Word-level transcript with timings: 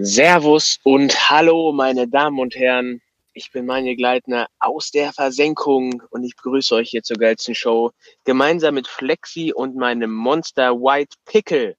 Servus 0.00 0.78
und 0.84 1.28
hallo, 1.28 1.72
meine 1.72 2.06
Damen 2.06 2.38
und 2.38 2.54
Herren. 2.54 3.00
Ich 3.32 3.50
bin 3.50 3.66
Manje 3.66 3.96
Gleitner 3.96 4.46
aus 4.60 4.92
der 4.92 5.12
Versenkung 5.12 6.02
und 6.10 6.22
ich 6.22 6.36
begrüße 6.36 6.72
euch 6.76 6.90
hier 6.90 7.02
zur 7.02 7.16
geilsten 7.16 7.56
Show 7.56 7.90
gemeinsam 8.24 8.74
mit 8.74 8.86
Flexi 8.86 9.52
und 9.52 9.74
meinem 9.74 10.12
Monster 10.12 10.74
White 10.74 11.16
Pickle. 11.24 11.74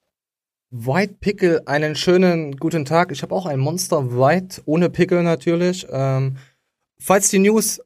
White 0.70 1.16
Pickle, 1.22 1.66
einen 1.66 1.96
schönen 1.96 2.58
guten 2.58 2.84
Tag. 2.84 3.14
Ich 3.14 3.22
habe 3.22 3.34
auch 3.34 3.46
ein 3.46 3.60
Monster 3.60 4.12
White, 4.12 4.64
ohne 4.66 4.90
Pickle 4.90 5.24
natürlich. 5.24 5.88
Ähm, 5.90 6.36
falls 7.00 7.30
die 7.30 7.40
News 7.40 7.82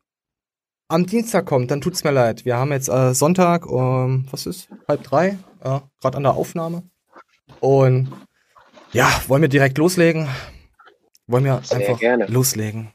am 0.88 1.06
Dienstag 1.06 1.46
kommt, 1.46 1.70
dann 1.70 1.82
tut's 1.82 2.04
mir 2.04 2.12
leid. 2.12 2.44
Wir 2.44 2.58
haben 2.58 2.72
jetzt 2.72 2.90
äh, 2.90 3.14
Sonntag 3.14 3.68
um, 3.68 4.26
was 4.32 4.48
ist, 4.48 4.68
halb 4.88 5.04
drei, 5.04 5.38
äh, 5.62 5.80
gerade 6.02 6.18
an 6.18 6.24
der 6.24 6.34
Aufnahme. 6.34 6.82
Und 7.60 8.12
ja, 8.94 9.22
wollen 9.28 9.42
wir 9.42 9.50
direkt 9.50 9.78
loslegen? 9.78 10.28
Wollen 11.28 11.46
wir 11.46 11.62
Sehr 11.64 11.78
einfach 11.80 12.00
gerne. 12.00 12.26
loslegen? 12.28 12.92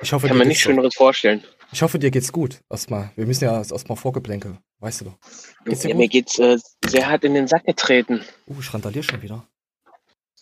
Ich 0.00 0.12
hoffe, 0.12 0.28
Kann 0.28 0.36
man 0.38 0.48
nichts. 0.48 0.62
Schöneres 0.62 0.94
vorstellen. 0.94 1.42
Ich 1.72 1.82
hoffe, 1.82 1.98
dir 1.98 2.10
geht's 2.10 2.32
gut. 2.32 2.60
Erstmal. 2.70 3.10
Wir 3.16 3.26
müssen 3.26 3.44
ja 3.44 3.56
erst- 3.58 3.72
erstmal 3.72 3.96
Vorgeplänkel. 3.96 4.58
Weißt 4.78 5.00
du 5.00 5.06
doch. 5.06 5.18
Geht's 5.64 5.84
Ja, 5.84 5.94
mir 5.94 6.08
geht's 6.08 6.38
äh, 6.38 6.58
sehr 6.86 7.08
hart 7.08 7.24
in 7.24 7.34
den 7.34 7.48
Sack 7.48 7.64
getreten. 7.64 8.22
Uh, 8.46 8.56
ich 8.60 8.72
randalier 8.72 9.02
schon 9.02 9.22
wieder. 9.22 9.46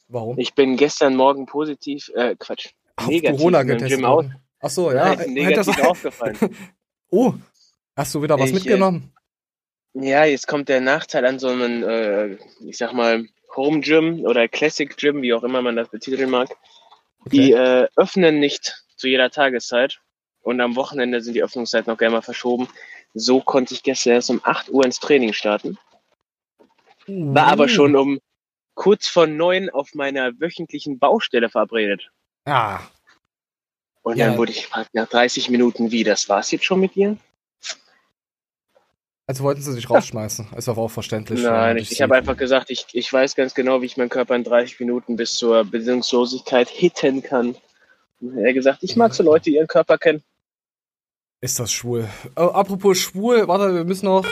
Warum? 0.09 0.39
Ich 0.39 0.55
bin 0.55 0.77
gestern 0.77 1.15
Morgen 1.17 1.47
positiv, 1.47 2.11
äh, 2.15 2.35
Quatsch, 2.39 2.69
Auf 2.97 3.07
negativ 3.07 3.39
Corona 3.39 3.63
getestet 3.63 3.99
Gym 3.99 4.05
aus. 4.05 4.27
Ach 4.61 4.71
so, 4.71 4.93
ja. 4.93 5.15
Nein, 5.15 5.33
negativ 5.33 5.75
sein- 5.77 5.87
aufgefallen. 5.87 6.37
Oh, 7.11 7.33
hast 7.95 8.13
du 8.15 8.23
wieder 8.23 8.37
was 8.39 8.47
Ich, 8.47 8.51
äh, 8.51 8.55
mitgenommen? 8.55 9.13
Ja, 9.95 10.25
jetzt 10.25 10.49
kommt 10.49 10.69
der 10.69 10.81
Nachteil 10.81 11.25
an 11.27 11.39
so 11.39 11.49
einem, 11.49 11.85
äh, 11.85 12.37
ich 12.67 12.77
sag 12.77 12.93
mal, 12.93 13.25
Home 13.57 13.81
Gym 13.81 14.25
oder 14.25 14.49
Classic 14.49 14.97
Gym, 14.97 15.23
wie 15.23 15.33
auch 15.35 15.45
immer 15.45 15.63
man 15.63 15.77
das 15.77 15.89
betiteln 15.89 16.31
mag. 16.31 16.51
Die 17.27 17.53
äh, 17.53 17.89
öffnen 17.97 18.39
nicht 18.41 18.85
zu 18.97 19.09
jeder 19.09 19.31
Tageszeit 19.31 20.01
und 20.43 20.61
am 20.61 20.77
Wochenende 20.77 21.21
sind 21.21 21.35
die 21.35 21.43
Öffnungszeiten 21.43 21.91
noch 21.91 21.99
gerne 21.99 22.17
mal 22.17 22.23
verschoben. 22.23 22.69
So 23.15 23.41
konnte 23.41 23.75
ich 23.75 23.83
gestern 23.83 24.15
erst 24.15 24.31
um 24.31 24.41
8 24.43 24.71
Uhr 24.71 24.85
ins 24.85 25.01
Training 25.01 25.33
starten. 25.33 25.79
War 27.07 27.47
aber 27.49 27.65
Uh. 27.65 27.69
schon 27.69 27.97
um 27.97 28.21
kurz 28.75 29.07
vor 29.07 29.27
neun 29.27 29.71
auf 29.71 29.95
meiner 29.95 30.33
wöchentlichen 30.41 30.99
Baustelle 30.99 31.49
verabredet. 31.49 32.11
Ah, 32.45 32.81
Und 34.03 34.19
Ja. 34.19 34.29
dann 34.29 34.37
wurde 34.39 34.53
ich 34.53 34.63
gefragt 34.65 34.91
nach 34.93 35.09
30 35.09 35.49
Minuten, 35.49 35.91
wie, 35.91 36.05
das 36.05 36.29
war's 36.29 36.51
jetzt 36.51 36.65
schon 36.65 36.81
mit 36.81 36.95
dir? 36.95 37.17
Also 39.27 39.45
wollten 39.45 39.63
sie 39.63 39.75
dich 39.75 39.89
rausschmeißen. 39.89 40.49
Ist 40.57 40.69
aber 40.69 40.83
auch 40.83 40.91
verständlich. 40.91 41.43
Nein, 41.43 41.79
ich, 41.79 41.93
ich 41.93 42.03
habe 42.03 42.15
einfach 42.15 42.37
gesagt, 42.37 42.71
ich, 42.71 42.87
ich 42.93 43.11
weiß 43.11 43.35
ganz 43.35 43.55
genau, 43.55 43.81
wie 43.81 43.87
ich 43.87 43.97
meinen 43.97 44.11
Körper 44.11 44.37
in 44.37 44.45
30 44.45 44.79
Minuten 44.81 45.17
bis 45.17 45.35
zur 45.35 45.65
Besinnungslosigkeit 45.65 46.69
hitten 46.69 47.23
kann. 47.23 47.57
Und 48.21 48.39
er 48.39 48.49
hat 48.49 48.55
gesagt, 48.55 48.79
ich 48.83 48.97
mag 48.97 49.15
so 49.15 49.23
Leute, 49.23 49.45
die 49.45 49.57
ihren 49.57 49.67
Körper 49.67 49.97
kennen. 49.97 50.23
Ist 51.41 51.59
das 51.59 51.73
schwul? 51.73 52.09
Oh, 52.37 52.43
apropos 52.43 52.99
schwul, 52.99 53.49
warte, 53.49 53.75
wir 53.75 53.85
müssen 53.85 54.07
noch. 54.07 54.27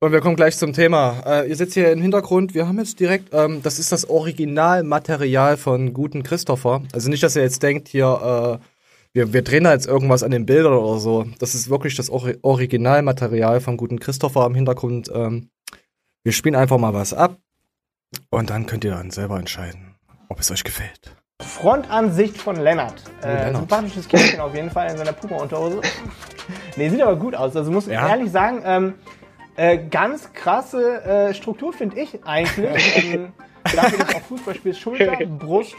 Und 0.00 0.12
wir 0.12 0.20
kommen 0.20 0.36
gleich 0.36 0.56
zum 0.56 0.72
Thema. 0.72 1.22
Äh, 1.26 1.48
ihr 1.48 1.56
sitzt 1.56 1.74
hier 1.74 1.90
im 1.90 2.00
Hintergrund. 2.00 2.54
Wir 2.54 2.68
haben 2.68 2.78
jetzt 2.78 3.00
direkt, 3.00 3.34
ähm, 3.34 3.62
das 3.64 3.80
ist 3.80 3.90
das 3.90 4.08
Originalmaterial 4.08 5.56
von 5.56 5.92
guten 5.92 6.22
Christopher. 6.22 6.82
Also 6.92 7.10
nicht, 7.10 7.24
dass 7.24 7.34
ihr 7.34 7.42
jetzt 7.42 7.64
denkt, 7.64 7.88
hier, 7.88 8.60
äh, 8.60 8.64
wir, 9.18 9.32
wir 9.32 9.42
drehen 9.42 9.64
da 9.64 9.72
jetzt 9.72 9.88
irgendwas 9.88 10.22
an 10.22 10.30
den 10.30 10.46
Bildern 10.46 10.74
oder 10.74 11.00
so. 11.00 11.26
Das 11.40 11.56
ist 11.56 11.68
wirklich 11.68 11.96
das 11.96 12.08
Ori 12.08 12.38
Originalmaterial 12.42 13.60
von 13.60 13.76
guten 13.76 13.98
Christopher 13.98 14.46
im 14.46 14.54
Hintergrund. 14.54 15.10
Ähm, 15.12 15.50
wir 16.22 16.32
spielen 16.32 16.54
einfach 16.54 16.78
mal 16.78 16.94
was 16.94 17.12
ab. 17.12 17.36
Und 18.30 18.50
dann 18.50 18.66
könnt 18.66 18.84
ihr 18.84 18.92
dann 18.92 19.10
selber 19.10 19.38
entscheiden, 19.38 19.96
ob 20.28 20.38
es 20.38 20.50
euch 20.52 20.62
gefällt. 20.62 21.16
Frontansicht 21.42 22.36
von 22.38 22.56
Lennart. 22.56 23.02
Äh, 23.22 23.46
Lennart. 23.46 23.56
Sympathisches 23.56 24.08
Kerlchen 24.08 24.40
auf 24.40 24.54
jeden 24.54 24.70
Fall 24.70 24.88
in 24.90 24.96
seiner 24.96 25.12
Puma-Unterhose. 25.12 25.80
nee, 26.76 26.88
sieht 26.88 27.02
aber 27.02 27.16
gut 27.16 27.34
aus. 27.34 27.56
Also 27.56 27.72
muss 27.72 27.88
ich 27.88 27.94
Ja. 27.94 28.08
ehrlich 28.08 28.30
sagen, 28.30 28.62
ähm, 28.64 28.94
äh, 29.56 29.78
ganz 29.90 30.32
krasse 30.32 31.02
äh, 31.02 31.34
Struktur 31.34 31.72
finde 31.72 31.98
ich 32.00 32.24
eigentlich. 32.24 33.04
ähm, 33.14 33.32
dafür, 33.64 33.98
dass 33.98 34.14
auch 34.14 34.22
Fußball 34.22 34.54
spielst, 34.54 34.80
Schulter, 34.80 35.16
Brust, 35.26 35.74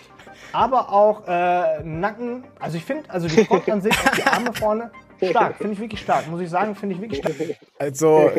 aber 0.52 0.92
auch 0.92 1.28
äh, 1.28 1.84
Nacken. 1.84 2.44
Also 2.60 2.78
ich 2.78 2.86
finde, 2.86 3.10
also 3.10 3.28
die 3.28 3.46
Frontansicht, 3.46 3.98
auch 4.08 4.16
die 4.16 4.24
Arme 4.24 4.54
vorne, 4.54 4.92
stark. 5.24 5.58
Finde 5.58 5.74
ich 5.74 5.80
wirklich 5.80 6.02
stark. 6.02 6.28
Muss 6.28 6.42
ich 6.42 6.50
sagen, 6.50 6.76
finde 6.76 6.96
ich 6.96 7.02
wirklich 7.02 7.20
stark. 7.20 7.36
Also, 7.78 8.32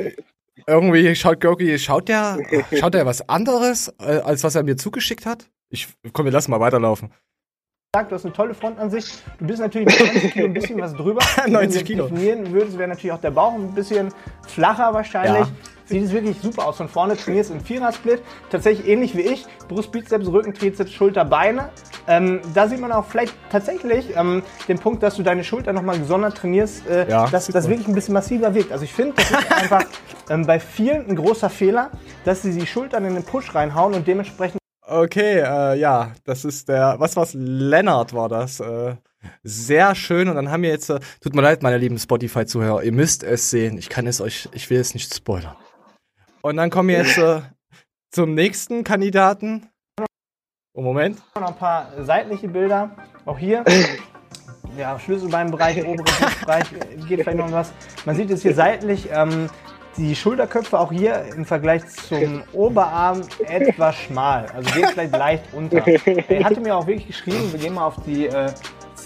irgendwie 0.67 1.15
schaut 1.15 1.41
Gorki, 1.41 1.79
schaut 1.79 2.09
der, 2.09 2.39
schaut 2.79 2.95
der 2.95 3.07
was 3.07 3.29
anderes, 3.29 3.93
äh, 4.01 4.21
als 4.21 4.45
was 4.45 4.55
er 4.55 4.63
mir 4.63 4.77
zugeschickt 4.77 5.27
hat? 5.27 5.51
Ich, 5.71 5.89
komm, 6.13 6.25
wir 6.25 6.33
lassen 6.33 6.51
mal 6.51 6.61
weiterlaufen. 6.61 7.13
Du 7.93 8.15
hast 8.15 8.25
eine 8.25 8.33
tolle 8.33 8.55
Frontansicht. 8.55 9.21
Du 9.41 9.47
bist 9.49 9.61
natürlich 9.61 9.89
mit 9.89 10.13
90 10.13 10.33
Kilo 10.33 10.47
ein 10.47 10.53
bisschen 10.53 10.81
was 10.81 10.95
drüber. 10.95 11.21
90 11.49 11.81
Wenn 11.81 11.85
Kilo. 11.87 12.05
du 12.09 12.15
definieren 12.15 12.53
würdest, 12.53 12.79
wäre 12.79 12.89
natürlich 12.89 13.13
auch 13.13 13.21
der 13.21 13.33
Bauch 13.33 13.55
ein 13.55 13.75
bisschen 13.75 14.15
flacher 14.47 14.95
wahrscheinlich. 14.95 15.49
Ja. 15.49 15.53
Sieht 15.91 16.05
es 16.05 16.13
wirklich 16.13 16.37
super 16.41 16.67
aus. 16.69 16.77
Von 16.77 16.89
vorne 16.89 17.17
trainierst 17.17 17.51
im 17.51 17.61
Vierer-Split. 17.61 18.23
Tatsächlich 18.49 18.87
ähnlich 18.87 19.17
wie 19.17 19.23
ich. 19.23 19.45
Brust, 19.67 19.91
Bizeps, 19.91 20.29
Rücken, 20.29 20.55
Trizeps, 20.55 20.93
Schulter, 20.93 21.25
Beine. 21.25 21.71
Ähm, 22.07 22.41
da 22.55 22.69
sieht 22.69 22.81
man 22.81 22.93
auch 22.93 23.05
vielleicht 23.05 23.35
tatsächlich 23.51 24.17
ähm, 24.17 24.45
den 24.69 24.79
Punkt, 24.79 25.03
dass 25.03 25.17
du 25.17 25.25
deine 25.25 25.43
Schulter 25.43 25.73
nochmal 25.73 25.99
gesondert 25.99 26.37
trainierst, 26.37 26.87
äh, 26.87 27.11
Ja, 27.11 27.27
dass 27.29 27.49
das 27.49 27.69
wirklich 27.69 27.89
ein 27.89 27.95
bisschen 27.95 28.15
massiver 28.15 28.55
wirkt. 28.55 28.71
Also 28.71 28.85
ich 28.85 28.93
finde, 28.93 29.15
das 29.17 29.31
ist 29.33 29.53
einfach 29.53 29.85
ähm, 30.31 30.47
bei 30.47 30.61
vielen 30.61 31.09
ein 31.09 31.17
großer 31.17 31.51
Fehler, 31.51 31.91
dass 32.25 32.43
sie 32.43 32.53
die 32.53 32.67
Schultern 32.69 33.05
in 33.05 33.15
den 33.15 33.25
Push 33.25 33.53
reinhauen 33.53 33.95
und 33.95 34.07
dementsprechend 34.07 34.61
Okay, 34.87 35.41
äh, 35.41 35.77
ja, 35.77 36.13
das 36.25 36.45
ist 36.45 36.69
der, 36.69 36.97
was 36.99 37.17
war's? 37.17 37.33
Lennart 37.35 38.13
war 38.13 38.29
das. 38.29 38.61
Äh, 38.61 38.95
sehr 39.43 39.95
schön. 39.95 40.29
Und 40.29 40.37
dann 40.37 40.51
haben 40.51 40.63
wir 40.63 40.71
jetzt, 40.71 40.89
äh, 40.91 41.01
tut 41.21 41.35
mir 41.35 41.43
leid, 41.43 41.63
meine 41.63 41.79
lieben 41.79 41.99
Spotify-Zuhörer, 41.99 42.83
ihr 42.83 42.93
müsst 42.93 43.23
es 43.23 43.51
sehen. 43.51 43.77
Ich 43.79 43.89
kann 43.89 44.07
es 44.07 44.21
euch, 44.21 44.49
ich 44.53 44.71
will 44.71 44.81
es 44.81 44.95
nicht 44.95 45.15
spoilern. 45.15 45.57
Und 46.43 46.57
dann 46.57 46.71
kommen 46.71 46.89
wir 46.89 46.99
jetzt 46.99 47.19
äh, 47.19 47.43
zum 48.11 48.35
nächsten 48.35 48.83
Kandidaten. 48.83 49.69
Oh, 50.73 50.83
Moment. 50.83 51.19
noch 51.35 51.49
ein 51.49 51.57
paar 51.57 51.93
seitliche 52.03 52.49
Bilder. 52.49 52.91
Auch 53.27 53.39
hier. 53.39 53.65
Ja, 54.79 54.99
Schlüsselbeinbereich, 54.99 55.85
obere 55.87 56.05
Brustbereich 56.05 56.65
geht 57.09 57.23
vielleicht 57.23 57.39
noch 57.39 57.53
was. 57.53 57.73
Man 58.07 58.17
sieht 58.17 58.31
jetzt 58.31 58.43
hier 58.43 58.55
seitlich 58.55 59.09
ähm, 59.13 59.51
die 59.97 60.15
Schulterköpfe 60.15 60.79
auch 60.79 60.93
hier 60.93 61.25
im 61.37 61.45
Vergleich 61.45 61.87
zum 61.87 62.43
Oberarm 62.53 63.23
etwas 63.45 63.97
schmal. 63.97 64.47
Also 64.55 64.71
geht 64.73 64.91
vielleicht 64.91 65.17
leicht 65.17 65.45
unter. 65.53 65.87
Er 66.29 66.45
hatte 66.45 66.61
mir 66.61 66.77
auch 66.77 66.87
wirklich 66.87 67.09
geschrieben, 67.09 67.53
wir 67.53 67.59
gehen 67.59 67.75
mal 67.75 67.85
auf 67.85 67.97
die 68.07 68.27
äh, 68.27 68.53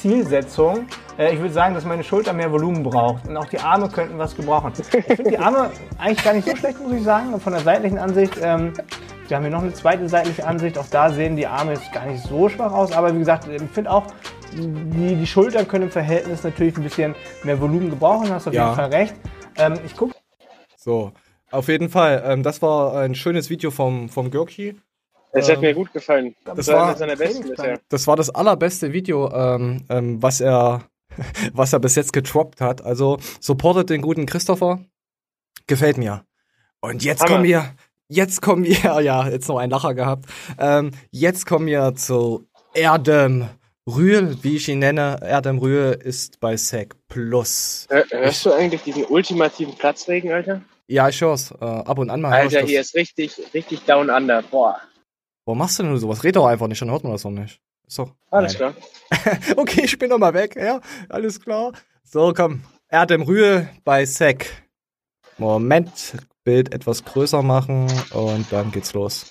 Zielsetzung. 0.05 0.85
Äh, 1.19 1.33
ich 1.33 1.41
würde 1.41 1.55
sagen, 1.55 1.75
dass 1.75 1.87
meine 1.87 2.05
Schulter 2.05 2.35
mehr 2.35 2.53
Volumen 2.53 2.83
braucht. 2.83 3.27
Und 3.27 3.39
auch 3.39 3.47
die 3.47 3.59
Arme 3.59 3.89
könnten 3.89 4.19
was 4.19 4.37
gebrauchen. 4.37 4.71
Ich 4.77 4.85
finde 5.17 5.31
die 5.31 5.39
Arme 5.39 5.71
eigentlich 5.97 6.23
gar 6.23 6.35
nicht 6.35 6.47
so 6.47 6.55
schlecht, 6.55 6.79
muss 6.79 6.93
ich 6.93 7.03
sagen. 7.03 7.41
Von 7.41 7.55
der 7.55 7.63
seitlichen 7.63 7.99
Ansicht. 7.99 8.35
Ähm, 8.43 8.75
wir 9.27 9.35
haben 9.39 9.45
hier 9.45 9.53
noch 9.53 9.63
eine 9.63 9.73
zweite 9.73 10.07
seitliche 10.07 10.47
Ansicht. 10.47 10.77
Auch 10.77 10.85
da 10.91 11.09
sehen 11.11 11.37
die 11.37 11.47
Arme 11.47 11.73
jetzt 11.73 11.91
gar 11.91 12.05
nicht 12.05 12.23
so 12.23 12.51
schwach 12.51 12.71
aus. 12.71 12.93
Aber 12.93 13.15
wie 13.15 13.19
gesagt, 13.19 13.49
ich 13.49 13.63
finde 13.73 13.91
auch, 13.91 14.05
die, 14.53 15.17
die 15.17 15.27
Schultern 15.27 15.67
können 15.67 15.85
im 15.85 15.91
Verhältnis 15.91 16.45
natürlich 16.45 16.77
ein 16.77 16.83
bisschen 16.83 17.15
mehr 17.43 17.59
Volumen 17.59 17.89
gebrauchen. 17.89 18.29
Hast 18.31 18.47
auf 18.47 18.53
Ja. 18.53 18.65
jeden 18.65 18.77
Fall 18.77 18.91
recht. 18.91 19.15
Ähm, 19.57 19.75
ich 19.87 19.97
gucke 19.97 20.15
So, 20.77 21.13
auf 21.51 21.69
jeden 21.69 21.89
Fall. 21.89 22.23
Ähm, 22.27 22.43
das 22.43 22.61
war 22.61 22.99
ein 22.99 23.15
schönes 23.15 23.49
Video 23.49 23.71
vom, 23.71 24.11
vom 24.11 24.31
Görki. 24.31 24.77
Das 25.35 25.49
hat 25.49 25.61
mir 25.61 25.75
gut 25.75 25.93
gefallen. 25.93 26.35
das 26.45 26.69
war 26.69 26.89
war- 26.89 26.97
seiner 26.97 27.17
besten 27.17 27.49
bisher. 27.49 27.81
Das 27.89 28.07
war 28.07 28.17
das 28.17 28.31
allerbeste 28.31 28.93
Video, 28.93 29.31
ähm, 29.33 29.85
ähm, 29.89 30.23
was 30.23 30.41
er, 30.41 30.85
was 31.53 31.73
er 31.73 31.81
bis 31.81 31.97
jetzt 31.97 32.13
getroppt 32.13 32.61
hat. 32.61 32.83
Also 32.85 33.19
supportet 33.41 33.91
den 33.91 34.01
guten 34.03 34.27
Christopher. 34.27 34.81
Gefällt 35.67 35.99
mir. 35.99 36.25
Und 36.81 37.03
jetzt 37.03 37.23
Hammer. 37.23 37.33
kommen 37.33 37.45
wir, 37.45 37.75
jetzt 38.09 38.43
kommen 38.43 38.65
wir, 38.65 38.77
ja, 39.03 39.29
jetzt 39.29 39.49
noch 39.49 39.59
ein 39.59 39.71
Lacher 39.71 39.95
gehabt. 39.95 40.27
Ähm, 40.59 40.93
jetzt 41.11 41.47
kommen 41.47 41.67
wir 41.67 41.95
zu 41.95 42.47
Erdem 42.75 43.49
Rühl, 43.89 44.37
wie 44.43 44.57
ich 44.57 44.69
ihn 44.69 44.79
nenne. 44.79 45.19
Erdem 45.23 45.59
Rühl 45.59 45.99
ist 46.03 46.41
bei 46.41 46.57
SEC 46.57 46.95
Plus. 47.09 47.87
Hör, 47.91 48.05
hörst 48.11 48.47
du 48.47 48.53
eigentlich 48.53 48.83
diesen 48.83 49.05
ultimativen 49.07 49.75
Platzregen, 49.75 50.33
Alter? 50.33 50.63
Ja, 50.87 51.09
ich 51.09 51.21
hör's. 51.21 51.51
Äh, 51.53 51.65
ab 51.65 51.99
und 51.99 52.11
an 52.11 52.21
mal. 52.21 52.33
Alter, 52.33 52.61
das. 52.61 52.69
hier 52.71 52.81
ist 52.81 52.95
richtig, 52.95 53.41
richtig 53.55 53.85
down 53.85 54.11
under. 54.11 54.43
Boah, 54.43 54.79
Warum 55.45 55.59
machst 55.59 55.79
du 55.79 55.83
denn 55.83 55.91
nur 55.91 56.01
sowas? 56.01 56.25
Red 56.25 56.37
doch 56.37 56.47
einfach 56.47 56.69
nicht, 56.69 56.81
dann 56.81 56.91
hört 56.91 57.05
man 57.05 57.13
das 57.13 57.23
doch 57.23 57.31
nicht. 57.31 57.61
Ist 57.87 57.99
doch. 57.99 58.11
alles 58.31 58.59
Nein. 58.59 58.75
klar. 58.75 59.39
Okay, 59.57 59.83
ich 59.85 59.99
bin 59.99 60.11
noch 60.11 60.19
mal 60.19 60.35
weg, 60.35 60.57
ja, 60.57 60.81
alles 61.09 61.41
klar. 61.41 61.73
So, 62.03 62.33
komm. 62.35 62.63
Erdem 62.89 63.23
Rühl 63.23 63.69
bei 63.85 64.05
Sec. 64.07 64.47
Moment, 65.39 66.17
Bild 66.45 66.73
etwas 66.73 67.05
größer 67.05 67.43
machen 67.43 67.87
und 68.13 68.51
dann 68.53 68.71
geht's 68.71 68.93
los. 68.95 69.27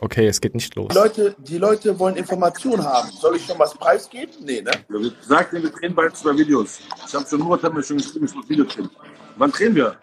Okay, 0.00 0.26
es 0.26 0.40
geht 0.40 0.54
nicht 0.54 0.74
los. 0.74 0.88
Die 0.88 0.98
Leute, 0.98 1.36
die 1.38 1.58
Leute 1.58 1.96
wollen 1.96 2.16
Informationen 2.16 2.84
haben. 2.84 3.08
Soll 3.12 3.36
ich 3.36 3.46
schon 3.46 3.56
was 3.58 3.72
preisgeben? 3.72 4.34
Nee, 4.40 4.60
ne? 4.60 4.72
Sag 5.20 5.52
dir, 5.52 5.62
wir 5.62 5.70
drehen 5.70 5.94
bald 5.94 6.16
zwei 6.16 6.36
Videos. 6.36 6.80
Ich 7.06 7.14
habe 7.14 7.24
schon 7.24 7.38
Murat 7.40 7.62
hat 7.62 7.72
mir 7.72 7.84
schon 7.84 7.98
geschrieben, 7.98 8.26
ich 8.26 8.34
muss 8.34 8.48
Video 8.48 8.64
drehen. 8.64 8.90
Wann 9.36 9.52
drehen 9.52 9.76
wir? 9.76 9.96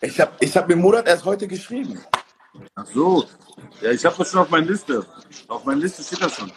Ich 0.00 0.20
habe 0.20 0.32
ich 0.40 0.56
hab 0.56 0.66
mir 0.66 0.74
Murat 0.74 1.06
erst 1.06 1.24
heute 1.24 1.46
geschrieben. 1.46 2.00
Ach 2.74 2.86
so. 2.86 3.24
Ja, 3.80 3.90
ich 3.90 4.04
habe 4.04 4.16
das 4.18 4.30
schon 4.30 4.40
auf 4.40 4.50
meiner 4.50 4.66
Liste. 4.66 5.04
Auf 5.48 5.64
meiner 5.64 5.80
Liste 5.80 6.02
steht 6.02 6.22
das 6.22 6.34
schon. 6.34 6.52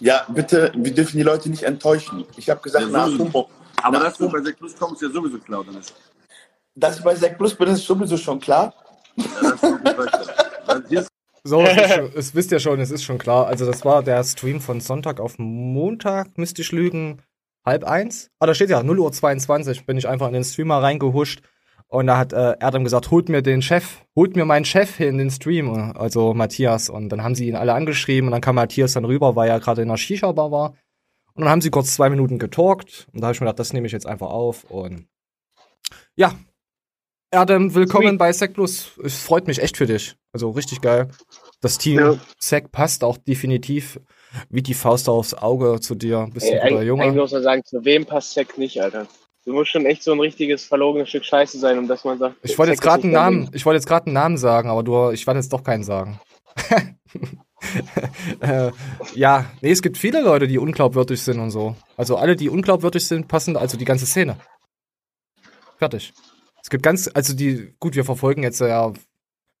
Ja, 0.00 0.24
bitte, 0.28 0.72
wir 0.74 0.94
dürfen 0.94 1.18
die 1.18 1.22
Leute 1.22 1.50
nicht 1.50 1.62
enttäuschen. 1.62 2.24
Ich 2.36 2.48
habe 2.48 2.60
gesagt, 2.60 2.86
Ja, 2.86 2.90
nach. 2.90 3.06
Humboldt. 3.18 3.48
Aber 3.82 3.98
nach 3.98 4.04
dass 4.06 4.18
du 4.18 4.30
bei 4.30 4.40
Sek 4.42 4.58
Plus 4.58 4.76
kommst, 4.76 5.02
ist 5.02 5.08
ja 5.08 5.14
sowieso 5.14 5.38
klar, 5.38 5.60
oder 5.60 5.72
nicht? 5.72 5.94
dass 6.74 6.98
ich 6.98 7.04
bei 7.04 7.14
Sek 7.14 7.36
Plus 7.36 7.54
bin, 7.54 7.68
ist 7.68 7.84
sowieso 7.84 8.16
schon 8.16 8.40
klar. 8.40 8.74
Ja, 9.16 9.24
das 10.66 10.90
ist 10.90 11.08
So, 11.44 11.62
es, 11.62 11.76
ist 11.76 11.94
schon, 11.94 12.12
es 12.14 12.34
wisst 12.34 12.52
ihr 12.52 12.60
schon, 12.60 12.80
es 12.80 12.90
ist 12.90 13.02
schon 13.02 13.18
klar. 13.18 13.46
Also 13.46 13.66
das 13.66 13.84
war 13.84 14.02
der 14.02 14.22
Stream 14.24 14.60
von 14.60 14.80
Sonntag 14.80 15.20
auf 15.20 15.38
Montag, 15.38 16.38
müsste 16.38 16.62
ich 16.62 16.72
lügen, 16.72 17.22
halb 17.64 17.84
eins. 17.84 18.30
Ah, 18.38 18.46
da 18.46 18.54
steht 18.54 18.70
ja, 18.70 18.82
0 18.82 18.98
Uhr 18.98 19.12
22, 19.12 19.86
bin 19.86 19.98
ich 19.98 20.08
einfach 20.08 20.28
in 20.28 20.34
den 20.34 20.44
Streamer 20.44 20.82
reingehuscht. 20.82 21.42
Und 21.92 22.06
da 22.06 22.18
hat 22.18 22.32
äh, 22.32 22.54
Erdem 22.60 22.84
gesagt, 22.84 23.10
holt 23.10 23.28
mir 23.28 23.42
den 23.42 23.62
Chef, 23.62 24.02
holt 24.14 24.36
mir 24.36 24.44
meinen 24.44 24.64
Chef 24.64 24.96
hier 24.96 25.08
in 25.08 25.18
den 25.18 25.30
Stream, 25.30 25.92
also 25.96 26.34
Matthias. 26.34 26.88
Und 26.88 27.08
dann 27.08 27.24
haben 27.24 27.34
sie 27.34 27.48
ihn 27.48 27.56
alle 27.56 27.74
angeschrieben 27.74 28.28
und 28.28 28.32
dann 28.32 28.40
kam 28.40 28.54
Matthias 28.54 28.92
dann 28.92 29.04
rüber, 29.04 29.34
weil 29.34 29.48
er 29.50 29.58
gerade 29.58 29.82
in 29.82 29.88
der 29.88 29.96
Shisha-Bar 29.96 30.52
war. 30.52 30.74
Und 31.34 31.42
dann 31.42 31.48
haben 31.48 31.60
sie 31.60 31.70
kurz 31.70 31.92
zwei 31.94 32.08
Minuten 32.08 32.38
getalkt. 32.38 33.08
Und 33.12 33.20
da 33.20 33.26
habe 33.26 33.34
ich 33.34 33.40
mir 33.40 33.46
gedacht, 33.46 33.58
das 33.58 33.72
nehme 33.72 33.86
ich 33.88 33.92
jetzt 33.92 34.06
einfach 34.06 34.28
auf. 34.30 34.64
Und 34.64 35.08
ja, 36.14 36.32
Erdem, 37.32 37.74
willkommen 37.74 38.08
Sweet. 38.10 38.18
bei 38.18 38.32
Sec 38.32 38.54
Plus. 38.54 38.92
Es 39.02 39.20
freut 39.22 39.48
mich 39.48 39.60
echt 39.60 39.76
für 39.76 39.86
dich. 39.86 40.16
Also 40.32 40.50
richtig 40.50 40.80
geil. 40.80 41.08
Das 41.60 41.76
Team 41.78 41.98
Ja. 41.98 42.18
Sec 42.38 42.70
passt 42.70 43.02
auch 43.02 43.16
definitiv 43.16 43.98
wie 44.48 44.62
die 44.62 44.74
Faust 44.74 45.08
aufs 45.08 45.34
Auge 45.34 45.80
zu 45.80 45.96
dir. 45.96 46.28
Bist 46.32 46.46
Ey, 46.46 46.52
ein 46.52 46.60
guter 46.60 46.76
eigentlich 46.76 46.86
Junge. 46.86 47.12
muss 47.12 47.32
man 47.32 47.42
sagen, 47.42 47.64
zu 47.64 47.84
wem 47.84 48.06
passt 48.06 48.32
Sek 48.34 48.58
nicht, 48.58 48.80
Alter? 48.80 49.08
Du 49.44 49.52
musst 49.52 49.70
schon 49.70 49.86
echt 49.86 50.02
so 50.02 50.12
ein 50.12 50.20
richtiges 50.20 50.64
verlogenes 50.64 51.08
Stück 51.08 51.24
Scheiße 51.24 51.58
sein, 51.58 51.78
um 51.78 51.88
dass 51.88 52.04
man 52.04 52.18
sagt. 52.18 52.36
Ich 52.42 52.58
wollte 52.58 52.72
jetzt 52.72 52.82
gerade 52.82 53.04
einen 53.04 53.12
Namen, 53.12 53.50
ich 53.52 53.64
wollte 53.64 53.76
jetzt 53.76 53.86
gerade 53.86 54.06
einen 54.06 54.14
Namen 54.14 54.36
sagen, 54.36 54.68
aber 54.68 54.82
du, 54.82 55.10
ich 55.10 55.26
werde 55.26 55.40
jetzt 55.40 55.52
doch 55.52 55.64
keinen 55.64 55.82
sagen. 55.82 56.20
äh, 58.40 58.70
ja, 59.14 59.46
nee, 59.62 59.70
es 59.70 59.82
gibt 59.82 59.96
viele 59.96 60.20
Leute, 60.20 60.46
die 60.46 60.58
unglaubwürdig 60.58 61.22
sind 61.22 61.40
und 61.40 61.50
so. 61.50 61.74
Also 61.96 62.16
alle, 62.16 62.36
die 62.36 62.50
unglaubwürdig 62.50 63.06
sind, 63.06 63.28
passen, 63.28 63.56
also 63.56 63.78
die 63.78 63.84
ganze 63.84 64.06
Szene. 64.06 64.36
Fertig. 65.78 66.12
Es 66.62 66.68
gibt 66.68 66.82
ganz, 66.82 67.10
also 67.12 67.34
die, 67.34 67.74
gut, 67.80 67.96
wir 67.96 68.04
verfolgen 68.04 68.42
jetzt 68.42 68.60
ja 68.60 68.92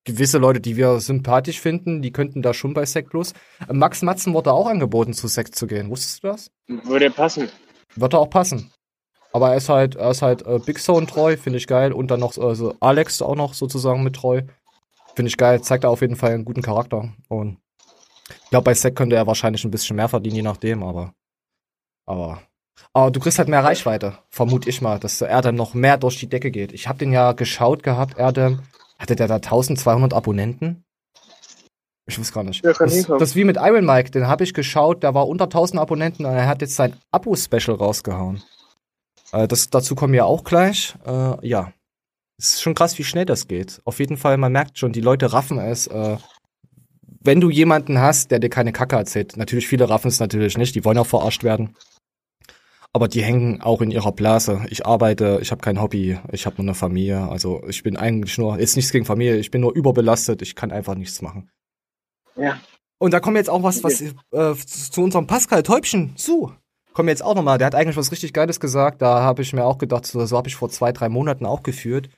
gewisse 0.04 0.38
Leute, 0.38 0.60
die 0.60 0.76
wir 0.76 1.00
sympathisch 1.00 1.60
finden, 1.60 2.02
die 2.02 2.12
könnten 2.12 2.42
da 2.42 2.52
schon 2.52 2.74
bei 2.74 2.84
Sekt. 2.84 3.14
Äh, 3.14 3.72
Max 3.72 4.02
Matzen 4.02 4.34
wurde 4.34 4.52
auch 4.52 4.66
angeboten, 4.66 5.14
zu 5.14 5.28
Sekt 5.28 5.54
zu 5.54 5.66
gehen. 5.66 5.90
Wusstest 5.90 6.22
du 6.22 6.28
das? 6.28 6.50
Würde 6.66 7.10
passen. 7.10 7.48
Wird 7.96 8.14
er 8.14 8.20
auch 8.20 8.30
passen. 8.30 8.70
Aber 9.32 9.50
er 9.50 9.56
ist 9.56 9.68
halt, 9.68 9.96
er 9.96 10.10
ist 10.10 10.22
halt 10.22 10.46
äh, 10.46 10.58
Big 10.58 10.80
Zone 10.80 11.06
treu, 11.06 11.36
finde 11.36 11.58
ich 11.58 11.66
geil. 11.66 11.92
Und 11.92 12.10
dann 12.10 12.20
noch 12.20 12.36
also 12.36 12.74
Alex 12.80 13.22
auch 13.22 13.36
noch 13.36 13.54
sozusagen 13.54 14.02
mit 14.02 14.16
treu. 14.16 14.42
Finde 15.14 15.28
ich 15.28 15.36
geil. 15.36 15.60
Zeigt 15.62 15.84
er 15.84 15.90
auf 15.90 16.00
jeden 16.00 16.16
Fall 16.16 16.32
einen 16.32 16.44
guten 16.44 16.62
Charakter. 16.62 17.12
Und 17.28 17.58
ich 18.28 18.50
glaube, 18.50 18.64
bei 18.64 18.74
Sek 18.74 18.96
könnte 18.96 19.16
er 19.16 19.26
wahrscheinlich 19.26 19.64
ein 19.64 19.70
bisschen 19.70 19.96
mehr 19.96 20.08
verdienen, 20.08 20.36
je 20.36 20.42
nachdem, 20.42 20.82
aber. 20.82 21.14
Aber. 22.06 22.42
Aber 22.92 23.10
du 23.10 23.20
kriegst 23.20 23.38
halt 23.38 23.48
mehr 23.48 23.62
Reichweite, 23.62 24.18
vermute 24.30 24.68
ich 24.68 24.80
mal, 24.80 24.98
dass 24.98 25.20
er 25.20 25.42
dann 25.42 25.54
noch 25.54 25.74
mehr 25.74 25.96
durch 25.96 26.18
die 26.18 26.28
Decke 26.28 26.50
geht. 26.50 26.72
Ich 26.72 26.88
habe 26.88 26.98
den 26.98 27.12
ja 27.12 27.32
geschaut 27.32 27.82
gehabt, 27.82 28.18
Erdem. 28.18 28.60
Hatte 28.98 29.16
der 29.16 29.28
da 29.28 29.36
1200 29.36 30.12
Abonnenten? 30.12 30.84
Ich 32.06 32.18
weiß 32.18 32.32
gar 32.32 32.42
nicht. 32.42 32.64
Ja, 32.64 32.72
das, 32.72 33.06
das 33.06 33.22
ist 33.22 33.36
wie 33.36 33.44
mit 33.44 33.56
Iron 33.56 33.86
Mike, 33.86 34.10
den 34.10 34.26
habe 34.26 34.44
ich 34.44 34.52
geschaut, 34.52 35.02
der 35.02 35.14
war 35.14 35.28
unter 35.28 35.44
1000 35.44 35.80
Abonnenten 35.80 36.26
und 36.26 36.32
er 36.32 36.48
hat 36.48 36.60
jetzt 36.60 36.74
sein 36.74 36.96
Abo-Special 37.12 37.76
rausgehauen. 37.76 38.42
Äh, 39.32 39.48
das, 39.48 39.70
dazu 39.70 39.94
kommen 39.94 40.12
wir 40.12 40.26
auch 40.26 40.44
gleich. 40.44 40.94
Äh, 41.06 41.46
ja. 41.46 41.72
Es 42.38 42.54
ist 42.54 42.62
schon 42.62 42.74
krass, 42.74 42.98
wie 42.98 43.04
schnell 43.04 43.26
das 43.26 43.48
geht. 43.48 43.80
Auf 43.84 43.98
jeden 43.98 44.16
Fall, 44.16 44.38
man 44.38 44.52
merkt 44.52 44.78
schon, 44.78 44.92
die 44.92 45.02
Leute 45.02 45.32
raffen 45.32 45.58
es. 45.58 45.86
Äh, 45.88 46.16
wenn 47.22 47.40
du 47.40 47.50
jemanden 47.50 47.98
hast, 47.98 48.30
der 48.30 48.38
dir 48.38 48.48
keine 48.48 48.72
Kacke 48.72 48.96
erzählt, 48.96 49.36
natürlich 49.36 49.68
viele 49.68 49.90
raffen 49.90 50.08
es 50.08 50.20
natürlich 50.20 50.56
nicht, 50.56 50.74
die 50.74 50.84
wollen 50.84 50.96
auch 50.96 51.06
verarscht 51.06 51.44
werden. 51.44 51.76
Aber 52.92 53.08
die 53.08 53.22
hängen 53.22 53.60
auch 53.60 53.82
in 53.82 53.90
ihrer 53.90 54.10
Blase. 54.10 54.66
Ich 54.70 54.84
arbeite, 54.84 55.38
ich 55.42 55.52
habe 55.52 55.60
kein 55.60 55.80
Hobby, 55.80 56.18
ich 56.32 56.46
habe 56.46 56.56
nur 56.56 56.64
eine 56.64 56.74
Familie. 56.74 57.28
Also 57.28 57.62
ich 57.68 57.82
bin 57.82 57.96
eigentlich 57.96 58.36
nur, 58.38 58.58
jetzt 58.58 58.74
nichts 58.74 58.90
gegen 58.90 59.04
Familie, 59.04 59.36
ich 59.36 59.50
bin 59.50 59.60
nur 59.60 59.74
überbelastet, 59.74 60.42
ich 60.42 60.56
kann 60.56 60.72
einfach 60.72 60.94
nichts 60.94 61.22
machen. 61.22 61.50
Ja. 62.36 62.58
Und 62.98 63.12
da 63.12 63.20
kommt 63.20 63.36
jetzt 63.36 63.50
auch 63.50 63.62
was, 63.62 63.84
was 63.84 64.00
äh, 64.00 64.14
zu 64.30 64.90
zu 64.90 65.02
unserem 65.02 65.26
Pascal 65.26 65.62
Täubchen 65.62 66.16
zu. 66.16 66.52
Kommt 66.92 67.08
jetzt 67.08 67.24
auch 67.24 67.34
nochmal, 67.34 67.58
der 67.58 67.66
hat 67.66 67.74
eigentlich 67.74 67.96
was 67.96 68.10
richtig 68.10 68.32
Geiles 68.32 68.58
gesagt. 68.60 69.00
Da 69.00 69.22
habe 69.22 69.42
ich 69.42 69.52
mir 69.52 69.64
auch 69.64 69.78
gedacht, 69.78 70.06
so, 70.06 70.24
so 70.24 70.36
habe 70.36 70.48
ich 70.48 70.56
vor 70.56 70.70
zwei, 70.70 70.92
drei 70.92 71.08
Monaten 71.08 71.46
auch 71.46 71.62
geführt. 71.62 72.08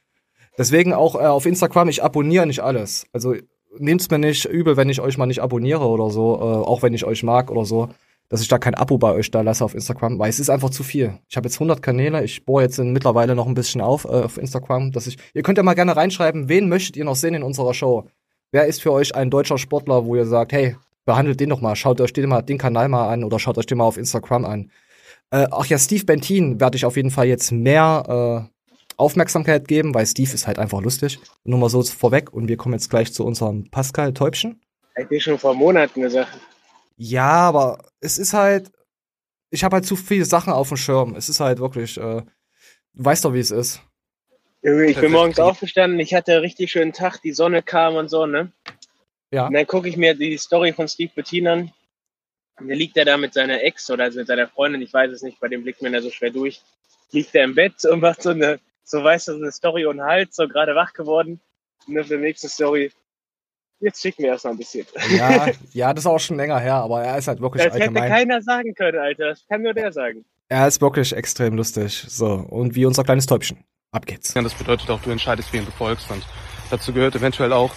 Deswegen 0.59 0.93
auch 0.93 1.15
äh, 1.15 1.27
auf 1.27 1.47
Instagram, 1.47 1.89
ich 1.89 2.03
abonniere 2.03 2.47
nicht 2.47 2.61
alles. 2.61 3.07
Also 3.13 3.35
nehmt's 3.79 4.11
mir 4.11 4.19
nicht 4.19 4.45
übel, 4.45 4.77
wenn 4.77 4.89
ich 4.89 5.01
euch 5.01 5.19
mal 5.19 5.27
nicht 5.27 5.43
abonniere 5.43 5.87
oder 5.87 6.11
so, 6.11 6.37
äh, 6.37 6.41
auch 6.41 6.83
wenn 6.83 6.95
ich 6.95 7.05
euch 7.05 7.23
mag 7.23 7.51
oder 7.51 7.65
so, 7.65 7.89
dass 8.29 8.43
ich 8.43 8.49
da 8.49 8.59
kein 8.59 8.75
Abo 8.75 8.99
bei 8.99 9.13
euch 9.13 9.31
da 9.31 9.41
lasse 9.43 9.65
auf 9.65 9.75
Instagram, 9.75 10.19
weil 10.19 10.31
es 10.31 10.41
ist 10.41 10.51
einfach 10.51 10.71
zu 10.71 10.83
viel. 10.83 11.19
Ich 11.29 11.37
habe 11.37 11.47
jetzt 11.47 11.57
100 11.57 11.83
Kanäle, 11.83 12.25
ich 12.25 12.45
bohre 12.45 12.63
jetzt 12.63 12.79
in, 12.79 12.93
mittlerweile 12.93 13.35
noch 13.35 13.47
ein 13.47 13.55
bisschen 13.55 13.81
auf 13.81 14.05
äh, 14.05 14.09
auf 14.09 14.39
Instagram, 14.39 14.93
dass 14.93 15.07
ich, 15.07 15.19
ihr 15.35 15.43
könnt 15.43 15.59
ja 15.59 15.65
mal 15.65 15.75
gerne 15.75 15.97
reinschreiben, 15.97 16.49
wen 16.49 16.69
möchtet 16.69 16.97
ihr 16.97 17.05
noch 17.05 17.17
sehen 17.17 17.35
in 17.35 17.43
unserer 17.43 17.75
Show? 17.75 18.05
Wer 18.51 18.67
ist 18.67 18.83
für 18.83 18.93
euch 18.93 19.15
ein 19.15 19.31
deutscher 19.31 19.59
Sportler, 19.59 20.05
wo 20.05 20.17
ihr 20.17 20.27
sagt, 20.27 20.53
hey, 20.53 20.77
behandelt 21.05 21.41
den 21.41 21.51
doch 21.51 21.61
mal, 21.61 21.77
schaut 21.77 22.01
euch 22.01 22.13
den 22.13 22.29
mal 22.29 22.43
den 22.43 22.59
Kanal 22.59 22.89
mal 22.89 23.09
an 23.09 23.25
oder 23.25 23.39
schaut 23.39 23.59
euch 23.59 23.67
den 23.67 23.79
mal 23.79 23.85
auf 23.85 23.97
Instagram 23.97 24.45
an. 24.45 24.71
Äh, 25.31 25.47
ach 25.51 25.67
ja, 25.67 25.79
Steve 25.79 26.05
Bentin 26.05 26.61
werde 26.61 26.77
ich 26.77 26.85
auf 26.85 26.97
jeden 26.97 27.11
Fall 27.11 27.27
jetzt 27.27 27.53
mehr 27.53 28.49
äh, 28.49 28.53
Aufmerksamkeit 28.97 29.67
geben, 29.67 29.95
weil 29.95 30.07
Steve 30.07 30.33
ist 30.33 30.47
halt 30.47 30.59
einfach 30.59 30.81
lustig. 30.81 31.19
Nur 31.45 31.59
mal 31.59 31.71
so 31.71 31.83
vorweg 31.83 32.33
und 32.33 32.49
wir 32.49 32.57
kommen 32.57 32.75
jetzt 32.75 32.91
gleich 32.91 33.13
zu 33.13 33.25
unserem 33.25 33.71
Pascal 33.71 34.13
Täubchen. 34.13 34.61
Hab 34.97 35.11
ich 35.11 35.25
schon 35.25 35.39
vor 35.39 35.55
Monaten 35.55 36.03
gesagt. 36.03 36.39
Ja, 36.97 37.31
aber 37.31 37.79
es 38.01 38.19
ist 38.19 38.35
halt, 38.35 38.71
ich 39.51 39.65
habe 39.65 39.77
halt 39.77 39.87
zu 39.87 39.97
viele 39.97 40.25
Sachen 40.25 40.53
auf 40.53 40.69
dem 40.69 40.77
Schirm. 40.77 41.17
Es 41.17 41.29
ist 41.29 41.41
halt 41.41 41.59
wirklich, 41.59 41.97
äh, 41.97 42.23
du 42.23 42.25
weißt 43.05 43.25
doch, 43.25 43.33
wie 43.33 43.41
es 43.41 43.51
ist. 43.51 43.83
Ich 44.61 44.97
bin 45.01 45.11
morgens 45.11 45.41
aufgestanden, 45.41 45.99
ich 45.99 46.15
hatte 46.15 46.33
einen 46.33 46.43
richtig 46.43 46.71
schönen 46.71 46.93
Tag, 46.93 47.21
die 47.23 47.33
Sonne 47.33 47.63
kam 47.63 47.97
und 47.97 48.09
so, 48.09 48.27
ne? 48.27 48.53
Ja. 49.33 49.47
Und 49.47 49.55
dann 49.55 49.67
gucke 49.67 49.89
ich 49.89 49.97
mir 49.97 50.15
die 50.15 50.37
Story 50.37 50.73
von 50.73 50.87
Steve 50.89 51.13
Bettin 51.15 51.49
an. 51.49 51.73
Und 52.61 52.69
da 52.69 52.75
liegt 52.75 52.97
er 52.97 53.05
da 53.05 53.17
mit 53.17 53.33
seiner 53.35 53.63
Ex 53.63 53.91
oder 53.91 54.11
mit 54.11 54.27
seiner 54.27 54.47
Freundin, 54.47 54.83
ich 54.83 54.93
weiß 54.93 55.11
es 55.11 55.23
nicht, 55.23 55.41
bei 55.41 55.49
dem 55.49 55.63
blickt 55.63 55.83
man 55.83 55.95
ja 55.95 56.01
so 56.03 56.11
schwer 56.11 56.31
durch. 56.31 56.61
Liegt 57.11 57.35
er 57.35 57.45
im 57.45 57.55
Bett 57.55 57.85
und 57.85 58.01
macht 58.01 58.23
so 58.23 58.31
eine, 58.31 58.61
so 58.85 59.03
weißt 59.03 59.29
du, 59.29 59.33
so 59.33 59.39
eine 59.39 59.53
Story 59.53 59.87
und 59.87 60.03
Halt, 60.03 60.35
so 60.35 60.47
gerade 60.47 60.75
wach 60.75 60.93
geworden. 60.93 61.41
Und 61.87 61.99
auf 61.99 62.09
der 62.09 62.19
nächsten 62.19 62.49
Story, 62.49 62.93
jetzt 63.81 64.03
schicken 64.03 64.23
wir 64.23 64.31
erstmal 64.31 64.55
ein 64.55 64.59
bisschen. 64.59 64.87
Ja, 65.17 65.49
ja, 65.73 65.95
das 65.95 66.05
ist 66.05 66.11
auch 66.11 66.21
schon 66.21 66.37
länger 66.37 66.59
her, 66.61 66.75
aber 66.75 67.03
er 67.03 67.19
ist 67.19 67.27
halt 67.27 67.41
wirklich 67.41 67.65
Das 67.65 67.75
hätte 67.75 67.85
allgemein. 67.85 68.09
keiner 68.09 68.43
sagen 68.43 68.75
können, 68.75 68.99
Alter. 68.99 69.29
Das 69.31 69.47
kann 69.49 69.63
nur 69.63 69.75
der 69.75 69.93
sagen. 69.93 70.25
Er 70.49 70.69
ist 70.69 70.81
wirklich 70.83 71.15
extrem 71.15 71.57
lustig. 71.57 72.05
So, 72.09 72.35
und 72.35 72.75
wie 72.75 72.85
unser 72.85 73.03
kleines 73.03 73.27
Täubchen. 73.27 73.65
Ab 73.93 74.07
geht's. 74.07 74.35
Ja, 74.35 74.43
das 74.43 74.55
bedeutet 74.55 74.89
auch, 74.91 75.01
du 75.01 75.11
entscheidest, 75.11 75.53
wen 75.53 75.65
du 75.65 75.71
folgst. 75.71 76.11
Und 76.11 76.25
dazu 76.71 76.93
gehört 76.93 77.15
eventuell 77.15 77.53
auch, 77.53 77.75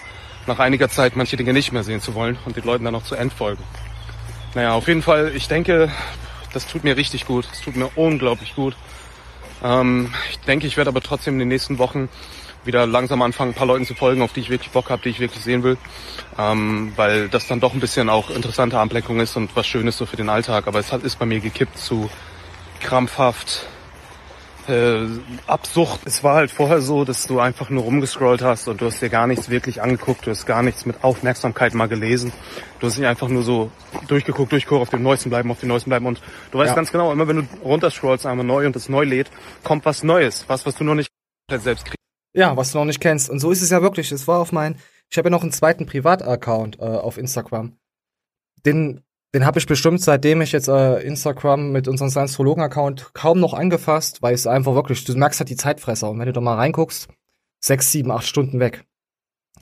nach 0.47 0.59
einiger 0.59 0.89
Zeit 0.89 1.15
manche 1.15 1.37
Dinge 1.37 1.53
nicht 1.53 1.71
mehr 1.71 1.83
sehen 1.83 2.01
zu 2.01 2.13
wollen 2.15 2.37
und 2.45 2.55
den 2.55 2.63
Leuten 2.63 2.83
dann 2.83 2.93
noch 2.93 3.03
zu 3.03 3.15
entfolgen. 3.15 3.63
Naja, 4.53 4.73
auf 4.73 4.87
jeden 4.87 5.01
Fall, 5.01 5.31
ich 5.35 5.47
denke, 5.47 5.91
das 6.53 6.67
tut 6.67 6.83
mir 6.83 6.95
richtig 6.95 7.25
gut. 7.25 7.47
Es 7.51 7.61
tut 7.61 7.75
mir 7.75 7.89
unglaublich 7.95 8.55
gut. 8.55 8.75
Ähm, 9.63 10.13
ich 10.29 10.39
denke, 10.39 10.67
ich 10.67 10.77
werde 10.77 10.89
aber 10.89 11.01
trotzdem 11.01 11.33
in 11.35 11.39
den 11.39 11.47
nächsten 11.49 11.77
Wochen 11.77 12.09
wieder 12.63 12.87
langsam 12.87 13.21
anfangen, 13.21 13.51
ein 13.51 13.55
paar 13.55 13.67
Leuten 13.67 13.85
zu 13.85 13.93
folgen, 13.93 14.21
auf 14.21 14.33
die 14.33 14.39
ich 14.39 14.49
wirklich 14.49 14.71
Bock 14.71 14.89
habe, 14.89 15.01
die 15.03 15.09
ich 15.09 15.19
wirklich 15.19 15.43
sehen 15.43 15.63
will. 15.63 15.77
Ähm, 16.39 16.93
weil 16.95 17.29
das 17.29 17.47
dann 17.47 17.59
doch 17.59 17.73
ein 17.73 17.79
bisschen 17.79 18.09
auch 18.09 18.29
interessante 18.29 18.79
Ablenkung 18.79 19.19
ist 19.19 19.35
und 19.35 19.55
was 19.55 19.67
Schönes 19.67 19.97
so 19.97 20.05
für 20.05 20.15
den 20.15 20.29
Alltag. 20.29 20.67
Aber 20.67 20.79
es 20.79 20.91
hat, 20.91 21.03
ist 21.03 21.19
bei 21.19 21.25
mir 21.25 21.41
gekippt 21.41 21.77
zu 21.77 22.09
krampfhaft 22.79 23.67
äh, 24.67 25.07
Absucht. 25.47 26.01
Es 26.05 26.23
war 26.23 26.35
halt 26.35 26.51
vorher 26.51 26.81
so, 26.81 27.05
dass 27.05 27.27
du 27.27 27.39
einfach 27.39 27.69
nur 27.69 27.83
rumgescrollt 27.83 28.41
hast 28.41 28.67
und 28.67 28.81
du 28.81 28.85
hast 28.85 29.01
dir 29.01 29.09
gar 29.09 29.27
nichts 29.27 29.49
wirklich 29.49 29.81
angeguckt, 29.81 30.25
du 30.25 30.31
hast 30.31 30.45
gar 30.45 30.63
nichts 30.63 30.85
mit 30.85 31.03
Aufmerksamkeit 31.03 31.73
mal 31.73 31.87
gelesen. 31.87 32.31
Du 32.79 32.87
hast 32.87 32.97
nicht 32.97 33.07
einfach 33.07 33.27
nur 33.27 33.43
so 33.43 33.71
durchgeguckt, 34.07 34.51
durchgeguckt, 34.51 34.81
auf 34.81 34.89
dem 34.89 35.03
Neuesten 35.03 35.29
bleiben, 35.29 35.49
auf 35.51 35.59
dem 35.59 35.69
Neuesten 35.69 35.89
bleiben 35.89 36.05
und 36.05 36.21
du 36.51 36.57
weißt 36.57 36.69
Ja. 36.71 36.75
ganz 36.75 36.91
genau, 36.91 37.11
immer 37.11 37.27
wenn 37.27 37.37
du 37.37 37.47
runterscrollst 37.63 38.25
einmal 38.25 38.45
neu 38.45 38.65
und 38.65 38.75
es 38.75 38.89
neu 38.89 39.03
lädt, 39.03 39.29
kommt 39.63 39.85
was 39.85 40.03
Neues, 40.03 40.45
was, 40.47 40.65
was 40.65 40.75
du 40.75 40.83
noch 40.83 40.95
nicht 40.95 41.09
selbst 41.49 41.85
kriegst. 41.85 41.95
Ja, 42.33 42.57
was 42.57 42.71
du 42.71 42.79
noch 42.79 42.85
nicht 42.85 42.99
kennst. 42.99 43.29
Und 43.29 43.39
so 43.39 43.51
ist 43.51 43.61
es 43.61 43.69
ja 43.69 43.81
wirklich. 43.81 44.11
Es 44.11 44.27
war 44.27 44.39
auf 44.39 44.51
mein, 44.51 44.77
ich 45.09 45.17
habe 45.17 45.27
ja 45.27 45.31
noch 45.31 45.43
einen 45.43 45.53
zweiten 45.53 45.85
Privataccount 45.85 46.79
äh, 46.79 46.83
auf 46.83 47.17
Instagram. 47.17 47.77
Den, 48.65 49.04
den 49.35 49.45
habe 49.45 49.59
ich 49.59 49.65
bestimmt, 49.65 49.99
seitdem 49.99 50.39
ich 50.39 50.53
jetzt 50.53 50.69
äh, 50.69 51.01
Instagram 51.01 51.73
mit 51.73 51.89
unserem 51.89 52.09
Science-Astrologen-Account 52.09 53.13
kaum 53.13 53.41
noch 53.41 53.53
angefasst, 53.53 54.21
weil 54.21 54.33
es 54.33 54.47
einfach 54.47 54.75
wirklich, 54.75 55.03
du 55.03 55.13
merkst 55.13 55.41
halt 55.41 55.49
die 55.49 55.57
Zeitfresser. 55.57 56.09
Und 56.09 56.19
wenn 56.19 56.27
du 56.27 56.31
da 56.31 56.39
mal 56.39 56.55
reinguckst, 56.55 57.09
sechs, 57.59 57.91
sieben, 57.91 58.11
acht 58.11 58.25
Stunden 58.25 58.61
weg. 58.61 58.85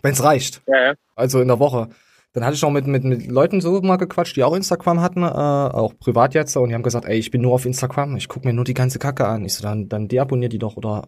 Wenn's 0.03 0.23
reicht. 0.23 0.61
Ja, 0.67 0.89
ja. 0.89 0.93
Also 1.15 1.41
in 1.41 1.47
der 1.47 1.57
Woche. 1.57 1.89
Dann 2.33 2.45
hatte 2.45 2.53
ich 2.53 2.61
noch 2.61 2.69
mit, 2.69 2.85
mit, 2.85 3.03
mit 3.03 3.25
Leuten 3.25 3.61
so 3.61 3.81
mal 3.81 3.95
gequatscht, 3.95 4.35
die 4.35 4.43
auch 4.43 4.55
Instagram 4.55 5.01
hatten, 5.01 5.23
äh, 5.23 5.25
auch 5.25 5.97
privat 5.97 6.35
jetzt, 6.35 6.55
und 6.55 6.69
die 6.69 6.75
haben 6.75 6.83
gesagt, 6.83 7.05
ey, 7.05 7.17
ich 7.17 7.31
bin 7.31 7.41
nur 7.41 7.53
auf 7.53 7.65
Instagram, 7.65 8.15
ich 8.15 8.27
guck 8.27 8.45
mir 8.45 8.53
nur 8.53 8.65
die 8.65 8.75
ganze 8.75 8.99
Kacke 8.99 9.25
an. 9.25 9.43
Ich 9.43 9.55
so, 9.55 9.63
dann, 9.63 9.89
dann 9.89 10.07
deabonnier 10.07 10.49
die 10.49 10.59
doch 10.59 10.77
oder 10.77 11.07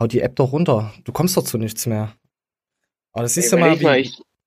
hau 0.00 0.08
die 0.08 0.22
App 0.22 0.34
doch 0.34 0.50
runter. 0.50 0.92
Du 1.04 1.12
kommst 1.12 1.36
doch 1.36 1.44
zu 1.44 1.56
nichts 1.56 1.86
mehr. 1.86 2.14
Aber 3.12 3.22
das 3.22 3.34
siehst 3.34 3.52
Ey, 3.52 3.60
du 3.60 3.64
mal, 3.64 3.78
wie, 3.78 3.84
mal, 3.84 4.04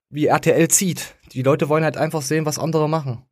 wie 0.09 0.25
RTL 0.25 0.67
zieht. 0.67 1.15
Die 1.31 1.41
Leute 1.41 1.69
wollen 1.69 1.85
halt 1.85 1.95
einfach 1.95 2.21
sehen, 2.21 2.45
was 2.45 2.59
andere 2.59 2.89
machen. 2.89 3.23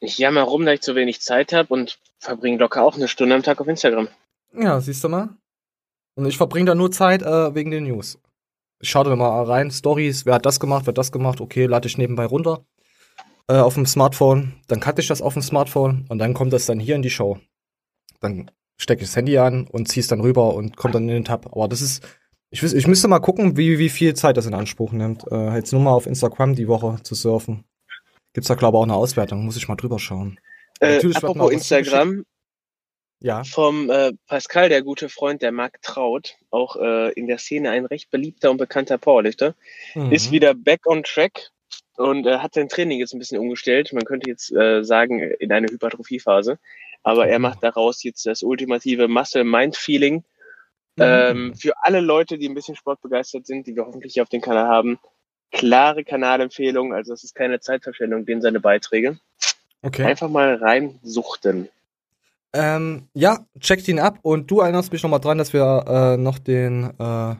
Ich 0.00 0.18
jammer 0.18 0.42
rum, 0.42 0.64
dass 0.64 0.74
ich 0.74 0.80
zu 0.80 0.94
wenig 0.94 1.20
Zeit 1.20 1.52
habe 1.52 1.72
und 1.72 1.98
verbringe 2.18 2.58
locker 2.58 2.82
auch 2.82 2.96
eine 2.96 3.08
Stunde 3.08 3.34
am 3.34 3.42
Tag 3.42 3.60
auf 3.60 3.68
Instagram. 3.68 4.08
Ja, 4.54 4.80
siehst 4.80 5.02
du 5.04 5.08
mal. 5.08 5.30
Und 6.14 6.26
ich 6.26 6.36
verbringe 6.36 6.66
da 6.66 6.74
nur 6.74 6.90
Zeit 6.90 7.22
äh, 7.22 7.54
wegen 7.54 7.70
den 7.70 7.84
News. 7.84 8.18
Ich 8.80 8.90
schaue 8.90 9.04
da 9.04 9.16
mal 9.16 9.44
rein, 9.44 9.70
Stories, 9.70 10.26
wer 10.26 10.34
hat 10.34 10.46
das 10.46 10.60
gemacht, 10.60 10.86
wer 10.86 10.90
hat 10.90 10.98
das 10.98 11.12
gemacht, 11.12 11.40
okay, 11.40 11.66
lade 11.66 11.86
ich 11.86 11.98
nebenbei 11.98 12.26
runter 12.26 12.64
äh, 13.48 13.58
auf 13.58 13.74
dem 13.74 13.86
Smartphone, 13.86 14.54
dann 14.68 14.80
cutte 14.80 15.02
ich 15.02 15.08
das 15.08 15.22
auf 15.22 15.34
dem 15.34 15.42
Smartphone 15.42 16.06
und 16.08 16.18
dann 16.18 16.34
kommt 16.34 16.52
das 16.52 16.66
dann 16.66 16.80
hier 16.80 16.96
in 16.96 17.02
die 17.02 17.10
Show. 17.10 17.38
Dann 18.20 18.50
stecke 18.78 19.02
ich 19.02 19.08
das 19.08 19.16
Handy 19.16 19.38
an 19.38 19.66
und 19.66 19.88
ziehe 19.88 20.00
es 20.02 20.08
dann 20.08 20.20
rüber 20.20 20.54
und 20.54 20.76
kommt 20.76 20.94
dann 20.94 21.04
in 21.04 21.14
den 21.14 21.24
Tab. 21.24 21.46
Aber 21.46 21.68
das 21.68 21.82
ist, 21.82 22.04
ich, 22.50 22.62
ich 22.62 22.86
müsste 22.86 23.08
mal 23.08 23.20
gucken, 23.20 23.56
wie, 23.56 23.78
wie 23.78 23.88
viel 23.88 24.14
Zeit 24.14 24.36
das 24.36 24.46
in 24.46 24.54
Anspruch 24.54 24.92
nimmt, 24.92 25.24
äh, 25.30 25.54
jetzt 25.54 25.72
nur 25.72 25.82
mal 25.82 25.92
auf 25.92 26.06
Instagram 26.06 26.54
die 26.54 26.68
Woche 26.68 26.98
zu 27.02 27.14
surfen. 27.14 27.64
Gibt's 28.34 28.48
da 28.48 28.54
glaube 28.54 28.76
ich 28.76 28.78
auch 28.80 28.82
eine 28.84 28.94
Auswertung, 28.94 29.44
muss 29.44 29.56
ich 29.56 29.68
mal 29.68 29.76
drüber 29.76 29.98
schauen. 29.98 30.38
Äh, 30.80 30.96
Natürlich 30.96 31.16
apropos. 31.18 31.52
Instagram, 31.52 32.24
Ja. 33.20 33.44
vom 33.44 33.90
äh, 33.90 34.12
Pascal, 34.26 34.68
der 34.68 34.82
gute 34.82 35.08
Freund, 35.08 35.42
der 35.42 35.52
Marc 35.52 35.80
Traut, 35.82 36.36
auch 36.50 36.76
äh, 36.76 37.12
in 37.12 37.26
der 37.26 37.38
Szene 37.38 37.70
ein 37.70 37.84
recht 37.86 38.10
beliebter 38.10 38.50
und 38.50 38.56
bekannter 38.56 38.98
Powerlifter, 38.98 39.54
Mhm. 39.94 40.12
ist 40.12 40.30
wieder 40.32 40.54
back 40.54 40.86
on 40.86 41.02
track 41.02 41.50
und 41.96 42.26
äh, 42.26 42.38
hat 42.38 42.54
sein 42.54 42.68
Training 42.68 42.98
jetzt 42.98 43.12
ein 43.12 43.18
bisschen 43.18 43.38
umgestellt. 43.38 43.92
Man 43.92 44.04
könnte 44.04 44.28
jetzt 44.30 44.50
äh, 44.52 44.82
sagen, 44.82 45.20
in 45.20 45.52
eine 45.52 45.68
Hypertrophiephase. 45.68 46.58
Aber 47.04 47.26
er 47.28 47.38
macht 47.40 47.62
daraus 47.62 48.02
jetzt 48.04 48.24
das 48.26 48.42
ultimative 48.42 49.08
Muscle-Mind-Feeling. 49.08 50.16
Mhm. 50.96 51.02
Ähm, 51.02 51.54
für 51.54 51.72
alle 51.82 52.00
Leute, 52.00 52.38
die 52.38 52.48
ein 52.48 52.54
bisschen 52.54 52.76
sportbegeistert 52.76 53.46
sind, 53.46 53.66
die 53.66 53.74
wir 53.76 53.84
hoffentlich 53.86 54.14
hier 54.14 54.22
auf 54.22 54.28
dem 54.28 54.40
Kanal 54.40 54.68
haben, 54.68 54.98
klare 55.52 56.04
Kanalempfehlung. 56.04 56.92
Also 56.92 57.12
es 57.12 57.22
ist 57.22 57.34
keine 57.34 57.60
Zeitverschwendung, 57.60 58.26
den 58.26 58.40
seine 58.40 58.60
Beiträge. 58.60 59.18
Okay. 59.82 60.04
Einfach 60.04 60.28
mal 60.28 60.54
reinsuchten. 60.56 61.68
Ähm, 62.54 63.08
ja, 63.14 63.46
checkt 63.60 63.88
ihn 63.88 63.98
ab 63.98 64.18
und 64.22 64.50
du 64.50 64.60
erinnerst 64.60 64.92
mich 64.92 65.02
nochmal 65.02 65.20
dran, 65.20 65.38
dass 65.38 65.52
wir 65.52 65.84
äh, 65.86 66.16
noch 66.16 66.38
den 66.38 66.90
äh, 66.98 67.34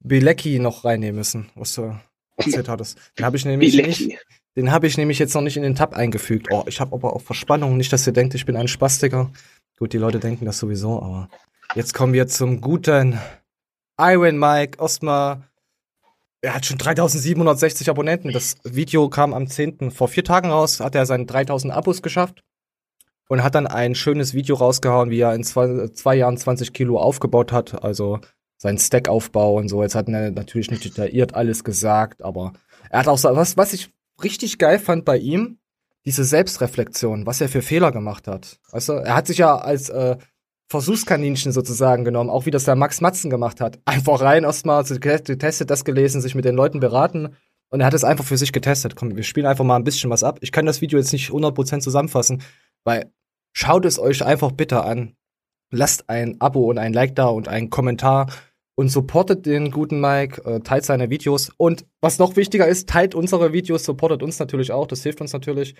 Bilecki 0.00 0.58
noch 0.58 0.84
reinnehmen 0.84 1.16
müssen, 1.16 1.50
was 1.54 1.74
du 1.74 1.98
erzählt 2.36 2.68
hattest. 2.68 2.98
Den 3.18 3.26
habe 3.26 3.36
ich 3.36 3.44
nämlich 3.44 3.76
nicht, 3.76 3.98
Bilecki. 3.98 4.18
den 4.56 4.72
habe 4.72 4.86
ich 4.86 4.96
nämlich 4.96 5.18
jetzt 5.18 5.34
noch 5.34 5.42
nicht 5.42 5.56
in 5.56 5.62
den 5.62 5.74
Tab 5.74 5.94
eingefügt. 5.94 6.48
Oh, 6.50 6.64
ich 6.66 6.80
habe 6.80 6.94
aber 6.94 7.14
auch 7.14 7.20
Verspannung, 7.20 7.76
nicht, 7.76 7.92
dass 7.92 8.06
ihr 8.06 8.14
denkt, 8.14 8.34
ich 8.34 8.46
bin 8.46 8.56
ein 8.56 8.68
Spastiker. 8.68 9.30
Gut, 9.78 9.92
die 9.92 9.98
Leute 9.98 10.18
denken 10.18 10.46
das 10.46 10.58
sowieso, 10.58 11.02
aber 11.02 11.28
jetzt 11.74 11.92
kommen 11.92 12.14
wir 12.14 12.26
zum 12.26 12.60
guten 12.60 13.18
Iron 13.98 14.38
Mike 14.38 14.78
Ostmar. 14.80 15.47
Er 16.40 16.54
hat 16.54 16.66
schon 16.66 16.78
3760 16.78 17.90
Abonnenten. 17.90 18.32
Das 18.32 18.56
Video 18.62 19.08
kam 19.08 19.34
am 19.34 19.48
10. 19.48 19.90
vor 19.90 20.08
vier 20.08 20.24
Tagen 20.24 20.50
raus, 20.50 20.80
hat 20.80 20.94
er 20.94 21.04
seine 21.04 21.26
3000 21.26 21.72
Abos 21.72 22.00
geschafft 22.00 22.42
und 23.28 23.42
hat 23.42 23.54
dann 23.54 23.66
ein 23.66 23.94
schönes 23.94 24.34
Video 24.34 24.54
rausgehauen, 24.56 25.10
wie 25.10 25.20
er 25.20 25.34
in 25.34 25.42
zwei, 25.42 25.88
zwei 25.88 26.14
Jahren 26.14 26.36
20 26.36 26.72
Kilo 26.72 26.98
aufgebaut 26.98 27.50
hat. 27.50 27.82
Also 27.82 28.20
sein 28.56 28.78
Stackaufbau 28.78 29.56
und 29.56 29.68
so. 29.68 29.82
Jetzt 29.82 29.94
hat 29.94 30.08
er 30.08 30.30
natürlich 30.30 30.70
nicht 30.70 30.84
detailliert 30.84 31.34
alles 31.34 31.64
gesagt, 31.64 32.22
aber 32.22 32.52
er 32.90 33.00
hat 33.00 33.08
auch 33.08 33.18
so, 33.18 33.34
was, 33.34 33.56
was 33.56 33.72
ich 33.72 33.90
richtig 34.22 34.58
geil 34.58 34.78
fand 34.78 35.04
bei 35.04 35.16
ihm, 35.18 35.58
diese 36.04 36.24
Selbstreflexion, 36.24 37.26
was 37.26 37.40
er 37.40 37.48
für 37.48 37.62
Fehler 37.62 37.92
gemacht 37.92 38.28
hat. 38.28 38.58
Du, 38.72 38.92
er 38.92 39.14
hat 39.14 39.26
sich 39.26 39.38
ja 39.38 39.56
als 39.56 39.88
äh, 39.90 40.16
Versuchskaninchen 40.68 41.52
sozusagen 41.52 42.04
genommen, 42.04 42.30
auch 42.30 42.46
wie 42.46 42.50
das 42.50 42.64
der 42.64 42.76
Max 42.76 43.00
Matzen 43.00 43.30
gemacht 43.30 43.60
hat. 43.60 43.78
Einfach 43.86 44.20
rein, 44.20 44.44
erstmal 44.44 44.84
getestet, 44.84 45.70
das 45.70 45.84
gelesen, 45.84 46.20
sich 46.20 46.34
mit 46.34 46.44
den 46.44 46.54
Leuten 46.54 46.80
beraten 46.80 47.36
und 47.70 47.80
er 47.80 47.86
hat 47.86 47.94
es 47.94 48.04
einfach 48.04 48.24
für 48.24 48.36
sich 48.36 48.52
getestet. 48.52 48.96
Komm, 48.96 49.16
wir 49.16 49.22
spielen 49.22 49.46
einfach 49.46 49.64
mal 49.64 49.76
ein 49.76 49.84
bisschen 49.84 50.10
was 50.10 50.22
ab. 50.22 50.38
Ich 50.42 50.52
kann 50.52 50.66
das 50.66 50.80
Video 50.80 50.98
jetzt 50.98 51.12
nicht 51.12 51.30
100% 51.30 51.80
zusammenfassen, 51.80 52.42
weil 52.84 53.10
schaut 53.52 53.84
es 53.84 53.98
euch 53.98 54.24
einfach 54.24 54.52
bitte 54.52 54.84
an. 54.84 55.14
Lasst 55.70 56.08
ein 56.08 56.40
Abo 56.40 56.64
und 56.64 56.78
ein 56.78 56.92
Like 56.92 57.14
da 57.14 57.26
und 57.26 57.48
einen 57.48 57.68
Kommentar 57.68 58.30
und 58.74 58.90
supportet 58.90 59.44
den 59.44 59.70
guten 59.70 60.00
Mike, 60.00 60.42
äh, 60.44 60.60
teilt 60.60 60.84
seine 60.84 61.10
Videos 61.10 61.50
und 61.56 61.84
was 62.00 62.18
noch 62.18 62.36
wichtiger 62.36 62.66
ist, 62.66 62.88
teilt 62.88 63.14
unsere 63.14 63.52
Videos, 63.52 63.84
supportet 63.84 64.22
uns 64.22 64.38
natürlich 64.38 64.72
auch, 64.72 64.86
das 64.86 65.02
hilft 65.02 65.20
uns 65.20 65.32
natürlich 65.32 65.74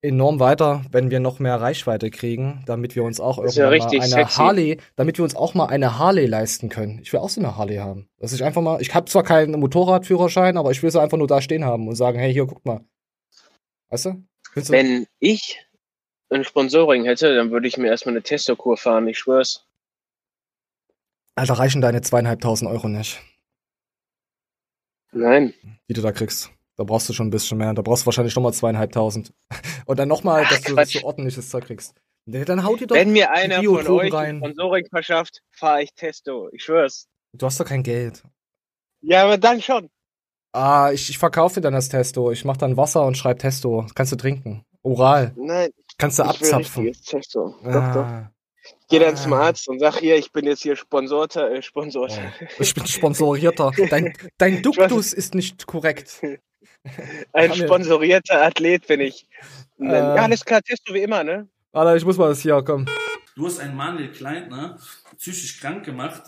enorm 0.00 0.38
weiter, 0.38 0.84
wenn 0.90 1.10
wir 1.10 1.20
noch 1.20 1.38
mehr 1.38 1.60
Reichweite 1.60 2.10
kriegen, 2.10 2.62
damit 2.66 2.94
wir 2.94 3.02
uns 3.02 3.20
auch 3.20 3.38
Ist 3.42 3.56
ja 3.56 3.70
irgendwann 3.70 3.90
richtig 3.90 3.98
mal 3.98 4.04
eine 4.04 4.24
sexy. 4.24 4.38
Harley, 4.38 4.80
damit 4.96 5.18
wir 5.18 5.24
uns 5.24 5.34
auch 5.34 5.54
mal 5.54 5.66
eine 5.66 5.98
Harley 5.98 6.26
leisten 6.26 6.68
können. 6.68 7.00
Ich 7.02 7.12
will 7.12 7.20
auch 7.20 7.28
so 7.28 7.40
eine 7.40 7.56
Harley 7.56 7.76
haben. 7.76 8.08
Dass 8.18 8.32
ich 8.32 8.44
einfach 8.44 8.62
mal, 8.62 8.80
ich 8.80 8.94
habe 8.94 9.06
zwar 9.06 9.24
keinen 9.24 9.58
Motorradführerschein, 9.58 10.56
aber 10.56 10.70
ich 10.70 10.82
will 10.82 10.90
sie 10.90 11.00
einfach 11.00 11.18
nur 11.18 11.26
da 11.26 11.42
stehen 11.42 11.64
haben 11.64 11.88
und 11.88 11.96
sagen, 11.96 12.18
hey, 12.18 12.32
hier, 12.32 12.46
guck 12.46 12.64
mal. 12.64 12.84
Weißt 13.90 14.06
du? 14.06 14.22
Du? 14.54 14.68
Wenn 14.70 15.06
ich 15.18 15.58
ein 16.30 16.44
Sponsoring 16.44 17.04
hätte, 17.04 17.34
dann 17.34 17.50
würde 17.50 17.68
ich 17.68 17.76
mir 17.76 17.88
erstmal 17.88 18.14
eine 18.14 18.22
Testokur 18.22 18.76
fahren, 18.76 19.08
ich 19.08 19.18
schwör's. 19.18 19.66
Alter, 21.34 21.54
reichen 21.54 21.80
deine 21.80 22.00
zweieinhalbtausend 22.02 22.68
Euro 22.68 22.88
nicht, 22.88 23.20
Nein. 25.12 25.54
die 25.88 25.94
du 25.94 26.02
da 26.02 26.10
kriegst. 26.10 26.50
Da 26.78 26.84
brauchst 26.84 27.08
du 27.08 27.12
schon 27.12 27.26
ein 27.26 27.30
bisschen 27.30 27.58
mehr. 27.58 27.74
Da 27.74 27.82
brauchst 27.82 28.02
du 28.04 28.06
wahrscheinlich 28.06 28.34
nochmal 28.36 28.52
zweieinhalbtausend. 28.54 29.32
Und 29.86 29.98
dann 29.98 30.08
nochmal, 30.08 30.46
dass 30.48 30.62
du 30.62 30.74
Quatsch. 30.74 31.00
so 31.00 31.06
ordentliches 31.06 31.50
Zeug 31.50 31.64
kriegst. 31.66 31.94
Nee, 32.24 32.44
dann 32.44 32.62
haut 32.64 32.80
dir 32.80 32.86
doch 32.86 32.94
Wenn 32.94 33.10
mir 33.12 33.32
einer 33.32 33.62
von 33.62 33.86
euch 33.88 34.12
rein. 34.12 34.36
ein 34.36 34.52
Sponsoring 34.52 34.86
verschafft, 34.88 35.42
fahre 35.50 35.82
ich 35.82 35.92
Testo. 35.94 36.48
Ich 36.52 36.62
schwör's. 36.62 37.06
Du 37.32 37.46
hast 37.46 37.58
doch 37.58 37.64
kein 37.64 37.82
Geld. 37.82 38.22
Ja, 39.00 39.24
aber 39.24 39.38
dann 39.38 39.60
schon. 39.60 39.90
Ah, 40.52 40.90
ich, 40.92 41.10
ich 41.10 41.18
verkaufe 41.18 41.56
dir 41.56 41.60
dann 41.62 41.72
das 41.74 41.88
Testo. 41.88 42.30
Ich 42.30 42.44
mach 42.44 42.56
dann 42.56 42.76
Wasser 42.76 43.04
und 43.06 43.16
schreib 43.16 43.38
Testo. 43.40 43.82
Das 43.82 43.94
kannst 43.94 44.12
du 44.12 44.16
trinken. 44.16 44.64
Oral. 44.82 45.32
Nein, 45.36 45.70
Kannst 45.98 46.18
du 46.18 46.22
ich 46.22 46.28
will 46.28 46.34
abzapfen. 46.54 46.84
richtiges 46.84 47.06
Testo. 47.10 47.56
Doch, 47.64 47.72
doch. 47.72 48.04
Ah, 48.06 48.30
Geh 48.88 48.98
dann 48.98 49.14
Ah. 49.14 49.16
zum 49.16 49.32
Arzt 49.32 49.68
und 49.68 49.78
sag 49.80 49.98
hier, 49.98 50.16
ich 50.16 50.30
bin 50.30 50.44
jetzt 50.46 50.62
hier 50.62 50.76
Sponsorter, 50.76 51.50
äh, 51.50 51.62
Sponsor. 51.62 52.08
ich 52.58 52.74
bin 52.74 52.86
sponsorierter. 52.86 53.72
Dein, 53.90 54.12
dein 54.38 54.62
Duktus 54.62 55.12
ist 55.12 55.34
nicht 55.34 55.66
korrekt. 55.66 56.20
Ein 57.32 57.54
sponsorierter 57.54 58.42
Athlet 58.42 58.86
bin 58.86 59.00
ich. 59.00 59.26
Äh. 59.80 59.86
ja, 59.86 60.14
alles 60.14 60.44
klar, 60.44 60.62
Testo 60.62 60.94
wie 60.94 61.02
immer, 61.02 61.24
ne? 61.24 61.48
Alter, 61.72 61.96
ich 61.96 62.04
muss 62.04 62.16
mal 62.16 62.28
das 62.28 62.40
hier, 62.40 62.62
komm. 62.62 62.86
Du 63.36 63.46
hast 63.46 63.60
einen 63.60 63.76
Manuel 63.76 64.10
Kleintner 64.10 64.78
psychisch 65.16 65.60
krank 65.60 65.84
gemacht. 65.84 66.22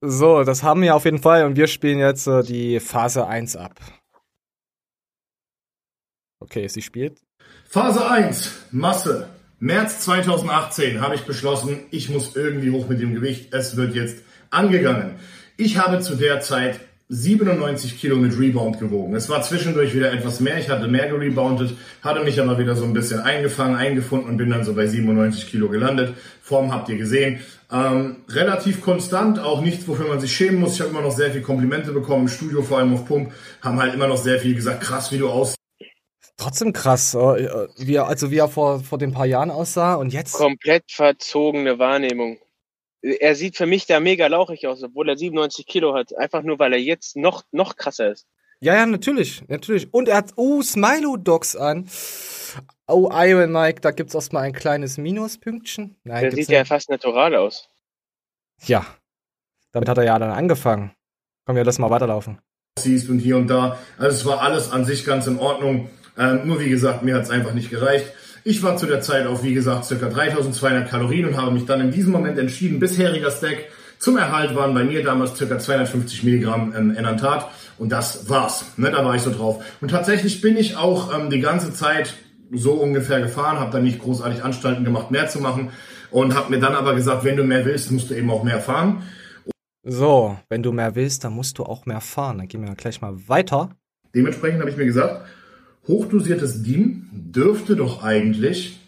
So, 0.00 0.44
das 0.44 0.62
haben 0.62 0.82
wir 0.82 0.96
auf 0.96 1.04
jeden 1.04 1.20
Fall 1.20 1.44
und 1.44 1.56
wir 1.56 1.66
spielen 1.66 1.98
jetzt 1.98 2.26
äh, 2.26 2.42
die 2.42 2.80
Phase 2.80 3.26
1 3.26 3.56
ab. 3.56 3.78
Okay, 6.40 6.66
sie 6.68 6.82
spielt. 6.82 7.20
Phase 7.68 8.10
1, 8.10 8.66
Masse. 8.70 9.28
März 9.58 10.00
2018 10.00 11.02
habe 11.02 11.14
ich 11.14 11.22
beschlossen, 11.22 11.84
ich 11.90 12.08
muss 12.08 12.34
irgendwie 12.34 12.70
hoch 12.70 12.88
mit 12.88 13.00
dem 13.00 13.14
Gewicht. 13.14 13.52
Es 13.52 13.76
wird 13.76 13.94
jetzt 13.94 14.24
angegangen. 14.48 15.16
Ich 15.58 15.76
habe 15.76 16.00
zu 16.00 16.16
der 16.16 16.40
Zeit 16.40 16.80
97 17.12 17.98
Kilo 17.98 18.14
mit 18.14 18.38
Rebound 18.38 18.78
gewogen. 18.78 19.16
Es 19.16 19.28
war 19.28 19.42
zwischendurch 19.42 19.94
wieder 19.94 20.12
etwas 20.12 20.38
mehr. 20.38 20.58
Ich 20.58 20.70
hatte 20.70 20.86
mehr 20.86 21.08
gereboundet, 21.08 21.76
hatte 22.02 22.22
mich 22.22 22.40
aber 22.40 22.56
wieder 22.56 22.76
so 22.76 22.84
ein 22.84 22.92
bisschen 22.92 23.18
eingefangen, 23.18 23.74
eingefunden 23.74 24.28
und 24.28 24.36
bin 24.36 24.48
dann 24.48 24.64
so 24.64 24.74
bei 24.74 24.86
97 24.86 25.50
Kilo 25.50 25.68
gelandet. 25.68 26.14
Form 26.40 26.72
habt 26.72 26.88
ihr 26.88 26.96
gesehen. 26.96 27.40
Ähm, 27.72 28.18
relativ 28.28 28.80
konstant, 28.80 29.40
auch 29.40 29.60
nichts, 29.60 29.88
wofür 29.88 30.06
man 30.06 30.20
sich 30.20 30.32
schämen 30.32 30.60
muss. 30.60 30.74
Ich 30.74 30.80
habe 30.82 30.90
immer 30.90 31.02
noch 31.02 31.10
sehr 31.10 31.32
viel 31.32 31.42
Komplimente 31.42 31.90
bekommen 31.90 32.22
im 32.22 32.28
Studio, 32.28 32.62
vor 32.62 32.78
allem 32.78 32.94
auf 32.94 33.06
Pump. 33.06 33.32
Haben 33.60 33.80
halt 33.80 33.92
immer 33.92 34.06
noch 34.06 34.16
sehr 34.16 34.38
viel 34.38 34.54
gesagt, 34.54 34.80
krass, 34.80 35.10
wie 35.10 35.18
du 35.18 35.28
aussiehst. 35.28 35.58
Trotzdem 36.36 36.72
krass, 36.72 37.14
äh, 37.14 37.18
äh, 37.18 37.68
wie 37.76 37.96
er, 37.96 38.06
also 38.06 38.30
wie 38.30 38.38
er 38.38 38.48
vor, 38.48 38.84
vor 38.84 38.98
den 38.98 39.10
paar 39.10 39.26
Jahren 39.26 39.50
aussah 39.50 39.96
und 39.96 40.12
jetzt. 40.12 40.34
Komplett 40.34 40.84
verzogene 40.86 41.80
Wahrnehmung. 41.80 42.38
Er 43.02 43.34
sieht 43.34 43.56
für 43.56 43.66
mich 43.66 43.86
da 43.86 43.98
mega 44.00 44.26
lauchig 44.26 44.66
aus, 44.66 44.82
obwohl 44.82 45.08
er 45.08 45.16
97 45.16 45.66
Kilo 45.66 45.94
hat. 45.94 46.16
Einfach 46.16 46.42
nur, 46.42 46.58
weil 46.58 46.72
er 46.74 46.78
jetzt 46.78 47.16
noch, 47.16 47.44
noch 47.50 47.76
krasser 47.76 48.10
ist. 48.12 48.26
Ja, 48.60 48.74
ja, 48.74 48.84
natürlich, 48.84 49.42
natürlich. 49.48 49.92
Und 49.94 50.08
er 50.08 50.16
hat, 50.18 50.32
oh, 50.36 50.60
Smilo-Dogs 50.60 51.56
an. 51.56 51.88
Oh, 52.86 53.08
Iron 53.12 53.52
Mike, 53.52 53.80
da 53.80 53.90
gibt's 53.90 54.14
erstmal 54.14 54.42
ein 54.42 54.52
kleines 54.52 54.98
Minuspünktchen. 54.98 55.96
Nein, 56.04 56.20
Der 56.20 56.30
gibt's 56.30 56.46
sieht 56.46 56.54
ja 56.54 56.64
fast 56.66 56.90
natural 56.90 57.34
aus. 57.36 57.68
Ja. 58.66 58.84
Damit 59.72 59.88
hat 59.88 59.96
er 59.96 60.04
ja 60.04 60.18
dann 60.18 60.30
angefangen. 60.30 60.90
Komm, 61.46 61.56
wir 61.56 61.64
lassen 61.64 61.80
mal 61.80 61.90
weiterlaufen. 61.90 62.38
siehst 62.78 63.08
und 63.08 63.20
hier 63.20 63.36
und 63.36 63.48
da. 63.48 63.78
Also 63.96 64.16
es 64.16 64.26
war 64.26 64.42
alles 64.42 64.70
an 64.70 64.84
sich 64.84 65.06
ganz 65.06 65.26
in 65.26 65.38
Ordnung. 65.38 65.88
Ähm, 66.18 66.46
nur 66.46 66.60
wie 66.60 66.68
gesagt, 66.68 67.02
mir 67.02 67.14
hat 67.14 67.22
es 67.22 67.30
einfach 67.30 67.54
nicht 67.54 67.70
gereicht. 67.70 68.12
Ich 68.44 68.62
war 68.62 68.76
zu 68.76 68.86
der 68.86 69.00
Zeit 69.00 69.26
auf, 69.26 69.42
wie 69.42 69.54
gesagt, 69.54 69.84
circa 69.84 70.08
3200 70.08 70.88
Kalorien 70.88 71.26
und 71.26 71.36
habe 71.36 71.50
mich 71.50 71.66
dann 71.66 71.80
in 71.80 71.90
diesem 71.90 72.12
Moment 72.12 72.38
entschieden, 72.38 72.80
bisheriger 72.80 73.30
Stack 73.30 73.66
zum 73.98 74.16
Erhalt 74.16 74.54
waren 74.54 74.72
bei 74.72 74.82
mir 74.82 75.04
damals 75.04 75.36
circa 75.36 75.58
250 75.58 76.22
Milligramm 76.22 76.72
ähm, 76.74 76.96
Enantat 76.96 77.50
und 77.76 77.92
das 77.92 78.30
war's. 78.30 78.64
Ne, 78.78 78.90
da 78.90 79.04
war 79.04 79.14
ich 79.14 79.20
so 79.20 79.30
drauf. 79.30 79.62
Und 79.82 79.90
tatsächlich 79.90 80.40
bin 80.40 80.56
ich 80.56 80.76
auch 80.76 81.14
ähm, 81.14 81.28
die 81.28 81.40
ganze 81.40 81.74
Zeit 81.74 82.14
so 82.50 82.72
ungefähr 82.72 83.20
gefahren, 83.20 83.60
habe 83.60 83.72
dann 83.72 83.84
nicht 83.84 83.98
großartig 83.98 84.42
Anstalten 84.42 84.84
gemacht, 84.84 85.10
mehr 85.10 85.28
zu 85.28 85.40
machen 85.40 85.68
und 86.10 86.34
habe 86.34 86.50
mir 86.50 86.60
dann 86.60 86.74
aber 86.74 86.94
gesagt, 86.94 87.24
wenn 87.24 87.36
du 87.36 87.44
mehr 87.44 87.66
willst, 87.66 87.90
musst 87.90 88.10
du 88.10 88.14
eben 88.14 88.30
auch 88.30 88.42
mehr 88.42 88.60
fahren. 88.60 89.02
So, 89.82 90.38
wenn 90.48 90.62
du 90.62 90.72
mehr 90.72 90.94
willst, 90.94 91.24
dann 91.24 91.34
musst 91.34 91.58
du 91.58 91.64
auch 91.64 91.84
mehr 91.84 92.00
fahren. 92.00 92.38
Dann 92.38 92.48
gehen 92.48 92.66
wir 92.66 92.74
gleich 92.74 93.02
mal 93.02 93.28
weiter. 93.28 93.68
Dementsprechend 94.14 94.60
habe 94.60 94.70
ich 94.70 94.78
mir 94.78 94.86
gesagt, 94.86 95.26
hochdosiertes 95.86 96.62
DIN 96.62 97.08
dürfte 97.12 97.76
doch 97.76 98.02
eigentlich 98.02 98.78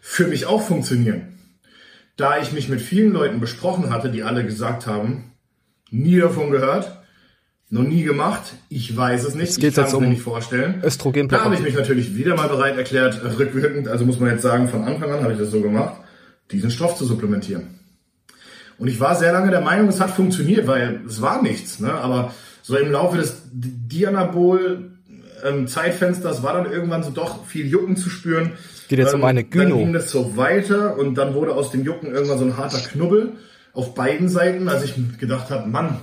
für 0.00 0.26
mich 0.26 0.46
auch 0.46 0.62
funktionieren. 0.62 1.38
Da 2.16 2.40
ich 2.40 2.52
mich 2.52 2.68
mit 2.68 2.80
vielen 2.80 3.12
Leuten 3.12 3.40
besprochen 3.40 3.90
hatte, 3.90 4.10
die 4.10 4.22
alle 4.22 4.44
gesagt 4.44 4.86
haben, 4.86 5.32
nie 5.90 6.18
davon 6.18 6.50
gehört, 6.50 6.98
noch 7.70 7.82
nie 7.82 8.02
gemacht, 8.02 8.42
ich 8.68 8.94
weiß 8.94 9.24
es 9.24 9.34
nicht, 9.34 9.48
Es 9.48 9.56
ich 9.56 9.74
kann 9.74 9.86
es 9.86 9.92
mir 9.92 9.98
um 9.98 10.08
nicht 10.10 10.20
vorstellen. 10.20 10.80
Da 11.38 11.44
habe 11.44 11.54
ich 11.54 11.62
mich 11.62 11.74
natürlich 11.74 12.14
wieder 12.14 12.36
mal 12.36 12.48
bereit 12.48 12.76
erklärt, 12.76 13.22
äh, 13.22 13.28
rückwirkend, 13.28 13.88
also 13.88 14.04
muss 14.04 14.20
man 14.20 14.30
jetzt 14.30 14.42
sagen, 14.42 14.68
von 14.68 14.84
Anfang 14.84 15.10
an 15.10 15.22
habe 15.22 15.32
ich 15.32 15.38
das 15.38 15.50
so 15.50 15.62
gemacht, 15.62 15.94
diesen 16.50 16.70
Stoff 16.70 16.96
zu 16.96 17.06
supplementieren. 17.06 17.78
Und 18.76 18.88
ich 18.88 19.00
war 19.00 19.14
sehr 19.14 19.32
lange 19.32 19.50
der 19.50 19.62
Meinung, 19.62 19.88
es 19.88 20.00
hat 20.00 20.10
funktioniert, 20.10 20.66
weil 20.66 21.00
es 21.06 21.22
war 21.22 21.40
nichts. 21.40 21.80
Ne? 21.80 21.92
Aber 21.92 22.34
so 22.62 22.76
im 22.76 22.90
Laufe 22.90 23.16
des 23.16 23.42
Dianabol-Zeitfensters 25.42 26.42
war 26.42 26.54
dann 26.54 26.72
irgendwann 26.72 27.02
so 27.02 27.10
doch 27.10 27.46
viel 27.46 27.66
Jucken 27.66 27.96
zu 27.96 28.10
spüren. 28.10 28.52
Geht 28.88 28.98
jetzt 28.98 29.14
um 29.14 29.24
eine 29.24 29.44
Dann 29.44 29.50
Gyno. 29.50 29.78
ging 29.78 29.92
das 29.92 30.10
so 30.10 30.36
weiter 30.36 30.98
und 30.98 31.14
dann 31.16 31.34
wurde 31.34 31.54
aus 31.54 31.70
dem 31.70 31.84
Jucken 31.84 32.12
irgendwann 32.12 32.38
so 32.38 32.44
ein 32.44 32.56
harter 32.56 32.78
Knubbel 32.78 33.32
auf 33.72 33.94
beiden 33.94 34.28
Seiten, 34.28 34.68
als 34.68 34.84
ich 34.84 34.94
gedacht 35.18 35.50
habe, 35.50 35.68
Mann, 35.68 36.00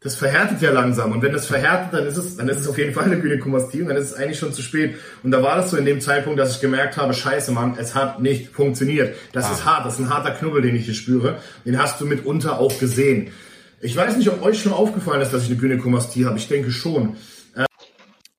das 0.00 0.16
verhärtet 0.16 0.60
ja 0.62 0.72
langsam. 0.72 1.12
Und 1.12 1.22
wenn 1.22 1.32
das 1.32 1.46
verhärtet, 1.46 1.92
dann 1.92 2.06
ist 2.06 2.16
es, 2.16 2.36
dann 2.36 2.48
ist 2.48 2.60
es 2.60 2.68
auf 2.68 2.78
jeden 2.78 2.92
Fall 2.92 3.04
eine 3.04 3.20
Gynäkomastie 3.20 3.82
und 3.82 3.88
dann 3.88 3.96
ist 3.96 4.12
es 4.12 4.14
eigentlich 4.14 4.38
schon 4.38 4.52
zu 4.52 4.62
spät. 4.62 4.96
Und 5.22 5.30
da 5.30 5.42
war 5.42 5.56
das 5.56 5.70
so 5.70 5.76
in 5.76 5.84
dem 5.84 6.00
Zeitpunkt, 6.00 6.38
dass 6.38 6.56
ich 6.56 6.60
gemerkt 6.60 6.96
habe, 6.96 7.14
scheiße, 7.14 7.52
Mann, 7.52 7.76
es 7.78 7.94
hat 7.94 8.20
nicht 8.20 8.48
funktioniert. 8.48 9.14
Das 9.32 9.50
ist 9.50 9.64
hart, 9.64 9.86
das 9.86 9.94
ist 9.94 10.00
ein 10.00 10.10
harter 10.10 10.32
Knubbel, 10.32 10.62
den 10.62 10.76
ich 10.76 10.84
hier 10.84 10.94
spüre. 10.94 11.38
Den 11.64 11.80
hast 11.80 12.00
du 12.00 12.06
mitunter 12.06 12.58
auch 12.58 12.78
gesehen. 12.78 13.28
Ich 13.80 13.96
weiß 13.96 14.16
nicht, 14.16 14.28
ob 14.28 14.42
euch 14.42 14.60
schon 14.60 14.72
aufgefallen 14.72 15.20
ist, 15.20 15.32
dass 15.32 15.42
ich 15.42 15.50
eine 15.50 15.58
Gynäkomastie 15.58 16.24
habe. 16.24 16.38
Ich 16.38 16.48
denke 16.48 16.70
schon. 16.70 17.16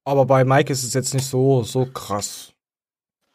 Aber 0.08 0.26
bei 0.26 0.46
Mike 0.46 0.72
ist 0.72 0.84
es 0.86 0.94
jetzt 0.94 1.14
nicht 1.14 1.26
so, 1.26 1.64
so 1.64 1.86
krass. 1.86 2.54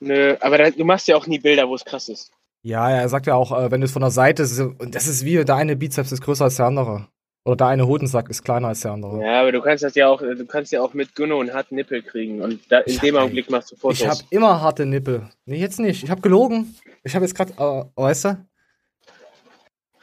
Nö, 0.00 0.36
aber 0.40 0.56
da, 0.56 0.70
du 0.70 0.84
machst 0.86 1.06
ja 1.06 1.16
auch 1.16 1.26
nie 1.26 1.38
Bilder, 1.38 1.68
wo 1.68 1.74
es 1.74 1.84
krass 1.84 2.08
ist. 2.08 2.32
Ja, 2.62 2.88
ja, 2.88 2.96
er 3.02 3.08
sagt 3.10 3.26
ja 3.26 3.34
auch, 3.34 3.52
äh, 3.52 3.70
wenn 3.70 3.82
du 3.82 3.84
es 3.84 3.92
von 3.92 4.00
der 4.00 4.10
Seite, 4.10 4.42
und 4.78 4.94
das 4.94 5.06
ist 5.06 5.22
wie 5.24 5.44
der 5.44 5.54
eine 5.56 5.76
Bizeps 5.76 6.12
ist 6.12 6.22
größer 6.22 6.44
als 6.44 6.56
der 6.56 6.66
andere. 6.66 7.08
Oder 7.44 7.56
der 7.56 7.66
eine 7.66 7.86
Hodensack 7.86 8.30
ist 8.30 8.42
kleiner 8.42 8.68
als 8.68 8.80
der 8.80 8.92
andere. 8.92 9.22
Ja, 9.22 9.40
aber 9.42 9.52
du 9.52 9.60
kannst 9.60 9.84
das 9.84 9.94
ja 9.96 10.08
auch, 10.08 10.20
du 10.22 10.46
kannst 10.46 10.72
ja 10.72 10.80
auch 10.80 10.94
mit 10.94 11.14
Günno 11.14 11.40
einen 11.40 11.52
harten 11.52 11.74
Nippel 11.74 12.00
kriegen 12.02 12.40
und 12.40 12.60
da, 12.72 12.78
in 12.78 12.92
Ich 12.94 13.00
dem 13.00 13.16
hab- 13.16 13.24
Augenblick 13.24 13.50
machst 13.50 13.72
du 13.72 13.76
Fotos. 13.76 14.00
Ich 14.00 14.08
habe 14.08 14.20
immer 14.30 14.60
harte 14.62 14.86
Nippel. 14.86 15.28
Nee, 15.44 15.56
jetzt 15.58 15.78
nicht. 15.78 16.02
Ich 16.04 16.10
habe 16.10 16.22
gelogen. 16.22 16.74
Ich 17.04 17.14
habe 17.14 17.24
jetzt 17.26 17.34
gerade, 17.34 17.52
äh, 17.52 17.84
weißt 18.00 18.24
du? 18.24 18.46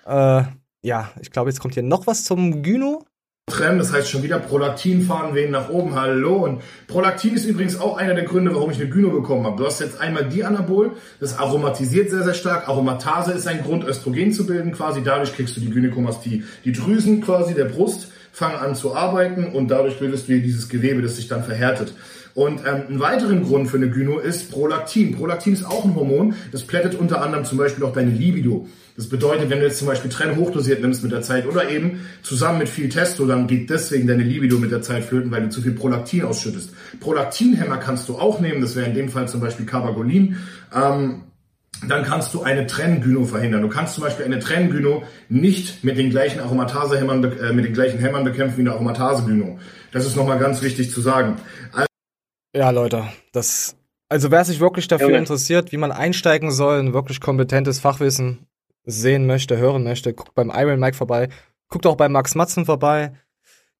Äh, 0.05 0.43
ja, 0.81 1.09
ich 1.19 1.31
glaube, 1.31 1.49
jetzt 1.49 1.59
kommt 1.61 1.73
hier 1.73 1.83
noch 1.83 2.05
was 2.07 2.25
zum 2.25 2.61
Gyno. 2.61 3.05
Trennen, 3.49 3.79
das 3.79 3.91
heißt 3.91 4.09
schon 4.09 4.23
wieder 4.23 4.39
Prolaktin 4.39 5.01
fahren 5.01 5.35
wehen 5.35 5.51
nach 5.51 5.69
oben, 5.69 5.95
hallo. 5.95 6.45
Und 6.45 6.61
Prolaktin 6.87 7.33
ist 7.33 7.45
übrigens 7.45 7.79
auch 7.79 7.97
einer 7.97 8.13
der 8.13 8.23
Gründe, 8.23 8.53
warum 8.55 8.71
ich 8.71 8.79
eine 8.79 8.89
Gyno 8.89 9.09
bekommen 9.09 9.45
habe. 9.45 9.57
Du 9.57 9.65
hast 9.65 9.81
jetzt 9.81 9.99
einmal 9.99 10.25
Dianabol, 10.25 10.93
das 11.19 11.37
aromatisiert 11.37 12.09
sehr, 12.09 12.23
sehr 12.23 12.33
stark. 12.33 12.69
Aromatase 12.69 13.33
ist 13.33 13.47
ein 13.47 13.61
Grund, 13.63 13.83
Östrogen 13.83 14.31
zu 14.31 14.45
bilden 14.45 14.71
quasi. 14.71 15.01
Dadurch 15.03 15.35
kriegst 15.35 15.57
du 15.57 15.61
die 15.61 15.69
Gynäkomastie. 15.69 16.43
Die 16.63 16.71
Drüsen 16.71 17.21
quasi 17.21 17.53
der 17.53 17.65
Brust 17.65 18.11
fangen 18.31 18.57
an 18.57 18.75
zu 18.75 18.95
arbeiten 18.95 19.47
und 19.47 19.69
dadurch 19.69 19.99
bildest 19.99 20.29
du 20.29 20.39
dieses 20.39 20.69
Gewebe, 20.69 21.01
das 21.01 21.17
sich 21.17 21.27
dann 21.27 21.43
verhärtet. 21.43 21.93
Und 22.35 22.61
ähm, 22.65 22.83
ein 22.89 22.99
weiteren 22.99 23.43
Grund 23.43 23.69
für 23.69 23.77
eine 23.77 23.89
Gyno 23.89 24.19
ist 24.19 24.51
Prolaktin. 24.51 25.15
Prolaktin 25.15 25.53
ist 25.53 25.65
auch 25.65 25.83
ein 25.83 25.95
Hormon, 25.95 26.35
das 26.51 26.63
plättet 26.63 26.95
unter 26.95 27.21
anderem 27.21 27.43
zum 27.43 27.57
Beispiel 27.57 27.83
auch 27.83 27.93
deine 27.93 28.11
Libido. 28.11 28.67
Das 28.99 29.07
bedeutet, 29.07 29.49
wenn 29.49 29.59
du 29.59 29.65
jetzt 29.65 29.77
zum 29.77 29.87
Beispiel 29.87 30.11
Trenn 30.11 30.35
hochdosiert 30.35 30.81
nimmst 30.81 31.03
mit 31.03 31.13
der 31.13 31.21
Zeit 31.21 31.47
oder 31.47 31.69
eben 31.69 32.01
zusammen 32.21 32.57
mit 32.57 32.67
viel 32.67 32.89
Testo, 32.89 33.25
dann 33.25 33.47
geht 33.47 33.69
deswegen 33.69 34.09
deine 34.09 34.23
Libido 34.23 34.57
mit 34.57 34.73
der 34.73 34.81
Zeit 34.81 35.05
flöten, 35.05 35.31
weil 35.31 35.43
du 35.43 35.47
zu 35.47 35.61
viel 35.61 35.71
Prolaktin 35.71 36.25
ausschüttest. 36.25 36.71
Prolaktinhemmer 36.99 37.77
kannst 37.77 38.09
du 38.09 38.17
auch 38.17 38.41
nehmen, 38.41 38.59
das 38.59 38.75
wäre 38.75 38.87
in 38.87 38.93
dem 38.93 39.07
Fall 39.07 39.29
zum 39.29 39.39
Beispiel 39.39 39.65
Carbagolin. 39.65 40.35
Ähm, 40.75 41.21
dann 41.87 42.03
kannst 42.03 42.33
du 42.33 42.41
eine 42.41 42.67
Trenngyno 42.67 43.23
verhindern. 43.23 43.61
Du 43.61 43.69
kannst 43.69 43.93
zum 43.93 44.03
Beispiel 44.03 44.25
eine 44.25 44.39
Trenngyno 44.39 45.03
nicht 45.29 45.81
mit 45.81 45.97
den 45.97 46.09
gleichen 46.09 46.41
Aromatasehämmern, 46.41 47.23
äh, 47.23 47.53
mit 47.53 47.63
den 47.63 47.73
gleichen 47.73 47.99
Hämmern 47.99 48.25
bekämpfen 48.25 48.57
wie 48.57 48.61
eine 48.63 48.73
Aromatase-Gyno. 48.73 49.59
Das 49.93 50.05
ist 50.05 50.17
nochmal 50.17 50.39
ganz 50.39 50.61
wichtig 50.61 50.91
zu 50.91 50.99
sagen. 50.99 51.37
Ja, 52.53 52.69
Leute, 52.71 53.05
das. 53.31 53.77
Also 54.09 54.29
wer 54.29 54.43
sich 54.43 54.59
wirklich 54.59 54.89
dafür 54.89 55.07
Junge. 55.07 55.19
interessiert, 55.19 55.71
wie 55.71 55.77
man 55.77 55.93
einsteigen 55.93 56.51
soll, 56.51 56.79
ein 56.79 56.93
wirklich 56.93 57.21
kompetentes 57.21 57.79
Fachwissen 57.79 58.48
sehen 58.89 59.25
möchte, 59.25 59.57
hören 59.57 59.83
möchte, 59.83 60.13
guckt 60.13 60.35
beim 60.35 60.51
Iron 60.53 60.79
Mike 60.79 60.97
vorbei, 60.97 61.29
guckt 61.69 61.85
auch 61.85 61.95
bei 61.95 62.09
Max 62.09 62.35
Matzen 62.35 62.65
vorbei. 62.65 63.13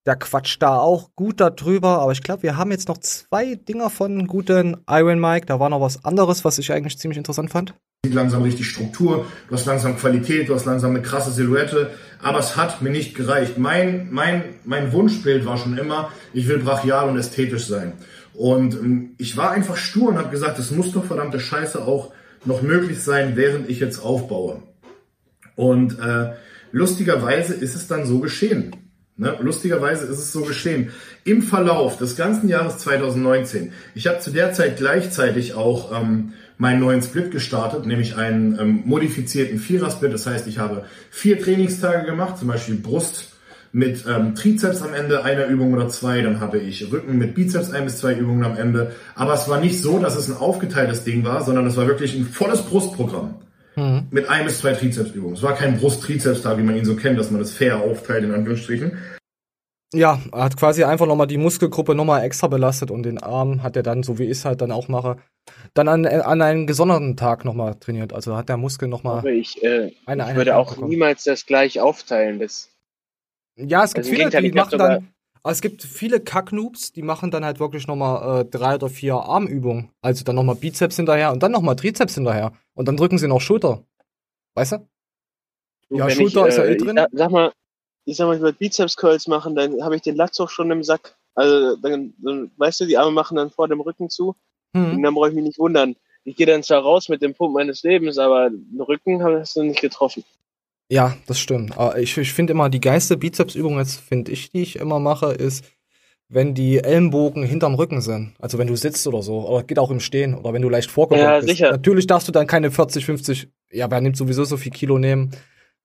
Der 0.06 0.16
quatscht 0.16 0.62
da 0.64 0.80
auch 0.80 1.10
gut 1.16 1.42
darüber, 1.42 2.00
aber 2.00 2.14
ich 2.14 2.24
glaube, 2.24 2.44
wir 2.44 2.58
haben 2.58 2.72
jetzt 2.72 2.88
noch 2.88 2.98
zwei 3.00 3.56
Dinger 3.56 3.90
von 3.90 4.28
guten 4.28 4.78
Iron 4.90 5.20
Mike. 5.20 5.46
Da 5.46 5.60
war 5.60 5.70
noch 5.70 5.82
was 5.82 6.06
anderes, 6.06 6.46
was 6.46 6.58
ich 6.58 6.72
eigentlich 6.72 6.98
ziemlich 6.98 7.18
interessant 7.18 7.52
fand. 7.52 7.74
sieht 8.06 8.16
langsam 8.16 8.44
richtig 8.44 8.70
Struktur, 8.70 9.26
du 9.50 9.54
hast 9.54 9.66
langsam 9.66 9.98
Qualität, 9.98 10.48
du 10.48 10.56
hast 10.56 10.66
langsam 10.66 10.92
eine 10.92 11.02
krasse 11.02 11.32
Silhouette, 11.32 11.92
aber 12.24 12.40
es 12.40 12.56
hat 12.56 12.82
mir 12.82 12.92
nicht 12.92 13.14
gereicht. 13.14 13.58
Mein, 13.58 14.08
mein, 14.10 14.44
mein 14.64 14.94
Wunschbild 14.94 15.46
war 15.46 15.58
schon 15.58 15.78
immer, 15.78 16.12
ich 16.34 16.48
will 16.48 16.60
brachial 16.60 17.10
und 17.10 17.18
ästhetisch 17.18 17.68
sein. 17.68 17.94
Und 18.34 18.76
ähm, 18.76 19.16
ich 19.18 19.36
war 19.36 19.52
einfach 19.52 19.76
stur 19.76 20.10
und 20.10 20.18
habe 20.18 20.30
gesagt, 20.30 20.60
es 20.60 20.72
muss 20.72 20.94
doch 20.94 21.04
verdammte 21.04 21.42
Scheiße 21.42 21.86
auch 21.86 22.14
noch 22.46 22.62
möglich 22.62 23.04
sein, 23.04 23.36
während 23.36 23.70
ich 23.70 23.82
jetzt 23.82 24.00
aufbaue. 24.00 24.64
Und 25.60 26.00
äh, 26.00 26.36
lustigerweise 26.72 27.54
ist 27.54 27.76
es 27.76 27.86
dann 27.86 28.06
so 28.06 28.20
geschehen. 28.20 28.78
Ne? 29.18 29.38
Lustigerweise 29.42 30.06
ist 30.06 30.18
es 30.18 30.32
so 30.32 30.44
geschehen. 30.44 30.92
Im 31.26 31.42
Verlauf 31.42 31.98
des 31.98 32.16
ganzen 32.16 32.48
Jahres 32.48 32.78
2019, 32.78 33.74
ich 33.94 34.08
habe 34.08 34.20
zu 34.20 34.32
der 34.32 34.54
Zeit 34.54 34.78
gleichzeitig 34.78 35.56
auch 35.56 35.92
ähm, 36.02 36.32
meinen 36.58 36.80
neuen 36.80 37.02
Split 37.02 37.32
gestartet, 37.32 37.86
nämlich 37.86 38.16
einen 38.16 38.58
ähm, 38.58 38.84
modifizierten 38.86 39.60
Vierer-Split. 39.60 40.14
Das 40.14 40.26
heißt, 40.26 40.48
ich 40.48 40.60
habe 40.60 40.86
vier 41.12 41.42
Trainingstage 41.42 42.06
gemacht, 42.06 42.38
zum 42.38 42.48
Beispiel 42.48 42.76
Brust 42.76 43.34
mit 43.74 44.06
ähm, 44.08 44.36
Trizeps 44.36 44.82
am 44.82 44.94
Ende 44.94 45.26
einer 45.26 45.48
Übung 45.48 45.74
oder 45.74 45.90
zwei, 45.90 46.22
dann 46.22 46.40
habe 46.40 46.60
ich 46.60 46.90
Rücken 46.90 47.18
mit 47.18 47.36
Bizeps 47.36 47.72
ein 47.72 47.84
bis 47.84 47.98
zwei 47.98 48.14
Übungen 48.14 48.46
am 48.46 48.56
Ende. 48.56 48.96
Aber 49.14 49.34
es 49.34 49.50
war 49.50 49.60
nicht 49.60 49.82
so, 49.82 50.00
dass 50.00 50.16
es 50.16 50.30
ein 50.30 50.38
aufgeteiltes 50.38 51.04
Ding 51.04 51.26
war, 51.26 51.44
sondern 51.44 51.68
es 51.68 51.76
war 51.76 51.86
wirklich 51.86 52.16
ein 52.16 52.24
volles 52.24 52.62
Brustprogramm 52.62 53.36
mit 54.12 54.28
ein 54.30 54.46
bis 54.46 54.60
zwei 54.60 54.74
Trizepsübungen. 54.74 55.36
Es 55.36 55.44
war 55.44 55.56
kein 55.56 55.78
Brust-Trizeps-Tag, 55.78 56.58
wie 56.58 56.64
man 56.64 56.76
ihn 56.76 56.86
so 56.86 56.96
kennt, 56.96 57.18
dass 57.18 57.32
man 57.32 57.40
das 57.40 57.54
fair 57.54 57.80
aufteilt, 57.80 58.24
in 58.26 58.34
Anführungsstrichen. 58.34 58.98
Ja, 59.94 60.22
er 60.32 60.44
hat 60.44 60.56
quasi 60.58 60.84
einfach 60.84 61.08
nochmal 61.08 61.26
die 61.28 61.38
Muskelgruppe 61.38 61.96
nochmal 61.96 62.24
extra 62.24 62.48
belastet 62.48 62.92
und 62.92 63.04
den 63.04 63.18
Arm 63.18 63.64
hat 63.64 63.76
er 63.76 63.82
dann, 63.84 64.04
so 64.04 64.20
wie 64.20 64.26
ich 64.26 64.32
es 64.32 64.46
halt 64.46 64.62
dann 64.62 64.72
auch 64.72 64.88
mache, 64.88 65.18
dann 65.74 65.88
an, 65.88 66.06
an 66.06 66.42
einen 66.42 66.68
gesonderten 66.68 67.18
Tag 67.18 67.44
nochmal 67.44 67.74
trainiert. 67.76 68.14
Also 68.14 68.36
hat 68.36 68.50
der 68.50 68.58
Muskel 68.58 68.88
nochmal 68.88 69.20
Aber 69.20 69.32
ich, 69.32 69.64
äh, 69.64 69.92
eine 70.06 70.30
ich 70.30 70.36
würde 70.36 70.58
auch 70.58 70.72
bekommen. 70.76 70.90
niemals 70.90 71.24
das 71.24 71.46
gleich 71.48 71.80
aufteilen. 71.80 72.38
Das, 72.40 72.70
Ja, 73.58 73.84
es 73.84 73.94
gibt 73.94 74.06
Also 74.06 74.10
viele, 74.12 74.30
Gegenteil, 74.30 74.44
die 74.44 74.52
machen 74.52 74.78
dann. 74.78 75.10
aber 75.42 75.52
Es 75.54 75.62
gibt 75.62 75.82
viele 75.82 76.20
Kacknoobs, 76.20 76.92
die 76.92 77.02
machen 77.02 77.32
dann 77.32 77.44
halt 77.44 77.60
wirklich 77.60 77.88
nochmal 77.88 78.42
äh, 78.42 78.46
drei 78.46 78.76
oder 78.76 78.90
vier 78.90 79.16
Armübungen. 79.16 79.90
Also 80.02 80.24
dann 80.24 80.36
nochmal 80.36 80.56
Bizeps 80.56 80.98
hinterher 80.98 81.32
und 81.32 81.42
dann 81.42 81.52
nochmal 81.52 81.76
Trizeps 81.78 82.14
hinterher. 82.14 82.52
Und 82.80 82.88
dann 82.88 82.96
drücken 82.96 83.18
sie 83.18 83.28
noch 83.28 83.42
Schulter. 83.42 83.84
Weißt 84.54 84.72
du? 84.72 84.88
Ja, 85.90 86.10
Schulter 86.10 86.48
ist 86.48 86.56
ja 86.56 86.64
eh 86.64 86.76
ich, 86.76 86.82
drin. 86.82 86.98
Sag, 87.12 87.30
mal, 87.30 87.52
ich 88.06 88.16
sag 88.16 88.28
mal, 88.28 88.38
ich 88.38 88.42
würde 88.42 88.58
Bizeps 88.58 88.96
Curls 88.96 89.28
machen, 89.28 89.54
dann 89.54 89.84
habe 89.84 89.98
ich 89.98 90.02
den 90.02 90.16
Latz 90.16 90.40
auch 90.40 90.50
schon 90.50 90.72
im 90.72 90.82
Sack. 90.82 91.18
Also 91.36 91.76
dann, 91.76 92.14
dann, 92.20 92.52
weißt 92.56 92.80
du, 92.80 92.86
die 92.86 92.98
Arme 92.98 93.12
machen 93.12 93.36
dann 93.36 93.50
vor 93.50 93.68
dem 93.68 93.82
Rücken 93.82 94.10
zu. 94.10 94.34
Und 94.74 94.94
Hm. 94.94 95.04
dann 95.04 95.14
brauche 95.14 95.28
ich 95.28 95.36
mich 95.36 95.44
nicht 95.44 95.60
wundern. 95.60 95.98
Ich 96.24 96.38
gehe 96.38 96.46
dann 96.46 96.64
zwar 96.64 96.82
raus 96.82 97.10
mit 97.10 97.22
dem 97.22 97.34
Pump 97.34 97.54
meines 97.54 97.84
Lebens, 97.84 98.18
aber 98.18 98.50
den 98.50 98.80
Rücken 98.80 99.22
hast 99.22 99.58
du 99.58 99.64
nicht 99.64 99.82
getroffen. 99.82 100.24
Ja, 100.90 101.18
das 101.28 101.38
stimmt. 101.38 101.78
Aber 101.78 102.00
ich, 102.00 102.18
ich 102.18 102.32
finde 102.32 102.54
immer 102.54 102.70
die 102.70 102.80
geilste 102.80 103.18
Bizepsübung, 103.18 103.78
jetzt 103.78 104.00
finde 104.00 104.32
ich, 104.32 104.52
die 104.52 104.62
ich 104.62 104.78
immer 104.78 105.02
mache, 105.02 105.34
ist, 105.34 105.66
wenn 106.30 106.54
die 106.54 106.78
Ellenbogen 106.78 107.44
hinterm 107.44 107.74
Rücken 107.76 108.02
sind. 108.02 108.34
Also 108.40 108.58
wenn 108.60 108.68
du 108.68 108.76
sitzt 108.76 109.06
oder 109.08 109.24
so. 109.24 109.48
Oder 109.48 109.64
geht 109.64 109.80
auch 109.80 109.90
im 109.92 110.00
Stehen. 110.00 110.36
Oder 110.36 110.54
wenn 110.54 110.62
du 110.62 110.70
leicht 110.70 110.92
vorgebeugt 110.92 111.24
Ja, 111.24 111.38
bist. 111.40 111.50
sicher. 111.50 111.72
Natürlich 111.72 112.06
darfst 112.08 112.28
du 112.28 112.32
dann 112.32 112.46
keine 112.48 112.70
40, 112.72 113.04
50, 113.06 113.48
ja, 113.72 113.90
wer 113.90 114.00
nimmt 114.00 114.16
sowieso 114.16 114.44
so 114.46 114.56
viel 114.58 114.72
Kilo 114.72 115.00
nehmen, 115.00 115.32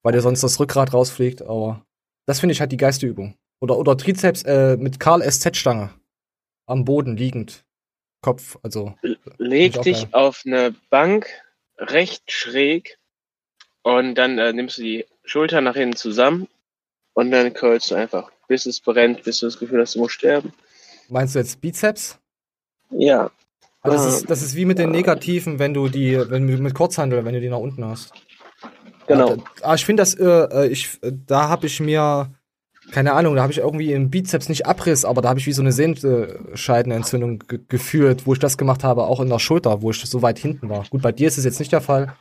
weil 0.02 0.12
dir 0.12 0.20
sonst 0.20 0.42
das 0.42 0.60
Rückgrat 0.60 0.92
rausfliegt. 0.92 1.42
Aber 1.42 1.84
das 2.26 2.40
finde 2.40 2.52
ich 2.52 2.60
halt 2.60 2.72
die 2.72 2.76
geilste 2.76 3.06
Übung. 3.06 3.36
Oder, 3.60 3.78
oder 3.78 3.96
Trizeps 3.96 4.42
äh, 4.42 4.76
mit 4.76 5.00
Karl 5.00 5.22
SZ-Stange. 5.22 5.90
Am 6.66 6.84
Boden 6.84 7.16
liegend. 7.16 7.64
Kopf, 8.20 8.58
also. 8.62 8.94
Leg 9.38 9.80
dich 9.82 10.02
geil. 10.02 10.08
auf 10.12 10.42
eine 10.46 10.74
Bank 10.90 11.26
recht 11.78 12.30
schräg 12.30 12.98
und 13.82 14.14
dann 14.14 14.38
äh, 14.38 14.52
nimmst 14.52 14.78
du 14.78 14.82
die 14.82 15.06
Schultern 15.24 15.64
nach 15.64 15.74
hinten 15.76 15.96
zusammen 15.96 16.48
und 17.14 17.30
dann 17.30 17.52
curlst 17.52 17.90
du 17.90 17.94
einfach, 17.96 18.30
bis 18.48 18.66
es 18.66 18.80
brennt, 18.80 19.22
bis 19.22 19.38
du 19.38 19.46
das 19.46 19.58
Gefühl 19.58 19.80
hast, 19.80 19.94
du 19.94 20.00
musst 20.00 20.14
sterben. 20.14 20.52
Meinst 21.08 21.34
du 21.34 21.38
jetzt 21.38 21.60
Bizeps? 21.60 22.18
Ja. 22.90 23.30
Aber 23.82 23.94
das 23.94 24.04
Ah. 24.04 24.08
ist, 24.08 24.30
das 24.30 24.42
ist 24.42 24.54
wie 24.56 24.64
mit 24.64 24.78
den 24.78 24.90
Negativen, 24.90 25.58
wenn 25.58 25.74
du 25.74 25.88
die, 25.88 26.18
wenn 26.30 26.46
du 26.46 26.56
mit 26.58 26.74
Kurzhandel, 26.74 27.24
wenn 27.24 27.34
du 27.34 27.40
die 27.40 27.50
nach 27.50 27.58
unten 27.58 27.84
hast. 27.84 28.12
Genau. 29.06 29.36
Da, 29.36 29.44
ah, 29.62 29.74
ich 29.74 29.84
finde 29.84 30.00
das, 30.02 30.14
äh, 30.14 30.24
äh, 30.24 30.66
ich, 30.68 30.98
äh, 31.02 31.12
da 31.26 31.48
habe 31.48 31.66
ich 31.66 31.80
mir 31.80 32.30
keine 32.90 33.14
Ahnung, 33.14 33.34
da 33.34 33.42
habe 33.42 33.52
ich 33.52 33.58
irgendwie 33.58 33.92
im 33.92 34.10
Bizeps 34.10 34.48
nicht 34.48 34.66
Abriss, 34.66 35.04
aber 35.04 35.22
da 35.22 35.30
habe 35.30 35.40
ich 35.40 35.46
wie 35.46 35.52
so 35.52 35.62
eine 35.62 35.72
Sehenscheidenentzündung 35.72 37.38
ge 37.40 37.60
gefühlt, 37.68 38.26
wo 38.26 38.34
ich 38.34 38.38
das 38.38 38.58
gemacht 38.58 38.84
habe, 38.84 39.04
auch 39.04 39.20
in 39.20 39.28
der 39.28 39.38
Schulter, 39.38 39.82
wo 39.82 39.90
ich 39.90 40.04
so 40.04 40.22
weit 40.22 40.38
hinten 40.38 40.68
war. 40.68 40.84
Gut, 40.90 41.02
bei 41.02 41.12
dir 41.12 41.28
ist 41.28 41.38
es 41.38 41.44
jetzt 41.44 41.58
nicht 41.60 41.72
der 41.72 41.80
Fall, 41.80 42.14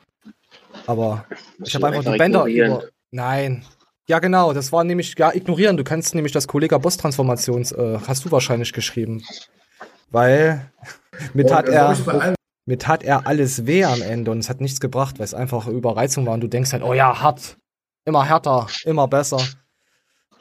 aber 0.87 1.25
ich 1.63 1.75
habe 1.75 1.87
einfach 1.87 2.11
die 2.11 2.17
Bänder 2.17 2.45
über. 2.45 2.83
Nein. 3.11 3.65
Ja, 4.07 4.19
genau, 4.19 4.51
das 4.53 4.71
war 4.71 4.83
nämlich, 4.83 5.15
ja, 5.17 5.33
ignorieren. 5.33 5.77
Du 5.77 5.83
kannst 5.83 6.13
nämlich 6.13 6.33
das 6.33 6.47
Kollega 6.47 6.77
Boss 6.77 6.97
Transformations, 6.97 7.71
äh, 7.71 7.99
hast 8.05 8.25
du 8.25 8.31
wahrscheinlich 8.31 8.73
geschrieben. 8.73 9.23
Weil 10.11 10.71
mit 11.33 11.51
hat 11.51 11.67
er. 11.67 11.95
Mir 12.65 12.77
tat 12.77 13.03
er 13.03 13.27
alles 13.27 13.65
weh 13.65 13.83
am 13.83 14.01
Ende 14.01 14.31
und 14.31 14.39
es 14.39 14.49
hat 14.49 14.61
nichts 14.61 14.79
gebracht, 14.79 15.19
weil 15.19 15.25
es 15.25 15.33
einfach 15.33 15.67
Überreizung 15.67 16.25
war 16.25 16.33
und 16.33 16.39
du 16.39 16.47
denkst 16.47 16.71
halt, 16.71 16.81
oh 16.81 16.93
ja, 16.93 17.21
hart, 17.21 17.57
immer 18.05 18.23
härter, 18.25 18.67
immer 18.85 19.05
besser. 19.09 19.45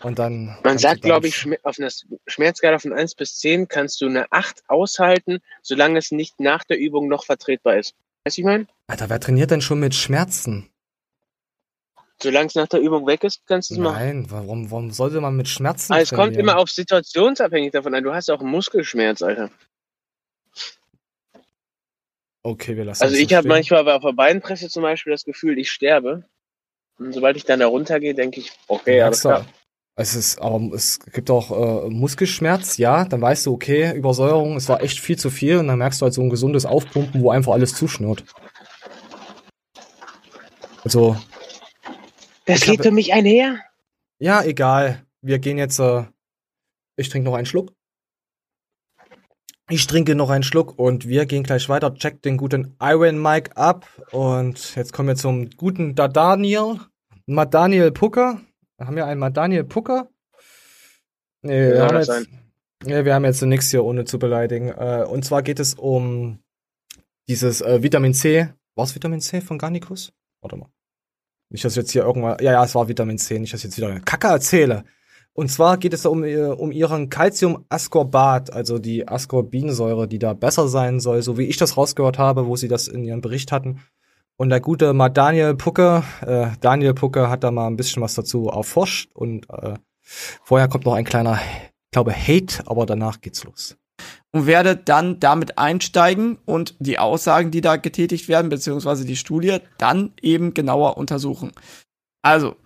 Und 0.03 0.20
dann. 0.20 0.57
Man 0.62 0.79
sagt, 0.79 1.03
glaube 1.03 1.27
ich, 1.27 1.46
auf 1.64 1.79
einer 1.79 1.90
Schmerzskala 2.29 2.79
von 2.79 2.92
1 2.92 3.16
bis 3.16 3.38
10 3.38 3.66
kannst 3.66 4.01
du 4.01 4.07
eine 4.07 4.31
8 4.31 4.62
aushalten, 4.68 5.38
solange 5.62 5.98
es 5.98 6.12
nicht 6.12 6.38
nach 6.38 6.62
der 6.62 6.79
Übung 6.79 7.09
noch 7.09 7.25
vertretbar 7.25 7.77
ist. 7.77 7.94
Weißt 8.25 8.37
du, 8.37 8.42
ich 8.42 8.46
meine? 8.46 8.66
Alter, 8.87 9.11
wer 9.11 9.20
trainiert 9.20 9.51
denn 9.51 9.61
schon 9.61 9.81
mit 9.81 9.94
Schmerzen? 9.94 10.71
Solange 12.22 12.46
es 12.46 12.54
nach 12.54 12.68
der 12.68 12.80
Übung 12.80 13.06
weg 13.06 13.24
ist, 13.24 13.44
kannst 13.46 13.70
du 13.70 13.74
es 13.74 13.80
machen. 13.80 13.94
Nein, 13.98 14.26
warum, 14.30 14.70
warum 14.70 14.90
sollte 14.92 15.20
man 15.20 15.37
mit 15.37 15.48
Schmerzen 15.48 15.92
Aber 15.92 16.02
es 16.02 16.11
kommt 16.11 16.35
trainieren? 16.35 16.40
immer 16.40 16.58
auf 16.58 16.70
situationsabhängig 16.70 17.72
davon 17.72 17.94
an. 17.94 18.04
Du 18.04 18.14
hast 18.14 18.30
auch 18.30 18.40
einen 18.40 18.50
Muskelschmerz, 18.50 19.22
Alter. 19.22 19.50
Okay, 22.44 22.76
wir 22.76 22.85
lassen 22.85 23.02
Also 23.02 23.16
ich 23.16 23.32
habe 23.35 23.46
manchmal 23.48 23.85
bei- 23.85 23.94
auf 23.94 24.02
der 24.02 24.12
Beinpresse 24.12 24.68
zum 24.68 24.82
Beispiel 24.82 25.12
das 25.12 25.24
Gefühl, 25.24 25.58
ich 25.58 25.70
sterbe. 25.70 26.24
Und 26.98 27.12
sobald 27.12 27.37
ich 27.37 27.44
dann 27.44 27.61
da 27.61 27.66
runtergehe, 27.66 28.14
denke 28.14 28.40
ich, 28.40 28.52
okay, 28.68 29.00
alles 29.00 29.22
Merkst 29.22 29.24
du, 29.24 29.28
klar. 29.28 29.54
Es 29.94 30.14
ist, 30.14 30.40
aber 30.40 30.74
es 30.74 30.98
gibt 31.00 31.30
auch 31.30 31.50
äh, 31.85 31.90
Muskelschmerz, 31.90 32.78
ja, 32.78 33.04
dann 33.04 33.20
weißt 33.20 33.44
du, 33.46 33.52
okay, 33.52 33.94
Übersäuerung, 33.94 34.56
es 34.56 34.68
war 34.68 34.82
echt 34.82 34.98
viel 34.98 35.18
zu 35.18 35.28
viel 35.28 35.58
und 35.58 35.68
dann 35.68 35.78
merkst 35.78 36.00
du 36.00 36.04
halt 36.04 36.14
so 36.14 36.22
ein 36.22 36.30
gesundes 36.30 36.64
Aufpumpen, 36.64 37.20
wo 37.20 37.30
einfach 37.30 37.52
alles 37.52 37.74
zuschnürt. 37.74 38.24
Also, 40.82 41.16
Das 42.46 42.61
ich 42.61 42.64
geht 42.66 42.78
habe- 42.78 42.88
für 42.88 42.94
mich 42.94 43.12
einher. 43.12 43.59
ja, 44.18 44.42
egal. 44.42 45.05
Wir 45.20 45.38
gehen 45.38 45.59
jetzt, 45.59 45.78
äh, 45.78 46.05
ich 46.96 47.09
trinke 47.09 47.28
noch 47.31 47.37
einen 47.37 47.46
Schluck. 47.46 47.72
Ich 49.70 49.87
trinke 49.87 50.14
noch 50.14 50.28
einen 50.31 50.42
Schluck 50.42 50.78
und 50.78 51.07
wir 51.07 51.24
gehen 51.26 51.44
gleich 51.44 51.68
weiter. 51.68 51.94
Check 51.94 52.20
den 52.22 52.37
guten 52.37 52.76
Iron 52.81 53.22
Mike 53.22 53.57
ab. 53.57 53.87
Und 54.11 54.74
jetzt 54.76 54.92
kommen 54.92 55.09
wir 55.09 55.16
zum 55.16 55.48
guten 55.50 55.94
da 55.94 56.09
Daniel. 56.09 56.81
Madaniel 57.26 57.92
Pucker. 57.92 58.40
Haben 58.78 58.96
wir 58.96 59.07
einen 59.07 59.20
Madaniel 59.20 59.64
Pucker? 59.64 60.09
Nee, 61.42 61.68
wir 61.70 61.76
Ja, 61.76 61.87
haben 61.87 61.96
jetzt, 61.96 62.28
nee, 62.85 63.05
wir 63.05 63.14
haben 63.14 63.24
jetzt 63.24 63.40
nichts 63.42 63.70
hier, 63.70 63.85
ohne 63.85 64.05
zu 64.05 64.18
beleidigen. 64.18 64.68
Äh, 64.70 65.07
und 65.09 65.24
zwar 65.24 65.42
geht 65.42 65.61
es 65.61 65.74
um 65.74 66.40
dieses 67.28 67.61
äh, 67.61 67.83
Vitamin 67.83 68.12
C. 68.14 68.48
War 68.74 68.85
es 68.85 68.94
Vitamin 68.94 69.20
C 69.20 69.40
von 69.40 69.57
Garnicus? 69.59 70.12
Warte 70.40 70.57
mal. 70.57 70.68
Nicht, 71.53 71.65
dass 71.65 71.77
jetzt 71.77 71.91
hier 71.93 72.03
irgendwann. 72.05 72.38
Ja, 72.41 72.53
ja, 72.53 72.65
es 72.65 72.75
war 72.75 72.88
Vitamin 72.88 73.19
C, 73.19 73.38
nicht, 73.38 73.53
dass 73.53 73.61
ich 73.61 73.65
jetzt 73.65 73.77
wieder 73.77 74.01
Kacke 74.01 74.27
erzähle. 74.29 74.85
Und 75.35 75.51
zwar 75.51 75.77
geht 75.79 75.93
es 75.95 76.03
da 76.03 76.09
um, 76.09 76.25
ihr- 76.25 76.59
um 76.59 76.73
ihren 76.73 77.09
Calcium-Ascorbat, 77.09 78.53
also 78.53 78.79
die 78.79 79.07
Ascorbinsäure, 79.09 80.09
die 80.09 80.19
da 80.19 80.33
besser 80.35 80.69
sein 80.69 80.99
soll, 81.01 81.23
so 81.23 81.38
wie 81.38 81.45
ich 81.45 81.57
das 81.59 81.77
rausgehört 81.77 82.19
habe, 82.19 82.47
wo 82.47 82.57
sie 82.57 82.69
das 82.69 82.88
in 82.88 83.05
ihrem 83.05 83.21
Bericht 83.21 83.53
hatten. 83.53 83.81
Und 84.37 84.49
der 84.49 84.61
gute 84.61 84.93
mal 84.95 85.11
Daniel 85.11 85.55
Pucke, 85.55 86.03
äh, 86.27 86.49
Daniel 86.61 86.95
Pucke 86.95 87.29
hat 87.29 87.45
da 87.45 87.51
mal 87.51 87.67
ein 87.67 87.77
bisschen 87.77 88.03
was 88.03 88.15
dazu 88.15 88.49
erforscht 88.49 89.11
und 89.15 89.47
äh, 89.51 89.75
vorher 90.43 90.69
kommt 90.69 90.85
noch 90.87 90.95
ein 90.95 91.05
kleiner, 91.05 91.35
ich 91.35 91.91
glaube, 91.93 92.12
Hate, 92.15 92.62
aber 92.67 92.87
danach 92.87 93.21
geht's 93.21 93.45
los. 93.45 93.77
Und 94.33 94.47
werde 94.47 94.77
dann 94.77 95.21
damit 95.21 95.59
einsteigen 95.59 96.38
und 96.47 96.75
die 96.79 96.99
Aussagen, 96.99 97.51
die 97.51 97.61
da 97.61 97.77
getätigt 97.77 98.29
werden, 98.29 98.49
beziehungsweise 98.49 99.05
die 99.05 99.16
Studie, 99.16 99.59
dann 99.79 100.12
eben 100.23 100.55
genauer 100.55 100.97
untersuchen. 100.97 101.53
Also, 102.23 102.57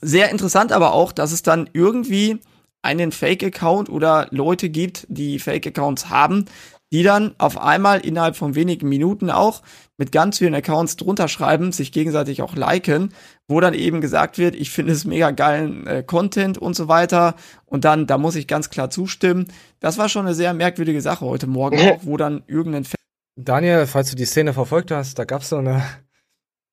sehr 0.00 0.30
interessant 0.30 0.72
aber 0.72 0.94
auch, 0.94 1.12
dass 1.12 1.32
es 1.32 1.42
dann 1.42 1.68
irgendwie 1.74 2.40
einen 2.82 3.12
Fake-Account 3.12 3.90
oder 3.90 4.28
Leute 4.30 4.70
gibt, 4.70 5.06
die 5.10 5.38
Fake-Accounts 5.38 6.08
haben, 6.08 6.46
die 6.92 7.02
dann 7.02 7.34
auf 7.38 7.58
einmal 7.58 8.00
innerhalb 8.00 8.36
von 8.36 8.54
wenigen 8.54 8.88
Minuten 8.88 9.30
auch 9.30 9.62
mit 9.96 10.12
ganz 10.12 10.38
vielen 10.38 10.54
Accounts 10.54 10.96
drunter 10.96 11.28
schreiben, 11.28 11.72
sich 11.72 11.92
gegenseitig 11.92 12.42
auch 12.42 12.56
liken, 12.56 13.12
wo 13.46 13.60
dann 13.60 13.74
eben 13.74 14.00
gesagt 14.00 14.38
wird, 14.38 14.56
ich 14.56 14.70
finde 14.70 14.92
es 14.92 15.04
mega 15.04 15.30
geilen 15.30 15.86
äh, 15.86 16.02
Content 16.02 16.58
und 16.58 16.74
so 16.74 16.88
weiter. 16.88 17.34
Und 17.66 17.84
dann, 17.84 18.06
da 18.06 18.18
muss 18.18 18.34
ich 18.34 18.46
ganz 18.46 18.70
klar 18.70 18.90
zustimmen. 18.90 19.46
Das 19.78 19.98
war 19.98 20.08
schon 20.08 20.26
eine 20.26 20.34
sehr 20.34 20.54
merkwürdige 20.54 21.00
Sache 21.00 21.24
heute 21.26 21.46
Morgen 21.46 21.78
auch, 21.78 22.00
wo 22.02 22.16
dann 22.16 22.42
irgendein 22.46 22.84
Fan 22.84 22.96
Daniel, 23.36 23.86
falls 23.86 24.10
du 24.10 24.16
die 24.16 24.24
Szene 24.24 24.52
verfolgt 24.52 24.90
hast, 24.90 25.18
da 25.18 25.24
gab's 25.24 25.48
so 25.48 25.56
eine, 25.56 25.82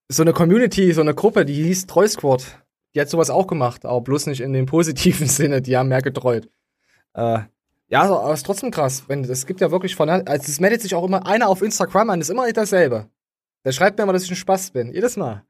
so 0.09 0.23
eine 0.23 0.33
Community, 0.33 0.91
so 0.91 1.01
eine 1.01 1.13
Gruppe, 1.13 1.45
die 1.45 1.63
hieß 1.63 1.87
Treu 1.87 2.07
Squad. 2.07 2.63
Die 2.95 3.01
hat 3.01 3.09
sowas 3.09 3.29
auch 3.29 3.47
gemacht, 3.47 3.85
aber 3.85 4.01
bloß 4.01 4.25
nicht 4.25 4.41
in 4.41 4.53
dem 4.53 4.65
positiven 4.65 5.27
Sinne, 5.27 5.61
die 5.61 5.77
haben 5.77 5.89
mehr 5.89 6.01
getreut. 6.01 6.49
Äh, 7.13 7.41
ja, 7.89 8.03
aber 8.03 8.33
ist 8.33 8.45
trotzdem 8.45 8.71
krass. 8.71 9.03
Wenn, 9.07 9.23
es 9.23 9.45
gibt 9.45 9.61
ja 9.61 9.71
wirklich 9.71 9.95
von, 9.95 10.09
also 10.09 10.25
es 10.27 10.59
meldet 10.59 10.81
sich 10.81 10.93
auch 10.95 11.05
immer 11.05 11.25
einer 11.25 11.47
auf 11.47 11.61
Instagram 11.61 12.09
an, 12.09 12.21
ist 12.21 12.29
immer 12.29 12.51
dasselbe. 12.51 13.09
Der 13.65 13.71
schreibt 13.71 13.97
mir 13.97 14.03
immer, 14.03 14.13
dass 14.13 14.23
ich 14.23 14.31
ein 14.31 14.35
Spaß 14.35 14.71
bin. 14.71 14.93
Jedes 14.93 15.17
Mal. 15.17 15.43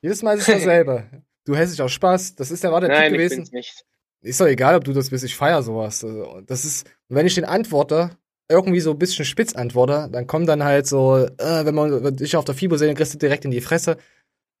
Jedes 0.00 0.22
Mal 0.22 0.36
ist 0.36 0.48
es 0.48 0.54
dasselbe. 0.54 1.04
du 1.44 1.56
hässlich 1.56 1.80
auch 1.82 1.88
Spaß. 1.88 2.34
Das 2.36 2.50
ist 2.50 2.62
ja 2.62 2.72
war 2.72 2.80
der 2.80 2.90
Nein, 2.90 3.12
Typ 3.12 3.12
ich 3.12 3.18
gewesen. 3.18 3.36
bin's 3.36 3.52
nicht. 3.52 3.84
Ist 4.20 4.40
doch 4.40 4.46
egal, 4.46 4.74
ob 4.74 4.84
du 4.84 4.92
das 4.92 5.10
bist, 5.10 5.24
ich 5.24 5.36
feier 5.36 5.62
sowas. 5.62 6.04
Also, 6.04 6.40
Das 6.46 6.64
ist, 6.64 6.90
wenn 7.08 7.26
ich 7.26 7.34
den 7.34 7.44
antworte, 7.44 8.10
irgendwie 8.48 8.80
so 8.80 8.92
ein 8.92 8.98
bisschen 8.98 9.24
spitz 9.24 9.54
antworte, 9.54 10.08
dann 10.10 10.26
kommt 10.26 10.48
dann 10.48 10.64
halt 10.64 10.86
so, 10.86 11.16
äh, 11.18 11.64
wenn 11.64 11.74
man 11.74 12.16
dich 12.16 12.36
auf 12.36 12.44
der 12.44 12.54
FIBO 12.54 12.76
sehen, 12.76 12.88
dann 12.88 12.96
kriegst 12.96 13.14
du 13.14 13.18
direkt 13.18 13.44
in 13.44 13.50
die 13.50 13.60
Fresse. 13.60 13.98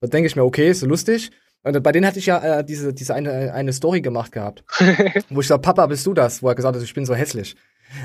Da 0.00 0.08
denke 0.08 0.26
ich 0.28 0.36
mir, 0.36 0.44
okay, 0.44 0.70
ist 0.70 0.80
so 0.80 0.86
lustig. 0.86 1.30
Und 1.64 1.82
bei 1.82 1.92
denen 1.92 2.06
hatte 2.06 2.18
ich 2.18 2.26
ja 2.26 2.58
äh, 2.60 2.64
diese, 2.64 2.94
diese 2.94 3.14
eine, 3.14 3.52
eine 3.52 3.72
Story 3.72 4.00
gemacht 4.00 4.32
gehabt. 4.32 4.64
wo 5.30 5.40
ich 5.40 5.46
sag, 5.46 5.60
Papa, 5.62 5.86
bist 5.86 6.06
du 6.06 6.14
das? 6.14 6.42
Wo 6.42 6.48
er 6.48 6.54
gesagt 6.54 6.76
hat, 6.76 6.82
ich 6.82 6.94
bin 6.94 7.04
so 7.04 7.14
hässlich. 7.14 7.56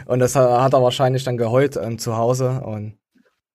Und 0.05 0.19
das 0.19 0.35
hat, 0.35 0.49
hat 0.61 0.73
er 0.73 0.81
wahrscheinlich 0.81 1.23
dann 1.23 1.37
geheult 1.37 1.75
ähm, 1.77 1.99
zu 1.99 2.17
Hause 2.17 2.61
und 2.65 2.97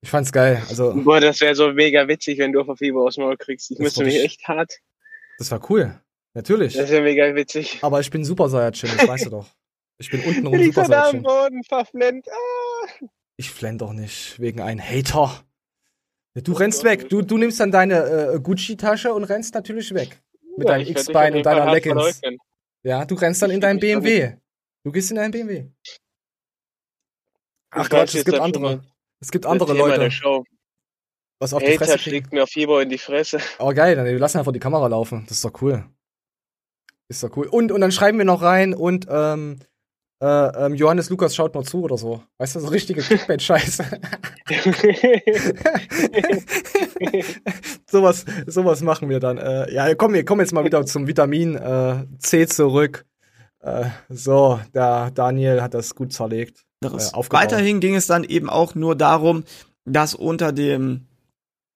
ich 0.01 0.11
fand's 0.11 0.31
geil. 0.31 0.63
Also, 0.69 0.95
Boah, 0.95 1.21
das 1.21 1.41
wäre 1.41 1.55
so 1.57 1.73
mega 1.73 2.07
witzig, 2.07 2.39
wenn 2.39 2.53
du 2.53 2.61
auf 2.61 2.79
Fieber 2.79 3.03
aus 3.03 3.17
dem 3.17 3.25
Maul 3.25 3.37
kriegst. 3.37 3.71
Ich 3.73 3.79
müsste 3.79 4.05
mich 4.05 4.17
ich- 4.17 4.25
echt 4.25 4.47
hart. 4.47 4.73
das 5.39 5.51
war 5.51 5.61
cool. 5.71 6.01
Natürlich. 6.35 6.75
Das 6.75 6.91
wäre 6.91 7.03
mega 7.03 7.35
witzig. 7.35 7.79
Aber 7.83 7.99
ich 7.99 8.11
bin 8.11 8.25
Super 8.25 8.49
Saiyajin, 8.49 8.91
das 8.97 9.09
weißt 9.09 9.27
du 9.27 9.31
doch. 9.31 9.47
Ich 9.99 10.11
bin 10.11 10.21
untenrum 10.21 10.55
Ich 10.61 10.67
Super 10.67 10.83
bin 10.83 10.91
da 10.93 10.99
am 10.99 11.05
Saiyajin. 11.07 11.23
Boden 11.25 11.63
verflennt. 11.65 12.27
Ah. 12.31 13.07
Ich 13.37 13.51
flenn 13.51 13.79
doch 13.79 13.93
nicht 13.93 14.39
wegen 14.39 14.61
einem 14.61 14.81
Hater. 14.81 15.43
Du 16.43 16.53
rennst 16.53 16.85
weg. 16.85 17.09
Du, 17.09 17.23
du 17.23 17.39
nimmst 17.39 17.59
dann 17.61 17.71
deine 17.71 18.35
äh, 18.35 18.41
Gucci-Tasche 18.41 19.13
und 19.13 19.25
rennst 19.25 19.55
natürlich 19.55 19.93
weg. 19.95 20.21
Mit 20.57 20.69
Ja, 20.69 20.75
deinem 20.77 20.87
X-Bein 20.89 21.35
und 21.37 21.47
deiner 21.47 21.73
Leggings. 21.73 22.21
Ja, 22.83 23.05
du 23.05 23.15
rennst 23.15 23.43
dann 23.43 23.51
in 23.51 23.57
Ich 23.57 23.61
deinem 23.63 23.81
werd 23.81 24.03
mich 24.03 24.13
BMW. 24.13 24.37
Du 24.85 24.93
gehst 24.93 25.11
in 25.11 25.17
deinen 25.17 25.31
BMW. 25.31 25.67
Ach 27.71 27.91
weiß 27.91 28.15
es 28.15 28.25
gibt 28.25 28.39
andere. 28.39 28.83
Es 29.21 29.31
gibt 29.31 29.47
andere 29.47 29.73
Thema 29.73 29.89
Leute, 29.89 30.01
Der 30.01 30.11
Show. 30.11 30.45
was 31.41 31.53
auf 31.53 31.63
die 31.63 31.77
Fresse 31.77 31.93
Hater 31.93 32.03
schlägt 32.03 32.33
mir 32.33 32.45
auf 32.45 32.49
Fieber 32.49 32.81
in 32.83 32.89
die 32.89 32.99
Fresse. 32.99 33.39
Aber 33.59 33.75
geil, 33.75 33.97
dann 33.97 34.07
wir 34.07 34.19
lassen 34.19 34.39
einfach 34.39 34.53
die 34.53 34.61
Kamera 34.61 34.87
laufen. 34.87 35.25
Das 35.29 35.39
ist 35.39 35.45
doch 35.45 35.61
cool. 35.61 35.85
Ist 37.09 37.23
doch 37.23 37.37
cool. 37.37 37.47
Und, 37.47 37.73
und 37.73 37.81
dann 37.81 37.91
schreiben 37.93 38.19
wir 38.19 38.25
noch 38.25 38.43
rein 38.43 38.75
und 38.75 39.07
ähm, 39.11 39.59
äh, 40.21 40.67
ähm, 40.67 40.75
Johannes 40.75 41.11
Lukas 41.11 41.35
schaut 41.35 41.55
noch 41.55 41.65
zu 41.65 41.83
oder 41.83 41.97
so. 41.97 42.23
Weißt 42.39 42.57
du, 42.57 42.61
so 42.61 42.69
richtige 42.69 43.03
Clickbait-Scheiße. 43.03 43.85
sowas, 47.91 48.25
sowas 48.47 48.83
machen 48.83 49.09
wir 49.09 49.21
dann. 49.21 49.39
Äh, 49.39 49.73
ja, 49.73 49.95
komm, 49.95 50.15
wir 50.15 50.25
kommen 50.25 50.41
jetzt 50.41 50.53
mal 50.53 50.65
wieder 50.65 50.85
zum 50.87 51.07
Vitamin 51.07 51.55
äh, 51.55 52.05
C 52.19 52.47
zurück. 52.47 53.05
Äh, 53.61 53.87
so, 54.09 54.61
der 54.75 55.11
Daniel 55.13 55.63
hat 55.63 55.75
das 55.75 55.95
gut 55.95 56.13
zerlegt. 56.13 56.65
anderes. 56.83 57.13
Äh. 57.13 57.33
Weiterhin 57.33 57.81
ging 57.81 57.95
es 57.95 58.07
dann 58.07 58.25
eben 58.25 58.51
auch 58.51 58.75
nur 58.75 58.97
darum, 58.97 59.45
dass 59.85 60.15
unter 60.15 60.53
dem 60.53 61.07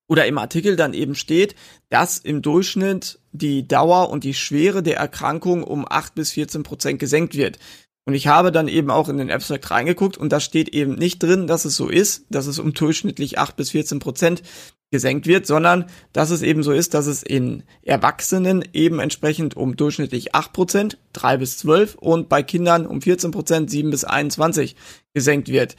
oder 0.08 0.26
im 0.26 0.36
Artikel 0.36 0.76
dann 0.76 0.92
eben 0.92 1.14
steht, 1.14 1.54
dass 1.88 2.18
im 2.18 2.42
Durchschnitt 2.42 3.18
die 3.30 3.66
Dauer 3.66 4.10
und 4.10 4.24
die 4.24 4.34
Schwere 4.34 4.82
der 4.82 4.98
Erkrankung 4.98 5.62
um 5.62 5.86
8 5.88 6.14
bis 6.14 6.32
14 6.32 6.64
Prozent 6.64 6.98
gesenkt 6.98 7.34
wird. 7.34 7.58
Und 8.04 8.14
ich 8.14 8.26
habe 8.26 8.50
dann 8.50 8.66
eben 8.66 8.90
auch 8.90 9.08
in 9.08 9.16
den 9.16 9.30
Abstract 9.30 9.70
reingeguckt 9.70 10.18
und 10.18 10.32
da 10.32 10.40
steht 10.40 10.70
eben 10.70 10.94
nicht 10.94 11.22
drin, 11.22 11.46
dass 11.46 11.64
es 11.64 11.76
so 11.76 11.88
ist, 11.88 12.26
dass 12.30 12.46
es 12.46 12.58
um 12.58 12.72
durchschnittlich 12.74 13.38
8 13.38 13.54
bis 13.54 13.70
14 13.70 14.00
Prozent 14.00 14.42
gesenkt 14.90 15.26
wird, 15.26 15.46
sondern 15.46 15.86
dass 16.12 16.30
es 16.30 16.42
eben 16.42 16.62
so 16.62 16.72
ist, 16.72 16.94
dass 16.94 17.06
es 17.06 17.22
in 17.22 17.62
Erwachsenen 17.82 18.64
eben 18.72 18.98
entsprechend 18.98 19.56
um 19.56 19.76
durchschnittlich 19.76 20.34
8 20.34 20.52
Prozent, 20.52 20.98
3 21.14 21.38
bis 21.38 21.58
12 21.58 21.94
und 21.94 22.28
bei 22.28 22.42
Kindern 22.42 22.86
um 22.86 23.00
14 23.00 23.30
Prozent, 23.30 23.70
7 23.70 23.90
bis 23.90 24.04
21 24.04 24.76
gesenkt 25.14 25.48
wird. 25.48 25.76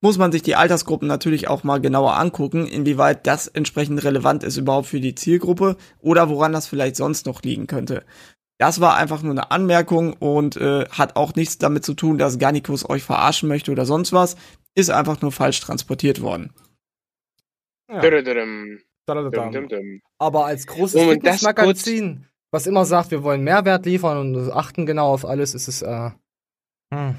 Muss 0.00 0.18
man 0.18 0.32
sich 0.32 0.42
die 0.42 0.56
Altersgruppen 0.56 1.08
natürlich 1.08 1.48
auch 1.48 1.64
mal 1.64 1.80
genauer 1.80 2.16
angucken, 2.16 2.66
inwieweit 2.66 3.26
das 3.26 3.46
entsprechend 3.46 4.02
relevant 4.04 4.42
ist 4.42 4.56
überhaupt 4.56 4.88
für 4.88 5.00
die 5.00 5.14
Zielgruppe 5.14 5.76
oder 6.00 6.28
woran 6.28 6.52
das 6.52 6.66
vielleicht 6.66 6.96
sonst 6.96 7.26
noch 7.26 7.42
liegen 7.42 7.66
könnte. 7.66 8.04
Das 8.62 8.80
war 8.80 8.96
einfach 8.96 9.22
nur 9.24 9.32
eine 9.32 9.50
Anmerkung 9.50 10.12
und 10.12 10.56
äh, 10.56 10.84
hat 10.88 11.16
auch 11.16 11.34
nichts 11.34 11.58
damit 11.58 11.84
zu 11.84 11.94
tun, 11.94 12.16
dass 12.16 12.38
Garnicus 12.38 12.88
euch 12.88 13.02
verarschen 13.02 13.48
möchte 13.48 13.72
oder 13.72 13.86
sonst 13.86 14.12
was. 14.12 14.36
Ist 14.76 14.88
einfach 14.88 15.20
nur 15.20 15.32
falsch 15.32 15.58
transportiert 15.58 16.22
worden. 16.22 16.52
Ja. 17.90 18.00
Aber 20.18 20.46
als 20.46 20.68
großes 20.68 20.92
das 20.92 21.10
Fitnessmagazin, 21.10 22.28
was 22.52 22.68
immer 22.68 22.84
sagt, 22.84 23.10
wir 23.10 23.24
wollen 23.24 23.42
Mehrwert 23.42 23.84
liefern 23.84 24.18
und 24.18 24.52
achten 24.52 24.86
genau 24.86 25.12
auf 25.12 25.24
alles, 25.24 25.56
ist 25.56 25.66
es, 25.66 25.82
äh, 25.82 26.10
hm. 26.94 27.16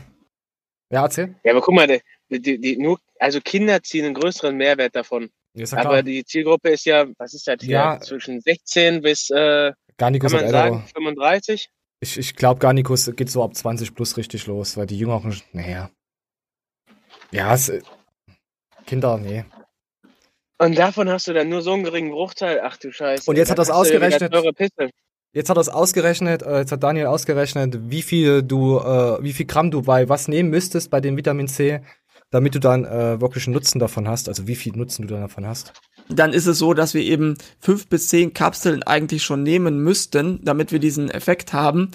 Ja, 0.92 1.04
erzähl. 1.04 1.36
Ja, 1.44 1.52
aber 1.52 1.60
guck 1.60 1.76
mal, 1.76 1.88
die, 2.30 2.42
die, 2.42 2.58
die, 2.58 2.78
nur, 2.78 3.02
also 3.20 3.42
Kinder 3.42 3.84
ziehen 3.84 4.06
einen 4.06 4.14
größeren 4.14 4.56
Mehrwert 4.56 4.96
davon. 4.96 5.30
Ja, 5.56 5.66
Aber 5.78 6.04
die 6.04 6.24
Zielgruppe 6.24 6.70
ist 6.70 6.86
ja, 6.86 7.06
was 7.18 7.34
ist 7.34 7.46
das 7.50 7.58
hier? 7.60 7.72
Ja. 7.72 8.00
Zwischen 8.00 8.40
16 8.40 9.02
bis, 9.02 9.30
äh, 9.30 9.74
Garnicus 9.98 10.32
kann 10.32 10.42
man 10.42 10.52
sagen, 10.52 10.84
35? 10.94 11.70
Ich, 12.00 12.18
ich 12.18 12.36
glaube, 12.36 12.60
Garnicus 12.60 13.12
geht 13.16 13.30
so 13.30 13.44
ab 13.44 13.56
20 13.56 13.96
plus 13.96 14.18
richtig 14.18 14.48
los, 14.48 14.76
weil 14.76 14.86
die 14.86 14.98
Jüngeren, 14.98 15.40
naja. 15.54 15.90
Ja, 17.32 17.54
es, 17.54 17.70
äh, 17.70 17.82
Kinder, 18.86 19.18
nee. 19.18 19.46
Und 20.60 20.78
davon 20.78 21.10
hast 21.10 21.28
du 21.28 21.34
dann 21.34 21.50
nur 21.50 21.62
so 21.62 21.74
einen 21.74 21.84
geringen 21.84 22.12
Bruchteil. 22.12 22.62
Ach 22.64 22.78
du 22.78 22.92
Scheiße. 22.92 23.30
Und 23.30 23.38
jetzt 23.38 23.50
hat 23.50 23.58
das 23.58 23.70
ausgerechnet. 23.70 24.34
Jetzt 25.36 25.50
hat 25.50 25.58
es 25.58 25.68
ausgerechnet, 25.68 26.44
äh, 26.44 26.60
jetzt 26.60 26.72
hat 26.72 26.84
Daniel 26.84 27.08
ausgerechnet, 27.08 27.90
wie 27.90 28.04
viel 28.04 28.44
du, 28.44 28.78
äh, 28.78 29.18
wie 29.24 29.34
viel 29.34 29.48
Gramm 29.48 29.72
du 29.72 29.82
bei 29.82 30.08
was 30.08 30.28
nehmen 30.28 30.52
müsstest 30.52 30.92
bei 30.92 31.02
dem 31.02 31.18
Vitamin 31.18 31.48
C, 31.48 31.82
damit 32.34 32.56
du 32.56 32.60
dann 32.60 32.84
äh, 32.84 33.22
wirklich 33.22 33.46
einen 33.46 33.54
Nutzen 33.54 33.78
davon 33.78 34.08
hast, 34.08 34.28
also 34.28 34.48
wie 34.48 34.56
viel 34.56 34.76
Nutzen 34.76 35.04
du 35.04 35.14
dann 35.14 35.22
davon 35.22 35.46
hast. 35.46 35.72
Dann 36.10 36.34
ist 36.34 36.48
es 36.48 36.58
so, 36.58 36.74
dass 36.74 36.96
wir 36.96 37.04
eben 37.04 37.38
fünf 37.60 37.88
bis 37.88 38.08
zehn 38.10 38.34
Kapseln 38.34 38.82
eigentlich 38.82 39.24
schon 39.24 39.44
nehmen 39.44 39.84
müssten, 39.84 40.44
damit 40.44 40.72
wir 40.72 40.80
diesen 40.80 41.12
Effekt 41.12 41.54
haben. 41.54 41.92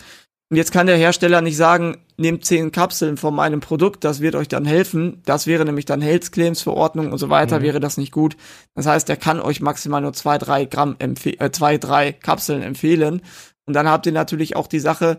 Und 0.48 0.57
jetzt 0.57 0.70
kann 0.72 0.87
der 0.87 0.96
Hersteller 0.96 1.40
nicht 1.40 1.57
sagen, 1.57 1.98
nehmt 2.16 2.44
zehn 2.44 2.70
Kapseln 2.70 3.16
von 3.16 3.35
meinem 3.35 3.59
Produkt, 3.59 4.05
das 4.05 4.20
wird 4.20 4.37
euch 4.37 4.46
dann 4.46 4.64
helfen. 4.64 5.22
Das 5.27 5.48
wäre 5.48 5.64
nämlich 5.64 5.87
dann 5.87 6.01
Health 6.01 6.31
Claims 6.31 6.62
Verordnung 6.62 7.11
und 7.11 7.18
so 7.18 7.31
weiter, 7.31 7.59
Mhm. 7.59 7.64
wäre 7.64 7.81
das 7.81 7.96
nicht 7.96 8.12
gut. 8.12 8.37
Das 8.77 8.87
heißt, 8.87 9.11
er 9.11 9.16
kann 9.16 9.40
euch 9.40 9.61
maximal 9.61 10.01
nur 10.01 10.12
zwei, 10.12 10.38
drei 10.38 10.66
Gramm, 10.66 10.94
äh, 11.01 11.51
zwei, 11.51 11.79
drei 11.79 12.12
Kapseln 12.12 12.62
empfehlen. 12.62 13.22
Und 13.66 13.74
dann 13.74 13.88
habt 13.88 14.07
ihr 14.07 14.12
natürlich 14.12 14.55
auch 14.55 14.68
die 14.68 14.81
Sache, 14.81 15.18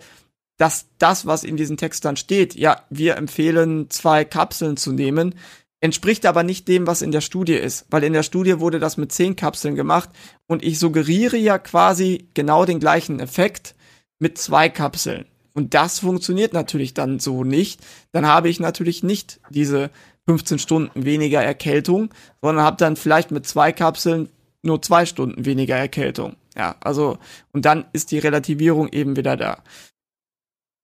dass 0.60 0.88
das, 1.00 1.26
was 1.26 1.44
in 1.44 1.58
diesen 1.58 1.78
Text 1.78 2.06
dann 2.06 2.18
steht, 2.18 2.54
ja, 2.54 2.84
wir 2.90 3.16
empfehlen 3.16 3.90
zwei 3.90 4.26
Kapseln 4.26 4.78
zu 4.78 4.92
nehmen, 4.92 5.34
entspricht 5.80 6.26
aber 6.26 6.44
nicht 6.44 6.68
dem, 6.68 6.86
was 6.86 7.02
in 7.02 7.12
der 7.12 7.22
Studie 7.22 7.54
ist, 7.54 7.86
weil 7.90 8.04
in 8.04 8.14
der 8.14 8.24
Studie 8.24 8.60
wurde 8.60 8.80
das 8.80 8.98
mit 8.98 9.14
zehn 9.14 9.38
Kapseln 9.38 9.76
gemacht 9.76 10.10
und 10.48 10.62
ich 10.62 10.78
suggeriere 10.78 11.38
ja 11.38 11.58
quasi 11.58 12.28
genau 12.34 12.66
den 12.66 12.80
gleichen 12.80 13.22
Effekt 13.22 13.74
mit 14.20 14.38
zwei 14.38 14.68
Kapseln. 14.68 15.26
Und 15.54 15.74
das 15.74 16.00
funktioniert 16.00 16.52
natürlich 16.52 16.94
dann 16.94 17.20
so 17.20 17.46
nicht. 17.46 17.82
Dann 18.12 18.28
habe 18.28 18.50
ich 18.50 18.60
natürlich 18.60 19.02
nicht 19.02 19.40
diese 19.50 19.90
15 20.28 20.60
Stunden 20.60 21.06
weniger 21.06 21.42
Erkältung, 21.42 22.10
sondern 22.42 22.66
habe 22.66 22.78
dann 22.78 22.98
vielleicht 22.98 23.32
mit 23.32 23.48
zwei 23.48 23.72
Kapseln 23.72 24.30
nur 24.62 24.82
zwei 24.82 25.06
Stunden 25.06 25.46
weniger 25.46 25.78
Erkältung. 25.78 26.36
Ja, 26.56 26.76
also, 26.82 27.18
und 27.54 27.66
dann 27.66 27.86
ist 27.94 28.12
die 28.12 28.20
Relativierung 28.20 28.90
eben 28.90 29.16
wieder 29.16 29.38
da. 29.38 29.64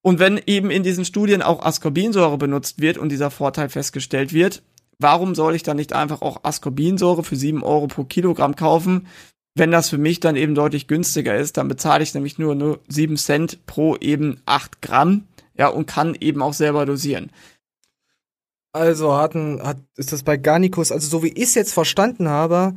Und 0.06 0.20
wenn 0.20 0.40
eben 0.46 0.70
in 0.70 0.84
diesen 0.84 1.04
Studien 1.04 1.42
auch 1.42 1.66
Ascorbinsäure 1.66 2.38
benutzt 2.38 2.80
wird 2.80 3.00
und 3.00 3.10
dieser 3.10 3.32
Vorteil 3.32 3.70
festgestellt 3.70 4.34
wird, 4.34 4.62
warum 5.00 5.34
soll 5.34 5.56
ich 5.56 5.64
dann 5.64 5.78
nicht 5.78 5.94
einfach 5.94 6.22
auch 6.22 6.44
Ascorbinsäure 6.44 7.24
für 7.24 7.36
7 7.36 7.64
Euro 7.64 7.88
pro 7.88 8.04
Kilogramm 8.04 8.56
kaufen? 8.56 9.08
Wenn 9.56 9.72
das 9.72 9.90
für 9.90 9.98
mich 9.98 10.20
dann 10.20 10.36
eben 10.36 10.54
deutlich 10.54 10.88
günstiger 10.88 11.36
ist, 11.36 11.58
dann 11.58 11.68
bezahle 11.68 12.04
ich 12.04 12.14
nämlich 12.14 12.38
nur, 12.38 12.54
nur 12.54 12.82
7 12.88 13.18
Cent 13.18 13.66
pro 13.66 13.96
eben 13.96 14.40
8 14.46 14.80
Gramm, 14.84 15.24
ja, 15.58 15.70
und 15.70 15.88
kann 15.88 16.14
eben 16.14 16.44
auch 16.44 16.54
selber 16.54 16.86
dosieren. 16.86 17.32
Also 18.74 19.16
hatten, 19.16 19.60
hat, 19.64 19.78
ist 19.98 20.14
das 20.14 20.22
bei 20.22 20.38
Garnicus, 20.38 20.92
also 20.92 21.08
so 21.08 21.24
wie 21.24 21.30
ich 21.30 21.46
es 21.46 21.56
jetzt 21.56 21.74
verstanden 21.74 22.30
habe, 22.30 22.76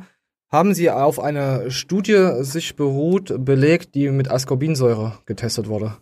haben 0.51 0.73
sie 0.73 0.89
auf 0.89 1.19
eine 1.19 1.69
Studie 1.69 2.37
sich 2.39 2.75
beruht, 2.75 3.45
belegt, 3.45 3.93
die 3.93 4.09
mit 4.09 4.31
Ascorbinsäure 4.31 5.19
getestet 5.27 5.67
wurde. 5.67 5.95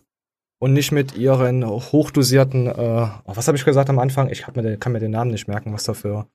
Und 0.60 0.72
nicht 0.72 0.90
mit 0.90 1.16
ihren 1.16 1.64
hochdosierten, 1.64 2.66
äh, 2.66 2.72
oh, 2.72 3.36
was 3.36 3.46
habe 3.46 3.56
ich 3.56 3.64
gesagt 3.64 3.90
am 3.90 3.98
Anfang? 3.98 4.28
Ich 4.28 4.46
mir 4.48 4.62
den, 4.62 4.80
kann 4.80 4.92
mir 4.92 4.98
den 4.98 5.12
Namen 5.12 5.30
nicht 5.30 5.46
merken, 5.46 5.72
was 5.72 5.84
dafür. 5.84 6.28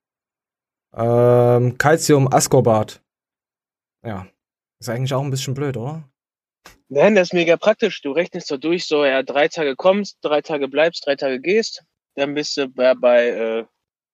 Ähm, 0.95 1.77
Calcium-Ascorbat. 1.77 3.01
Ja. 4.05 4.27
Ist 4.79 4.89
eigentlich 4.89 5.13
auch 5.13 5.23
ein 5.23 5.31
bisschen 5.31 5.53
blöd, 5.53 5.75
oder? 5.75 6.03
Nein, 6.87 7.15
das 7.15 7.29
ist 7.29 7.33
mega 7.33 7.57
praktisch. 7.57 8.01
Du 8.01 8.11
rechnest 8.11 8.47
so 8.47 8.57
durch, 8.57 8.85
so, 8.85 9.03
ja, 9.03 9.23
drei 9.23 9.47
Tage 9.47 9.75
kommst, 9.75 10.19
drei 10.21 10.41
Tage 10.41 10.67
bleibst, 10.67 11.05
drei 11.05 11.15
Tage 11.15 11.41
gehst. 11.41 11.83
Dann 12.15 12.33
bist 12.33 12.55
du 12.57 12.67
bei, 12.67 12.93
bei 12.93 13.27
äh, 13.27 13.65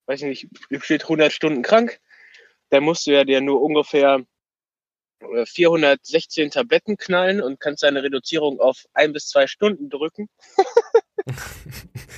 weiß 0.10 0.24
ich 0.24 0.28
nicht, 0.28 0.84
steht 0.84 1.04
100 1.04 1.32
Stunden 1.32 1.62
krank. 1.62 2.00
Dann 2.72 2.84
musst 2.84 3.06
du 3.06 3.12
ja 3.12 3.24
dir 3.24 3.42
nur 3.42 3.62
ungefähr 3.62 4.16
äh, 4.16 4.24
416 5.46 6.52
Tabletten 6.52 6.98
knallen 6.98 7.42
und 7.42 7.60
kannst 7.60 7.84
deine 7.84 8.04
Reduzierung 8.04 8.60
auf 8.60 8.86
ein 8.94 9.14
bis 9.14 9.28
zwei 9.28 9.48
Stunden 9.48 9.90
drücken. 9.90 10.30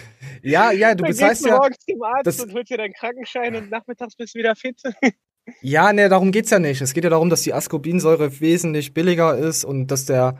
Ja, 0.43 0.71
ja, 0.71 0.95
du 0.95 1.03
gehst 1.03 1.21
du 1.21 1.49
ja. 1.49 1.57
morgens 1.57 1.77
zum 1.79 2.01
Arzt 2.01 2.25
das- 2.25 2.39
und 2.39 2.53
holst 2.53 2.71
dir 2.71 2.77
deinen 2.77 2.93
Krankenschein 2.93 3.55
und 3.55 3.69
nachmittags 3.69 4.15
bist 4.15 4.33
du 4.35 4.39
wieder 4.39 4.55
fit. 4.55 4.81
Ja, 5.61 5.91
ne, 5.91 6.07
darum 6.07 6.31
geht's 6.31 6.51
ja 6.51 6.59
nicht. 6.59 6.81
Es 6.81 6.93
geht 6.93 7.03
ja 7.03 7.09
darum, 7.09 7.31
dass 7.31 7.41
die 7.41 7.53
Ascorbinsäure 7.53 8.39
wesentlich 8.39 8.93
billiger 8.93 9.35
ist 9.35 9.65
und 9.65 9.87
dass 9.87 10.05
der, 10.05 10.37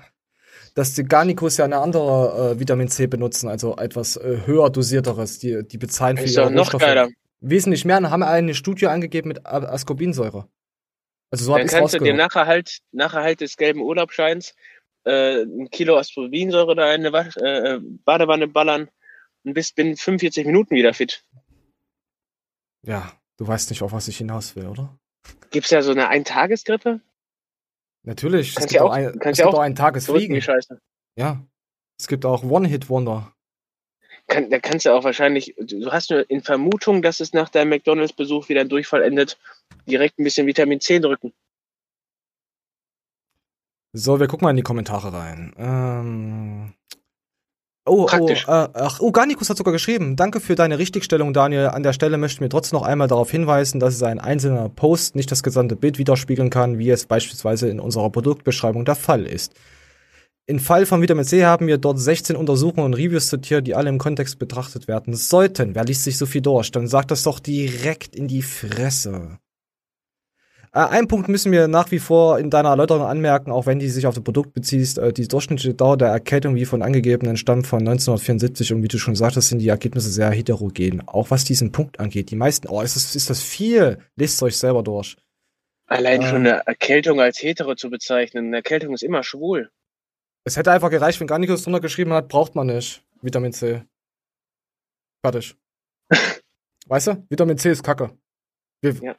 dass 0.76 0.94
die 0.94 1.04
Garnicus 1.04 1.58
ja 1.58 1.66
eine 1.66 1.80
andere 1.80 2.54
äh, 2.54 2.60
Vitamin 2.60 2.88
C 2.88 3.08
benutzen, 3.08 3.50
also 3.50 3.76
etwas 3.78 4.16
äh, 4.16 4.42
höher 4.46 4.70
dosierteres. 4.70 5.40
Die, 5.40 5.68
die 5.68 5.80
bezahlen 5.80 6.18
für 6.18 6.26
Ist 6.26 6.38
ihre 6.38 6.52
noch 6.52 6.66
Rohstoffe 6.66 6.84
geiler. 6.84 7.10
wesentlich 7.40 7.84
mehr 7.84 7.98
und 7.98 8.12
haben 8.12 8.22
eine 8.22 8.54
Studie 8.54 8.88
angegeben 8.88 9.30
mit 9.30 9.46
Ascorbinsäure. 9.46 10.48
Also 11.32 11.46
so 11.46 11.54
habe 11.54 11.62
Dann 11.62 11.68
ich 11.68 11.74
kannst 11.74 11.94
du 11.94 12.00
dir 12.00 12.14
nachher 12.14 12.46
halt, 12.46 12.80
nachher 12.92 13.22
halt 13.24 13.42
des 13.42 13.58
gelben 13.58 13.82
Urlaubscheins 13.82 14.54
äh, 15.06 15.44
ein 15.44 15.70
Kilo 15.72 15.98
Ascorbinsäure 15.98 16.76
da 16.76 16.94
in 16.94 17.02
eine 17.02 17.14
Wasch, 17.14 17.36
äh, 17.38 17.80
Badewanne 18.06 18.48
ballern 18.48 18.90
und 19.44 19.54
bist 19.54 19.76
binnen 19.76 19.96
45 19.96 20.46
Minuten 20.46 20.76
wieder 20.76 20.94
fit. 20.94 21.24
Ja, 22.84 23.14
du 23.38 23.48
weißt 23.48 23.70
nicht, 23.70 23.82
auf 23.82 23.92
was 23.92 24.08
ich 24.08 24.18
hinaus 24.18 24.56
will, 24.56 24.68
oder? 24.68 24.98
Gibt's 25.52 25.70
ja 25.70 25.82
so 25.82 25.92
eine 25.92 26.10
Eintagesgrippe? 26.10 27.00
Natürlich. 28.04 28.50
es 28.50 28.56
Kannst 28.56 28.70
gibt 28.70 28.82
ja 28.82 28.84
auch, 28.84 28.92
ein, 28.92 29.06
es 29.06 29.38
gibt 29.38 29.48
auch 29.48 29.54
auch 29.54 29.60
einen 29.60 29.76
Tagesfliegen. 29.76 30.42
Ja. 31.16 31.46
Es 32.00 32.08
gibt 32.08 32.26
auch 32.26 32.44
One-Hit-Wonder. 32.44 33.32
Kann, 34.32 34.50
da 34.50 34.60
kannst 34.60 34.86
du 34.86 34.94
auch 34.94 35.04
wahrscheinlich, 35.04 35.56
du 35.58 35.92
hast 35.92 36.10
nur 36.10 36.30
in 36.30 36.42
Vermutung, 36.42 37.02
dass 37.02 37.20
es 37.20 37.34
nach 37.34 37.50
deinem 37.50 37.68
McDonalds-Besuch 37.68 38.48
wieder 38.48 38.62
ein 38.62 38.70
Durchfall 38.70 39.02
endet, 39.02 39.38
direkt 39.86 40.18
ein 40.18 40.24
bisschen 40.24 40.48
Vitamin 40.48 40.80
C 40.80 41.00
drücken. 41.00 41.34
So, 43.92 44.22
wir 44.22 44.28
gucken 44.28 44.46
mal 44.46 44.52
in 44.52 44.56
die 44.56 44.64
Kommentare 44.64 45.12
rein. 45.12 45.54
Ähm. 45.58 46.74
Oh, 47.86 48.06
Praktisch. 48.06 48.48
oh, 48.48 48.52
äh, 48.52 48.70
ach, 48.74 49.02
oh, 49.02 49.12
Garnicus 49.12 49.50
hat 49.50 49.58
sogar 49.58 49.74
geschrieben. 49.74 50.16
Danke 50.16 50.40
für 50.40 50.56
deine 50.56 50.80
Richtigstellung, 50.80 51.34
Daniel. 51.34 51.68
An 51.68 51.84
der 51.84 51.92
Stelle 51.92 52.18
möchten 52.18 52.40
wir 52.40 52.50
trotzdem 52.50 52.80
noch 52.80 52.86
einmal 52.86 53.10
darauf 53.10 53.30
hinweisen, 53.30 53.82
dass 53.82 53.96
es 53.96 54.04
ein 54.04 54.20
einzelner 54.20 54.70
Post 54.70 55.18
nicht 55.18 55.30
das 55.30 55.44
gesamte 55.44 55.76
Bild 55.76 55.98
widerspiegeln 55.98 56.50
kann, 56.50 56.80
wie 56.80 56.90
es 56.90 57.06
beispielsweise 57.06 57.68
in 57.68 57.82
unserer 57.82 58.10
Produktbeschreibung 58.10 58.86
der 58.86 58.96
Fall 58.96 59.26
ist. 59.26 59.54
Im 60.48 60.60
Fall 60.60 60.86
von 60.86 61.02
Vitamin 61.02 61.24
C 61.24 61.46
haben 61.46 61.68
wir 61.68 61.78
dort 61.78 62.00
16 62.00 62.36
Untersuchungen 62.36 62.86
und 62.86 62.94
Reviews 62.96 63.28
zitiert, 63.28 63.68
die 63.68 63.76
alle 63.76 63.90
im 63.90 64.00
Kontext 64.00 64.40
betrachtet 64.40 64.88
werden 64.88 65.14
sollten. 65.14 65.76
Wer 65.76 65.86
liest 65.86 66.04
sich 66.04 66.18
so 66.18 66.26
viel 66.26 66.42
durch? 66.42 66.72
Dann 66.72 66.88
sagt 66.88 67.12
das 67.12 67.24
doch 67.24 67.40
direkt 67.40 68.16
in 68.16 68.28
die 68.28 68.42
Fresse. 68.42 69.38
Äh, 70.74 70.80
einen 70.80 71.08
Punkt 71.08 71.28
müssen 71.28 71.52
wir 71.52 71.68
nach 71.68 71.92
wie 71.92 72.00
vor 72.00 72.40
in 72.40 72.50
deiner 72.50 72.70
Erläuterung 72.70 73.04
anmerken, 73.04 73.52
auch 73.52 73.66
wenn 73.66 73.80
die 73.80 73.90
sich 73.90 74.08
auf 74.08 74.16
das 74.16 74.24
Produkt 74.24 74.54
beziehst. 74.54 74.98
Äh, 74.98 75.14
die 75.14 75.28
durchschnittliche 75.28 75.74
Dauer 75.74 75.98
der 75.98 76.10
Erkältung, 76.10 76.56
wie 76.56 76.66
von 76.66 76.82
angegebenen, 76.82 77.38
stammt 77.38 77.68
von 77.68 77.80
1974 77.80 78.74
und 78.74 78.84
wie 78.84 78.88
du 78.88 78.98
schon 78.98 79.16
sagtest, 79.16 79.50
sind 79.50 79.60
die 79.60 79.68
Ergebnisse 79.68 80.10
sehr 80.10 80.32
heterogen. 80.32 81.04
Auch 81.08 81.30
was 81.30 81.44
diesen 81.44 81.72
Punkt 81.72 82.00
angeht. 82.00 82.32
Die 82.32 82.36
meisten, 82.36 82.68
oh, 82.68 82.82
ist 82.82 82.96
das, 82.96 83.16
ist 83.16 83.30
das 83.30 83.42
viel? 83.42 84.00
Lest 84.16 84.42
euch 84.44 84.58
selber 84.58 84.82
durch. 84.82 85.18
Allein 85.88 86.24
schon 86.24 86.48
eine 86.48 86.66
Erkältung 86.66 87.20
als 87.20 87.44
hetero 87.44 87.76
zu 87.76 87.90
bezeichnen. 87.90 88.48
Eine 88.48 88.58
Erkältung 88.58 88.94
ist 88.94 89.04
immer 89.04 89.24
schwul. 89.24 89.70
Es 90.44 90.58
hätte 90.58 90.72
einfach 90.72 90.90
gereicht, 90.90 91.20
wenn 91.20 91.28
Garnicus 91.28 91.64
drunter 91.64 91.80
geschrieben 91.80 92.14
hat, 92.14 92.28
braucht 92.28 92.56
man 92.56 92.68
nicht. 92.68 93.04
Vitamin 93.22 93.54
C. 93.54 93.84
Fertig. 95.24 95.56
weißt 96.88 97.08
du? 97.08 97.26
Vitamin 97.30 97.58
C 97.58 97.72
ist 97.72 97.84
Kacke. 97.84 98.12
Wir, 98.82 98.94
Ja. 98.96 99.16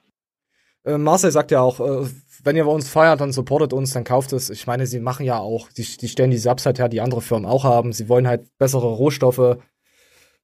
äh, 0.84 0.98
Marcel 0.98 1.30
sagt 1.30 1.52
ja 1.52 1.60
auch, 1.60 1.78
äh, 1.80 2.08
wenn 2.42 2.56
ihr 2.56 2.64
bei 2.64 2.72
uns 2.72 2.88
feiert, 2.88 3.20
dann 3.20 3.32
supportet 3.32 3.72
uns, 3.72 3.92
dann 3.92 4.02
kauft 4.02 4.32
es. 4.32 4.50
Ich 4.50 4.66
meine, 4.66 4.86
sie 4.86 4.98
machen 4.98 5.24
ja 5.24 5.38
auch, 5.38 5.68
die, 5.70 5.84
die 5.84 6.08
stellen 6.08 6.32
die 6.32 6.38
Subs 6.38 6.66
halt 6.66 6.80
her, 6.80 6.88
die 6.88 7.00
andere 7.00 7.22
Firmen 7.22 7.46
auch 7.48 7.62
haben. 7.62 7.92
Sie 7.92 8.08
wollen 8.08 8.26
halt 8.26 8.48
bessere 8.58 8.88
Rohstoffe, 8.88 9.58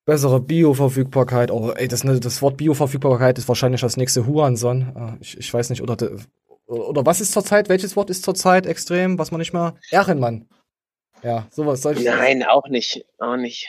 bessere 0.05 0.39
Bioverfügbarkeit. 0.41 1.51
Oh, 1.51 1.73
ey, 1.73 1.89
das, 1.89 2.05
ne, 2.05 2.21
das 2.21 2.41
Wort 2.41 2.57
Bioverfügbarkeit 2.57 3.37
ist 3.39 3.49
wahrscheinlich 3.49 3.81
das 3.81 3.97
nächste 3.97 4.27
Huanson. 4.29 4.95
Äh, 4.97 5.17
ich, 5.23 5.37
ich 5.39 5.53
weiß 5.53 5.71
nicht, 5.71 5.83
oder, 5.83 5.97
de- 5.97 6.17
oder 6.67 7.05
was 7.05 7.21
ist 7.21 7.33
zurzeit? 7.33 7.69
Welches 7.69 7.97
Wort 7.97 8.11
ist 8.11 8.23
zurzeit 8.23 8.65
extrem, 8.67 9.19
was 9.19 9.33
man 9.33 9.41
nicht 9.41 9.53
mehr? 9.53 9.75
Ehrenmann. 9.91 10.47
Ja, 11.23 11.47
sowas 11.51 11.83
soll 11.83 11.99
ich 11.99 12.05
Nein, 12.05 12.43
auch 12.45 12.67
nicht. 12.69 13.05
Auch 13.19 13.37
nicht. 13.37 13.69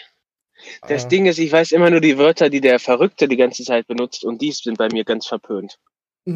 Das 0.87 1.05
Äh. 1.05 1.07
Ding 1.07 1.25
ist, 1.25 1.39
ich 1.39 1.51
weiß 1.51 1.71
immer 1.71 1.89
nur 1.89 2.01
die 2.01 2.17
Wörter, 2.17 2.49
die 2.49 2.61
der 2.61 2.79
Verrückte 2.79 3.27
die 3.27 3.37
ganze 3.37 3.63
Zeit 3.63 3.87
benutzt 3.87 4.23
und 4.25 4.41
die 4.41 4.51
sind 4.51 4.77
bei 4.77 4.87
mir 4.91 5.03
ganz 5.05 5.25
verpönt. 5.27 5.79
Der 6.25 6.35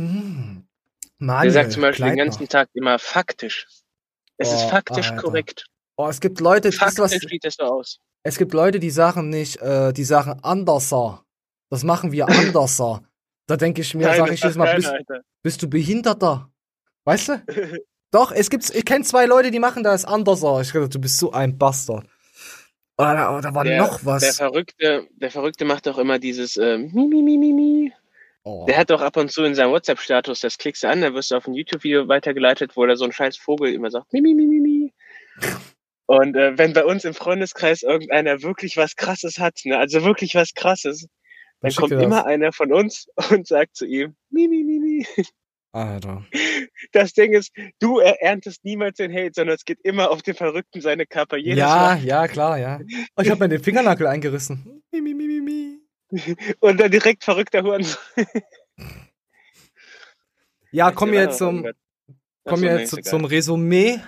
Manuel, 1.20 1.52
sagt 1.52 1.72
zum 1.74 1.82
Beispiel 1.82 2.06
den 2.08 2.18
ganzen 2.18 2.48
Tag 2.48 2.70
immer 2.74 3.00
faktisch. 3.00 3.68
Es 4.38 4.52
ist 4.52 4.64
Oh, 4.66 4.70
faktisch 4.70 5.12
Alter. 5.12 5.22
korrekt. 5.22 5.66
Oh, 5.98 6.08
es 6.08 6.20
gibt 6.20 6.40
Leute, 6.40 6.70
das 6.70 6.76
ist 6.76 6.82
was, 7.00 7.12
Faktisch 7.12 7.30
sieht 7.30 7.44
das 7.46 7.56
so 7.56 7.64
aus. 7.66 8.00
es 8.24 8.38
gibt 8.38 8.54
Leute, 8.54 8.80
die 8.80 8.90
sagen 8.90 9.30
nicht, 9.30 9.58
äh, 9.62 9.94
die 9.94 10.04
sagen 10.04 10.40
anderser. 10.42 11.24
Das 11.70 11.84
machen 11.84 12.12
wir 12.12 12.28
anderser. 12.30 13.04
Da 13.46 13.58
denke 13.58 13.82
ich 13.82 13.94
mir, 13.94 14.08
Nein, 14.08 14.18
sag 14.18 14.26
das 14.28 14.36
ich 14.36 14.42
sagt 14.42 14.56
Mal, 14.56 14.76
bist, 14.76 14.94
bist 15.44 15.62
du 15.62 15.70
Behinderter? 15.70 16.50
Weißt 17.04 17.28
du? 17.30 17.44
Doch, 18.14 18.32
es 18.32 18.52
gibt, 18.52 18.70
ich 18.70 18.86
kenne 18.86 19.04
zwei 19.04 19.26
Leute, 19.26 19.50
die 19.50 19.58
machen 19.58 19.84
das 19.84 20.06
anderser. 20.06 20.62
Ich 20.62 20.72
dachte, 20.72 20.88
du 20.88 21.00
bist 21.02 21.18
so 21.18 21.32
ein 21.32 21.58
Bastard. 21.58 22.06
Oh, 22.96 23.04
da, 23.04 23.36
oh, 23.36 23.42
da 23.42 23.56
war 23.56 23.64
Der, 23.64 23.80
noch 23.80 23.98
der 23.98 24.06
was. 24.06 24.38
Verrückte, 24.38 25.08
der 25.16 25.32
Verrückte 25.32 25.66
macht 25.66 25.88
doch 25.88 25.98
immer 25.98 26.20
dieses 26.20 26.56
ähm, 26.58 26.92
Mi, 26.94 27.08
Mi, 27.08 27.24
Mi, 27.24 27.38
Mi, 27.40 27.54
Mi. 27.54 27.94
Oh. 28.44 28.66
Der 28.68 28.78
hat 28.78 28.92
doch 28.92 29.02
ab 29.02 29.18
und 29.18 29.32
zu 29.32 29.44
in 29.44 29.56
seinem 29.56 29.72
WhatsApp-Status, 29.72 30.42
das 30.42 30.60
klickst 30.60 30.84
du 30.84 30.90
an, 30.90 31.02
dann 31.02 31.16
wirst 31.16 31.32
du 31.32 31.36
auf 31.36 31.48
ein 31.48 31.56
YouTube-Video 31.56 32.08
weitergeleitet, 32.08 32.78
wo 32.78 32.86
er 32.86 32.96
so 32.98 33.06
ein 33.06 33.12
scheiß 33.12 33.38
Vogel 33.38 33.74
immer 33.74 33.90
sagt, 33.90 34.14
Mi, 34.14 34.22
Mi, 34.22 34.36
Mi, 34.36 34.46
Mi, 34.46 34.60
Mi. 34.60 34.94
Und 36.06 36.36
äh, 36.36 36.56
wenn 36.56 36.74
bei 36.74 36.86
uns 36.86 37.06
im 37.06 37.16
Freundeskreis 37.16 37.82
irgendeiner 37.82 38.44
wirklich 38.44 38.78
was 38.78 38.96
Krasses 38.96 39.40
hat, 39.40 39.62
ne, 39.64 39.80
also 39.80 40.04
wirklich 40.04 40.36
was 40.36 40.54
Krasses, 40.54 41.08
dann 41.62 41.74
kommt 41.74 41.94
er 41.94 42.02
immer 42.02 42.28
einer 42.28 42.52
von 42.52 42.72
uns 42.72 43.08
und 43.32 43.48
sagt 43.48 43.76
zu 43.76 43.88
ihm, 43.88 44.16
Mi, 44.30 44.48
Mi, 44.48 44.64
Mi, 44.64 44.80
Mi. 44.80 45.08
Alter. 45.74 46.26
Das 46.92 47.14
Ding 47.14 47.34
ist, 47.34 47.52
du 47.80 48.00
er- 48.00 48.22
erntest 48.22 48.64
niemals 48.64 48.98
den 48.98 49.12
Hate, 49.12 49.32
sondern 49.36 49.56
es 49.56 49.66
geht 49.66 49.80
immer 49.84 50.12
auf 50.12 50.22
den 50.22 50.36
Verrückten 50.36 50.82
seine 50.82 51.06
Kappe. 51.06 51.38
Jedes 51.38 51.58
Ja, 51.60 51.76
Mal. 52.00 52.04
ja, 52.06 52.28
klar, 52.28 52.58
ja. 52.60 52.80
Oh, 53.18 53.22
ich 53.22 53.30
habe 53.30 53.40
mir 53.44 53.50
den 53.50 53.64
Fingernagel 53.64 54.06
eingerissen. 54.08 54.82
Mi, 54.92 55.02
mi, 55.02 55.14
mi, 55.14 55.26
mi, 55.28 55.42
mi. 55.42 55.80
Und 56.60 56.80
dann 56.80 56.92
direkt 56.92 57.24
verrückter 57.24 57.64
Huren. 57.64 57.86
Ja, 60.72 60.92
kommen 60.92 61.12
wir 61.12 61.20
Ja, 61.22 61.26
jetzt 61.28 61.38
zum, 61.38 61.58
irgendwas. 61.66 61.76
kommen 62.46 62.64
wir 62.64 62.80
jetzt 62.80 62.94
ist 62.98 63.06
zum 63.08 63.26
Resümee 63.26 64.00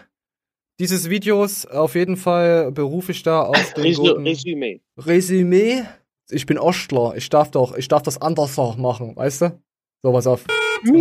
dieses 0.80 1.10
Videos. 1.12 1.68
Auf 1.68 1.94
jeden 1.94 2.18
Fall 2.18 2.72
berufe 2.72 3.12
ich 3.12 3.22
da 3.22 3.44
auf 3.44 3.74
den 3.76 3.84
Resümee. 3.84 4.82
Resümee. 4.98 5.84
Ich 6.32 6.48
bin 6.48 6.58
Ostler. 6.58 7.14
Ich 7.18 7.30
darf 7.30 7.52
doch, 7.52 7.76
ich 7.78 7.88
darf 7.88 8.02
das 8.02 8.20
anders 8.20 8.58
auch 8.58 8.78
machen, 8.78 9.16
weißt 9.16 9.42
du? 9.44 9.62
So, 10.02 10.12
was 10.14 10.26
auf. 10.26 10.44
Im. 10.84 10.94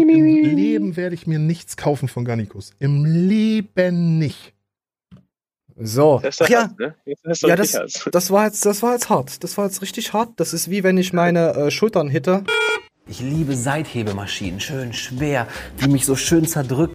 Leben 0.56 0.96
werde 0.96 1.14
ich 1.14 1.26
mir 1.26 1.38
nichts 1.38 1.76
kaufen 1.76 2.08
von 2.08 2.24
Garnicus. 2.24 2.72
Im 2.78 3.04
Leben 3.04 4.18
nicht. 4.18 4.54
So. 5.76 6.20
Das 6.22 6.38
ja, 6.38 6.62
hart, 6.62 6.78
ne? 6.78 6.94
Ja, 7.42 7.56
das, 7.56 7.72
das 8.10 8.30
war 8.30 8.46
jetzt, 8.46 8.64
das 8.64 8.82
war 8.82 8.92
jetzt 8.92 9.10
hart. 9.10 9.42
Das 9.42 9.58
war 9.58 9.66
jetzt 9.66 9.82
richtig 9.82 10.12
hart. 10.12 10.30
Das 10.37 10.52
ist 10.52 10.70
wie 10.70 10.84
wenn 10.84 10.98
ich 10.98 11.12
meine 11.12 11.54
äh, 11.54 11.70
Schultern 11.70 12.08
hitte. 12.08 12.44
Ich 13.06 13.20
liebe 13.20 13.54
Seithebemaschinen, 13.54 14.60
schön 14.60 14.92
schwer, 14.92 15.46
die 15.80 15.88
mich 15.88 16.06
so 16.06 16.16
schön 16.16 16.46
zerdrücken. 16.46 16.94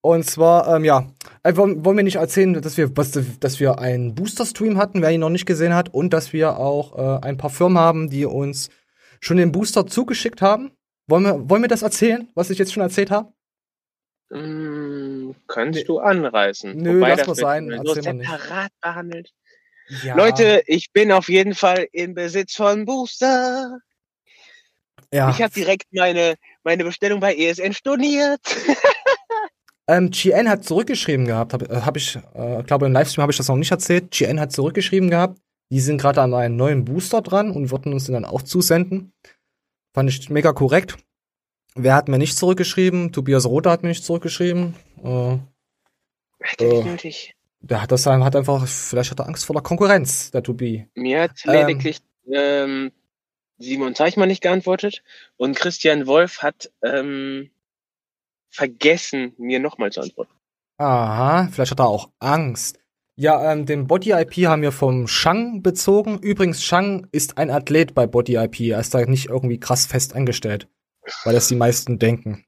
Und 0.00 0.24
zwar, 0.24 0.76
ähm, 0.76 0.84
ja, 0.84 1.06
äh, 1.42 1.56
wollen, 1.56 1.84
wollen 1.84 1.96
wir 1.96 2.04
nicht 2.04 2.16
erzählen, 2.16 2.54
dass 2.60 2.76
wir, 2.76 2.94
was, 2.96 3.18
dass 3.40 3.58
wir 3.58 3.78
einen 3.78 4.14
Booster-Stream 4.14 4.76
hatten, 4.76 5.02
wer 5.02 5.10
ihn 5.10 5.20
noch 5.20 5.30
nicht 5.30 5.46
gesehen 5.46 5.74
hat, 5.74 5.92
und 5.92 6.12
dass 6.12 6.32
wir 6.32 6.58
auch 6.58 7.22
äh, 7.22 7.26
ein 7.26 7.36
paar 7.36 7.50
Firmen 7.50 7.78
haben, 7.78 8.10
die 8.10 8.24
uns 8.24 8.68
schon 9.20 9.38
den 9.38 9.50
Booster 9.50 9.86
zugeschickt 9.86 10.42
haben. 10.42 10.72
Wollen 11.06 11.24
wir, 11.24 11.50
wollen 11.50 11.62
wir 11.62 11.68
das 11.68 11.82
erzählen, 11.82 12.28
was 12.34 12.50
ich 12.50 12.58
jetzt 12.58 12.72
schon 12.72 12.82
erzählt 12.82 13.10
habe? 13.10 13.32
Mm, 14.30 15.34
Nee. 15.56 15.84
du 15.84 15.98
anreißen. 15.98 16.76
Nö, 16.76 16.96
Wobei 16.96 17.10
lass 17.10 17.18
das 17.18 17.26
mal 17.28 17.34
sein, 17.34 17.80
so 17.84 17.94
erzähl 17.94 18.02
mal 18.04 18.12
nicht. 18.14 18.30
separat 18.30 18.72
behandelt. 18.80 19.30
Ja. 20.02 20.16
Leute, 20.16 20.62
ich 20.66 20.92
bin 20.92 21.12
auf 21.12 21.28
jeden 21.28 21.54
Fall 21.54 21.86
in 21.92 22.14
Besitz 22.14 22.54
von 22.54 22.84
Booster. 22.86 23.78
ja. 25.12 25.30
Ich 25.30 25.42
habe 25.42 25.52
direkt 25.52 25.84
meine, 25.92 26.36
meine 26.64 26.84
Bestellung 26.84 27.20
bei 27.20 27.34
ESN 27.34 27.72
storniert. 27.74 28.40
Ähm, 29.86 30.10
GN 30.10 30.48
hat 30.48 30.64
zurückgeschrieben 30.64 31.26
gehabt, 31.26 31.52
habe 31.52 31.66
äh, 31.66 31.82
hab 31.82 31.94
ich, 31.98 32.16
äh, 32.32 32.62
glaube 32.62 32.86
im 32.86 32.94
Livestream 32.94 33.20
habe 33.20 33.32
ich 33.32 33.36
das 33.36 33.48
noch 33.48 33.56
nicht 33.56 33.70
erzählt. 33.70 34.10
GN 34.12 34.40
hat 34.40 34.50
zurückgeschrieben 34.50 35.10
gehabt, 35.10 35.38
die 35.70 35.80
sind 35.80 36.00
gerade 36.00 36.22
an 36.22 36.32
einem 36.32 36.56
neuen 36.56 36.86
Booster 36.86 37.20
dran 37.20 37.50
und 37.50 37.70
würden 37.70 37.92
uns 37.92 38.06
den 38.06 38.14
dann 38.14 38.24
auch 38.24 38.40
zusenden. 38.40 39.12
Fand 39.94 40.10
ich 40.10 40.28
mega 40.28 40.52
korrekt. 40.52 40.96
Wer 41.76 41.94
hat 41.94 42.08
mir 42.08 42.18
nicht 42.18 42.36
zurückgeschrieben? 42.36 43.12
Tobias 43.12 43.46
Rother 43.46 43.70
hat 43.70 43.82
mir 43.82 43.88
nicht 43.90 44.04
zurückgeschrieben. 44.04 44.74
Äh, 45.02 45.36
nicht 46.40 46.60
Äh. 46.60 46.82
nötig. 46.84 47.36
der 47.60 47.80
hat 47.80 47.92
das 47.92 48.04
hat 48.06 48.36
einfach, 48.36 48.66
vielleicht 48.66 49.12
hat 49.12 49.20
er 49.20 49.26
Angst 49.26 49.44
vor 49.46 49.54
der 49.54 49.62
Konkurrenz, 49.62 50.30
der 50.32 50.42
Tobi. 50.42 50.86
Mir 50.94 51.22
hat 51.22 51.40
Ähm. 51.46 51.52
lediglich 51.52 52.00
ähm, 52.30 52.92
Simon 53.58 53.94
Zeichmann 53.94 54.28
nicht 54.28 54.42
geantwortet 54.42 55.02
und 55.36 55.56
Christian 55.56 56.06
Wolf 56.06 56.42
hat 56.42 56.70
ähm, 56.82 57.50
vergessen, 58.50 59.32
mir 59.38 59.60
nochmal 59.60 59.92
zu 59.92 60.00
antworten. 60.00 60.32
Aha, 60.78 61.48
vielleicht 61.52 61.70
hat 61.70 61.80
er 61.80 61.86
auch 61.86 62.10
Angst. 62.18 62.80
Ja, 63.16 63.52
ähm, 63.52 63.64
den 63.64 63.86
Body 63.86 64.10
IP 64.10 64.46
haben 64.46 64.62
wir 64.62 64.72
vom 64.72 65.06
Shang 65.06 65.62
bezogen. 65.62 66.18
Übrigens, 66.18 66.64
Shang 66.64 67.06
ist 67.12 67.38
ein 67.38 67.48
Athlet 67.48 67.94
bei 67.94 68.08
Body 68.08 68.34
IP. 68.34 68.60
Er 68.60 68.80
ist 68.80 68.92
da 68.92 69.04
nicht 69.04 69.28
irgendwie 69.28 69.60
krass 69.60 69.86
fest 69.86 70.16
angestellt, 70.16 70.68
weil 71.22 71.34
das 71.34 71.46
die 71.46 71.54
meisten 71.54 72.00
denken. 72.00 72.44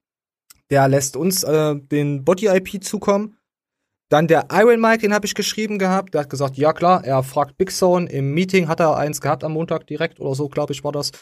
Der 0.70 0.88
lässt 0.88 1.16
uns 1.16 1.44
äh, 1.44 1.76
den 1.76 2.24
Body 2.24 2.46
IP 2.48 2.82
zukommen. 2.82 3.36
Dann 4.08 4.26
der 4.26 4.48
Iron 4.52 4.80
Mike, 4.80 4.98
den 4.98 5.14
habe 5.14 5.26
ich 5.26 5.36
geschrieben 5.36 5.78
gehabt. 5.78 6.14
Der 6.14 6.22
hat 6.22 6.30
gesagt, 6.30 6.56
ja 6.56 6.72
klar, 6.72 7.04
er 7.04 7.22
fragt 7.22 7.56
Big 7.58 7.70
Zone. 7.70 8.10
Im 8.10 8.34
Meeting 8.34 8.66
hat 8.66 8.80
er 8.80 8.96
eins 8.96 9.20
gehabt 9.20 9.44
am 9.44 9.52
Montag 9.52 9.86
direkt 9.86 10.18
oder 10.18 10.34
so, 10.34 10.48
glaube 10.48 10.72
ich, 10.72 10.82
war 10.82 10.92
das. 10.92 11.12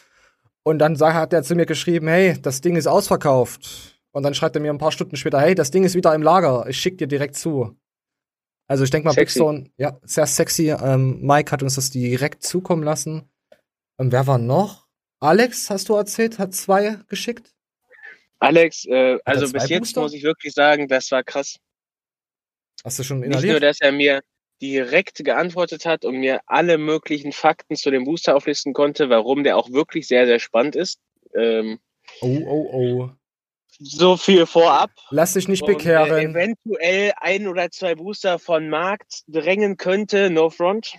Und 0.63 0.79
dann 0.79 0.99
hat 0.99 1.33
er 1.33 1.43
zu 1.43 1.53
mir 1.53 1.67
geschrieben, 1.67 2.07
hey, 2.07 2.35
das 2.41 2.61
Ding 2.61 2.75
ist 2.75 2.87
ausverkauft. 2.87 4.01
Und 4.11 4.23
dann 4.23 4.33
schreibt 4.33 4.55
er 4.55 4.61
mir 4.61 4.71
ein 4.71 4.79
paar 4.79 4.91
Stunden 4.91 5.15
später, 5.15 5.39
hey, 5.39 5.53
das 5.53 5.69
Ding 5.69 5.83
ist 5.83 5.93
wieder 5.93 6.15
im 6.15 6.23
Lager. 6.23 6.65
Ich 6.67 6.77
schick 6.77 6.97
dir 6.97 7.07
direkt 7.07 7.35
zu. 7.35 7.75
Also 8.67 8.83
ich 8.83 8.89
denke 8.89 9.07
mal, 9.07 9.13
Sexy. 9.13 9.39
Zone, 9.39 9.69
ja, 9.77 9.99
sehr 10.03 10.25
sexy. 10.25 10.69
Ähm, 10.71 11.21
Mike 11.21 11.51
hat 11.51 11.61
uns 11.61 11.75
das 11.75 11.91
direkt 11.91 12.43
zukommen 12.43 12.83
lassen. 12.83 13.29
Und 13.97 14.11
wer 14.11 14.25
war 14.27 14.37
noch? 14.37 14.87
Alex, 15.19 15.69
hast 15.69 15.89
du 15.89 15.95
erzählt, 15.95 16.39
hat 16.39 16.53
zwei 16.53 16.99
geschickt. 17.07 17.53
Alex, 18.39 18.85
äh, 18.85 19.17
also 19.23 19.51
bis 19.51 19.69
jetzt 19.69 19.79
Booster? 19.79 20.01
muss 20.01 20.13
ich 20.13 20.23
wirklich 20.23 20.53
sagen, 20.53 20.87
das 20.87 21.09
war 21.11 21.23
krass. 21.23 21.57
Hast 22.83 22.99
du 22.99 23.03
schon 23.03 23.19
Nicht 23.19 23.29
nur, 23.29 23.39
inhaliert? 23.39 23.63
dass 23.63 23.81
er 23.81 23.91
mir 23.91 24.21
direkt 24.61 25.23
geantwortet 25.23 25.85
hat 25.85 26.05
und 26.05 26.17
mir 26.17 26.41
alle 26.45 26.77
möglichen 26.77 27.31
Fakten 27.31 27.75
zu 27.75 27.91
dem 27.91 28.03
Booster 28.03 28.35
auflisten 28.35 28.73
konnte, 28.73 29.09
warum 29.09 29.43
der 29.43 29.57
auch 29.57 29.71
wirklich 29.71 30.07
sehr, 30.07 30.25
sehr 30.25 30.39
spannend 30.39 30.75
ist. 30.75 30.99
Ähm, 31.35 31.79
Oh, 32.21 32.37
oh, 32.45 32.69
oh. 32.71 33.09
So 33.79 34.17
viel 34.17 34.45
vorab. 34.45 34.91
Lass 35.09 35.33
dich 35.33 35.47
nicht 35.47 35.63
Und, 35.63 35.69
äh, 35.69 35.73
bekehren. 35.73 36.31
eventuell 36.31 37.13
ein 37.17 37.47
oder 37.47 37.69
zwei 37.71 37.95
Booster 37.95 38.39
von 38.39 38.69
Markt 38.69 39.23
drängen 39.27 39.77
könnte, 39.77 40.29
no 40.29 40.49
front. 40.49 40.93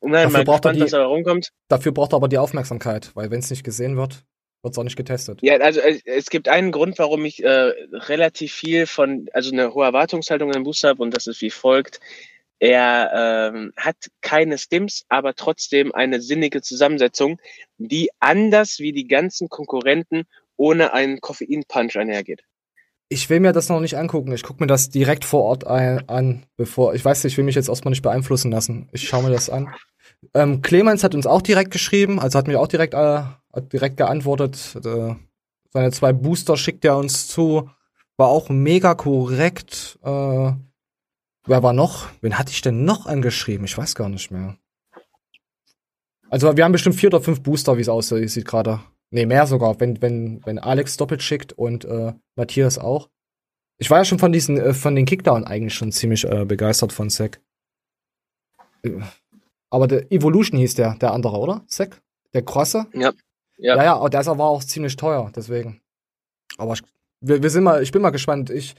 Nein, 0.00 0.24
Dafür 0.30 0.44
braucht 0.44 0.64
er 0.66 0.72
gespannt, 0.72 0.76
die- 0.76 0.82
was 0.82 0.90
da 0.90 1.06
rumkommt. 1.06 1.48
Dafür 1.68 1.92
braucht 1.92 2.12
er 2.12 2.16
aber 2.16 2.28
die 2.28 2.38
Aufmerksamkeit, 2.38 3.10
weil 3.14 3.30
wenn 3.30 3.40
es 3.40 3.50
nicht 3.50 3.64
gesehen 3.64 3.96
wird, 3.96 4.24
wird 4.62 4.72
es 4.74 4.78
auch 4.78 4.84
nicht 4.84 4.96
getestet. 4.96 5.40
Ja, 5.42 5.56
also 5.56 5.80
äh, 5.80 6.00
es 6.04 6.30
gibt 6.30 6.48
einen 6.48 6.70
Grund, 6.72 6.98
warum 6.98 7.24
ich 7.24 7.42
äh, 7.42 7.72
relativ 7.92 8.52
viel 8.52 8.86
von, 8.86 9.28
also 9.32 9.50
eine 9.52 9.74
hohe 9.74 9.84
Erwartungshaltung 9.84 10.50
an 10.50 10.54
den 10.60 10.64
Booster 10.64 10.90
habe 10.90 11.02
und 11.02 11.16
das 11.16 11.26
ist 11.26 11.40
wie 11.40 11.50
folgt. 11.50 12.00
Er 12.58 13.50
ähm, 13.52 13.72
hat 13.76 13.96
keine 14.22 14.56
Stims, 14.56 15.04
aber 15.10 15.34
trotzdem 15.34 15.94
eine 15.94 16.22
sinnige 16.22 16.62
Zusammensetzung, 16.62 17.38
die 17.76 18.08
anders 18.18 18.78
wie 18.78 18.92
die 18.92 19.06
ganzen 19.06 19.48
Konkurrenten 19.50 20.24
ohne 20.56 20.92
einen 20.92 21.20
Koffein-Punch 21.20 21.96
einhergeht. 21.96 22.42
Ich 23.08 23.30
will 23.30 23.40
mir 23.40 23.52
das 23.52 23.68
noch 23.68 23.80
nicht 23.80 23.96
angucken. 23.96 24.32
Ich 24.32 24.42
gucke 24.42 24.62
mir 24.62 24.66
das 24.66 24.90
direkt 24.90 25.24
vor 25.24 25.44
Ort 25.44 25.64
an, 25.66 26.46
bevor. 26.56 26.94
Ich 26.94 27.04
weiß 27.04 27.22
nicht, 27.22 27.34
ich 27.34 27.36
will 27.36 27.44
mich 27.44 27.54
jetzt 27.54 27.68
erstmal 27.68 27.90
nicht 27.90 28.02
beeinflussen 28.02 28.50
lassen. 28.50 28.88
Ich 28.92 29.08
schaue 29.08 29.22
mir 29.22 29.30
das 29.30 29.48
an. 29.48 29.72
Ähm, 30.34 30.60
Clemens 30.62 31.04
hat 31.04 31.14
uns 31.14 31.26
auch 31.26 31.42
direkt 31.42 31.70
geschrieben, 31.70 32.18
also 32.18 32.38
hat 32.38 32.48
mir 32.48 32.60
auch 32.60 32.66
direkt, 32.66 32.94
äh, 32.94 33.22
direkt 33.72 33.96
geantwortet. 33.96 34.76
Äh, 34.84 35.14
seine 35.72 35.92
zwei 35.92 36.12
Booster 36.12 36.56
schickt 36.56 36.84
er 36.84 36.96
uns 36.96 37.28
zu. 37.28 37.70
War 38.16 38.28
auch 38.28 38.48
mega 38.48 38.94
korrekt. 38.94 39.98
Äh, 40.02 40.08
wer 40.08 41.62
war 41.62 41.72
noch? 41.72 42.08
Wen 42.22 42.38
hatte 42.38 42.50
ich 42.50 42.62
denn 42.62 42.84
noch 42.84 43.06
angeschrieben? 43.06 43.66
Ich 43.66 43.76
weiß 43.76 43.94
gar 43.94 44.08
nicht 44.08 44.32
mehr. 44.32 44.56
Also 46.28 46.56
wir 46.56 46.64
haben 46.64 46.72
bestimmt 46.72 46.96
vier 46.96 47.10
oder 47.10 47.20
fünf 47.20 47.42
Booster, 47.42 47.76
wie 47.76 47.82
es 47.82 47.88
aussieht 47.88 48.44
gerade. 48.46 48.80
Nee, 49.10 49.26
mehr 49.26 49.46
sogar, 49.46 49.78
wenn, 49.80 50.02
wenn, 50.02 50.44
wenn 50.44 50.58
Alex 50.58 50.96
doppelt 50.96 51.22
schickt 51.22 51.52
und 51.52 51.84
äh, 51.84 52.12
Matthias 52.34 52.78
auch. 52.78 53.08
Ich 53.78 53.90
war 53.90 53.98
ja 53.98 54.04
schon 54.04 54.18
von 54.18 54.32
diesen, 54.32 54.58
äh, 54.58 54.74
von 54.74 54.96
den 54.96 55.06
Kickdown 55.06 55.44
eigentlich 55.44 55.74
schon 55.74 55.92
ziemlich 55.92 56.24
äh, 56.24 56.44
begeistert 56.44 56.92
von 56.92 57.10
Zack. 57.10 57.40
Äh, 58.82 59.00
Aber 59.70 59.86
der 59.86 60.10
Evolution 60.10 60.58
hieß 60.58 60.74
der, 60.74 60.94
der 60.94 61.12
andere, 61.12 61.38
oder? 61.38 61.64
Zack? 61.66 62.02
Der 62.34 62.42
Krosse? 62.42 62.86
Ja. 62.94 63.12
Ja. 63.58 63.76
Ja, 63.76 63.84
ja, 63.84 64.08
der 64.08 64.20
ist 64.20 64.28
aber 64.28 64.44
auch 64.44 64.62
ziemlich 64.62 64.96
teuer, 64.96 65.30
deswegen. 65.34 65.80
Aber 66.58 66.74
ich, 66.74 66.82
wir, 67.20 67.42
wir 67.42 67.50
sind 67.50 67.64
mal, 67.64 67.82
ich 67.82 67.92
bin 67.92 68.02
mal 68.02 68.10
gespannt. 68.10 68.50
Ich, 68.50 68.74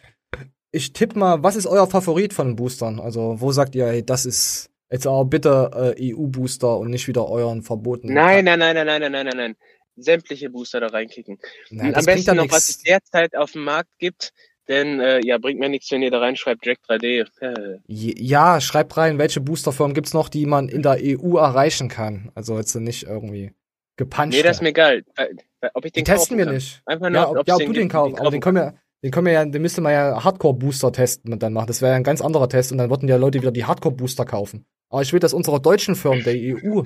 ich 0.72 0.94
tippe 0.94 1.18
mal, 1.18 1.42
was 1.44 1.56
ist 1.56 1.66
euer 1.66 1.88
Favorit 1.88 2.34
von 2.34 2.56
Boostern? 2.56 3.00
Also, 3.00 3.42
wo 3.42 3.52
sagt 3.52 3.76
ihr, 3.76 3.88
ey, 3.88 4.06
das 4.06 4.26
ist 4.26 4.70
jetzt 4.92 5.08
aber 5.08 5.26
bitte 5.26 5.96
äh, 5.98 6.14
EU-Booster 6.14 6.78
und 6.78 6.90
nicht 6.92 7.08
wieder 7.08 7.28
euren 7.28 7.64
verbotenen? 7.64 8.14
Nein, 8.16 8.46
nein, 8.46 8.60
nein, 8.60 8.76
nein, 8.76 8.86
nein, 8.86 9.02
nein, 9.02 9.12
nein, 9.12 9.26
nein, 9.26 9.38
nein. 9.38 9.56
Sämtliche 9.98 10.50
Booster 10.50 10.80
da 10.80 10.88
reinkicken. 10.88 11.38
Na, 11.70 11.86
Und 11.88 11.96
am 11.96 12.06
besten 12.06 12.36
noch, 12.36 12.44
nix. 12.44 12.54
was 12.56 12.70
es 12.70 12.78
derzeit 12.80 13.36
auf 13.36 13.52
dem 13.52 13.64
Markt 13.64 13.90
gibt, 14.00 14.34
denn 14.68 15.00
äh, 15.00 15.20
ja, 15.26 15.38
bringt 15.38 15.60
mir 15.60 15.70
nichts, 15.70 15.90
wenn 15.92 16.02
ihr 16.02 16.12
da 16.12 16.20
reinschreibt 16.20 16.66
Jack 16.66 16.80
3D. 16.88 17.26
Äh, 17.42 17.80
Ja, 17.88 18.60
schreibt 18.62 18.98
rein, 18.98 19.18
welche 19.18 19.42
Boosterform 19.42 19.94
gibt's 19.94 20.14
noch, 20.14 20.30
die 20.30 20.46
man 20.46 20.68
in 20.70 20.82
der 20.84 20.98
EU 21.02 21.38
erreichen 21.38 21.88
kann. 21.90 22.32
Also 22.36 22.58
jetzt 22.58 22.76
nicht 22.76 23.04
irgendwie 23.04 23.54
gepuncht. 23.96 24.30
nee, 24.30 24.42
das 24.44 24.58
ist 24.58 24.62
mir 24.62 24.70
egal. 24.70 25.04
Äh, 25.16 25.28
äh, 25.62 25.70
Ob 25.74 25.86
ich 25.86 25.92
Den 25.94 26.04
den 26.04 26.14
testen 26.14 26.38
wir 26.38 26.46
kann. 26.46 26.54
nicht. 26.56 26.82
Einfach 26.86 27.10
nur, 27.10 27.18
ja, 27.22 27.30
ob, 27.30 27.48
ja, 27.48 27.56
ob 27.56 27.60
du 27.62 27.72
den 27.74 27.84
gibt, 27.84 27.92
kaufst. 27.92 28.20
Aber 28.20 28.30
den 28.30 28.42
können 28.42 28.58
wir, 28.58 28.76
den 29.04 29.12
können 29.12 29.26
wir 29.26 29.34
ja, 29.34 29.46
den 29.46 29.62
müsste 29.62 29.82
man 29.82 29.94
ja 29.94 30.24
Hardcore-Booster-Testen 30.24 31.40
dann 31.40 31.54
machen. 31.54 31.68
Das 31.68 31.82
wäre 31.82 31.92
ja 31.94 31.96
ein 31.98 32.04
ganz 32.04 32.22
anderer 32.22 32.50
Test 32.50 32.72
und 32.72 32.78
dann 32.78 32.90
würden 32.90 33.08
ja 33.10 33.16
Leute 33.16 33.40
wieder 33.42 33.52
die 33.52 33.66
Hardcore-Booster 33.66 34.26
kaufen. 34.26 34.66
Aber 34.90 35.02
ich 35.02 35.14
will, 35.14 35.20
dass 35.20 35.34
unsere 35.34 35.60
deutschen 35.62 35.96
Firmen 35.96 36.24
der 36.24 36.36
EU 36.36 36.84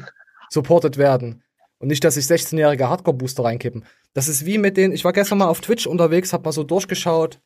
supported 0.49 0.97
werden. 0.97 1.43
Und 1.82 1.88
nicht, 1.88 2.03
dass 2.03 2.13
sich 2.13 2.25
16-jährige 2.25 2.88
Hardcore-Booster 2.88 3.43
reinkippen. 3.43 3.86
Das 4.13 4.27
ist 4.27 4.45
wie 4.45 4.59
mit 4.59 4.77
den, 4.77 4.91
ich 4.91 5.03
war 5.03 5.13
gestern 5.13 5.39
mal 5.39 5.47
auf 5.47 5.61
Twitch 5.61 5.88
unterwegs, 5.88 6.32
hab 6.32 6.45
mal 6.45 6.51
so 6.51 6.63
durchgeschaut, 6.63 7.41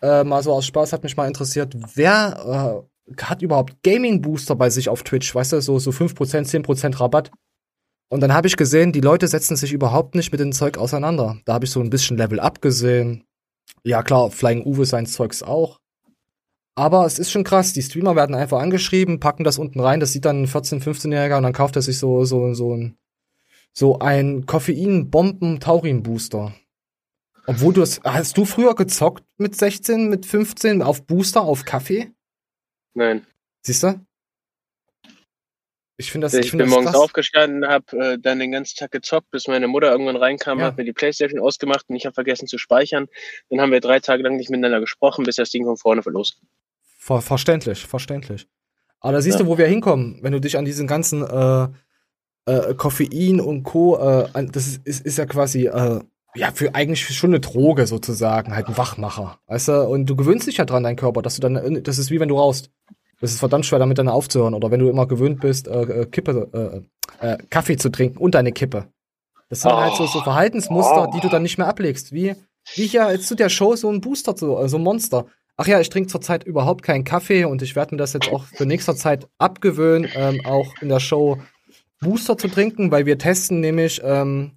äh, 0.00 0.22
mal 0.22 0.44
so 0.44 0.52
aus 0.52 0.66
Spaß 0.66 0.92
hat 0.92 1.02
mich 1.02 1.16
mal 1.16 1.26
interessiert, 1.26 1.74
wer 1.94 2.86
äh, 3.10 3.22
hat 3.22 3.42
überhaupt 3.42 3.82
Gaming-Booster 3.82 4.54
bei 4.54 4.70
sich 4.70 4.88
auf 4.88 5.02
Twitch, 5.02 5.34
weißt 5.34 5.54
du, 5.54 5.60
so, 5.60 5.80
so 5.80 5.90
5%, 5.90 6.14
10% 6.14 7.00
Rabatt. 7.00 7.32
Und 8.08 8.20
dann 8.20 8.32
habe 8.32 8.46
ich 8.46 8.56
gesehen, 8.56 8.92
die 8.92 9.00
Leute 9.00 9.26
setzen 9.26 9.56
sich 9.56 9.72
überhaupt 9.72 10.14
nicht 10.14 10.30
mit 10.30 10.40
dem 10.40 10.52
Zeug 10.52 10.78
auseinander. 10.78 11.38
Da 11.46 11.54
habe 11.54 11.64
ich 11.64 11.72
so 11.72 11.80
ein 11.80 11.90
bisschen 11.90 12.16
Level 12.16 12.38
up 12.38 12.62
gesehen. 12.62 13.24
Ja 13.82 14.04
klar, 14.04 14.30
Flying 14.30 14.64
Uwe 14.64 14.84
sein 14.84 15.06
Zeugs 15.06 15.42
auch. 15.42 15.80
Aber 16.76 17.06
es 17.06 17.18
ist 17.18 17.30
schon 17.30 17.44
krass, 17.44 17.72
die 17.72 17.82
Streamer 17.82 18.14
werden 18.14 18.34
einfach 18.34 18.60
angeschrieben, 18.60 19.20
packen 19.20 19.44
das 19.44 19.58
unten 19.58 19.80
rein, 19.80 20.00
das 20.00 20.12
sieht 20.12 20.24
dann 20.24 20.42
ein 20.42 20.46
14-, 20.46 20.82
15-Jähriger 20.82 21.36
und 21.36 21.44
dann 21.44 21.52
kauft 21.52 21.76
er 21.76 21.82
sich 21.82 21.98
so, 21.98 22.24
so, 22.24 22.52
so 22.54 22.74
ein, 22.74 22.96
so 23.74 23.98
ein 23.98 24.46
Koffein-Bomben-Taurin-Booster. 24.46 26.54
Obwohl 27.46 27.74
du 27.74 27.82
es, 27.82 28.00
hast 28.04 28.38
du 28.38 28.46
früher 28.46 28.74
gezockt 28.74 29.22
mit 29.36 29.54
16, 29.54 30.08
mit 30.08 30.24
15 30.24 30.80
auf 30.82 31.06
Booster, 31.06 31.42
auf 31.42 31.66
Kaffee? 31.66 32.10
Nein. 32.94 33.26
Siehst 33.62 33.82
du? 33.82 34.00
Ich 35.96 36.10
finde 36.10 36.24
das, 36.24 36.34
ich 36.34 36.46
Ich 36.46 36.50
finde 36.50 36.64
bin 36.64 36.70
das 36.70 36.74
morgens 36.76 36.92
krass. 36.92 37.02
aufgestanden, 37.02 37.68
habe 37.68 37.96
äh, 37.98 38.18
dann 38.18 38.38
den 38.40 38.50
ganzen 38.50 38.76
Tag 38.76 38.90
gezockt, 38.90 39.30
bis 39.30 39.46
meine 39.46 39.68
Mutter 39.68 39.92
irgendwann 39.92 40.16
reinkam, 40.16 40.58
Ja. 40.58 40.66
hat 40.66 40.76
mir 40.76 40.84
die 40.84 40.92
Playstation 40.92 41.40
ausgemacht 41.40 41.84
und 41.88 41.96
ich 41.96 42.06
habe 42.06 42.14
vergessen 42.14 42.48
zu 42.48 42.58
speichern. 42.58 43.06
Dann 43.50 43.60
haben 43.60 43.70
wir 43.72 43.80
drei 43.80 44.00
Tage 44.00 44.22
lang 44.22 44.36
nicht 44.36 44.50
miteinander 44.50 44.80
gesprochen, 44.80 45.24
bis 45.24 45.36
das 45.36 45.50
Ding 45.50 45.64
von 45.64 45.76
vorne 45.76 46.02
los. 46.06 46.40
Ver 46.96 47.20
verständlich, 47.20 47.86
verständlich. 47.86 48.48
Aber 49.00 49.12
da 49.12 49.20
siehst 49.20 49.38
Ja. 49.38 49.44
du, 49.44 49.50
wo 49.50 49.58
wir 49.58 49.66
hinkommen, 49.66 50.18
wenn 50.22 50.32
du 50.32 50.40
dich 50.40 50.56
an 50.56 50.64
diesen 50.64 50.86
ganzen 50.86 51.22
äh, 51.22 51.68
äh, 52.46 52.74
Koffein 52.74 53.40
und 53.40 53.62
Co. 53.62 53.96
Äh, 53.96 54.46
das 54.52 54.66
ist, 54.66 54.86
ist, 54.86 55.06
ist 55.06 55.18
ja 55.18 55.26
quasi 55.26 55.66
äh, 55.66 56.00
ja 56.34 56.50
für 56.52 56.74
eigentlich 56.74 57.06
schon 57.16 57.30
eine 57.30 57.40
Droge 57.40 57.86
sozusagen, 57.86 58.54
halt 58.54 58.68
ein 58.68 58.76
Wachmacher, 58.76 59.38
weißt 59.46 59.68
du? 59.68 59.88
Und 59.88 60.06
du 60.06 60.16
gewöhnst 60.16 60.46
dich 60.46 60.56
ja 60.56 60.64
dran, 60.64 60.82
dein 60.82 60.96
Körper, 60.96 61.22
dass 61.22 61.36
du 61.36 61.40
dann, 61.40 61.82
das 61.82 61.98
ist 61.98 62.10
wie 62.10 62.20
wenn 62.20 62.28
du 62.28 62.38
rauchst. 62.38 62.70
Das 63.20 63.30
ist 63.30 63.38
verdammt 63.38 63.64
schwer, 63.64 63.78
damit 63.78 63.98
dann 63.98 64.08
aufzuhören. 64.08 64.54
Oder 64.54 64.70
wenn 64.70 64.80
du 64.80 64.88
immer 64.88 65.06
gewöhnt 65.06 65.40
bist, 65.40 65.68
äh, 65.68 65.82
äh, 65.82 66.06
Kippe, 66.06 66.84
äh, 67.20 67.26
äh, 67.26 67.38
Kaffee 67.48 67.76
zu 67.76 67.88
trinken 67.88 68.18
und 68.18 68.34
deine 68.34 68.52
Kippe. 68.52 68.88
Das 69.48 69.62
sind 69.62 69.72
halt 69.72 69.94
so, 69.94 70.06
so 70.06 70.20
Verhaltensmuster, 70.20 71.10
die 71.14 71.20
du 71.20 71.28
dann 71.28 71.42
nicht 71.42 71.56
mehr 71.56 71.68
ablegst. 71.68 72.12
Wie, 72.12 72.34
wie 72.74 72.86
hier 72.86 73.10
jetzt 73.10 73.28
zu 73.28 73.34
der 73.34 73.48
Show 73.48 73.76
so 73.76 73.88
ein 73.88 74.00
Booster, 74.00 74.34
so, 74.36 74.60
äh, 74.60 74.68
so 74.68 74.78
ein 74.78 74.82
Monster. 74.82 75.26
Ach 75.56 75.66
ja, 75.68 75.78
ich 75.80 75.88
trinke 75.88 76.08
zurzeit 76.08 76.42
überhaupt 76.44 76.82
keinen 76.82 77.04
Kaffee 77.04 77.44
und 77.44 77.62
ich 77.62 77.76
werde 77.76 77.94
mir 77.94 77.98
das 77.98 78.12
jetzt 78.12 78.32
auch 78.32 78.44
für 78.44 78.66
nächster 78.66 78.96
Zeit 78.96 79.28
abgewöhnen, 79.38 80.10
ähm, 80.14 80.40
auch 80.44 80.74
in 80.80 80.88
der 80.88 80.98
Show 80.98 81.38
Booster 82.04 82.38
zu 82.38 82.48
trinken, 82.48 82.90
weil 82.92 83.06
wir 83.06 83.18
testen 83.18 83.60
nämlich 83.60 84.00
ähm, 84.04 84.52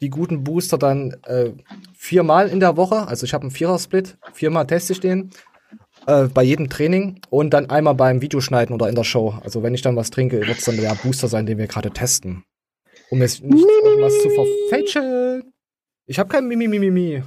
die 0.00 0.10
guten 0.10 0.44
Booster 0.44 0.78
dann 0.78 1.16
äh, 1.24 1.50
viermal 1.96 2.48
in 2.48 2.60
der 2.60 2.76
Woche. 2.76 3.08
Also 3.08 3.24
ich 3.24 3.34
habe 3.34 3.42
einen 3.42 3.50
Vierer-Split, 3.50 4.16
viermal 4.32 4.66
teste 4.66 4.92
ich 4.92 5.00
den 5.00 5.30
äh, 6.06 6.24
bei 6.24 6.42
jedem 6.42 6.70
Training 6.70 7.20
und 7.28 7.50
dann 7.50 7.68
einmal 7.68 7.94
beim 7.94 8.22
Videoschneiden 8.22 8.74
oder 8.74 8.88
in 8.88 8.94
der 8.94 9.04
Show. 9.04 9.34
Also 9.42 9.62
wenn 9.62 9.74
ich 9.74 9.82
dann 9.82 9.96
was 9.96 10.10
trinke, 10.10 10.46
wird 10.46 10.58
es 10.58 10.64
dann 10.64 10.76
der 10.76 10.94
Booster 10.94 11.28
sein, 11.28 11.46
den 11.46 11.58
wir 11.58 11.66
gerade 11.66 11.90
testen. 11.90 12.44
Um 13.10 13.20
jetzt 13.20 13.42
nicht 13.42 13.66
irgendwas 13.84 14.14
zu 14.22 14.30
verfälschen. 14.30 15.52
Ich 16.06 16.18
habe 16.18 16.28
kein 16.28 16.46
Mimimimimi. 16.46 17.22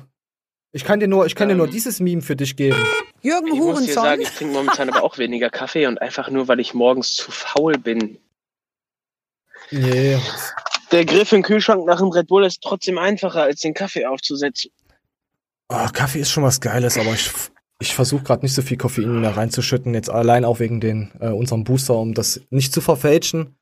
Ich 0.71 0.85
kann 0.85 0.99
dir 0.99 1.07
nur, 1.07 1.25
ich 1.27 1.35
kann 1.35 1.49
dir 1.49 1.55
nur 1.55 1.67
dieses 1.67 1.99
Meme 1.99 2.21
für 2.21 2.35
dich 2.35 2.55
geben. 2.55 2.77
Jürgen 3.21 3.47
Ich 3.47 3.53
muss 3.53 3.59
dir 3.59 3.63
Hurensohn. 3.63 3.93
sagen, 3.93 4.21
ich 4.21 4.29
trinke 4.29 4.53
momentan 4.53 4.89
aber 4.89 5.03
auch 5.03 5.17
weniger 5.19 5.49
Kaffee 5.49 5.85
und 5.85 6.01
einfach 6.01 6.29
nur, 6.31 6.47
weil 6.47 6.59
ich 6.59 6.73
morgens 6.73 7.13
zu 7.15 7.31
faul 7.31 7.77
bin. 7.77 8.17
Nee. 9.73 10.19
Der 10.91 11.05
Griff 11.05 11.31
im 11.31 11.41
Kühlschrank 11.41 11.85
nach 11.85 11.97
dem 11.97 12.09
Red 12.09 12.27
Bull 12.27 12.45
ist 12.45 12.61
trotzdem 12.61 12.99
einfacher, 12.99 13.41
als 13.41 13.61
den 13.61 13.73
Kaffee 13.73 14.05
aufzusetzen. 14.05 14.69
Oh, 15.69 15.87
Kaffee 15.91 16.19
ist 16.19 16.29
schon 16.29 16.43
was 16.43 16.61
Geiles, 16.61 16.99
aber 16.99 17.13
ich, 17.13 17.31
ich 17.79 17.95
versuche 17.95 18.23
gerade 18.23 18.45
nicht 18.45 18.53
so 18.53 18.61
viel 18.61 18.77
Koffein 18.77 19.21
mehr 19.21 19.35
reinzuschütten, 19.35 19.95
jetzt 19.95 20.11
allein 20.11 20.45
auch 20.45 20.59
wegen 20.59 20.79
den 20.79 21.11
äh, 21.19 21.29
unserem 21.29 21.63
Booster, 21.63 21.95
um 21.95 22.13
das 22.13 22.41
nicht 22.51 22.71
zu 22.71 22.81
verfälschen. 22.81 23.57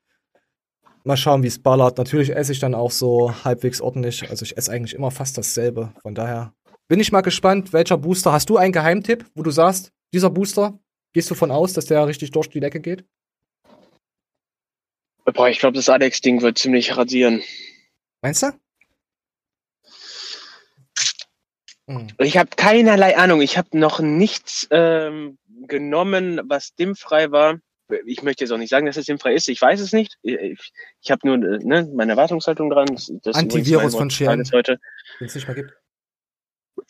Mal 1.04 1.16
schauen, 1.16 1.42
wie 1.42 1.48
es 1.48 1.58
ballert. 1.58 1.96
Natürlich 1.96 2.36
esse 2.36 2.52
ich 2.52 2.58
dann 2.58 2.74
auch 2.74 2.90
so 2.90 3.34
halbwegs 3.44 3.80
ordentlich. 3.80 4.28
Also 4.28 4.44
ich 4.44 4.58
esse 4.58 4.70
eigentlich 4.70 4.94
immer 4.94 5.10
fast 5.10 5.38
dasselbe. 5.38 5.94
Von 6.02 6.14
daher 6.14 6.52
bin 6.88 7.00
ich 7.00 7.10
mal 7.10 7.22
gespannt, 7.22 7.72
welcher 7.72 7.96
Booster. 7.96 8.32
Hast 8.32 8.50
du 8.50 8.58
einen 8.58 8.72
Geheimtipp, 8.72 9.24
wo 9.34 9.42
du 9.42 9.50
sagst, 9.50 9.90
dieser 10.12 10.28
Booster, 10.28 10.78
gehst 11.14 11.30
du 11.30 11.34
von 11.34 11.50
aus, 11.50 11.72
dass 11.72 11.86
der 11.86 12.06
richtig 12.06 12.30
durch 12.32 12.50
die 12.50 12.60
Decke 12.60 12.80
geht? 12.80 13.06
Boah, 15.24 15.48
ich 15.48 15.58
glaube, 15.58 15.76
das 15.76 15.88
Alex-Ding 15.88 16.42
wird 16.42 16.58
ziemlich 16.58 16.96
rasieren. 16.96 17.42
Meinst 18.22 18.42
du? 18.42 18.52
Hm. 21.86 22.08
Ich 22.18 22.36
habe 22.36 22.50
keinerlei 22.56 23.16
Ahnung. 23.16 23.40
Ich 23.40 23.58
habe 23.58 23.76
noch 23.78 24.00
nichts 24.00 24.68
ähm, 24.70 25.38
genommen, 25.66 26.40
was 26.44 26.74
dimmfrei 26.74 27.30
war. 27.30 27.58
Ich 28.06 28.22
möchte 28.22 28.44
jetzt 28.44 28.52
auch 28.52 28.58
nicht 28.58 28.70
sagen, 28.70 28.86
dass 28.86 28.96
es 28.96 29.06
dimmfrei 29.06 29.34
ist. 29.34 29.48
Ich 29.48 29.60
weiß 29.60 29.80
es 29.80 29.92
nicht. 29.92 30.16
Ich, 30.22 30.72
ich 31.02 31.10
habe 31.10 31.26
nur 31.26 31.36
äh, 31.36 31.58
ne, 31.58 31.88
meine 31.94 32.12
Erwartungshaltung 32.12 32.70
dran. 32.70 32.86
Das, 33.22 33.34
Antivirus 33.34 33.94
von 33.94 34.08
heute. 34.10 34.78
Wenn 35.18 35.26
es 35.26 35.34
nicht 35.34 35.46
mehr 35.46 35.56
gibt. 35.56 35.81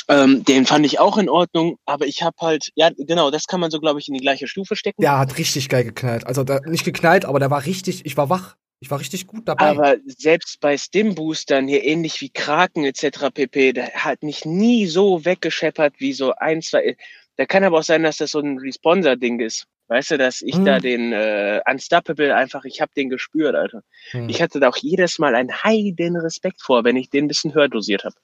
Ähm, 0.09 0.45
den 0.45 0.67
fand 0.67 0.85
ich 0.85 0.99
auch 0.99 1.17
in 1.17 1.29
Ordnung, 1.29 1.79
aber 1.87 2.07
ich 2.07 2.23
habe 2.23 2.37
halt, 2.41 2.71
ja 2.75 2.91
genau, 2.97 3.31
das 3.31 3.47
kann 3.47 3.61
man 3.61 3.71
so, 3.71 3.79
glaube 3.79 4.01
ich, 4.01 4.09
in 4.09 4.15
die 4.15 4.21
gleiche 4.21 4.49
Stufe 4.49 4.75
stecken. 4.77 5.01
Der 5.01 5.19
hat 5.19 5.39
richtig 5.39 5.69
geil 5.69 5.85
geknallt. 5.85 6.27
Also 6.27 6.45
der, 6.45 6.61
nicht 6.63 6.85
geknallt, 6.85 7.25
aber 7.25 7.39
der 7.39 7.51
war 7.51 7.65
richtig, 7.65 8.05
ich 8.05 8.17
war 8.17 8.29
wach. 8.29 8.57
Ich 8.81 8.91
war 8.91 8.99
richtig 8.99 9.29
gut 9.29 9.47
dabei. 9.47 9.65
Aber 9.65 9.97
selbst 10.07 10.59
bei 10.59 10.77
Stim-Boostern 10.77 11.69
hier 11.69 11.85
ähnlich 11.85 12.21
wie 12.21 12.31
Kraken 12.31 12.85
etc. 12.85 13.31
pp, 13.33 13.75
der 13.75 13.93
hat 13.93 14.25
mich 14.25 14.45
nie 14.45 14.89
so 14.89 15.25
weggescheppert 15.25 15.95
wie 15.99 16.13
so 16.13 16.35
ein, 16.35 16.63
zwei. 16.63 16.97
Da 17.37 17.47
kann 17.47 17.63
aber 17.63 17.79
auch 17.79 17.85
sein, 17.85 18.03
dass 18.03 18.17
das 18.17 18.33
so 18.33 18.41
ein 18.41 18.59
Responsor-Ding 18.59 19.39
ist. 19.39 19.67
Weißt 19.87 20.11
du, 20.11 20.19
dass 20.19 20.43
ich 20.43 20.57
Hm. 20.57 20.65
da 20.65 20.81
den 20.81 21.13
äh, 21.13 21.61
Unstoppable 21.71 22.35
einfach, 22.35 22.65
ich 22.65 22.81
habe 22.81 22.91
den 22.97 23.09
gespürt, 23.09 23.55
Alter. 23.55 23.83
Hm. 24.11 24.29
Ich 24.29 24.43
hatte 24.43 24.59
da 24.59 24.69
auch 24.69 24.77
jedes 24.77 25.21
Mal 25.21 25.37
einen 25.37 25.53
heiden 25.63 26.17
Respekt 26.17 26.61
vor, 26.61 26.83
wenn 26.83 26.97
ich 26.97 27.09
den 27.09 27.27
ein 27.27 27.29
bisschen 27.29 27.55
höher 27.55 27.69
dosiert 27.69 28.03
habe. 28.05 28.17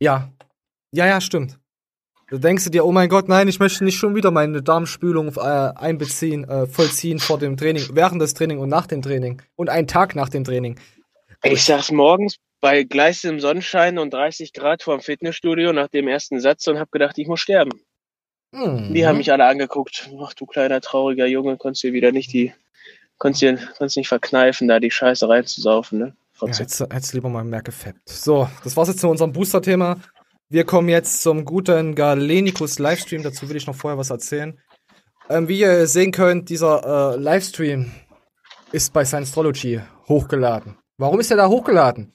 Ja. 0.00 0.28
Ja, 0.92 1.06
ja, 1.06 1.20
stimmt. 1.20 1.58
Da 2.30 2.38
denkst 2.38 2.64
du 2.64 2.70
dir, 2.70 2.84
oh 2.84 2.92
mein 2.92 3.08
Gott, 3.08 3.28
nein, 3.28 3.48
ich 3.48 3.58
möchte 3.58 3.84
nicht 3.84 3.98
schon 3.98 4.14
wieder 4.14 4.30
meine 4.30 4.62
Darmspülung 4.62 5.34
äh, 5.36 5.40
einbeziehen, 5.40 6.48
äh, 6.48 6.66
vollziehen 6.66 7.18
vor 7.18 7.38
dem 7.38 7.56
Training, 7.56 7.88
während 7.92 8.22
des 8.22 8.34
Training 8.34 8.58
und 8.58 8.68
nach 8.68 8.86
dem 8.86 9.02
Training. 9.02 9.42
Und 9.56 9.68
einen 9.68 9.88
Tag 9.88 10.14
nach 10.14 10.28
dem 10.28 10.44
Training. 10.44 10.78
Ich 11.42 11.64
saß 11.64 11.90
morgens 11.90 12.36
bei 12.60 12.84
gleißendem 12.84 13.40
Sonnenschein 13.40 13.98
und 13.98 14.12
30 14.12 14.52
Grad 14.52 14.82
vor 14.82 14.96
dem 14.96 15.02
Fitnessstudio 15.02 15.72
nach 15.72 15.88
dem 15.88 16.06
ersten 16.06 16.40
Satz 16.40 16.66
und 16.68 16.78
habe 16.78 16.90
gedacht, 16.92 17.18
ich 17.18 17.26
muss 17.26 17.40
sterben. 17.40 17.80
Mhm. 18.52 18.94
Die 18.94 19.06
haben 19.06 19.18
mich 19.18 19.32
alle 19.32 19.46
angeguckt. 19.46 20.10
Ach 20.22 20.34
du 20.34 20.46
kleiner 20.46 20.80
trauriger 20.80 21.26
Junge, 21.26 21.56
konntest 21.56 21.82
dir 21.82 21.92
wieder 21.92 22.12
nicht 22.12 22.32
die, 22.32 22.52
konntest 23.18 23.42
dir, 23.42 23.56
konntest 23.76 23.96
nicht 23.96 24.08
verkneifen, 24.08 24.68
da 24.68 24.78
die 24.78 24.90
Scheiße 24.90 25.28
reinzusaufen, 25.28 25.98
ne? 25.98 26.16
Ja, 26.42 26.48
hättest, 26.48 26.80
hättest 26.80 27.12
lieber 27.12 27.28
mal 27.28 27.44
mehr 27.44 27.62
gefappt. 27.62 28.08
So, 28.08 28.48
das 28.64 28.74
war's 28.76 28.88
jetzt 28.88 29.00
zu 29.00 29.08
unserem 29.08 29.32
Booster-Thema. 29.32 30.00
Wir 30.52 30.64
kommen 30.64 30.88
jetzt 30.88 31.22
zum 31.22 31.44
guten 31.44 31.94
Galenikus 31.94 32.80
Livestream. 32.80 33.22
Dazu 33.22 33.48
will 33.48 33.54
ich 33.54 33.68
noch 33.68 33.76
vorher 33.76 33.98
was 33.98 34.10
erzählen. 34.10 34.58
Ähm, 35.28 35.46
wie 35.46 35.60
ihr 35.60 35.86
sehen 35.86 36.10
könnt, 36.10 36.48
dieser 36.48 37.14
äh, 37.14 37.16
Livestream 37.20 37.92
ist 38.72 38.92
bei 38.92 39.04
Science-Astrology 39.04 39.80
hochgeladen. 40.08 40.76
Warum 40.98 41.20
ist 41.20 41.30
er 41.30 41.36
da 41.36 41.46
hochgeladen? 41.46 42.14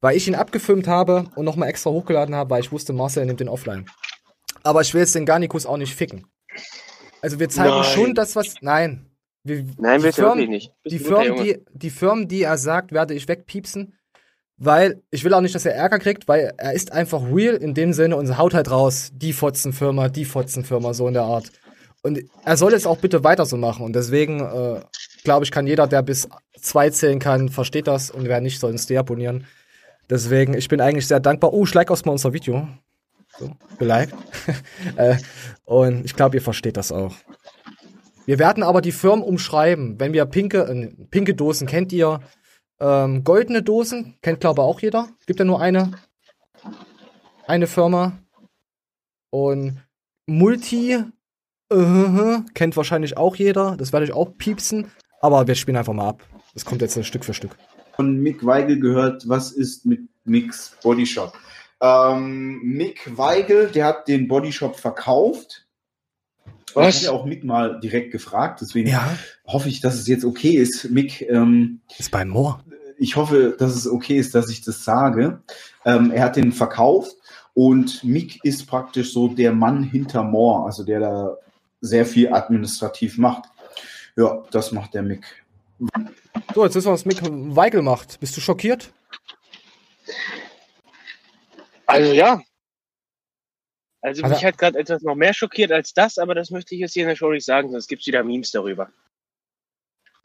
Weil 0.00 0.16
ich 0.16 0.26
ihn 0.26 0.34
abgefilmt 0.34 0.88
habe 0.88 1.26
und 1.36 1.44
nochmal 1.44 1.68
extra 1.68 1.90
hochgeladen 1.90 2.34
habe, 2.34 2.48
weil 2.48 2.62
ich 2.62 2.72
wusste, 2.72 2.94
Marcel 2.94 3.26
nimmt 3.26 3.40
den 3.40 3.50
offline. 3.50 3.84
Aber 4.62 4.80
ich 4.80 4.94
will 4.94 5.02
jetzt 5.02 5.14
den 5.14 5.26
Garnikus 5.26 5.66
auch 5.66 5.76
nicht 5.76 5.94
ficken. 5.94 6.26
Also 7.20 7.38
wir 7.38 7.50
zeigen 7.50 7.74
Nein. 7.74 7.84
schon 7.84 8.14
das, 8.14 8.34
was. 8.34 8.54
Nein. 8.62 9.10
Wir, 9.42 9.62
Nein, 9.76 10.02
willst 10.02 10.16
du 10.16 10.22
wirklich 10.22 10.48
nicht. 10.48 10.72
Bist 10.82 10.94
Die 10.94 10.98
Firmen, 10.98 11.36
die, 11.36 11.62
die 11.74 11.90
Firmen, 11.90 12.28
die 12.28 12.44
er 12.44 12.56
sagt, 12.56 12.92
werde 12.92 13.12
ich 13.12 13.28
wegpiepsen, 13.28 13.92
weil 14.64 15.02
ich 15.10 15.24
will 15.24 15.34
auch 15.34 15.40
nicht, 15.40 15.54
dass 15.54 15.66
er 15.66 15.74
Ärger 15.74 15.98
kriegt, 15.98 16.28
weil 16.28 16.52
er 16.56 16.72
ist 16.72 16.92
einfach 16.92 17.22
real 17.32 17.56
in 17.56 17.74
dem 17.74 17.92
Sinne 17.92 18.16
und 18.16 18.38
haut 18.38 18.54
halt 18.54 18.70
raus, 18.70 19.10
die 19.12 19.32
Fotzenfirma, 19.32 20.08
die 20.08 20.24
Fotzenfirma, 20.24 20.94
so 20.94 21.08
in 21.08 21.14
der 21.14 21.24
Art. 21.24 21.50
Und 22.02 22.20
er 22.44 22.56
soll 22.56 22.74
es 22.74 22.86
auch 22.86 22.98
bitte 22.98 23.24
weiter 23.24 23.46
so 23.46 23.56
machen. 23.56 23.84
Und 23.84 23.94
deswegen, 23.94 24.40
äh, 24.40 24.80
glaube 25.24 25.44
ich, 25.44 25.50
kann 25.50 25.66
jeder, 25.66 25.86
der 25.86 26.02
bis 26.02 26.28
zwei 26.60 26.90
zählen 26.90 27.18
kann, 27.18 27.48
versteht 27.48 27.86
das. 27.86 28.10
Und 28.10 28.24
wer 28.24 28.40
nicht, 28.40 28.60
soll 28.60 28.72
uns 28.72 28.86
deabonnieren. 28.86 29.46
Deswegen, 30.10 30.54
ich 30.54 30.68
bin 30.68 30.80
eigentlich 30.80 31.06
sehr 31.06 31.20
dankbar. 31.20 31.54
Oh, 31.54 31.64
ich 31.64 31.72
like 31.72 31.88
mal 31.88 32.12
unser 32.12 32.34
Video. 32.34 32.68
So, 33.38 33.50
geliked. 33.78 34.14
äh, 34.96 35.16
und 35.64 36.04
ich 36.04 36.14
glaube, 36.14 36.36
ihr 36.36 36.42
versteht 36.42 36.76
das 36.76 36.92
auch. 36.92 37.14
Wir 38.26 38.38
werden 38.38 38.62
aber 38.62 38.80
die 38.80 38.92
Firmen 38.92 39.24
umschreiben. 39.24 39.98
Wenn 39.98 40.12
wir 40.12 40.26
pinke, 40.26 40.58
äh, 40.58 40.92
pinke 41.10 41.34
Dosen 41.34 41.66
kennt 41.66 41.92
ihr, 41.92 42.20
ähm, 42.80 43.24
goldene 43.24 43.62
Dosen 43.62 44.16
kennt 44.22 44.40
glaube 44.40 44.62
ich 44.62 44.66
auch 44.66 44.80
jeder. 44.80 45.08
Gibt 45.26 45.38
ja 45.38 45.44
nur 45.44 45.60
eine, 45.60 45.92
eine 47.46 47.66
Firma. 47.66 48.18
Und 49.30 49.80
Multi 50.26 51.04
äh, 51.70 52.40
kennt 52.54 52.76
wahrscheinlich 52.76 53.16
auch 53.16 53.36
jeder. 53.36 53.76
Das 53.76 53.92
werde 53.92 54.06
ich 54.06 54.12
auch 54.12 54.36
piepsen. 54.36 54.90
Aber 55.20 55.46
wir 55.46 55.54
spielen 55.54 55.76
einfach 55.76 55.92
mal 55.92 56.08
ab. 56.08 56.22
Das 56.54 56.64
kommt 56.64 56.82
jetzt 56.82 57.02
Stück 57.04 57.24
für 57.24 57.34
Stück. 57.34 57.56
Von 57.96 58.18
Mick 58.18 58.44
Weigel 58.44 58.78
gehört, 58.78 59.28
was 59.28 59.52
ist 59.52 59.86
mit 59.86 60.00
Micks 60.24 60.76
Bodyshop? 60.82 61.32
Ähm, 61.80 62.60
Mick 62.62 63.16
Weigel, 63.16 63.68
der 63.68 63.86
hat 63.86 64.08
den 64.08 64.28
Bodyshop 64.28 64.76
verkauft. 64.76 65.66
Was? 66.74 67.02
Ich 67.02 67.06
habe 67.06 67.16
ja 67.16 67.20
auch 67.20 67.26
Mick 67.26 67.44
mal 67.44 67.80
direkt 67.80 68.10
gefragt, 68.10 68.60
deswegen 68.60 68.94
hoffe 69.46 69.68
ich, 69.68 69.80
dass 69.80 69.94
es 69.94 70.06
jetzt 70.06 70.24
okay 70.24 70.52
ist. 70.52 70.90
Mick, 70.90 71.22
ähm, 71.22 71.80
ist 71.98 72.10
beim 72.10 72.28
Moor. 72.28 72.62
Ich 72.98 73.16
hoffe, 73.16 73.56
dass 73.58 73.74
es 73.74 73.88
okay 73.88 74.18
ist, 74.18 74.34
dass 74.34 74.50
ich 74.50 74.62
das 74.62 74.84
sage. 74.84 75.42
Ähm, 75.84 76.10
er 76.10 76.24
hat 76.24 76.36
den 76.36 76.52
verkauft 76.52 77.16
und 77.54 78.02
Mick 78.04 78.44
ist 78.44 78.66
praktisch 78.66 79.12
so 79.12 79.28
der 79.28 79.52
Mann 79.52 79.82
hinter 79.82 80.22
Moore, 80.22 80.66
also 80.66 80.84
der 80.84 81.00
da 81.00 81.36
sehr 81.80 82.06
viel 82.06 82.32
administrativ 82.32 83.18
macht. 83.18 83.44
Ja, 84.16 84.42
das 84.50 84.72
macht 84.72 84.94
der 84.94 85.02
Mick. 85.02 85.44
So, 86.54 86.64
jetzt 86.64 86.74
wissen 86.74 86.88
wir, 86.88 86.92
was 86.92 87.04
Mick 87.04 87.20
Weigel 87.22 87.82
macht. 87.82 88.20
Bist 88.20 88.36
du 88.36 88.40
schockiert? 88.40 88.92
Also 91.86 92.12
ja. 92.12 92.40
Also, 94.04 94.22
Also- 94.22 94.34
mich 94.34 94.44
hat 94.44 94.58
gerade 94.58 94.78
etwas 94.78 95.02
noch 95.02 95.14
mehr 95.14 95.32
schockiert 95.32 95.72
als 95.72 95.94
das, 95.94 96.18
aber 96.18 96.34
das 96.34 96.50
möchte 96.50 96.74
ich 96.74 96.80
jetzt 96.82 96.92
hier 96.92 97.04
in 97.04 97.08
der 97.08 97.16
Show 97.16 97.30
nicht 97.30 97.46
sagen, 97.46 97.70
sonst 97.70 97.86
gibt 97.88 98.02
es 98.02 98.06
wieder 98.06 98.22
Memes 98.22 98.50
darüber. 98.50 98.90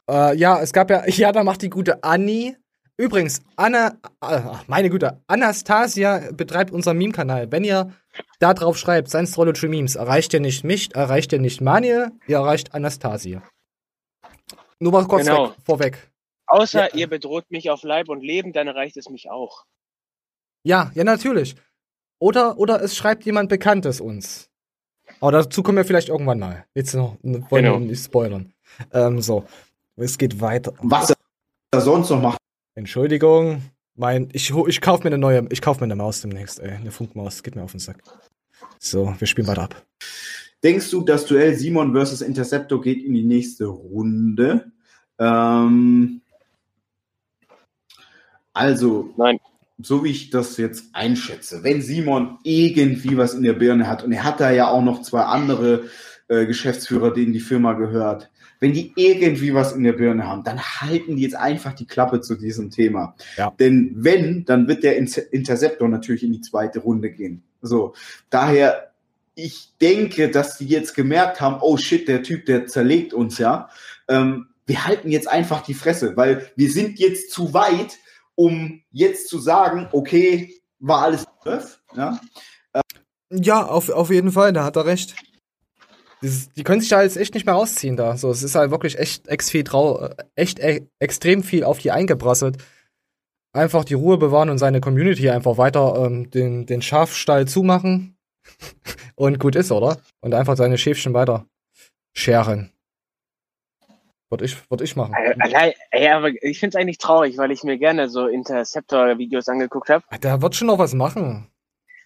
Äh, 0.08 0.36
ja, 0.36 0.60
es 0.60 0.72
gab 0.72 0.90
ja, 0.90 1.04
ja, 1.08 1.32
da 1.32 1.42
macht 1.44 1.62
die 1.62 1.70
gute 1.70 2.02
Anni. 2.04 2.56
Übrigens, 2.98 3.40
Anna, 3.56 3.96
äh, 4.22 4.40
meine 4.66 4.90
Güte, 4.90 5.22
Anastasia 5.26 6.30
betreibt 6.32 6.70
unseren 6.70 6.98
Meme-Kanal. 6.98 7.50
Wenn 7.50 7.64
ihr 7.64 7.94
da 8.40 8.52
drauf 8.52 8.76
schreibt, 8.76 9.08
Science 9.08 9.30
Astrology 9.30 9.68
Memes, 9.68 9.96
erreicht 9.96 10.34
ihr 10.34 10.40
nicht 10.40 10.64
mich, 10.64 10.94
erreicht 10.94 11.32
ihr 11.32 11.38
nicht 11.38 11.62
Manuel, 11.62 12.10
ihr 12.26 12.36
erreicht 12.36 12.74
Anastasia. 12.74 13.42
Nur 14.78 14.92
mal 14.92 15.06
kurz 15.06 15.24
Genau. 15.26 15.48
weg, 15.50 15.56
vorweg. 15.64 16.10
Außer 16.46 16.94
ihr 16.94 17.06
bedroht 17.08 17.50
mich 17.50 17.70
auf 17.70 17.82
Leib 17.82 18.10
und 18.10 18.20
Leben, 18.22 18.52
dann 18.52 18.66
erreicht 18.66 18.98
es 18.98 19.08
mich 19.08 19.30
auch. 19.30 19.64
Ja, 20.64 20.90
ja, 20.94 21.04
natürlich. 21.04 21.54
Oder, 22.20 22.58
oder 22.58 22.80
es 22.82 22.94
schreibt 22.96 23.24
jemand 23.24 23.48
Bekanntes 23.48 24.00
uns. 24.00 24.48
Aber 25.20 25.32
dazu 25.32 25.62
kommen 25.62 25.78
wir 25.78 25.84
vielleicht 25.84 26.10
irgendwann 26.10 26.38
mal. 26.38 26.64
Jetzt 26.74 26.94
noch, 26.94 27.16
wollen 27.22 27.44
Genau. 27.50 27.80
wir 27.80 27.80
nicht 27.80 28.04
spoilern. 28.04 28.52
Ähm, 28.92 29.20
so, 29.20 29.44
es 29.96 30.16
geht 30.18 30.40
weiter. 30.40 30.72
Was 30.82 31.12
er 31.72 31.80
sonst 31.80 32.10
noch 32.10 32.20
macht. 32.20 32.38
Entschuldigung, 32.74 33.62
mein, 33.96 34.28
ich, 34.32 34.50
ich 34.54 34.80
kauf 34.80 35.00
mir 35.00 35.08
eine 35.08 35.18
neue, 35.18 35.46
ich 35.50 35.60
kauf 35.60 35.80
mir 35.80 35.84
eine 35.84 35.96
Maus 35.96 36.20
demnächst, 36.20 36.60
ey, 36.60 36.70
eine 36.70 36.90
Funkmaus, 36.92 37.42
geht 37.42 37.56
mir 37.56 37.62
auf 37.62 37.72
den 37.72 37.80
Sack. 37.80 38.02
So, 38.78 39.14
wir 39.18 39.26
spielen 39.26 39.46
weiter 39.46 39.62
ab. 39.62 39.86
Denkst 40.62 40.90
du, 40.90 41.00
das 41.02 41.24
Duell 41.26 41.54
Simon 41.54 41.92
versus 41.92 42.20
Interceptor 42.20 42.80
geht 42.80 43.02
in 43.02 43.14
die 43.14 43.24
nächste 43.24 43.66
Runde? 43.66 44.70
Ähm, 45.18 46.20
also, 48.52 49.14
so 49.82 50.04
wie 50.04 50.10
ich 50.10 50.30
das 50.30 50.56
jetzt 50.56 50.86
einschätze, 50.92 51.62
wenn 51.62 51.82
Simon 51.82 52.38
irgendwie 52.42 53.16
was 53.16 53.34
in 53.34 53.42
der 53.42 53.54
Birne 53.54 53.86
hat, 53.86 54.04
und 54.04 54.12
er 54.12 54.24
hat 54.24 54.40
da 54.40 54.50
ja 54.50 54.68
auch 54.68 54.82
noch 54.82 55.02
zwei 55.02 55.22
andere 55.22 55.84
äh, 56.28 56.46
Geschäftsführer, 56.46 57.12
denen 57.12 57.32
die 57.32 57.40
Firma 57.40 57.74
gehört, 57.74 58.30
wenn 58.60 58.72
die 58.72 58.92
irgendwie 58.96 59.54
was 59.54 59.72
in 59.72 59.84
der 59.84 59.94
Birne 59.94 60.26
haben, 60.26 60.44
dann 60.44 60.60
halten 60.60 61.16
die 61.16 61.22
jetzt 61.22 61.36
einfach 61.36 61.72
die 61.72 61.86
Klappe 61.86 62.20
zu 62.20 62.34
diesem 62.34 62.70
Thema. 62.70 63.14
Ja. 63.36 63.54
Denn 63.58 63.92
wenn, 63.96 64.44
dann 64.44 64.68
wird 64.68 64.82
der 64.82 64.98
Inter- 64.98 65.32
Interceptor 65.32 65.88
natürlich 65.88 66.22
in 66.22 66.32
die 66.32 66.42
zweite 66.42 66.80
Runde 66.80 67.10
gehen. 67.10 67.42
So, 67.62 67.94
daher 68.28 68.90
ich 69.34 69.70
denke, 69.80 70.28
dass 70.28 70.58
die 70.58 70.66
jetzt 70.66 70.94
gemerkt 70.94 71.40
haben, 71.40 71.58
oh 71.62 71.78
shit, 71.78 72.06
der 72.06 72.22
Typ, 72.22 72.44
der 72.44 72.66
zerlegt 72.66 73.14
uns 73.14 73.38
ja. 73.38 73.70
Ähm, 74.08 74.48
wir 74.66 74.84
halten 74.86 75.10
jetzt 75.10 75.28
einfach 75.28 75.62
die 75.62 75.72
Fresse, 75.72 76.16
weil 76.16 76.50
wir 76.56 76.70
sind 76.70 76.98
jetzt 76.98 77.30
zu 77.30 77.54
weit, 77.54 77.96
um 78.40 78.82
jetzt 78.90 79.28
zu 79.28 79.38
sagen, 79.38 79.86
okay, 79.92 80.54
war 80.78 81.02
alles 81.02 81.26
doof, 81.44 81.82
ja. 81.94 82.18
Ja, 83.30 83.66
auf, 83.66 83.90
auf 83.90 84.08
jeden 84.08 84.32
Fall, 84.32 84.54
da 84.54 84.64
hat 84.64 84.76
er 84.76 84.86
recht. 84.86 85.14
Dieses, 86.22 86.50
die 86.52 86.64
können 86.64 86.80
sich 86.80 86.88
da 86.88 87.02
jetzt 87.02 87.18
echt 87.18 87.34
nicht 87.34 87.44
mehr 87.44 87.54
rausziehen 87.54 87.98
da. 87.98 88.16
So, 88.16 88.30
es 88.30 88.42
ist 88.42 88.54
halt 88.54 88.70
wirklich 88.70 88.98
echt, 88.98 89.28
ex 89.28 89.50
viel 89.50 89.62
trau 89.62 90.06
äh, 90.06 90.14
echt 90.36 90.58
e 90.58 90.86
extrem 90.98 91.42
viel 91.42 91.64
auf 91.64 91.78
die 91.78 91.90
eingeprasselt. 91.90 92.56
Einfach 93.52 93.84
die 93.84 93.94
Ruhe 93.94 94.16
bewahren 94.16 94.48
und 94.48 94.58
seine 94.58 94.80
Community 94.80 95.28
einfach 95.28 95.58
weiter 95.58 96.06
ähm, 96.06 96.30
den, 96.30 96.64
den 96.64 96.80
Schafstall 96.80 97.46
zumachen. 97.46 98.16
und 99.16 99.38
gut 99.38 99.54
ist, 99.54 99.70
oder? 99.70 99.98
Und 100.20 100.32
einfach 100.32 100.56
seine 100.56 100.78
Schäfchen 100.78 101.12
weiter 101.12 101.46
scheren. 102.16 102.72
Würde 104.30 104.44
ich, 104.44 104.70
würd 104.70 104.80
ich 104.80 104.94
machen. 104.94 105.12
Äh, 105.14 105.34
Allein, 105.40 105.72
ey, 105.90 106.08
aber 106.08 106.28
ich 106.42 106.60
finde 106.60 106.76
es 106.76 106.80
eigentlich 106.80 106.98
traurig, 106.98 107.36
weil 107.36 107.50
ich 107.50 107.64
mir 107.64 107.78
gerne 107.78 108.08
so 108.08 108.28
Interceptor-Videos 108.28 109.48
angeguckt 109.48 109.90
habe. 109.90 110.04
Der 110.22 110.40
wird 110.40 110.54
schon 110.54 110.68
noch 110.68 110.78
was 110.78 110.94
machen. 110.94 111.48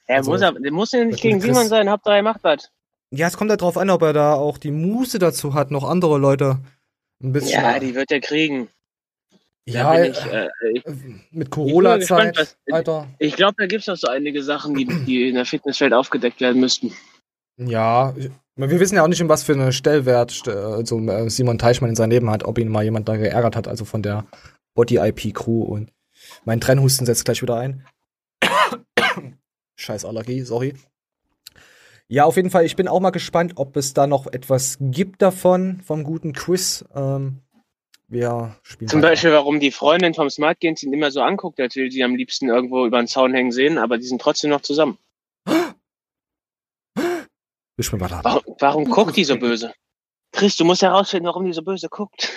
Er 0.07 0.19
Also, 0.19 0.31
muss, 0.33 0.41
der 0.41 0.73
muss 0.73 0.93
ja 0.93 1.05
nicht 1.05 1.21
gegen 1.23 1.41
Simon 1.41 1.69
sein, 1.69 1.91
Hauptsache 1.91 2.17
er 2.17 2.23
macht 2.23 2.43
was. 2.43 2.71
Ja, 3.11 3.27
es 3.29 3.37
kommt 3.37 3.51
ja 3.51 3.57
drauf 3.57 3.77
an, 3.77 3.91
ob 3.91 4.03
er 4.03 4.13
da 4.15 4.35
auch 4.35 4.57
die 4.59 4.71
Muße 4.71 5.19
dazu 5.19 5.55
hat, 5.55 5.71
noch 5.71 5.85
andere 5.85 6.19
Leute 6.19 6.59
ein 7.23 7.33
bisschen. 7.33 7.63
Ja, 7.63 7.79
die 7.79 7.95
wird 7.95 8.11
er 8.11 8.21
kriegen. 8.21 8.69
Ja, 9.67 9.93
bin 9.95 10.11
ich, 10.13 10.25
äh, 10.27 10.49
ich, 10.73 10.85
mit 11.31 11.51
Corona-Zeit, 11.51 12.35
gespannt, 12.35 12.37
was- 12.37 12.57
Alter. 12.75 13.07
Ich 13.19 13.37
glaube, 13.37 13.55
da 13.59 13.67
gibt 13.67 13.83
es 13.83 13.87
noch 13.87 13.97
so 13.97 14.09
einige 14.09 14.43
Sachen, 14.43 14.75
die, 14.75 14.85
die 14.87 15.29
in 15.29 15.37
der 15.37 15.47
Fitnesswelt 15.47 15.93
aufgedeckt 15.95 16.41
werden 16.41 16.61
müssten. 16.61 16.93
Ja, 17.57 18.13
ich- 18.17 18.31
wir 18.57 18.81
wissen 18.81 18.97
ja 18.97 19.03
auch 19.03 19.09
nicht, 19.09 19.21
in 19.21 19.29
was 19.29 19.43
für 19.43 19.53
eine 19.55 19.73
Stellwert 19.73 20.31
st- 20.31 20.51
also, 20.51 20.99
äh, 21.01 21.29
Simon 21.31 21.59
Teichmann 21.59 21.91
in 21.91 21.97
seinem 21.97 22.11
Leben 22.11 22.31
hat, 22.31 22.45
ob 22.45 22.59
ihn 22.59 22.69
mal 22.69 22.85
jemand 22.85 23.09
da 23.09 23.17
geärgert 23.17 23.57
hat, 23.57 23.69
also 23.69 23.85
von 23.85 24.03
der 24.03 24.27
Body-IP-Crew 24.75 25.63
und 25.63 25.91
mein 26.45 26.61
Trennhusten 26.61 27.07
setzt 27.07 27.25
gleich 27.25 27.43
wieder 27.43 27.57
ein. 27.57 27.85
Scheiß 29.77 30.05
Allergie, 30.05 30.43
sorry. 30.43 30.75
Ja, 32.07 32.25
auf 32.25 32.37
jeden 32.37 32.51
Fall, 32.51 32.65
ich 32.65 32.77
bin 32.77 32.87
auch 32.87 33.01
mal 33.01 33.11
gespannt, 33.11 33.55
ob 33.57 33.77
es 33.77 33.95
da 33.95 34.07
noch 34.07 34.27
etwas 34.27 34.77
gibt 34.81 35.23
davon, 35.23 35.81
vom 35.85 36.05
guten 36.05 36.33
Quiz. 36.33 36.85
Ähm, 36.95 37.41
wir 38.09 38.57
spielen 38.63 38.89
Zum. 38.89 39.01
Beispiel, 39.01 39.33
warum 39.33 39.59
die 39.59 39.71
Freundin 39.71 40.15
vom 40.15 40.29
Smart 40.29 40.61
Games 40.61 40.83
ihn 40.83 40.93
immer 40.93 41.11
so 41.11 41.23
anguckt, 41.23 41.59
als 41.61 41.75
will 41.77 41.91
sie 41.91 42.05
am 42.05 42.15
liebsten 42.15 42.49
irgendwo 42.49 42.87
über 42.87 42.99
den 42.99 43.09
Zaun 43.09 43.33
hängen 43.33 43.53
sehen, 43.53 43.79
aber 43.79 43.97
die 43.99 44.07
sind 44.07 44.21
trotzdem 44.21 44.51
noch 44.51 44.61
zusammen. 44.61 44.99
Warum, 47.77 48.43
warum 48.61 48.85
guckt 48.85 49.17
die 49.17 49.25
so 49.25 49.37
böse? 49.39 49.73
Chris, 50.33 50.57
du 50.57 50.65
musst 50.65 50.83
herausfinden, 50.83 51.27
warum 51.27 51.45
die 51.45 51.53
so 51.53 51.63
böse 51.63 51.89
guckt. 51.89 52.33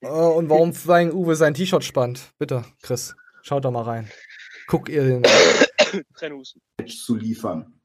Äh, 0.00 0.08
und 0.08 0.48
warum 0.48 0.72
Flying 0.72 1.12
Uwe 1.12 1.36
sein 1.36 1.54
T-Shirt 1.54 1.84
spannt. 1.84 2.32
Bitte, 2.38 2.64
Chris, 2.82 3.14
schaut 3.42 3.64
da 3.64 3.70
mal 3.70 3.82
rein. 3.82 4.10
Guck 4.66 4.88
ihr 4.88 5.02
den. 5.04 5.22
Zu 6.86 7.16
liefern. 7.16 7.80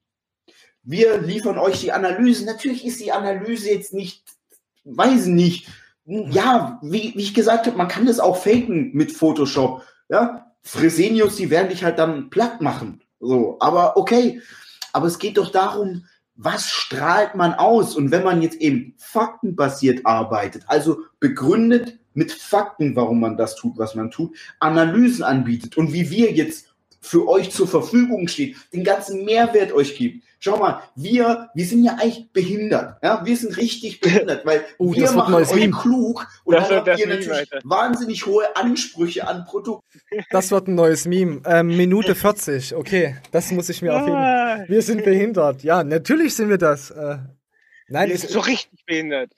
Wir 0.83 1.17
liefern 1.19 1.57
euch 1.57 1.79
die 1.79 1.91
Analyse. 1.91 2.45
Natürlich 2.45 2.85
ist 2.85 2.99
die 2.99 3.11
Analyse 3.11 3.69
jetzt 3.69 3.93
nicht, 3.93 4.23
weiß 4.83 5.27
nicht. 5.27 5.69
Ja, 6.05 6.79
wie, 6.83 7.13
wie 7.15 7.21
ich 7.21 7.33
gesagt 7.33 7.65
habe, 7.65 7.77
man 7.77 7.87
kann 7.87 8.05
das 8.05 8.19
auch 8.19 8.35
faken 8.35 8.91
mit 8.93 9.11
Photoshop. 9.11 9.83
Ja, 10.09 10.53
Fresenius, 10.61 11.37
die 11.37 11.49
werden 11.49 11.69
dich 11.69 11.83
halt 11.83 11.97
dann 11.97 12.29
platt 12.29 12.61
machen. 12.61 13.01
So, 13.19 13.57
aber 13.61 13.95
okay. 13.95 14.41
Aber 14.91 15.07
es 15.07 15.17
geht 15.17 15.37
doch 15.37 15.51
darum, 15.51 16.05
was 16.35 16.69
strahlt 16.69 17.35
man 17.35 17.53
aus? 17.53 17.95
Und 17.95 18.11
wenn 18.11 18.23
man 18.23 18.41
jetzt 18.41 18.57
eben 18.57 18.95
faktenbasiert 18.97 20.05
arbeitet, 20.05 20.63
also 20.67 20.99
begründet 21.19 21.99
mit 22.13 22.31
Fakten, 22.31 22.95
warum 22.95 23.19
man 23.19 23.37
das 23.37 23.55
tut, 23.55 23.77
was 23.77 23.95
man 23.95 24.11
tut, 24.11 24.35
Analysen 24.59 25.23
anbietet 25.23 25.77
und 25.77 25.93
wie 25.93 26.09
wir 26.09 26.31
jetzt 26.31 26.72
für 27.03 27.27
euch 27.27 27.51
zur 27.51 27.67
Verfügung 27.67 28.27
steht, 28.29 28.55
den 28.73 28.83
ganzen 28.83 29.25
Mehrwert 29.25 29.73
euch 29.73 29.95
gibt. 29.97 30.23
Schau 30.39 30.57
mal, 30.57 30.81
wir, 30.95 31.49
wir 31.53 31.65
sind 31.65 31.83
ja 31.83 31.93
eigentlich 31.93 32.31
behindert. 32.31 32.97
Ja, 33.03 33.25
wir 33.25 33.35
sind 33.37 33.55
richtig 33.57 33.99
behindert, 33.99 34.45
weil 34.45 34.61
Oh, 34.77 34.93
wir 34.93 35.11
machen 35.11 35.31
neues 35.33 35.51
euch 35.51 35.59
Meme. 35.59 35.77
klug 35.81 36.27
und 36.45 36.55
Das 36.55 36.69
dann 36.69 36.85
habt 36.85 36.99
ihr 36.99 37.07
natürlich 37.07 37.31
Alter. 37.31 37.59
wahnsinnig 37.63 38.25
hohe 38.25 38.43
Ansprüche 38.55 39.27
an 39.27 39.45
Produkte. 39.45 39.85
Das 40.31 40.51
wird 40.51 40.67
ein 40.67 40.75
neues 40.75 41.05
Meme. 41.05 41.41
Ähm, 41.45 41.67
Minute 41.67 42.15
40. 42.15 42.75
Okay, 42.75 43.15
das 43.31 43.51
muss 43.51 43.69
ich 43.69 43.81
mir 43.81 43.93
auf 43.93 44.01
jeden 44.01 44.13
Fall. 44.13 44.65
Wir 44.67 44.81
sind 44.81 45.03
behindert. 45.03 45.63
Ja, 45.63 45.83
natürlich 45.83 46.35
sind 46.35 46.49
wir 46.49 46.57
das. 46.57 46.89
Äh, 46.91 47.17
nein, 47.89 48.09
Wir 48.09 48.17
sind 48.17 48.31
so 48.31 48.39
richtig 48.39 48.85
behindert. 48.85 49.31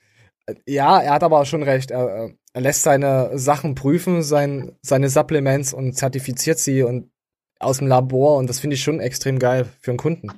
ja, 0.66 1.00
er 1.02 1.14
hat 1.14 1.24
aber 1.24 1.46
schon 1.46 1.64
recht. 1.64 1.92
Er, 1.92 2.26
äh, 2.26 2.34
er 2.54 2.62
lässt 2.62 2.84
seine 2.84 3.38
Sachen 3.38 3.76
prüfen, 3.76 4.22
sein, 4.24 4.76
seine 4.82 5.10
Supplements 5.10 5.74
und 5.74 5.94
zertifiziert 5.94 6.58
sie 6.58 6.84
und 6.84 7.10
aus 7.60 7.80
dem 7.80 7.88
Labor 7.88 8.38
und 8.38 8.50
das 8.50 8.60
finde 8.60 8.76
ich 8.76 8.84
schon 8.84 9.00
extrem 9.00 9.40
geil 9.40 9.66
für 9.80 9.92
einen 9.92 9.98
Kunden. 9.98 10.32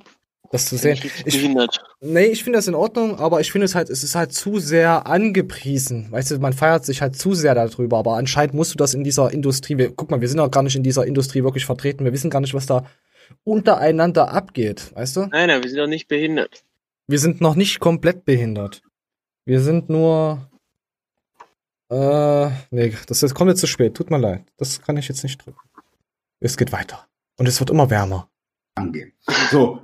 Das 0.50 0.66
zu 0.66 0.78
sehen. 0.78 0.98
Ich, 1.26 1.34
behindert. 1.34 1.78
nee, 2.00 2.24
ich 2.24 2.42
finde 2.42 2.58
das 2.58 2.68
in 2.68 2.74
Ordnung, 2.74 3.18
aber 3.18 3.40
ich 3.40 3.52
finde 3.52 3.66
es 3.66 3.74
halt, 3.74 3.90
es 3.90 4.02
ist 4.02 4.14
halt 4.14 4.32
zu 4.32 4.58
sehr 4.58 5.06
angepriesen. 5.06 6.10
Weißt 6.10 6.30
du, 6.30 6.38
man 6.38 6.54
feiert 6.54 6.86
sich 6.86 7.02
halt 7.02 7.16
zu 7.16 7.34
sehr 7.34 7.54
darüber, 7.54 7.98
aber 7.98 8.16
anscheinend 8.16 8.54
musst 8.54 8.72
du 8.72 8.78
das 8.78 8.94
in 8.94 9.04
dieser 9.04 9.30
Industrie, 9.30 9.76
wir, 9.76 9.92
guck 9.94 10.10
mal, 10.10 10.22
wir 10.22 10.28
sind 10.28 10.40
auch 10.40 10.50
gar 10.50 10.62
nicht 10.62 10.76
in 10.76 10.82
dieser 10.82 11.06
Industrie 11.06 11.44
wirklich 11.44 11.66
vertreten, 11.66 12.04
wir 12.04 12.14
wissen 12.14 12.30
gar 12.30 12.40
nicht, 12.40 12.54
was 12.54 12.64
da 12.64 12.86
untereinander 13.44 14.30
abgeht, 14.32 14.90
weißt 14.94 15.16
du? 15.16 15.20
Nein, 15.26 15.48
nein, 15.48 15.62
wir 15.62 15.68
sind 15.68 15.80
doch 15.80 15.86
nicht 15.86 16.08
behindert. 16.08 16.64
Wir 17.06 17.18
sind 17.18 17.42
noch 17.42 17.54
nicht 17.54 17.80
komplett 17.80 18.24
behindert. 18.24 18.82
Wir 19.44 19.60
sind 19.60 19.88
nur. 19.88 20.46
Äh, 21.90 22.50
nee, 22.70 22.94
das 23.06 23.22
ist, 23.22 23.34
kommt 23.34 23.48
jetzt 23.48 23.60
zu 23.60 23.66
spät. 23.66 23.94
Tut 23.94 24.10
mir 24.10 24.18
leid. 24.18 24.42
Das 24.58 24.82
kann 24.82 24.98
ich 24.98 25.08
jetzt 25.08 25.22
nicht 25.22 25.44
drücken. 25.44 25.58
Es 26.40 26.56
geht 26.56 26.72
weiter. 26.72 27.06
Und 27.36 27.46
es 27.46 27.60
wird 27.60 27.70
immer 27.70 27.90
wärmer. 27.90 28.28
angehen. 28.74 29.12
So. 29.50 29.80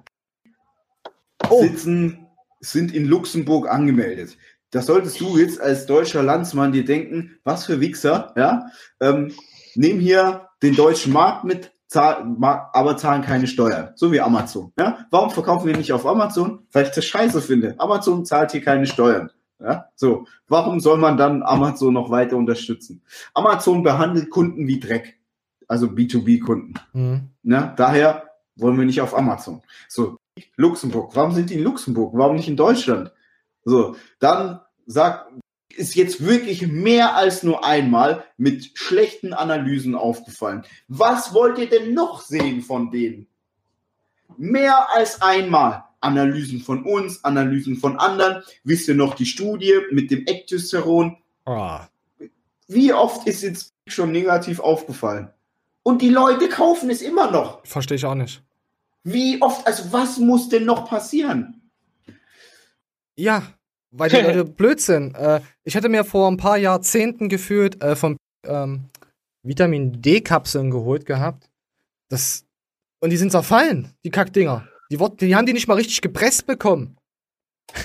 Oh. 1.51 1.63
Sitzen, 1.63 2.27
sind 2.61 2.95
in 2.95 3.07
Luxemburg 3.07 3.69
angemeldet. 3.69 4.37
Das 4.71 4.87
solltest 4.87 5.21
du 5.21 5.37
jetzt 5.37 5.61
als 5.61 5.87
deutscher 5.87 6.23
Landsmann 6.23 6.73
dir 6.73 6.85
denken, 6.85 7.39
was 7.45 7.67
für 7.67 7.81
Wichser, 7.81 8.33
ja? 8.37 8.67
Ähm, 9.01 9.33
nehmen 9.75 10.01
hier 10.01 10.49
den 10.63 10.75
deutschen 10.75 11.13
Markt 11.13 11.45
mit, 11.45 11.73
zahl, 11.87 12.25
ma- 12.25 12.71
aber 12.73 12.97
zahlen 12.97 13.23
keine 13.23 13.47
Steuern. 13.47 13.93
So 13.95 14.11
wie 14.11 14.21
Amazon, 14.21 14.73
ja? 14.79 15.07
Warum 15.11 15.31
verkaufen 15.31 15.67
wir 15.67 15.77
nicht 15.77 15.93
auf 15.93 16.07
Amazon? 16.07 16.67
Weil 16.73 16.85
ich 16.87 16.91
das 16.91 17.05
scheiße 17.05 17.41
finde. 17.43 17.75
Amazon 17.79 18.25
zahlt 18.25 18.53
hier 18.53 18.63
keine 18.63 18.87
Steuern. 18.87 19.31
Ja, 19.61 19.91
so. 19.95 20.27
Warum 20.49 20.81
soll 20.81 20.99
man 20.99 21.17
dann 21.17 21.43
Amazon 21.43 21.95
noch 21.95 22.11
weiter 22.11 22.37
unterstützen? 22.37 23.03
Amazon 23.35 23.83
behandelt 23.83 24.31
Kunden 24.31 24.67
wie 24.67 24.81
Dreck. 24.81 25.19
Also 25.69 25.87
B2B-Kunden. 25.87 26.75
Mhm. 26.93 27.31
Ne? 27.43 27.73
Daher 27.77 28.31
wollen 28.57 28.79
wir 28.79 28.85
nicht 28.85 29.01
auf 29.01 29.17
Amazon. 29.17 29.63
So, 29.89 30.19
Luxemburg. 30.57 31.15
Warum 31.15 31.33
sind 31.33 31.51
die 31.51 31.55
in 31.55 31.65
Luxemburg? 31.65 32.13
Warum 32.15 32.37
nicht 32.37 32.49
in 32.49 32.57
Deutschland? 32.57 33.13
So, 33.65 33.97
dann 34.19 34.61
sagt, 34.87 35.33
ist 35.77 35.95
jetzt 35.95 36.25
wirklich 36.25 36.67
mehr 36.67 37.17
als 37.17 37.43
nur 37.43 37.65
einmal 37.65 38.25
mit 38.37 38.73
schlechten 38.75 39.33
Analysen 39.33 39.95
aufgefallen. 39.95 40.65
Was 40.89 41.35
wollt 41.35 41.59
ihr 41.59 41.69
denn 41.69 41.95
noch 41.95 42.21
sehen 42.21 42.63
von 42.63 42.91
denen? 42.91 43.27
Mehr 44.37 44.89
als 44.95 45.23
einmal. 45.23 45.85
Analysen 46.01 46.61
von 46.61 46.85
uns, 46.85 47.25
Analysen 47.25 47.77
von 47.77 47.97
anderen. 47.97 48.43
Wisst 48.63 48.89
ihr 48.89 48.95
noch 48.95 49.15
die 49.15 49.27
Studie 49.27 49.75
mit 49.91 50.11
dem 50.11 50.27
Ektosteron? 50.27 51.17
Ah. 51.47 51.89
Wie 52.69 52.93
oft 52.93 53.27
ist 53.27 53.43
jetzt 53.43 53.73
schon 53.87 54.13
negativ 54.13 54.61
aufgefallen? 54.61 55.31
Und 55.85 56.03
die 56.03 56.09
Leute 56.09 56.49
kaufen 56.49 56.91
es 56.91 57.03
immer 57.03 57.31
noch. 57.31 57.65
Verstehe 57.65 57.97
ich 57.97 58.05
auch 58.05 58.15
nicht. 58.15 58.43
Wie 59.05 59.41
oft, 59.41 59.67
also 59.67 59.93
was 59.93 60.19
muss 60.19 60.49
denn 60.49 60.65
noch 60.65 60.89
passieren? 60.89 61.71
Ja, 63.17 63.43
weil 63.91 64.11
die 64.11 64.17
Leute 64.23 64.45
blöd 64.45 64.81
sind. 64.81 65.15
Äh, 65.15 65.43
ich 65.63 65.77
hatte 65.77 65.91
mir 65.91 66.05
vor 66.05 66.29
ein 66.29 66.39
paar 66.39 66.57
Jahrzehnten 66.57 67.29
gefühlt 67.29 67.83
äh, 67.83 67.95
von 67.95 68.17
ähm, 68.45 68.89
Vitamin 69.43 70.01
D-Kapseln 70.01 70.71
geholt 70.71 71.05
gehabt. 71.05 71.51
Das, 72.09 72.47
und 73.01 73.11
die 73.11 73.19
sind 73.19 73.31
zerfallen, 73.31 73.95
die 74.05 74.11
Kackdinger. 74.11 74.67
Die, 74.91 74.97
die 75.21 75.37
haben 75.37 75.47
die 75.47 75.53
nicht 75.53 75.69
mal 75.69 75.75
richtig 75.75 76.01
gepresst 76.01 76.47
bekommen. 76.47 76.97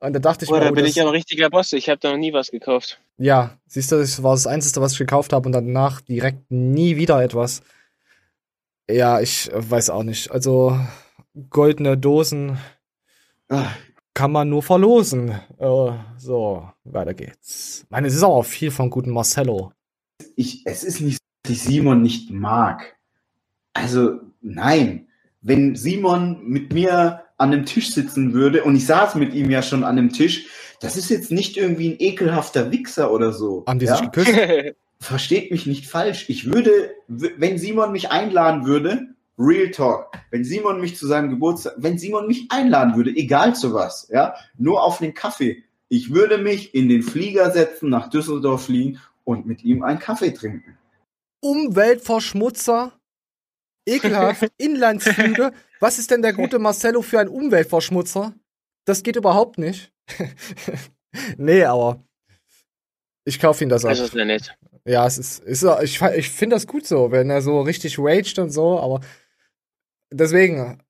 und 0.00 0.12
da 0.14 0.18
dachte 0.18 0.44
ich 0.44 0.50
Boah, 0.50 0.58
mir, 0.58 0.64
da 0.64 0.70
oh, 0.70 0.74
bin 0.74 0.84
das- 0.84 0.94
ich 0.96 1.00
aber 1.00 1.10
ein 1.10 1.16
richtiger 1.16 1.50
Boss. 1.50 1.72
Ich 1.72 1.88
habe 1.88 2.00
da 2.00 2.10
noch 2.10 2.18
nie 2.18 2.32
was 2.32 2.50
gekauft. 2.50 3.00
Ja, 3.18 3.58
siehst 3.66 3.92
du, 3.92 3.96
das 3.96 4.22
war 4.22 4.32
das 4.32 4.46
Einzige, 4.46 4.80
was 4.80 4.92
ich 4.92 4.98
gekauft 4.98 5.32
habe 5.32 5.46
und 5.46 5.52
danach 5.52 6.00
direkt 6.00 6.50
nie 6.50 6.96
wieder 6.96 7.22
etwas. 7.22 7.62
Ja, 8.90 9.20
ich 9.20 9.52
äh, 9.52 9.70
weiß 9.70 9.90
auch 9.90 10.02
nicht. 10.02 10.30
Also 10.30 10.78
goldene 11.50 11.96
Dosen 11.96 12.58
Ah, 13.48 13.66
kann 14.14 14.30
man 14.32 14.48
nur 14.48 14.62
verlosen. 14.62 15.30
Äh, 15.58 15.92
so, 16.16 16.70
weiter 16.84 17.14
geht's. 17.14 17.80
Ich 17.84 17.90
meine, 17.90 18.06
es 18.06 18.14
ist 18.14 18.22
auch 18.22 18.44
viel 18.44 18.70
von 18.70 18.90
guten 18.90 19.10
Marcello. 19.10 19.72
Ich, 20.36 20.62
es 20.66 20.84
ist 20.84 21.00
nicht, 21.00 21.18
so, 21.18 21.24
dass 21.42 21.52
ich 21.52 21.62
Simon 21.62 22.00
nicht 22.02 22.30
mag. 22.30 22.96
Also, 23.72 24.20
nein. 24.40 25.08
Wenn 25.42 25.74
Simon 25.74 26.44
mit 26.44 26.72
mir 26.72 27.24
an 27.40 27.52
einem 27.52 27.64
Tisch 27.64 27.92
sitzen 27.92 28.34
würde, 28.34 28.64
und 28.64 28.76
ich 28.76 28.86
saß 28.86 29.14
mit 29.14 29.32
ihm 29.32 29.50
ja 29.50 29.62
schon 29.62 29.82
an 29.82 29.96
einem 29.96 30.12
Tisch, 30.12 30.46
das 30.80 30.96
ist 30.96 31.08
jetzt 31.08 31.30
nicht 31.30 31.56
irgendwie 31.56 31.90
ein 31.90 31.96
ekelhafter 31.98 32.70
Wichser 32.70 33.12
oder 33.12 33.32
so. 33.32 33.64
Haben 33.66 33.78
die 33.78 33.86
ja? 33.86 33.96
sich 33.96 34.10
geküsst? 34.10 34.34
Versteht 35.00 35.50
mich 35.50 35.64
nicht 35.64 35.86
falsch. 35.86 36.26
Ich 36.28 36.52
würde, 36.52 36.94
wenn 37.08 37.56
Simon 37.56 37.92
mich 37.92 38.10
einladen 38.10 38.66
würde, 38.66 39.08
Real 39.38 39.70
Talk, 39.70 40.12
wenn 40.30 40.44
Simon 40.44 40.82
mich 40.82 40.98
zu 40.98 41.06
seinem 41.06 41.30
Geburtstag, 41.30 41.72
wenn 41.78 41.96
Simon 41.96 42.26
mich 42.26 42.48
einladen 42.50 42.94
würde, 42.94 43.10
egal 43.16 43.54
zu 43.54 43.72
was, 43.72 44.08
ja, 44.12 44.34
nur 44.58 44.82
auf 44.84 44.98
den 44.98 45.14
Kaffee, 45.14 45.64
ich 45.88 46.12
würde 46.12 46.36
mich 46.36 46.74
in 46.74 46.90
den 46.90 47.02
Flieger 47.02 47.50
setzen, 47.50 47.88
nach 47.88 48.10
Düsseldorf 48.10 48.66
fliegen 48.66 49.00
und 49.24 49.46
mit 49.46 49.64
ihm 49.64 49.82
einen 49.82 49.98
Kaffee 49.98 50.32
trinken. 50.32 50.76
Umweltverschmutzer, 51.40 52.92
ekelhaft, 53.86 54.46
Inlandsflüge. 54.58 55.52
Was 55.80 55.98
ist 55.98 56.10
denn 56.10 56.22
der 56.22 56.32
gute 56.34 56.58
Marcello 56.58 57.02
für 57.02 57.18
ein 57.18 57.28
Umweltverschmutzer? 57.28 58.34
Das 58.84 59.02
geht 59.02 59.16
überhaupt 59.16 59.58
nicht. 59.58 59.92
nee, 61.36 61.64
aber 61.64 62.04
ich 63.24 63.38
kaufe 63.38 63.64
ihn 63.64 63.70
das 63.70 63.84
ab. 63.84 63.90
Das 63.90 64.00
ist 64.00 64.14
ja 64.14 64.24
nett. 64.24 64.56
Ja, 64.84 65.06
es 65.06 65.18
ist, 65.18 65.40
ist 65.44 65.66
ich, 65.82 66.00
ich 66.00 66.30
finde 66.30 66.56
das 66.56 66.66
gut 66.66 66.86
so, 66.86 67.10
wenn 67.10 67.30
er 67.30 67.42
so 67.42 67.60
richtig 67.60 67.98
raged 67.98 68.38
und 68.38 68.50
so, 68.50 68.80
aber 68.80 69.00
deswegen, 70.10 70.80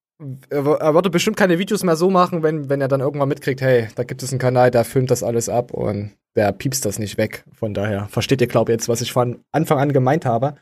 er, 0.49 0.67
er 0.67 0.95
würde 0.95 1.11
bestimmt 1.11 1.37
keine 1.37 1.59
Videos 1.59 1.83
mehr 1.83 1.97
so 1.97 2.09
machen, 2.09 2.43
wenn, 2.43 2.69
wenn 2.69 2.81
er 2.81 2.89
dann 2.89 3.01
irgendwann 3.01 3.29
mitkriegt, 3.29 3.61
hey, 3.61 3.89
da 3.97 4.05
gibt 4.05 4.23
es 4.23 4.31
einen 4.31 4.39
Kanal, 4.39 4.71
der 4.71 4.85
filmt 4.85 5.11
das 5.11 5.23
alles 5.23 5.49
ab 5.49 5.73
und 5.73 6.13
der 6.37 6.53
piepst 6.53 6.85
das 6.85 6.99
nicht 6.99 7.19
weg. 7.19 7.45
Von 7.53 7.75
daher, 7.75 8.07
versteht 8.09 8.41
ihr, 8.41 8.47
glaube 8.47 8.71
ich, 8.71 8.75
jetzt, 8.75 8.89
was 8.89 9.01
ich 9.01 9.13
von 9.13 9.45
Anfang 9.51 9.79
an 9.79 9.93
gemeint 9.93 10.25
habe? 10.25 10.55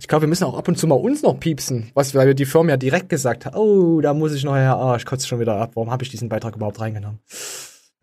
Ich 0.00 0.08
glaube, 0.08 0.22
wir 0.22 0.28
müssen 0.28 0.44
auch 0.44 0.56
ab 0.56 0.66
und 0.66 0.78
zu 0.78 0.86
mal 0.86 0.94
uns 0.94 1.20
noch 1.20 1.38
piepsen, 1.38 1.90
was 1.92 2.14
weil 2.14 2.26
wir 2.26 2.34
die 2.34 2.46
Firma 2.46 2.70
ja 2.70 2.76
direkt 2.78 3.10
gesagt 3.10 3.44
haben, 3.44 3.54
oh, 3.54 4.00
da 4.00 4.14
muss 4.14 4.32
ich 4.32 4.44
noch 4.44 4.56
her, 4.56 4.76
ah, 4.76 4.96
ich 4.96 5.04
kotze 5.04 5.28
schon 5.28 5.40
wieder 5.40 5.56
ab, 5.56 5.72
warum 5.74 5.90
habe 5.90 6.02
ich 6.02 6.08
diesen 6.08 6.30
Beitrag 6.30 6.56
überhaupt 6.56 6.80
reingenommen? 6.80 7.20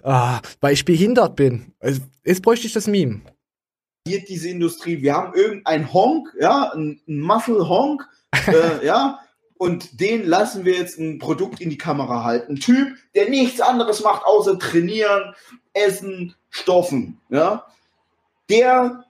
Ah, 0.04 0.40
weil 0.62 0.74
ich 0.74 0.86
behindert 0.86 1.36
bin. 1.36 1.74
Also, 1.80 2.02
Jetzt 2.24 2.44
bräuchte 2.44 2.68
ich 2.68 2.74
das 2.74 2.86
Meme. 2.86 3.22
Hier 4.08 4.24
diese 4.24 4.48
Industrie, 4.48 5.02
wir 5.02 5.16
haben 5.16 5.34
irgendein 5.34 5.92
Honk, 5.92 6.28
ja, 6.40 6.72
ein, 6.76 7.02
Muffle 7.08 7.68
Honk, 7.68 8.08
äh, 8.46 8.86
ja, 8.86 9.20
und 9.58 10.00
den 10.00 10.28
lassen 10.28 10.66
wir 10.66 10.76
jetzt 10.76 11.00
ein 11.00 11.18
Produkt 11.18 11.62
in 11.62 11.72
die 11.72 11.80
Kamera 11.80 12.24
halten. 12.24 12.54
Ein 12.54 12.60
Typ, 12.60 12.96
der 13.16 13.28
nichts 13.30 13.60
anderes 13.60 14.04
macht, 14.04 14.24
außer 14.24 14.60
trainieren, 14.60 15.34
essen, 15.74 16.36
stoffen, 16.52 17.20
ja. 17.30 17.66
Der, 18.52 19.04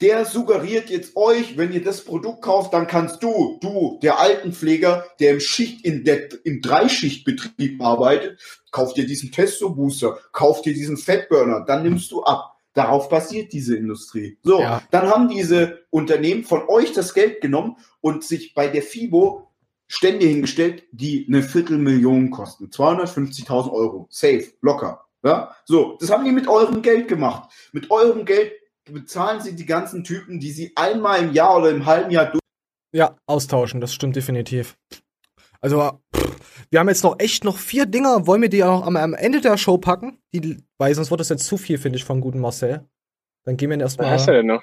der 0.00 0.26
suggeriert 0.26 0.90
jetzt 0.90 1.16
euch, 1.16 1.56
wenn 1.56 1.72
ihr 1.72 1.82
das 1.82 2.04
Produkt 2.04 2.42
kauft, 2.42 2.74
dann 2.74 2.86
kannst 2.86 3.22
du, 3.22 3.58
du, 3.62 3.98
der 4.02 4.18
Altenpfleger, 4.18 5.06
der 5.20 5.32
im 5.32 5.40
Schicht, 5.40 5.84
in 5.84 6.04
der, 6.04 6.28
im 6.44 6.60
Dreischichtbetrieb 6.60 7.80
arbeitet, 7.82 8.38
kauf 8.70 8.92
dir 8.92 9.06
diesen 9.06 9.32
Testo-Booster, 9.32 10.18
kauf 10.32 10.60
dir 10.62 10.74
diesen 10.74 10.98
Fettburner, 10.98 11.64
dann 11.66 11.82
nimmst 11.82 12.10
du 12.12 12.22
ab. 12.22 12.52
Darauf 12.74 13.08
basiert 13.08 13.54
diese 13.54 13.74
Industrie. 13.74 14.38
So, 14.42 14.60
Ja. 14.60 14.82
dann 14.90 15.08
haben 15.08 15.28
diese 15.28 15.86
Unternehmen 15.88 16.44
von 16.44 16.68
euch 16.68 16.92
das 16.92 17.14
Geld 17.14 17.40
genommen 17.40 17.76
und 18.02 18.22
sich 18.22 18.52
bei 18.52 18.68
der 18.68 18.82
FIBO 18.82 19.50
Stände 19.88 20.26
hingestellt, 20.26 20.82
die 20.92 21.24
eine 21.26 21.42
Viertelmillion 21.42 22.30
kosten. 22.30 22.66
250.000 22.66 23.72
Euro. 23.72 24.08
Safe, 24.10 24.44
locker. 24.60 25.06
Ja? 25.22 25.54
So, 25.64 25.96
das 26.00 26.10
haben 26.10 26.24
die 26.24 26.32
mit 26.32 26.48
eurem 26.48 26.82
Geld 26.82 27.08
gemacht. 27.08 27.50
Mit 27.72 27.90
eurem 27.90 28.24
Geld 28.26 28.52
bezahlen 28.92 29.40
sie 29.40 29.54
die 29.54 29.66
ganzen 29.66 30.04
Typen, 30.04 30.40
die 30.40 30.50
sie 30.50 30.72
einmal 30.76 31.22
im 31.22 31.32
Jahr 31.32 31.58
oder 31.58 31.70
im 31.70 31.86
halben 31.86 32.10
Jahr 32.10 32.26
durch. 32.26 32.40
Ja, 32.92 33.16
austauschen, 33.26 33.80
das 33.80 33.92
stimmt 33.92 34.16
definitiv. 34.16 34.76
Also, 35.60 36.00
pff, 36.14 36.66
wir 36.70 36.80
haben 36.80 36.88
jetzt 36.88 37.02
noch 37.04 37.16
echt 37.18 37.44
noch 37.44 37.58
vier 37.58 37.86
Dinger. 37.86 38.26
Wollen 38.26 38.42
wir 38.42 38.48
die 38.48 38.64
auch 38.64 38.86
am, 38.86 38.96
am 38.96 39.14
Ende 39.14 39.40
der 39.40 39.56
Show 39.58 39.78
packen? 39.78 40.18
Die, 40.32 40.58
weil 40.78 40.94
sonst 40.94 41.10
wird 41.10 41.20
das 41.20 41.28
jetzt 41.28 41.46
zu 41.46 41.56
viel, 41.56 41.78
finde 41.78 41.98
ich, 41.98 42.04
vom 42.04 42.20
guten 42.20 42.40
Marcel. 42.40 42.86
Dann 43.44 43.56
gehen 43.56 43.70
wir 43.70 43.76
Was 43.76 43.82
erstmal. 43.82 44.10
hast 44.10 44.28
du 44.28 44.32
denn 44.32 44.46
noch? 44.46 44.62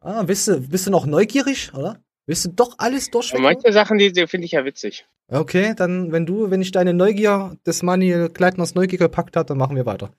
Ah, 0.00 0.22
bist 0.22 0.46
du, 0.48 0.60
bist 0.60 0.86
du 0.86 0.90
noch 0.90 1.06
neugierig, 1.06 1.72
oder? 1.74 2.00
Willst 2.26 2.44
du 2.44 2.50
doch 2.50 2.74
alles 2.78 3.06
Aber 3.06 3.12
durchschmecken? 3.12 3.44
manche 3.44 3.72
Sachen, 3.72 3.98
die, 3.98 4.12
die 4.12 4.26
finde 4.26 4.44
ich 4.46 4.52
ja 4.52 4.64
witzig. 4.64 5.06
Okay, 5.28 5.74
dann, 5.76 6.12
wenn 6.12 6.26
du, 6.26 6.50
wenn 6.50 6.60
ich 6.62 6.70
deine 6.72 6.92
Neugier 6.94 7.56
des 7.66 7.82
Manuel 7.82 8.28
Gleitners 8.28 8.74
Neugier 8.74 8.98
gepackt 8.98 9.36
hat, 9.36 9.50
dann 9.50 9.58
machen 9.58 9.76
wir 9.76 9.86
weiter. 9.86 10.10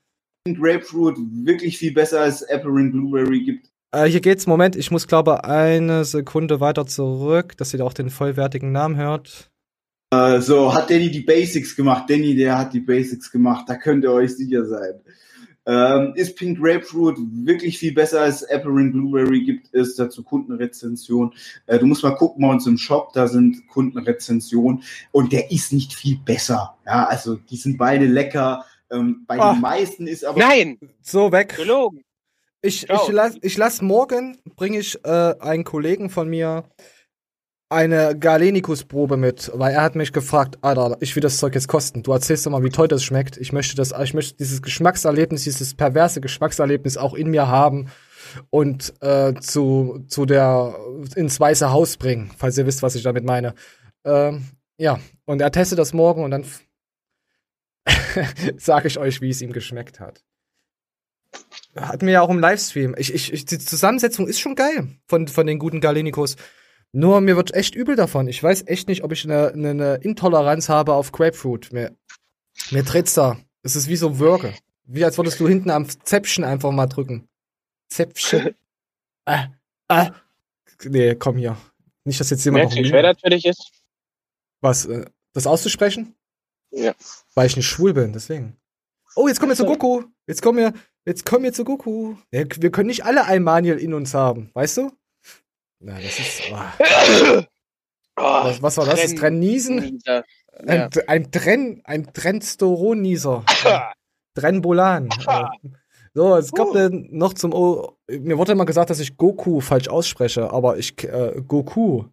Grapefruit 0.54 1.16
wirklich 1.44 1.78
viel 1.78 1.92
besser 1.92 2.20
als 2.20 2.42
Apple 2.42 2.70
and 2.72 2.92
Blueberry 2.92 3.44
gibt. 3.44 3.70
Äh, 3.90 4.06
hier 4.06 4.20
geht's, 4.20 4.46
Moment, 4.46 4.76
ich 4.76 4.90
muss 4.90 5.06
glaube 5.06 5.44
eine 5.44 6.04
Sekunde 6.04 6.60
weiter 6.60 6.86
zurück, 6.86 7.56
dass 7.56 7.72
ihr 7.72 7.84
auch 7.84 7.94
den 7.94 8.10
vollwertigen 8.10 8.72
Namen 8.72 8.96
hört. 8.96 9.50
Äh, 10.10 10.40
so, 10.40 10.74
hat 10.74 10.90
Danny 10.90 11.10
die 11.10 11.20
Basics 11.20 11.76
gemacht. 11.76 12.08
Danny, 12.08 12.34
der 12.34 12.58
hat 12.58 12.72
die 12.72 12.80
Basics 12.80 13.30
gemacht. 13.30 13.64
Da 13.68 13.76
könnt 13.76 14.04
ihr 14.04 14.12
euch 14.12 14.36
sicher 14.36 14.64
sein. 14.64 15.00
Ähm, 15.68 16.14
ist 16.14 16.34
Pink 16.36 16.58
Grapefruit 16.58 17.18
wirklich 17.44 17.78
viel 17.78 17.92
besser 17.92 18.22
als 18.22 18.42
Apple 18.42 18.72
and 18.72 18.92
Blueberry? 18.92 19.44
Gibt 19.44 19.74
es 19.74 19.96
dazu 19.96 20.22
Kundenrezensionen? 20.22 21.34
Äh, 21.66 21.78
du 21.78 21.84
musst 21.84 22.02
mal 22.02 22.16
gucken 22.16 22.40
bei 22.40 22.50
uns 22.50 22.66
im 22.66 22.78
Shop, 22.78 23.12
da 23.12 23.28
sind 23.28 23.68
Kundenrezensionen 23.68 24.82
und 25.12 25.30
der 25.30 25.50
ist 25.50 25.74
nicht 25.74 25.92
viel 25.92 26.16
besser. 26.24 26.74
Ja, 26.86 27.04
also 27.04 27.36
die 27.36 27.56
sind 27.56 27.76
beide 27.76 28.06
lecker. 28.06 28.64
Ähm, 28.90 29.24
bei 29.26 29.38
Ah. 29.38 29.52
den 29.54 29.60
meisten 29.60 30.06
ist 30.06 30.24
aber 30.24 30.38
Nein! 30.38 30.78
So, 31.02 31.30
weg. 31.32 31.54
Gelogen! 31.56 32.02
Ich, 32.60 32.86
Ciao. 32.86 33.06
ich 33.06 33.12
lass, 33.12 33.36
ich 33.42 33.56
lass 33.56 33.82
morgen, 33.82 34.36
bringe 34.56 34.78
ich 34.78 34.98
äh, 35.04 35.34
einen 35.38 35.64
Kollegen 35.64 36.10
von 36.10 36.28
mir 36.28 36.64
eine 37.70 38.18
Galenikus-Probe 38.18 39.18
mit, 39.18 39.50
weil 39.54 39.74
er 39.74 39.82
hat 39.82 39.94
mich 39.94 40.12
gefragt, 40.14 40.58
Alter, 40.62 40.96
ich 41.00 41.14
will 41.14 41.20
das 41.20 41.36
Zeug 41.36 41.54
jetzt 41.54 41.68
kosten. 41.68 42.02
Du 42.02 42.12
erzählst 42.12 42.46
doch 42.46 42.50
mal, 42.50 42.64
wie 42.64 42.70
toll 42.70 42.88
das 42.88 43.04
schmeckt. 43.04 43.36
Ich 43.36 43.52
möchte 43.52 43.76
das, 43.76 43.92
ich 44.02 44.14
möchte 44.14 44.36
dieses 44.38 44.62
Geschmackserlebnis, 44.62 45.44
dieses 45.44 45.74
perverse 45.74 46.20
Geschmackserlebnis 46.22 46.96
auch 46.96 47.12
in 47.12 47.28
mir 47.30 47.46
haben 47.48 47.88
und 48.48 48.94
äh, 49.02 49.34
zu, 49.34 50.02
zu 50.08 50.24
der 50.24 50.74
ins 51.14 51.38
Weiße 51.38 51.70
Haus 51.70 51.98
bringen, 51.98 52.30
falls 52.38 52.56
ihr 52.56 52.66
wisst, 52.66 52.82
was 52.82 52.94
ich 52.94 53.02
damit 53.02 53.24
meine. 53.24 53.54
Ähm, 54.04 54.44
ja, 54.78 54.98
und 55.26 55.42
er 55.42 55.52
testet 55.52 55.78
das 55.78 55.92
morgen 55.92 56.24
und 56.24 56.30
dann 56.30 56.44
sage 58.56 58.88
ich 58.88 58.98
euch, 58.98 59.20
wie 59.20 59.30
es 59.30 59.42
ihm 59.42 59.52
geschmeckt 59.52 60.00
hat. 60.00 60.24
Hatten 61.76 62.06
wir 62.06 62.14
ja 62.14 62.22
auch 62.22 62.30
im 62.30 62.40
Livestream. 62.40 62.94
Ich, 62.98 63.14
ich, 63.14 63.32
ich, 63.32 63.44
die 63.44 63.58
Zusammensetzung 63.58 64.26
ist 64.26 64.40
schon 64.40 64.54
geil 64.54 64.88
von, 65.06 65.28
von 65.28 65.46
den 65.46 65.58
guten 65.58 65.80
Galenikos. 65.80 66.36
Nur 66.92 67.20
mir 67.20 67.36
wird 67.36 67.54
echt 67.54 67.74
übel 67.74 67.96
davon. 67.96 68.28
Ich 68.28 68.42
weiß 68.42 68.64
echt 68.66 68.88
nicht, 68.88 69.04
ob 69.04 69.12
ich 69.12 69.24
eine, 69.24 69.48
eine, 69.52 69.70
eine 69.70 69.94
Intoleranz 69.96 70.68
habe 70.68 70.94
auf 70.94 71.12
Grapefruit. 71.12 71.72
Mir, 71.72 71.96
mir 72.70 72.82
dreht's 72.82 73.14
da. 73.14 73.38
Es 73.62 73.76
ist 73.76 73.88
wie 73.88 73.96
so 73.96 74.18
Würge. 74.18 74.54
Wie 74.84 75.04
als 75.04 75.18
würdest 75.18 75.38
du 75.38 75.46
hinten 75.46 75.70
am 75.70 75.86
Zäpfchen 75.88 76.44
einfach 76.44 76.70
mal 76.70 76.86
drücken. 76.86 77.28
Zäpfchen. 77.90 78.54
äh, 79.26 79.44
äh. 79.88 80.10
Nee, 80.84 81.14
komm 81.14 81.36
hier. 81.36 81.56
Nicht, 82.04 82.20
dass 82.20 82.30
jetzt 82.30 82.44
jemand 82.44 82.62
Merkst 82.64 82.78
du, 82.78 82.82
wie 82.82 82.88
schwer 82.88 83.02
das 83.02 83.20
für 83.20 83.30
dich 83.30 83.44
ist? 83.44 83.70
Was, 84.60 84.86
äh, 84.86 85.04
das 85.34 85.46
auszusprechen? 85.46 86.14
Ja. 86.70 86.94
Weil 87.34 87.46
ich 87.46 87.56
nicht 87.56 87.66
schwul 87.66 87.92
bin, 87.94 88.12
deswegen. 88.12 88.56
Oh, 89.16 89.26
jetzt 89.28 89.40
kommen 89.40 89.50
wir 89.50 89.56
zu 89.56 89.64
Goku. 89.66 90.02
Jetzt 90.26 90.42
kommen 90.42 90.58
wir, 90.58 90.72
jetzt 91.04 91.24
kommen 91.24 91.44
wir 91.44 91.52
zu 91.52 91.64
Goku. 91.64 92.14
Ja, 92.30 92.44
wir 92.56 92.70
können 92.70 92.88
nicht 92.88 93.04
alle 93.04 93.24
ein 93.24 93.42
Maniel 93.42 93.78
in 93.78 93.94
uns 93.94 94.14
haben, 94.14 94.50
weißt 94.54 94.76
du? 94.78 94.92
Na, 95.80 95.94
das 96.00 96.18
ist. 96.18 96.42
Oh. 96.52 97.42
Oh, 98.16 98.22
Was, 98.44 98.62
was 98.62 98.76
war 98.76 98.86
das? 98.86 99.00
Das 99.02 99.14
Trenniesen? 99.14 99.76
Nieser. 99.76 100.24
Ein, 100.66 100.90
Ja. 100.94 101.02
ein 101.06 101.30
Tren, 101.30 101.80
ein 101.84 102.12
Trenstoron-Nieser. 102.12 103.44
Trenbolan. 104.34 105.08
So, 106.14 106.36
es 106.36 106.50
gab 106.52 106.74
äh, 106.74 106.88
noch 106.90 107.34
zum 107.34 107.52
O. 107.52 107.96
Mir 108.08 108.38
wurde 108.38 108.52
immer 108.52 108.66
gesagt, 108.66 108.90
dass 108.90 108.98
ich 108.98 109.16
Goku 109.16 109.60
falsch 109.60 109.88
ausspreche, 109.88 110.50
aber 110.52 110.78
ich 110.78 111.02
äh, 111.04 111.40
Goku. 111.46 112.04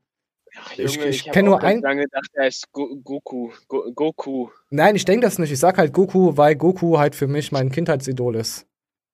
Ach, 0.57 0.71
Ich- 0.77 0.95
Junge, 0.95 1.07
ich 1.07 1.15
ich, 1.21 1.27
hab 1.27 1.33
kenn 1.33 1.45
nur 1.45 1.55
auch 1.55 1.59
ganz 1.61 1.75
ein- 1.77 1.81
lange 1.81 2.03
gedacht, 2.03 2.29
er 2.33 2.47
ist 2.47 2.71
Go 2.71 2.95
Goku. 3.03 3.51
Go 3.67 3.91
Goku. 3.93 4.49
Nein, 4.69 4.95
ich 4.95 5.05
denke 5.05 5.25
das 5.25 5.39
nicht. 5.39 5.51
Ich 5.51 5.59
sag 5.59 5.77
halt 5.77 5.93
Goku, 5.93 6.35
weil 6.37 6.55
Goku 6.55 6.97
halt 6.97 7.15
für 7.15 7.27
mich 7.27 7.51
mein 7.51 7.71
Kindheitsidol 7.71 8.35
ist. 8.35 8.65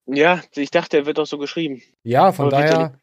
Ja, 0.07 0.41
ich 0.55 0.71
dachte, 0.71 0.97
er 0.97 1.05
wird 1.05 1.19
auch 1.19 1.25
so 1.27 1.37
geschrieben. 1.37 1.81
Ja, 2.03 2.31
von 2.31 2.47
Aber 2.47 2.57
daher. 2.57 2.93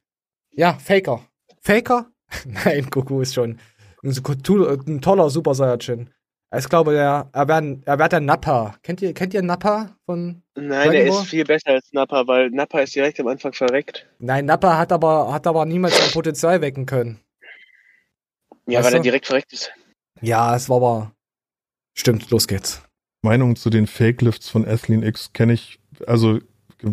Ja, 0.51 0.75
Faker. 0.75 1.21
Faker? 1.61 2.07
Nein, 2.45 2.87
Goku 2.91 3.21
ist 3.21 3.35
schon 3.35 3.59
ein, 4.03 5.01
toller 5.01 5.31
Super 5.31 5.55
Saiyajin. 5.55 6.11
Ich 6.57 6.69
glaube, 6.69 6.93
der, 6.93 7.29
er 7.33 7.49
wäre 7.49 7.79
er 7.85 7.99
wär 7.99 8.09
der 8.09 8.21
Nappa. 8.21 8.75
Kennt 8.83 9.03
ihr, 9.03 9.13
kennt 9.13 9.35
ihr 9.35 9.43
Nappa 9.43 9.95
von. 10.07 10.43
Nein, 10.55 10.69
Dragon 10.71 10.95
er 10.95 11.07
ist 11.09 11.25
viel 11.27 11.45
besser 11.45 11.71
als 11.73 11.93
Nappa, 11.93 12.27
weil 12.27 12.49
Nappa 12.51 12.81
ist 12.81 12.95
direkt 12.95 13.21
am 13.21 13.27
Anfang 13.27 13.53
verreckt. 13.53 14.07
Nein, 14.19 14.47
Nappa 14.47 14.79
hat 14.79 14.91
aber, 14.91 15.31
hat 15.33 15.47
aber 15.47 15.67
niemals 15.67 15.99
sein 15.99 16.11
Potenzial 16.11 16.61
wecken 16.63 16.87
können. 16.87 17.21
Ja, 18.69 18.81
Weißt 18.81 18.89
weil 18.89 18.95
er 18.97 19.03
direkt 19.03 19.27
verreckt 19.27 19.53
ist. 19.53 19.73
Ja, 20.21 20.55
es 20.55 20.69
war 20.69 20.77
aber. 20.77 21.13
Stimmt, 21.95 22.31
los 22.31 22.47
geht's. 22.47 22.83
Meinung 23.23 23.57
zu 23.57 23.71
den 23.71 23.87
Fake-Lifts 23.87 24.51
von 24.51 24.69
Athlene 24.69 25.07
X 25.07 25.33
kenne 25.33 25.55
ich, 25.55 25.81
also 26.07 26.39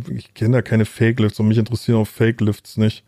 ich 0.09 0.33
kenne 0.33 0.57
da 0.57 0.61
keine 0.61 0.85
Fake-Lifts 0.85 1.39
und 1.39 1.49
mich 1.49 1.57
interessieren 1.57 1.97
auch 1.97 2.07
Fake-Lifts 2.07 2.77
nicht. 2.77 3.03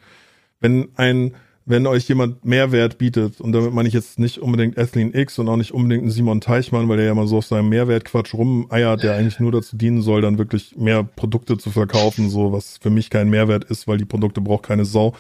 Wenn 0.60 0.90
ein, 0.96 1.34
wenn 1.66 1.88
euch 1.88 2.10
jemand 2.10 2.44
Mehrwert 2.44 2.98
bietet, 2.98 3.40
und 3.40 3.54
damit 3.54 3.74
meine 3.74 3.88
ich 3.88 3.94
jetzt 3.94 4.20
nicht 4.20 4.40
unbedingt 4.40 4.78
Athlene 4.78 5.18
X 5.18 5.40
und 5.40 5.48
auch 5.48 5.56
nicht 5.56 5.74
unbedingt 5.74 6.04
einen 6.04 6.12
Simon 6.12 6.42
Teichmann, 6.42 6.90
weil 6.90 6.98
der 6.98 7.06
ja 7.06 7.16
mal 7.16 7.28
so 7.28 7.38
auf 7.38 7.46
seinem 7.46 7.70
Mehrwertquatsch 7.70 8.34
rumeiert, 8.34 9.02
der 9.02 9.16
eigentlich 9.16 9.40
nur 9.40 9.54
dazu 9.54 9.78
dienen 9.78 10.02
soll, 10.02 10.22
dann 10.22 10.38
wirklich 10.38 10.76
mehr 10.76 11.04
Produkte 11.04 11.58
zu 11.58 11.72
verkaufen, 11.72 12.30
so 12.30 12.52
was 12.52 12.78
für 12.80 12.90
mich 12.90 13.10
kein 13.10 13.30
Mehrwert 13.30 13.64
ist, 13.64 13.88
weil 13.88 13.98
die 13.98 14.06
Produkte 14.06 14.42
braucht 14.42 14.64
keine 14.64 14.84
Sau. 14.84 15.16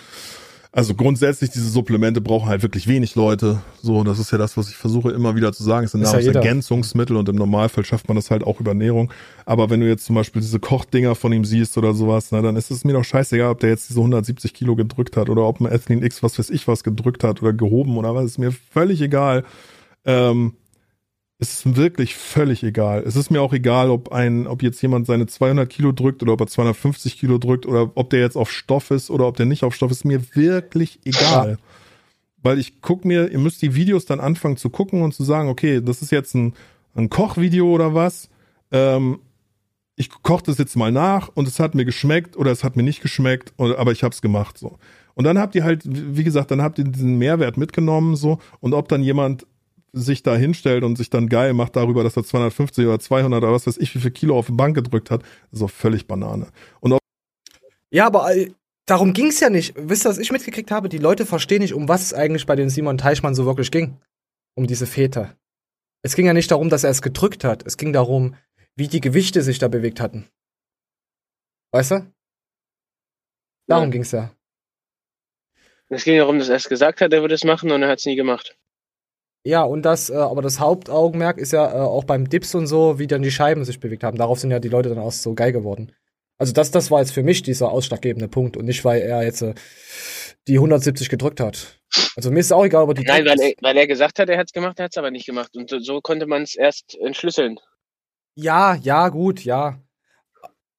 Also 0.78 0.94
grundsätzlich, 0.94 1.50
diese 1.50 1.68
Supplemente 1.70 2.22
brauchen 2.22 2.50
halt 2.50 2.62
wirklich 2.62 2.88
wenig 2.88 3.16
Leute. 3.16 3.64
So, 3.82 4.04
das 4.04 4.20
ist 4.20 4.32
ja 4.32 4.38
das, 4.38 4.58
was 4.58 4.70
ich 4.70 4.76
versuche 4.76 5.10
immer 5.10 5.36
wieder 5.36 5.52
zu 5.52 5.64
sagen. 5.64 5.86
Es 5.86 5.94
sind 5.94 6.04
Ist 6.04 6.12
ja. 6.12 6.20
Nahrungsergänzungsmittel 6.20 7.16
und 7.16 7.28
im 7.28 7.36
Normalfall 7.36 7.84
schafft 7.84 8.08
man 8.08 8.16
das 8.16 8.30
halt 8.30 8.44
auch 8.44 8.60
über 8.60 8.72
Ernährung. 8.72 9.12
Aber 9.48 9.72
wenn 9.72 9.80
du 9.80 9.88
jetzt 9.88 10.06
zum 10.06 10.14
Beispiel 10.14 10.40
diese 10.40 10.60
Kochdinger 10.60 11.16
von 11.16 11.34
ihm 11.34 11.46
siehst 11.46 11.80
oder 11.80 11.96
sowas, 11.96 12.28
na, 12.30 12.44
dann 12.44 12.56
ist 12.56 12.70
es 12.70 12.84
mir 12.84 12.94
doch 12.94 13.04
scheißegal, 13.04 13.50
ob 13.50 13.60
der 13.60 13.72
jetzt 13.72 13.90
diese 13.90 14.02
170 14.02 14.54
Kilo 14.54 14.76
gedrückt 14.76 15.18
hat 15.18 15.32
oder 15.32 15.48
ob 15.48 15.60
ein 15.60 15.66
Ethylene 15.66 16.06
X 16.06 16.22
was 16.22 16.38
weiß 16.38 16.52
ich 16.52 16.68
was 16.68 16.84
gedrückt 16.84 17.24
hat 17.24 17.42
oder 17.42 17.54
gehoben 17.54 17.98
oder 17.98 18.14
was, 18.14 18.26
ist 18.26 18.38
mir 18.38 18.52
völlig 18.52 19.02
egal. 19.02 19.46
Ähm, 20.06 20.54
ist 21.40 21.76
wirklich 21.76 22.16
völlig 22.16 22.64
egal. 22.64 23.04
Es 23.06 23.16
ist 23.16 23.30
mir 23.30 23.42
auch 23.42 23.54
egal, 23.54 23.92
ob 23.92 24.12
ein, 24.12 24.48
ob 24.48 24.64
jetzt 24.64 24.82
jemand 24.82 25.06
seine 25.06 25.28
200 25.28 25.70
Kilo 25.70 25.92
drückt 25.92 26.24
oder 26.24 26.34
ob 26.34 26.42
er 26.42 26.48
250 26.48 27.20
Kilo 27.20 27.38
drückt 27.38 27.68
oder 27.68 27.92
ob 27.94 28.10
der 28.10 28.22
jetzt 28.22 28.36
auf 28.36 28.52
Stoff 28.52 28.90
ist 28.90 29.12
oder 29.12 29.28
ob 29.28 29.38
der 29.38 29.46
nicht 29.46 29.64
auf 29.64 29.76
Stoff 29.76 29.92
ist. 29.92 30.04
Mir 30.04 30.22
wirklich 30.36 31.00
egal. 31.06 31.60
Weil 32.42 32.58
ich 32.58 32.82
guck 32.82 33.06
mir, 33.06 33.30
ihr 33.30 33.38
müsst 33.38 33.62
die 33.62 33.76
Videos 33.76 34.06
dann 34.06 34.20
anfangen 34.20 34.58
zu 34.58 34.70
gucken 34.70 35.04
und 35.04 35.14
zu 35.14 35.24
sagen, 35.24 35.50
okay, 35.50 35.80
das 35.82 36.02
ist 36.02 36.12
jetzt 36.12 36.34
ein, 36.34 36.54
ein 36.96 37.10
Kochvideo 37.10 37.72
oder 37.72 37.94
was. 37.94 38.30
Ähm, 38.72 39.20
ich 39.96 40.10
koche 40.10 40.44
das 40.44 40.58
jetzt 40.58 40.76
mal 40.76 40.92
nach 40.92 41.30
und 41.34 41.48
es 41.48 41.60
hat 41.60 41.76
mir 41.76 41.86
geschmeckt 41.86 42.36
oder 42.36 42.52
es 42.52 42.64
hat 42.64 42.76
mir 42.76 42.84
nicht 42.84 43.02
geschmeckt, 43.02 43.54
aber 43.58 43.92
ich 43.92 44.04
habe 44.04 44.14
es 44.14 44.22
gemacht 44.22 44.58
so. 44.58 44.78
Und 45.14 45.24
dann 45.24 45.40
habt 45.40 45.56
ihr 45.56 45.64
halt, 45.64 45.82
wie 45.86 46.24
gesagt, 46.24 46.52
dann 46.52 46.62
habt 46.62 46.78
ihr 46.78 46.86
diesen 46.86 47.18
Mehrwert 47.18 47.58
mitgenommen 47.58 48.16
so 48.16 48.40
und 48.60 48.74
ob 48.74 48.88
dann 48.88 49.02
jemand 49.02 49.48
sich 49.94 50.24
da 50.24 50.36
hinstellt 50.36 50.84
und 50.84 50.98
sich 50.98 51.10
dann 51.10 51.30
geil 51.30 51.54
macht 51.54 51.76
darüber, 51.76 52.04
dass 52.04 52.18
er 52.18 52.24
250 52.24 52.86
oder 52.86 53.00
200 53.00 53.44
oder 53.44 53.54
was 53.54 53.68
weiß 53.68 53.78
ich, 53.78 53.94
wie 53.96 54.00
viel 54.00 54.12
Kilo 54.12 54.38
auf 54.38 54.48
die 54.48 54.52
Bank 54.54 54.76
gedrückt 54.76 55.12
hat, 55.12 55.24
ist 55.52 55.62
auch 55.62 55.72
völlig 55.72 56.08
Banane. 56.08 56.48
Und 56.82 56.98
Ja, 57.92 58.06
aber 58.08 58.36
äh, 58.36 58.52
darum 58.86 59.14
ging's 59.14 59.40
ja 59.40 59.50
nicht. 59.50 59.74
Wisst 59.78 60.06
ihr, 60.06 60.10
was 60.10 60.18
ich 60.18 60.32
mitgekriegt 60.32 60.72
habe? 60.72 60.90
Die 60.90 60.98
Leute 60.98 61.26
verstehen 61.26 61.62
nicht, 61.62 61.74
um 61.74 61.88
was 61.88 62.04
es 62.04 62.14
eigentlich 62.14 62.46
bei 62.46 62.56
den 62.56 62.70
Simon 62.70 62.98
Teichmann 62.98 63.36
so 63.36 63.46
wirklich 63.46 63.72
ging. 63.72 64.00
Um 64.56 64.68
diese 64.68 64.88
Väter. 64.88 65.36
Es 66.04 66.16
ging 66.16 66.26
ja 66.26 66.34
nicht 66.34 66.52
darum, 66.52 66.70
dass 66.70 66.84
er 66.84 66.90
es 66.90 67.02
gedrückt 67.02 67.44
hat. 67.44 67.66
Es 67.66 67.78
ging 67.78 67.94
darum, 67.94 68.36
wie 68.76 68.88
die 68.88 69.02
Gewichte 69.02 69.42
sich 69.42 69.60
da 69.60 69.68
bewegt 69.68 70.00
hatten. 70.00 70.28
Weißt 71.72 71.92
du? 71.92 72.12
Darum 73.68 73.86
Ja. 73.86 73.90
ging's 73.92 74.12
ja. 74.12 74.32
Es 75.90 76.04
ging 76.04 76.18
darum, 76.18 76.40
dass 76.40 76.50
er 76.50 76.56
es 76.56 76.68
gesagt 76.68 77.02
hat, 77.02 77.14
er 77.14 77.22
würde 77.22 77.36
es 77.36 77.44
machen 77.44 77.72
und 77.72 77.82
er 77.82 77.90
hat 77.90 78.00
es 78.00 78.06
nie 78.06 78.16
gemacht. 78.16 78.58
Ja, 79.44 79.64
und 79.64 79.84
das, 79.84 80.10
äh, 80.10 80.16
aber 80.16 80.42
das 80.42 80.60
Hauptaugenmerk 80.60 81.38
ist 81.38 81.54
ja 81.54 81.72
äh, 81.72 81.80
auch 81.80 82.04
beim 82.04 82.30
Dips 82.30 82.54
und 82.56 82.68
so, 82.68 83.00
wie 83.00 83.08
dann 83.08 83.22
die 83.22 83.32
Scheiben 83.32 83.64
sich 83.64 83.80
bewegt 83.80 84.04
haben. 84.04 84.18
Darauf 84.18 84.40
sind 84.40 84.52
ja 84.52 84.60
die 84.60 84.70
Leute 84.70 84.90
dann 84.90 85.00
auch 85.00 85.12
so 85.12 85.34
geil 85.36 85.52
geworden. 85.52 85.94
Also 86.38 86.54
das, 86.54 86.70
das 86.72 86.92
war 86.92 87.00
jetzt 87.00 87.12
für 87.12 87.24
mich 87.24 87.42
dieser 87.42 87.72
ausschlaggebende 87.72 88.28
Punkt 88.28 88.58
und 88.58 88.66
nicht, 88.66 88.86
weil 88.86 89.02
er 89.02 89.24
jetzt 89.24 89.42
äh, 89.42 89.56
die 90.48 90.56
170 90.56 91.10
gedrückt 91.10 91.40
hat. 91.40 91.80
Also 92.16 92.32
mir 92.32 92.40
ist 92.40 92.48
es 92.48 92.52
auch 92.52 92.66
egal, 92.66 92.84
ob 92.84 92.90
er 92.90 92.94
die 92.96 93.04
Nein, 93.04 93.26
weil 93.26 93.40
er, 93.40 93.54
weil 93.62 93.78
er 93.78 93.88
gesagt 93.88 94.20
hat, 94.20 94.30
er 94.30 94.38
hat 94.38 94.48
es 94.48 94.54
gemacht, 94.54 94.80
er 94.80 94.86
hat 94.86 94.92
es 94.92 94.98
aber 94.98 95.12
nicht 95.12 95.26
gemacht. 95.26 95.56
Und 95.56 95.70
so, 95.70 95.80
so 95.80 96.02
konnte 96.02 96.28
man 96.28 96.44
es 96.44 96.56
erst 96.56 96.98
entschlüsseln. 97.00 97.60
Ja, 98.36 98.76
ja, 98.76 99.10
gut, 99.10 99.44
ja. 99.44 99.82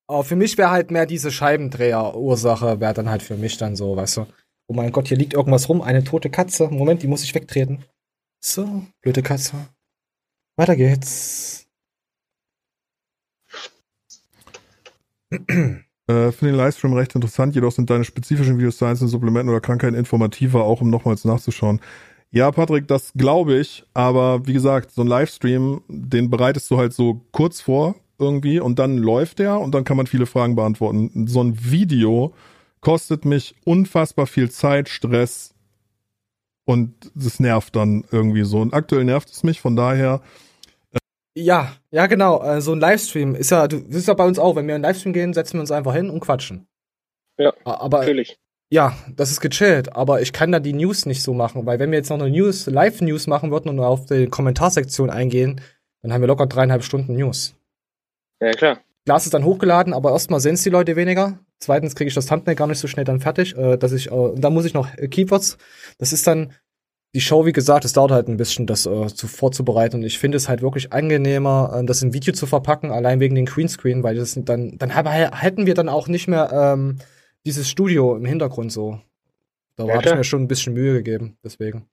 Aber 0.06 0.24
für 0.24 0.36
mich 0.36 0.56
wäre 0.56 0.70
halt 0.70 0.90
mehr 0.90 1.06
diese 1.06 1.30
Scheibendreher-Ursache, 1.30 2.80
wäre 2.80 2.94
dann 2.94 3.10
halt 3.10 3.22
für 3.22 3.36
mich 3.36 3.56
dann 3.58 3.76
so, 3.76 3.96
weißt 3.96 4.18
du. 4.18 4.26
Oh 4.68 4.74
mein 4.74 4.92
Gott, 4.92 5.08
hier 5.08 5.16
liegt 5.16 5.34
irgendwas 5.34 5.68
rum, 5.68 5.80
eine 5.80 6.04
tote 6.04 6.30
Katze. 6.30 6.68
Moment, 6.68 7.02
die 7.02 7.06
muss 7.06 7.24
ich 7.24 7.34
wegtreten. 7.34 7.84
So, 8.40 8.86
blöde 9.02 9.22
Katze. 9.22 9.68
Weiter 10.56 10.76
geht's. 10.76 11.66
Äh, 16.10 16.32
Finde 16.32 16.52
den 16.52 16.54
Livestream 16.54 16.94
recht 16.94 17.14
interessant, 17.14 17.54
jedoch 17.54 17.72
sind 17.72 17.90
deine 17.90 18.04
spezifischen 18.04 18.56
Videos 18.56 18.78
zu 18.78 18.86
einzelnen 18.86 19.10
Supplementen 19.10 19.50
oder 19.50 19.60
Krankheiten 19.60 19.94
informativer, 19.94 20.64
auch 20.64 20.80
um 20.80 20.88
nochmals 20.88 21.26
nachzuschauen. 21.26 21.80
Ja, 22.30 22.50
Patrick, 22.50 22.88
das 22.88 23.12
glaube 23.14 23.58
ich, 23.58 23.84
aber 23.92 24.46
wie 24.46 24.54
gesagt, 24.54 24.90
so 24.90 25.02
ein 25.02 25.06
Livestream, 25.06 25.82
den 25.88 26.30
bereitest 26.30 26.70
du 26.70 26.78
halt 26.78 26.94
so 26.94 27.26
kurz 27.32 27.60
vor 27.60 27.94
irgendwie 28.18 28.58
und 28.58 28.78
dann 28.78 28.96
läuft 28.98 29.38
der 29.38 29.60
und 29.60 29.74
dann 29.74 29.84
kann 29.84 29.98
man 29.98 30.06
viele 30.06 30.26
Fragen 30.26 30.56
beantworten. 30.56 31.26
So 31.26 31.42
ein 31.42 31.58
Video 31.70 32.34
kostet 32.80 33.24
mich 33.24 33.54
unfassbar 33.64 34.26
viel 34.26 34.50
Zeit, 34.50 34.88
Stress 34.88 35.54
und 36.68 37.10
das 37.14 37.40
nervt 37.40 37.74
dann 37.76 38.04
irgendwie 38.12 38.44
so. 38.44 38.60
Und 38.60 38.74
aktuell 38.74 39.04
nervt 39.04 39.30
es 39.30 39.42
mich, 39.42 39.58
von 39.58 39.74
daher. 39.74 40.20
Ja, 41.34 41.72
ja, 41.90 42.06
genau. 42.06 42.42
äh, 42.42 42.60
So 42.60 42.72
ein 42.72 42.80
Livestream 42.80 43.34
ist 43.34 43.50
ja, 43.50 43.66
du, 43.68 43.78
das 43.80 43.96
ist 43.96 44.08
ja 44.08 44.12
bei 44.12 44.26
uns 44.26 44.38
auch. 44.38 44.54
Wenn 44.54 44.66
wir 44.66 44.76
in 44.76 44.84
einen 44.84 44.92
Livestream 44.92 45.14
gehen, 45.14 45.32
setzen 45.32 45.54
wir 45.54 45.60
uns 45.60 45.70
einfach 45.70 45.94
hin 45.94 46.10
und 46.10 46.20
quatschen. 46.20 46.68
Ja, 47.38 47.54
aber, 47.64 48.00
natürlich. 48.00 48.38
Ja, 48.70 48.94
das 49.16 49.30
ist 49.30 49.40
gechillt, 49.40 49.96
aber 49.96 50.20
ich 50.20 50.34
kann 50.34 50.52
da 50.52 50.60
die 50.60 50.74
News 50.74 51.06
nicht 51.06 51.22
so 51.22 51.32
machen, 51.32 51.64
weil 51.64 51.78
wenn 51.78 51.90
wir 51.90 51.96
jetzt 51.96 52.10
noch 52.10 52.20
eine 52.20 52.28
News, 52.28 52.66
Live-News 52.66 53.28
machen 53.28 53.50
würden 53.50 53.70
und 53.70 53.80
auf 53.80 54.04
die 54.04 54.26
Kommentarsektion 54.26 55.08
eingehen, 55.08 55.62
dann 56.02 56.12
haben 56.12 56.20
wir 56.20 56.28
locker 56.28 56.46
dreieinhalb 56.46 56.84
Stunden 56.84 57.14
News. 57.14 57.54
Ja, 58.42 58.50
klar. 58.50 58.80
Glas 59.06 59.24
ist 59.24 59.32
dann 59.32 59.44
hochgeladen, 59.44 59.94
aber 59.94 60.12
erstmal 60.12 60.40
sehen 60.40 60.54
es 60.54 60.64
die 60.64 60.70
Leute 60.70 60.96
weniger. 60.96 61.38
Zweitens 61.58 61.94
kriege 61.94 62.08
ich 62.08 62.14
das 62.14 62.26
Thumbnail 62.26 62.54
gar 62.54 62.66
nicht 62.66 62.78
so 62.78 62.86
schnell 62.88 63.04
dann 63.04 63.20
fertig, 63.20 63.56
äh, 63.56 63.76
dass 63.76 63.92
ich, 63.92 64.10
äh, 64.10 64.32
da 64.36 64.50
muss 64.50 64.64
ich 64.64 64.74
noch 64.74 64.88
äh, 64.96 65.08
Keywords. 65.08 65.58
Das 65.98 66.12
ist 66.12 66.26
dann 66.26 66.52
die 67.14 67.20
Show, 67.20 67.46
wie 67.46 67.52
gesagt, 67.52 67.84
es 67.84 67.94
dauert 67.94 68.10
halt 68.10 68.28
ein 68.28 68.36
bisschen, 68.36 68.66
das 68.66 68.86
äh, 68.86 69.06
zu, 69.08 69.26
vorzubereiten. 69.26 69.96
Und 69.96 70.02
ich 70.04 70.18
finde 70.18 70.36
es 70.36 70.48
halt 70.48 70.62
wirklich 70.62 70.92
angenehmer, 70.92 71.72
äh, 71.74 71.84
das 71.84 72.02
in 72.02 72.12
Video 72.12 72.32
zu 72.34 72.46
verpacken, 72.46 72.90
allein 72.90 73.18
wegen 73.18 73.34
den 73.34 73.46
Greenscreen, 73.46 74.02
weil 74.02 74.16
das 74.16 74.38
dann, 74.42 74.76
dann 74.78 74.94
hab, 74.94 75.08
hätten 75.08 75.66
wir 75.66 75.74
dann 75.74 75.88
auch 75.88 76.06
nicht 76.08 76.28
mehr 76.28 76.50
ähm, 76.52 76.98
dieses 77.46 77.68
Studio 77.68 78.14
im 78.16 78.24
Hintergrund 78.24 78.70
so. 78.72 79.00
Da 79.76 79.86
Ja, 79.86 79.94
habe 79.94 80.08
ich 80.08 80.14
mir 80.14 80.24
schon 80.24 80.42
ein 80.42 80.48
bisschen 80.48 80.74
Mühe 80.74 80.92
gegeben, 80.92 81.38
deswegen. 81.42 81.86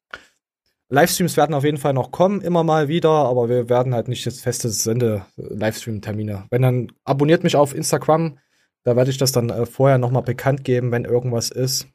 Livestreams 0.89 1.38
werden 1.38 1.55
auf 1.55 1.63
jeden 1.63 1.78
Fall 1.78 1.93
noch 1.93 2.11
kommen, 2.11 2.41
immer 2.41 2.63
mal 2.63 2.88
wieder, 2.88 3.09
aber 3.09 3.49
wir 3.49 3.70
werden 3.70 3.95
halt 3.95 4.07
nicht 4.07 4.26
jetzt 4.26 4.41
feste 4.41 4.70
Sende-Livestream-Termine. 4.70 6.45
Wenn 6.51 6.61
dann 6.61 6.91
abonniert 7.03 7.43
mich 7.43 7.55
auf 7.55 7.74
Instagram, 7.74 8.38
da 8.86 8.95
werde 8.95 9.09
ich 9.09 9.17
das 9.17 9.31
dann 9.31 9.49
äh, 9.49 9.65
vorher 9.65 9.97
nochmal 9.97 10.21
bekannt 10.21 10.63
geben, 10.63 10.91
wenn 10.91 11.05
irgendwas 11.05 11.49
ist. 11.49 11.88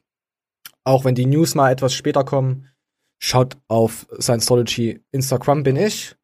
Auch 0.83 1.05
wenn 1.05 1.15
die 1.15 1.25
News 1.25 1.55
mal 1.55 1.71
etwas 1.71 1.93
später 1.93 2.23
kommen, 2.23 2.67
schaut 3.17 3.57
auf 3.67 4.07
Scientology 4.19 5.01
Instagram 5.11 5.63
bin 5.63 5.77
ich. 5.77 6.15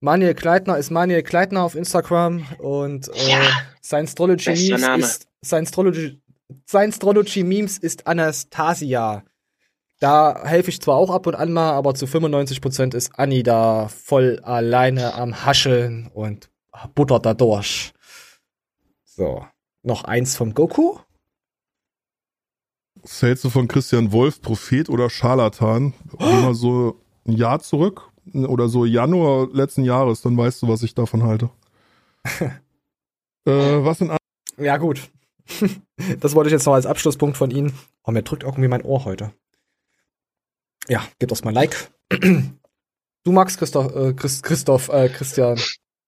Manuel 0.00 0.34
Kleitner 0.34 0.78
ist 0.78 0.90
Manuel 0.90 1.22
Kleitner 1.22 1.62
auf 1.62 1.74
Instagram 1.74 2.46
und 2.58 3.08
äh, 3.08 3.48
Scientology 3.82 4.50
Memes 4.50 4.98
ist 4.98 5.28
Scientology, 5.44 6.22
Scientology 6.66 7.44
Memes 7.44 7.78
ist 7.78 8.06
Anastasia. 8.06 9.24
Da 10.00 10.42
helfe 10.44 10.70
ich 10.70 10.80
zwar 10.80 10.96
auch 10.96 11.10
ab 11.10 11.26
und 11.26 11.34
an 11.34 11.52
mal, 11.52 11.72
aber 11.72 11.94
zu 11.94 12.06
95% 12.06 12.94
ist 12.94 13.18
Anni 13.18 13.42
da 13.42 13.88
voll 13.88 14.40
alleine 14.42 15.14
am 15.14 15.44
Hascheln 15.44 16.08
und 16.14 16.48
buttert 16.94 17.26
da 17.26 17.34
durch. 17.34 17.92
So. 19.04 19.44
Noch 19.82 20.04
eins 20.04 20.36
vom 20.36 20.54
Goku? 20.54 20.98
Was 23.02 23.22
hältst 23.22 23.44
du 23.44 23.50
von 23.50 23.68
Christian 23.68 24.12
Wolf, 24.12 24.42
Prophet 24.42 24.88
oder 24.88 25.08
Scharlatan? 25.08 25.94
Geh 26.18 26.24
mal 26.24 26.54
so 26.54 27.00
ein 27.26 27.32
Jahr 27.32 27.60
zurück 27.60 28.10
oder 28.34 28.68
so 28.68 28.84
Januar 28.84 29.48
letzten 29.52 29.84
Jahres, 29.84 30.20
dann 30.22 30.36
weißt 30.36 30.62
du, 30.62 30.68
was 30.68 30.82
ich 30.82 30.94
davon 30.94 31.22
halte. 31.22 31.50
äh, 32.40 32.50
was 33.46 33.98
sind 33.98 34.12
Ja, 34.58 34.76
gut. 34.76 35.10
das 36.20 36.34
wollte 36.34 36.48
ich 36.48 36.52
jetzt 36.52 36.66
noch 36.66 36.74
als 36.74 36.86
Abschlusspunkt 36.86 37.36
von 37.36 37.50
Ihnen. 37.50 37.72
Oh, 38.02 38.10
mir 38.10 38.22
drückt 38.22 38.42
irgendwie 38.42 38.68
mein 38.68 38.82
Ohr 38.82 39.04
heute. 39.04 39.32
Ja, 40.88 41.06
gebt 41.18 41.32
uns 41.32 41.44
mal 41.44 41.50
ein 41.50 41.54
Like. 41.54 41.90
Du 43.24 43.32
magst 43.32 43.58
Christoph, 43.58 43.94
äh, 43.94 44.14
Christ, 44.14 44.42
Christoph, 44.42 44.88
äh, 44.88 45.10
Christian, 45.10 45.60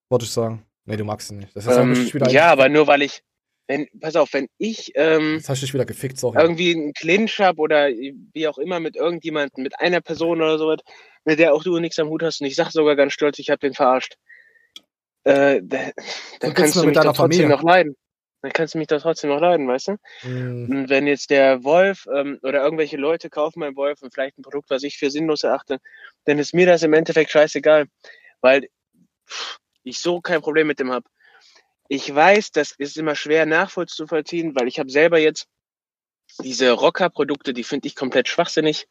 wollte 0.08 0.24
ich 0.24 0.30
sagen. 0.30 0.64
Nee, 0.86 0.96
du 0.96 1.04
magst 1.04 1.30
ihn 1.30 1.38
nicht. 1.38 1.54
Das 1.54 1.66
ist 1.66 1.76
Ähm, 1.76 1.94
wieder 2.14 2.30
ja, 2.30 2.50
aber 2.50 2.70
nur 2.70 2.86
weil 2.86 3.02
ich, 3.02 3.22
wenn, 3.70 3.86
pass 4.00 4.16
auf, 4.16 4.32
wenn 4.32 4.48
ich 4.58 4.90
ähm, 4.96 5.36
Jetzt 5.36 5.48
hast 5.48 5.62
du 5.62 5.66
dich 5.66 5.74
wieder 5.74 5.84
gefickt, 5.86 6.18
sorry. 6.18 6.40
irgendwie 6.40 6.74
einen 6.74 6.92
Clinch 6.92 7.38
hab 7.38 7.60
oder 7.60 7.88
wie 7.88 8.48
auch 8.48 8.58
immer 8.58 8.80
mit 8.80 8.96
irgendjemandem, 8.96 9.62
mit 9.62 9.78
einer 9.78 10.00
Person 10.00 10.42
oder 10.42 10.58
sowas, 10.58 10.80
mit 11.24 11.38
der 11.38 11.54
auch 11.54 11.62
du 11.62 11.78
nichts 11.78 11.98
am 12.00 12.08
Hut 12.08 12.24
hast 12.24 12.40
und 12.40 12.48
ich 12.48 12.56
sag 12.56 12.72
sogar 12.72 12.96
ganz 12.96 13.12
stolz, 13.12 13.38
ich 13.38 13.48
hab 13.48 13.60
den 13.60 13.72
verarscht, 13.74 14.16
äh, 15.22 15.60
da, 15.62 15.90
dann 16.40 16.54
kannst 16.54 16.74
du 16.74 16.84
mich 16.84 16.94
doch 16.94 17.02
deiner 17.02 17.14
trotzdem 17.14 17.30
Familie. 17.42 17.48
noch 17.48 17.62
leiden. 17.62 17.96
Dann 18.42 18.52
kannst 18.52 18.74
du 18.74 18.78
mich 18.78 18.88
doch 18.88 19.00
trotzdem 19.02 19.30
noch 19.30 19.40
leiden, 19.40 19.68
weißt 19.68 19.88
du? 19.88 19.92
Mm, 20.28 20.70
Und 20.70 20.88
wenn 20.88 21.06
jetzt 21.06 21.30
der 21.30 21.62
Wolf 21.62 22.08
ähm, 22.12 22.38
oder 22.42 22.64
irgendwelche 22.64 22.96
Leute 22.96 23.30
kaufen 23.30 23.60
beim 23.60 23.76
Wolf 23.76 24.02
und 24.02 24.12
vielleicht 24.12 24.36
ein 24.38 24.42
Produkt, 24.42 24.70
was 24.70 24.82
ich 24.82 24.96
für 24.98 25.10
sinnlos 25.10 25.44
erachte, 25.44 25.78
dann 26.24 26.38
ist 26.40 26.54
mir 26.54 26.66
das 26.66 26.82
im 26.82 26.92
Endeffekt 26.94 27.30
scheißegal, 27.30 27.84
weil 28.40 28.66
ich 29.84 29.98
so 30.00 30.20
kein 30.20 30.40
Problem 30.40 30.66
mit 30.66 30.80
dem 30.80 30.90
hab. 30.90 31.04
Ich 31.92 32.14
weiß, 32.14 32.52
das 32.52 32.70
ist 32.78 32.96
immer 32.96 33.16
schwer 33.16 33.46
nachvollziehen, 33.46 34.54
weil 34.54 34.68
ich 34.68 34.78
habe 34.78 34.90
selber 34.90 35.18
jetzt 35.18 35.48
diese 36.40 36.70
Rocker-Produkte, 36.70 37.52
die 37.52 37.64
finde 37.64 37.88
ich 37.88 37.96
komplett 37.96 38.28
schwachsinnig. 38.28 38.86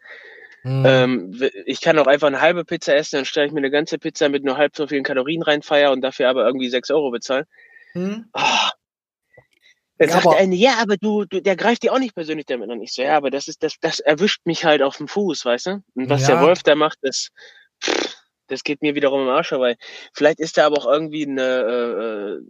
mm. 0.63 0.85
Ähm, 0.85 1.49
ich 1.65 1.79
kann 1.79 1.97
auch 1.97 2.07
einfach 2.07 2.27
eine 2.27 2.41
halbe 2.41 2.65
Pizza 2.65 2.93
essen, 2.93 3.15
dann 3.15 3.25
stelle 3.25 3.47
ich 3.47 3.53
mir 3.53 3.59
eine 3.59 3.71
ganze 3.71 3.99
Pizza 3.99 4.27
mit 4.27 4.43
nur 4.43 4.57
halb 4.57 4.75
so 4.75 4.85
vielen 4.85 5.05
Kalorien 5.05 5.43
rein, 5.43 5.61
feier 5.61 5.93
und 5.93 6.01
dafür 6.01 6.27
aber 6.27 6.45
irgendwie 6.45 6.67
6 6.69 6.91
Euro 6.91 7.09
bezahlen. 7.09 7.45
Hm? 7.93 8.25
Ah. 8.33 8.69
Dann 9.97 10.09
Ja, 10.09 10.15
sagt 10.15 10.25
aber- 10.25 10.35
der 10.35 10.43
eine, 10.43 10.55
ja, 10.55 10.73
aber 10.81 10.97
du, 10.97 11.23
du, 11.23 11.41
der 11.41 11.55
greift 11.55 11.83
dir 11.83 11.93
auch 11.93 11.99
nicht 11.99 12.15
persönlich 12.15 12.47
damit 12.47 12.69
an. 12.69 12.81
Ich 12.81 12.91
so, 12.93 13.01
ja, 13.01 13.15
aber 13.15 13.29
das 13.31 13.47
ist, 13.47 13.63
das, 13.63 13.75
das 13.79 14.01
erwischt 14.01 14.41
mich 14.45 14.65
halt 14.65 14.81
auf 14.81 14.97
dem 14.97 15.07
Fuß, 15.07 15.45
weißt 15.45 15.67
du? 15.67 15.83
Und 15.95 16.09
was 16.09 16.23
Ja. 16.27 16.35
der 16.35 16.41
Wolf 16.41 16.63
da 16.63 16.75
macht, 16.75 16.97
das, 17.01 17.29
pff, 17.81 18.13
das 18.47 18.65
geht 18.65 18.81
mir 18.81 18.93
wiederum 18.93 19.21
im 19.21 19.29
Arsch 19.29 19.47
vorbei. 19.47 19.77
Vielleicht 20.13 20.41
ist 20.41 20.57
da 20.57 20.65
aber 20.65 20.79
auch 20.79 20.85
irgendwie 20.91 21.25
eine, 21.25 21.41
äh, 21.43 22.33
äh, 22.33 22.41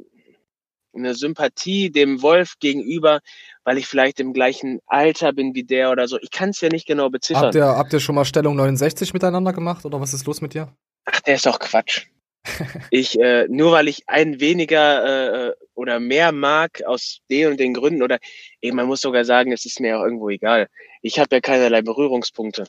eine 0.93 1.15
Sympathie 1.15 1.91
dem 1.91 2.21
Wolf 2.21 2.55
gegenüber, 2.59 3.19
weil 3.63 3.77
ich 3.77 3.87
vielleicht 3.87 4.19
im 4.19 4.33
gleichen 4.33 4.79
Alter 4.87 5.33
bin 5.33 5.55
wie 5.55 5.63
der 5.63 5.91
oder 5.91 6.07
so. 6.07 6.17
Ich 6.21 6.31
kann 6.31 6.49
es 6.49 6.61
ja 6.61 6.69
nicht 6.69 6.87
genau 6.87 7.09
beziffern. 7.09 7.45
Habt 7.45 7.55
ihr, 7.55 7.65
habt 7.65 7.93
ihr 7.93 7.99
schon 7.99 8.15
mal 8.15 8.25
Stellung 8.25 8.55
69 8.55 9.13
miteinander 9.13 9.53
gemacht 9.53 9.85
oder 9.85 10.01
was 10.01 10.13
ist 10.13 10.25
los 10.25 10.41
mit 10.41 10.53
dir? 10.53 10.73
Ach, 11.05 11.19
der 11.21 11.35
ist 11.35 11.45
doch 11.45 11.59
Quatsch. 11.59 12.07
ich, 12.89 13.19
äh, 13.19 13.47
nur 13.49 13.71
weil 13.71 13.87
ich 13.87 14.07
einen 14.07 14.39
weniger 14.39 15.49
äh, 15.49 15.53
oder 15.75 15.99
mehr 15.99 16.31
mag 16.31 16.83
aus 16.85 17.19
den 17.29 17.51
und 17.51 17.59
den 17.59 17.73
Gründen 17.73 18.01
oder 18.01 18.19
eben 18.61 18.77
man 18.77 18.87
muss 18.87 19.01
sogar 19.01 19.25
sagen, 19.25 19.51
es 19.51 19.65
ist 19.65 19.79
mir 19.79 19.99
auch 19.99 20.03
irgendwo 20.03 20.29
egal. 20.29 20.67
Ich 21.01 21.19
habe 21.19 21.35
ja 21.35 21.41
keinerlei 21.41 21.81
Berührungspunkte. 21.81 22.65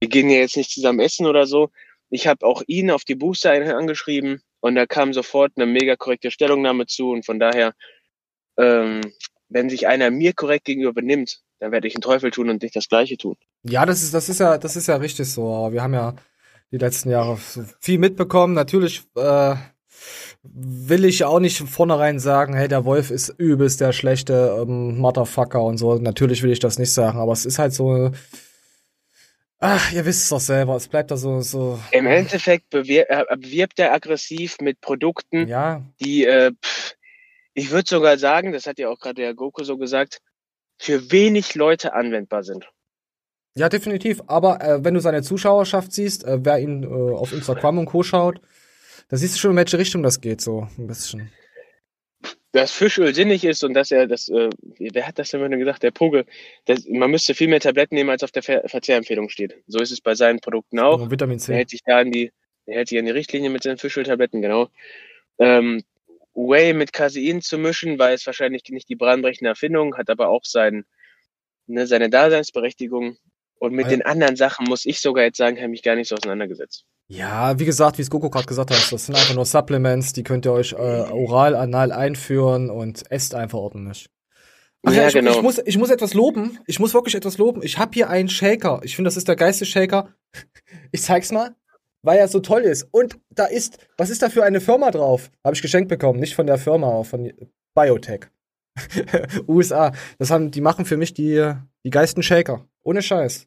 Wir 0.00 0.08
gehen 0.08 0.30
ja 0.30 0.38
jetzt 0.38 0.56
nicht 0.56 0.70
zusammen 0.70 1.00
essen 1.00 1.26
oder 1.26 1.46
so. 1.46 1.70
Ich 2.10 2.26
habe 2.26 2.44
auch 2.46 2.62
ihn 2.66 2.90
auf 2.90 3.04
die 3.04 3.14
Booster 3.14 3.52
angeschrieben 3.52 4.42
und 4.60 4.74
da 4.74 4.86
kam 4.86 5.12
sofort 5.12 5.52
eine 5.56 5.66
mega 5.66 5.96
korrekte 5.96 6.30
Stellungnahme 6.30 6.86
zu 6.86 7.10
und 7.10 7.24
von 7.24 7.38
daher, 7.38 7.72
ähm, 8.58 9.00
wenn 9.48 9.70
sich 9.70 9.86
einer 9.86 10.10
mir 10.10 10.32
korrekt 10.32 10.64
gegenüber 10.64 10.92
benimmt, 10.92 11.40
dann 11.60 11.72
werde 11.72 11.88
ich 11.88 11.94
einen 11.94 12.02
Teufel 12.02 12.30
tun 12.30 12.50
und 12.50 12.62
nicht 12.62 12.76
das 12.76 12.88
Gleiche 12.88 13.16
tun. 13.16 13.36
Ja, 13.64 13.86
das 13.86 14.02
ist, 14.02 14.14
das 14.14 14.28
ist 14.28 14.40
ja, 14.40 14.58
das 14.58 14.76
ist 14.76 14.86
ja 14.86 14.96
richtig 14.96 15.28
so. 15.28 15.68
Wir 15.72 15.82
haben 15.82 15.94
ja 15.94 16.14
die 16.70 16.78
letzten 16.78 17.10
Jahre 17.10 17.38
viel 17.80 17.98
mitbekommen. 17.98 18.54
Natürlich 18.54 19.02
äh, 19.16 19.56
will 20.42 21.04
ich 21.04 21.24
auch 21.24 21.40
nicht 21.40 21.58
von 21.58 21.66
vornherein 21.66 22.18
sagen, 22.20 22.54
hey, 22.54 22.68
der 22.68 22.84
Wolf 22.84 23.10
ist 23.10 23.30
übelst 23.30 23.80
der 23.80 23.92
schlechte 23.92 24.56
ähm, 24.60 24.98
Motherfucker 24.98 25.62
und 25.62 25.78
so. 25.78 25.98
Natürlich 25.98 26.42
will 26.42 26.52
ich 26.52 26.60
das 26.60 26.78
nicht 26.78 26.92
sagen, 26.92 27.18
aber 27.18 27.32
es 27.32 27.46
ist 27.46 27.58
halt 27.58 27.72
so. 27.72 28.10
Ach, 29.60 29.92
ihr 29.92 30.04
wisst 30.06 30.22
es 30.22 30.28
doch 30.28 30.40
selber. 30.40 30.76
Es 30.76 30.86
bleibt 30.86 31.10
da 31.10 31.16
so, 31.16 31.40
so. 31.40 31.80
Im 31.90 32.06
Endeffekt 32.06 32.70
bewir 32.70 33.10
äh, 33.10 33.24
bewirbt 33.36 33.78
er 33.78 33.92
aggressiv 33.92 34.56
mit 34.60 34.80
Produkten, 34.80 35.48
Ja, 35.48 35.82
die, 36.00 36.24
äh, 36.24 36.52
pff, 36.64 36.94
ich 37.54 37.70
würde 37.70 37.88
sogar 37.88 38.18
sagen, 38.18 38.52
das 38.52 38.66
hat 38.66 38.78
ja 38.78 38.88
auch 38.88 39.00
gerade 39.00 39.16
der 39.22 39.34
Goku 39.34 39.64
so 39.64 39.76
gesagt, 39.76 40.20
für 40.78 41.10
wenig 41.10 41.56
Leute 41.56 41.92
anwendbar 41.92 42.44
sind. 42.44 42.70
ja, 43.56 43.68
definitiv. 43.68 44.22
Aber 44.28 44.60
äh, 44.60 44.84
wenn 44.84 44.94
du 44.94 45.00
seine 45.00 45.22
Zuschauerschaft 45.22 45.92
siehst, 45.92 46.22
äh, 46.24 46.38
wer 46.44 46.60
ihn 46.60 46.84
äh, 46.84 46.86
auf 46.86 47.32
Instagram 47.32 47.78
und 47.78 47.86
Co. 47.86 48.04
schaut, 48.04 48.40
da 49.08 49.16
siehst 49.16 49.34
du 49.34 49.38
schon, 49.40 49.50
in 49.52 49.56
welche 49.56 49.78
Richtung 49.78 50.04
das 50.04 50.20
geht, 50.20 50.40
so 50.40 50.68
ein 50.78 50.86
bisschen. 50.86 51.32
Dass 52.52 52.72
Fischöl 52.72 53.14
sinnig 53.14 53.44
ist 53.44 53.62
und 53.62 53.74
dass 53.74 53.90
er 53.90 54.06
das, 54.06 54.28
äh, 54.28 54.48
wer 54.78 55.06
hat 55.06 55.18
das 55.18 55.30
denn 55.30 55.58
gesagt, 55.58 55.82
der 55.82 55.90
Pogel, 55.90 56.24
das, 56.64 56.86
man 56.88 57.10
müsste 57.10 57.34
viel 57.34 57.48
mehr 57.48 57.60
Tabletten 57.60 57.94
nehmen, 57.94 58.08
als 58.08 58.22
auf 58.22 58.30
der 58.32 58.42
Ver 58.42 58.62
Verzehrempfehlung 58.66 59.28
steht. 59.28 59.56
So 59.66 59.78
ist 59.80 59.90
es 59.90 60.00
bei 60.00 60.14
seinen 60.14 60.40
Produkten 60.40 60.78
auch. 60.78 61.00
Und 61.00 61.10
Vitamin 61.10 61.38
C. 61.38 61.52
Er 61.52 61.58
hält 61.58 61.70
sich 61.70 61.82
da 61.84 61.98
an 61.98 62.10
die, 62.10 62.32
er 62.64 62.76
hält 62.76 62.88
sich 62.88 62.98
an 62.98 63.04
die 63.04 63.10
Richtlinie 63.10 63.50
mit 63.50 63.62
seinen 63.62 63.76
Fischöltabletten, 63.76 64.40
genau. 64.40 64.68
Ähm, 65.38 65.82
Whey 66.34 66.72
mit 66.72 66.92
Casein 66.92 67.42
zu 67.42 67.58
mischen, 67.58 67.98
war 67.98 68.10
jetzt 68.12 68.26
wahrscheinlich 68.26 68.62
nicht 68.70 68.88
die 68.88 68.96
bahnbrechende 68.96 69.50
Erfindung, 69.50 69.96
hat 69.96 70.08
aber 70.08 70.28
auch 70.28 70.44
sein, 70.44 70.84
ne, 71.66 71.86
seine 71.86 72.08
Daseinsberechtigung. 72.08 73.18
Und 73.58 73.72
mit 73.74 73.86
Ja. 73.86 73.90
den 73.90 74.02
anderen 74.02 74.36
Sachen 74.36 74.66
muss 74.68 74.86
ich 74.86 75.00
sogar 75.00 75.24
jetzt 75.24 75.36
sagen, 75.36 75.56
habe 75.56 75.66
ich 75.66 75.70
mich 75.70 75.82
gar 75.82 75.96
nicht 75.96 76.08
so 76.08 76.14
auseinandergesetzt. 76.14 76.84
Ja, 77.10 77.58
wie 77.58 77.64
gesagt, 77.64 77.96
wie 77.96 78.02
es 78.02 78.10
Goku 78.10 78.28
gerade 78.28 78.46
gesagt 78.46 78.70
hat, 78.70 78.92
das 78.92 79.06
sind 79.06 79.14
einfach 79.14 79.34
nur 79.34 79.46
Supplements, 79.46 80.12
die 80.12 80.22
könnt 80.22 80.44
ihr 80.44 80.52
euch 80.52 80.72
äh, 80.72 80.76
oral, 80.76 81.54
anal 81.54 81.90
einführen 81.90 82.68
und 82.68 83.10
esst 83.10 83.34
einfach 83.34 83.58
ordentlich. 83.58 84.10
Ach 84.84 84.92
ja, 84.92 85.02
Ja, 85.02 85.08
ich, 85.08 85.14
genau. 85.14 85.32
ich, 85.32 85.42
muss, 85.42 85.58
ich 85.58 85.78
muss 85.78 85.90
etwas 85.90 86.12
loben. 86.12 86.58
Ich 86.66 86.78
muss 86.78 86.92
wirklich 86.92 87.14
etwas 87.14 87.38
loben. 87.38 87.62
Ich 87.62 87.78
habe 87.78 87.92
hier 87.94 88.10
einen 88.10 88.28
Shaker. 88.28 88.80
Ich 88.84 88.94
finde, 88.94 89.08
das 89.08 89.16
ist 89.16 89.26
der 89.26 89.36
geilste 89.36 89.66
Shaker. 89.66 90.14
Ich 90.90 91.02
zeig's 91.02 91.32
mal, 91.32 91.54
weil 92.02 92.18
er 92.18 92.28
so 92.28 92.40
toll 92.40 92.62
ist. 92.62 92.88
Und 92.92 93.18
da 93.30 93.44
ist, 93.44 93.78
was 93.98 94.08
ist 94.08 94.22
da 94.22 94.30
für 94.30 94.44
eine 94.44 94.60
Firma 94.60 94.90
drauf? 94.90 95.30
Habe 95.44 95.54
ich 95.54 95.60
geschenkt 95.60 95.88
bekommen. 95.88 96.18
Nicht 96.18 96.34
von 96.34 96.46
der 96.46 96.56
Firma, 96.56 97.02
von 97.02 97.30
Biotech. 97.74 98.28
USA. 99.48 99.92
Das 100.18 100.30
haben, 100.30 100.50
die 100.50 100.62
machen 100.62 100.86
für 100.86 100.96
mich 100.96 101.12
die, 101.12 101.52
die 101.84 101.90
geilsten 101.90 102.22
Shaker. 102.22 102.66
Ohne 102.82 103.02
Scheiß. 103.02 103.46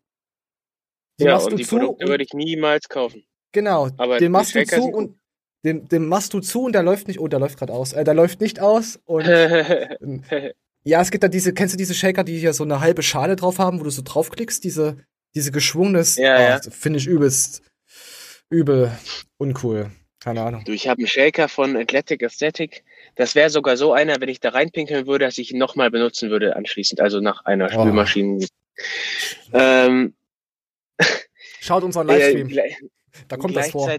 Die 1.20 1.24
ja, 1.24 1.34
machst 1.34 1.48
und 1.48 1.54
du 1.54 1.58
die 1.58 1.64
zu 1.64 1.78
Produkte 1.78 2.08
würde 2.08 2.24
ich 2.24 2.34
niemals 2.34 2.90
kaufen. 2.90 3.24
Genau, 3.52 3.90
Aber 3.98 4.18
den 4.20 4.32
machst 4.32 4.56
du 4.56 4.66
zu 4.66 4.84
und 4.86 5.18
den, 5.64 5.88
den 5.88 6.08
machst 6.08 6.34
du 6.34 6.40
zu 6.40 6.64
und 6.64 6.74
der 6.74 6.84
läuft 6.84 7.08
nicht, 7.08 7.20
oh, 7.20 7.28
der 7.28 7.40
läuft 7.40 7.60
gerade 7.60 7.74
aus. 7.74 7.94
Äh, 7.94 8.04
der 8.04 8.14
läuft 8.14 8.42
nicht 8.42 8.60
aus 8.60 9.00
und 9.06 9.26
ja, 10.84 11.02
es 11.02 11.12
gibt 11.12 11.24
da 11.24 11.28
diese, 11.28 11.54
kennst 11.54 11.74
du 11.74 11.78
diese 11.78 11.94
Shaker, 11.94 12.24
die 12.24 12.40
hier 12.40 12.54
so 12.54 12.64
eine 12.64 12.80
halbe 12.80 13.04
Schale 13.04 13.36
drauf 13.36 13.60
haben, 13.60 13.80
wo 13.80 13.84
du 13.84 13.90
so 13.92 14.02
draufklickst, 14.04 14.64
diese, 14.64 14.98
diese 15.36 15.52
geschwungenes, 15.52 16.16
Ja, 16.18 16.36
ah, 16.36 16.42
ja. 16.42 16.60
finde 16.72 16.98
ich 17.00 17.08
übelst, 17.08 17.62
übel, 18.50 18.92
uncool. 19.38 19.92
Keine 20.20 20.44
Ahnung. 20.44 20.64
Du, 20.66 20.72
ich 20.72 20.88
habe 20.88 21.00
einen 21.00 21.08
Shaker 21.08 21.50
von 21.50 21.76
Athletic 21.76 22.22
Aesthetic. 22.22 22.84
Das 23.16 23.34
wäre 23.34 23.50
sogar 23.50 23.76
so 23.76 23.92
einer, 23.92 24.22
wenn 24.22 24.30
ich 24.30 24.40
da 24.40 24.50
reinpinkeln 24.50 25.08
würde, 25.08 25.26
dass 25.26 25.40
ich 25.40 25.52
ihn 25.52 25.58
nochmal 25.58 25.90
benutzen 25.90 26.30
würde 26.30 26.56
anschließend, 26.56 27.02
also 27.02 27.20
nach 27.22 27.44
einer 27.46 27.66
Oh. 27.66 27.82
Spülmaschine. 27.82 28.46
Ähm, 29.52 30.14
Schaut 31.60 31.84
unseren 31.84 32.08
äh, 32.10 32.14
Livestream, 32.18 32.48
gle- 32.50 32.76
da 33.28 33.38
kommt 33.38 33.56
das 33.56 33.72
vor. 33.72 33.92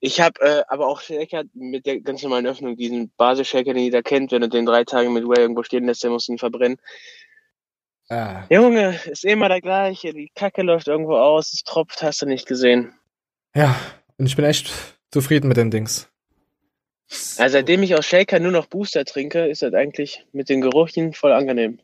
Ich 0.00 0.20
habe 0.20 0.40
äh, 0.40 0.64
aber 0.68 0.86
auch 0.86 1.00
Shaker 1.00 1.44
mit 1.54 1.86
der 1.86 2.00
ganz 2.00 2.22
normalen 2.22 2.46
Öffnung, 2.46 2.76
diesen 2.76 3.10
Basisshaker, 3.16 3.72
den 3.72 3.84
jeder 3.84 4.02
kennt, 4.02 4.32
wenn 4.32 4.42
du 4.42 4.48
den 4.50 4.66
drei 4.66 4.84
Tage 4.84 5.08
mit 5.08 5.26
Way 5.26 5.38
irgendwo 5.38 5.62
stehen 5.62 5.86
lässt, 5.86 6.02
der 6.02 6.10
muss 6.10 6.28
ihn 6.28 6.36
verbrennen. 6.36 6.76
Ah, 8.10 8.44
Junge, 8.50 9.00
ist 9.06 9.24
immer 9.24 9.48
der 9.48 9.62
gleiche. 9.62 10.12
Die 10.12 10.30
Kacke 10.34 10.62
läuft 10.62 10.88
irgendwo 10.88 11.16
aus, 11.16 11.54
es 11.54 11.62
tropft, 11.62 12.02
hast 12.02 12.20
du 12.20 12.26
nicht 12.26 12.46
gesehen. 12.46 12.92
ja, 13.54 13.74
und 14.18 14.26
ich 14.26 14.36
bin 14.36 14.44
echt 14.44 14.70
zufrieden 15.10 15.48
mit 15.48 15.56
den 15.56 15.70
Dings. 15.70 16.10
Also 17.38 17.54
seitdem 17.58 17.82
ich 17.82 17.94
aus 17.94 18.06
Shaker 18.06 18.40
nur 18.40 18.52
noch 18.52 18.66
Booster 18.66 19.04
trinke, 19.04 19.46
ist 19.46 19.62
das 19.62 19.72
eigentlich 19.74 20.26
mit 20.32 20.48
den 20.48 20.60
Geruchen 20.60 21.12
voll 21.12 21.32
angenehm. 21.32 21.78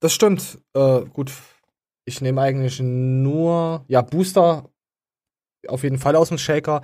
Das 0.00 0.12
stimmt. 0.12 0.58
Äh, 0.74 1.02
gut, 1.12 1.32
ich 2.04 2.20
nehme 2.20 2.40
eigentlich 2.40 2.80
nur, 2.80 3.84
ja, 3.88 4.02
Booster 4.02 4.70
auf 5.68 5.82
jeden 5.82 5.98
Fall 5.98 6.16
aus 6.16 6.28
dem 6.28 6.38
Shaker. 6.38 6.82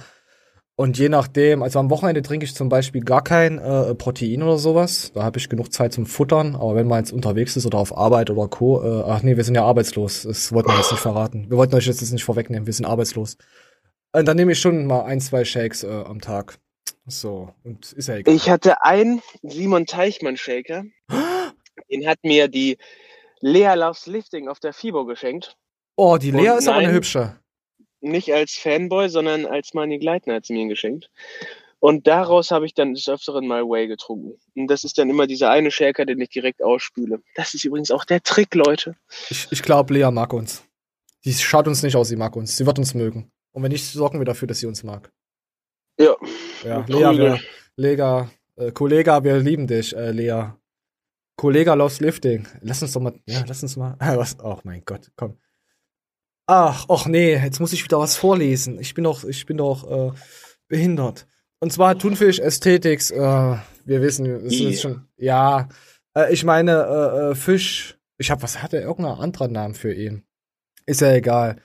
Und 0.79 0.99
je 0.99 1.09
nachdem, 1.09 1.63
also 1.63 1.79
am 1.79 1.89
Wochenende 1.89 2.21
trinke 2.21 2.45
ich 2.45 2.55
zum 2.55 2.69
Beispiel 2.69 3.03
gar 3.03 3.25
kein 3.25 3.59
äh, 3.59 3.95
Protein 3.95 4.43
oder 4.43 4.59
sowas. 4.59 5.11
Da 5.15 5.23
habe 5.23 5.39
ich 5.39 5.49
genug 5.49 5.73
Zeit 5.73 5.95
zum 5.95 6.05
Futtern. 6.05 6.55
Aber 6.55 6.75
wenn 6.75 6.87
man 6.87 6.99
jetzt 6.99 7.13
unterwegs 7.13 7.57
ist 7.57 7.65
oder 7.65 7.79
auf 7.79 7.97
Arbeit 7.97 8.29
oder 8.29 8.47
Co., 8.49 8.83
äh, 8.83 9.05
ach 9.07 9.23
nee, 9.23 9.39
wir 9.39 9.45
sind 9.45 9.55
ja 9.55 9.65
arbeitslos. 9.65 10.25
Das 10.25 10.53
wollten 10.53 10.69
wir 10.69 10.77
jetzt 10.77 10.93
nicht 10.93 11.01
verraten. 11.01 11.49
Wir 11.49 11.57
wollten 11.57 11.75
euch 11.75 11.87
jetzt 11.87 12.03
nicht 12.03 12.25
vorwegnehmen. 12.25 12.67
Wir 12.67 12.75
sind 12.75 12.85
arbeitslos. 12.85 13.39
Und 14.13 14.29
dann 14.29 14.37
nehme 14.37 14.53
ich 14.53 14.61
schon 14.61 14.87
mal 14.87 15.05
ein, 15.05 15.21
zwei 15.21 15.47
Shakes 15.47 15.83
äh, 15.83 15.89
am 15.89 16.21
Tag. 16.21 16.59
So, 17.07 17.55
und 17.65 17.93
ist 17.93 18.09
ja 18.09 18.17
egal. 18.17 18.35
Ich 18.35 18.51
hatte 18.51 18.83
einen 18.83 19.23
Simon 19.43 19.87
Teichmann 19.87 20.37
Shaker. 20.37 20.85
Den 21.91 22.07
hat 22.07 22.19
mir 22.23 22.49
die 22.49 22.77
Lea 23.41 23.75
Loves 23.75 24.07
Lifting 24.07 24.49
auf 24.49 24.61
der 24.61 24.73
FIBO 24.73 25.07
geschenkt. 25.07 25.57
oh, 25.97 26.19
die 26.19 26.33
Lea 26.33 26.51
Und 26.51 26.59
ist 26.59 26.69
aber 26.69 26.79
eine 26.79 26.93
hübsche. 26.93 27.37
Nicht 28.07 28.33
als 28.33 28.55
Fanboy, 28.55 29.09
sondern 29.09 29.47
als 29.47 29.75
Mani 29.75 29.99
Gleitner 29.99 30.35
hat 30.35 30.47
sie 30.47 30.55
mir 30.55 30.69
geschenkt. 30.69 31.11
Und 31.79 32.07
daraus 32.07 32.51
habe 32.51 32.67
ich 32.67 32.75
dann 32.75 32.95
des 32.95 33.09
Öfteren 33.09 33.47
mal 33.47 33.63
Whey 33.63 33.87
getrunken. 33.87 34.39
Und 34.55 34.69
das 34.69 34.85
ist 34.85 34.99
dann 34.99 35.11
immer 35.11 35.27
dieser 35.27 35.51
eine 35.51 35.71
Shaker, 35.71 36.07
den 36.07 36.21
ich 36.21 36.31
direkt 36.31 36.63
ausspüle. 36.63 37.21
Das 37.35 37.55
ist 37.55 37.65
übrigens 37.65 37.91
auch 37.91 38.05
der 38.05 38.23
Trick, 38.23 38.55
Leute. 38.55 38.97
Ich, 39.29 39.49
ich 39.51 39.63
glaube, 39.63 39.93
Lea 39.93 40.11
mag 40.11 40.33
uns. 40.33 40.65
Die 41.25 41.35
schaut 41.35 41.69
uns 41.69 41.83
nicht 41.83 41.97
aus, 41.97 42.09
sie 42.09 42.17
mag 42.17 42.35
uns. 42.37 42.57
Sie 42.57 42.65
wird 42.65 42.79
uns 42.79 42.95
mögen. 42.95 43.31
Und 43.53 43.63
wenn 43.63 43.73
nicht, 43.73 43.85
sorgen 43.85 44.19
wir 44.19 44.25
dafür, 44.25 44.49
dass 44.49 44.59
sie 44.59 44.67
uns 44.67 44.83
mag. 44.85 45.13
Ja. 45.99 46.17
Ja, 46.65 46.85
Lea, 46.89 47.19
wir, 47.19 47.41
Lega, 47.77 48.31
äh, 48.57 48.73
Kollega, 48.73 49.23
wir 49.23 49.39
lieben 49.39 49.67
dich, 49.67 49.95
äh, 49.95 50.11
Lea. 50.13 50.53
Kollega 51.37 51.75
loves 51.75 52.01
Lifting. 52.01 52.47
Lass 52.63 52.83
uns 52.83 52.93
doch 52.93 53.01
mal, 53.01 53.15
ja, 53.27 53.45
lass 53.47 53.63
uns 53.63 53.77
mal, 53.77 53.97
was, 54.17 54.39
oh 54.43 54.59
mein 54.65 54.83
Gott, 54.85 55.11
komm. 55.17 55.39
Ach, 56.47 56.89
och 56.89 57.07
nee, 57.07 57.35
jetzt 57.37 57.61
muss 57.61 57.73
ich 57.73 57.83
wieder 57.85 57.99
was 57.99 58.17
vorlesen. 58.17 58.79
Ich 58.79 58.95
bin 58.95 59.05
doch, 59.05 59.25
ich 59.25 59.47
bin 59.47 59.57
doch 59.57 59.91
äh, 59.91 60.13
behindert. 60.69 61.27
Und 61.59 61.73
zwar 61.73 61.99
Thunfisch 61.99 62.39
Ästhetics, 62.39 63.11
äh, 63.11 63.57
wir 63.85 64.03
wissen, 64.03 64.27
es 64.47 64.53
Yeah. 64.61 64.71
ist 64.71 64.83
schon, 64.83 65.09
ja, 65.17 65.69
äh, 66.17 66.33
ich 66.33 66.45
meine, 66.45 66.73
äh, 66.73 67.31
äh, 67.31 67.35
Fisch, 67.35 67.99
ich 68.19 68.31
hab, 68.31 68.43
was 68.43 68.63
hat 68.63 68.73
er, 68.75 68.83
irgendeinen 68.83 69.19
anderen 69.19 69.53
Namen 69.53 69.75
für 69.75 69.93
ihn? 69.93 70.23
Ist 70.87 71.01
ja 71.01 71.13
egal. 71.13 71.57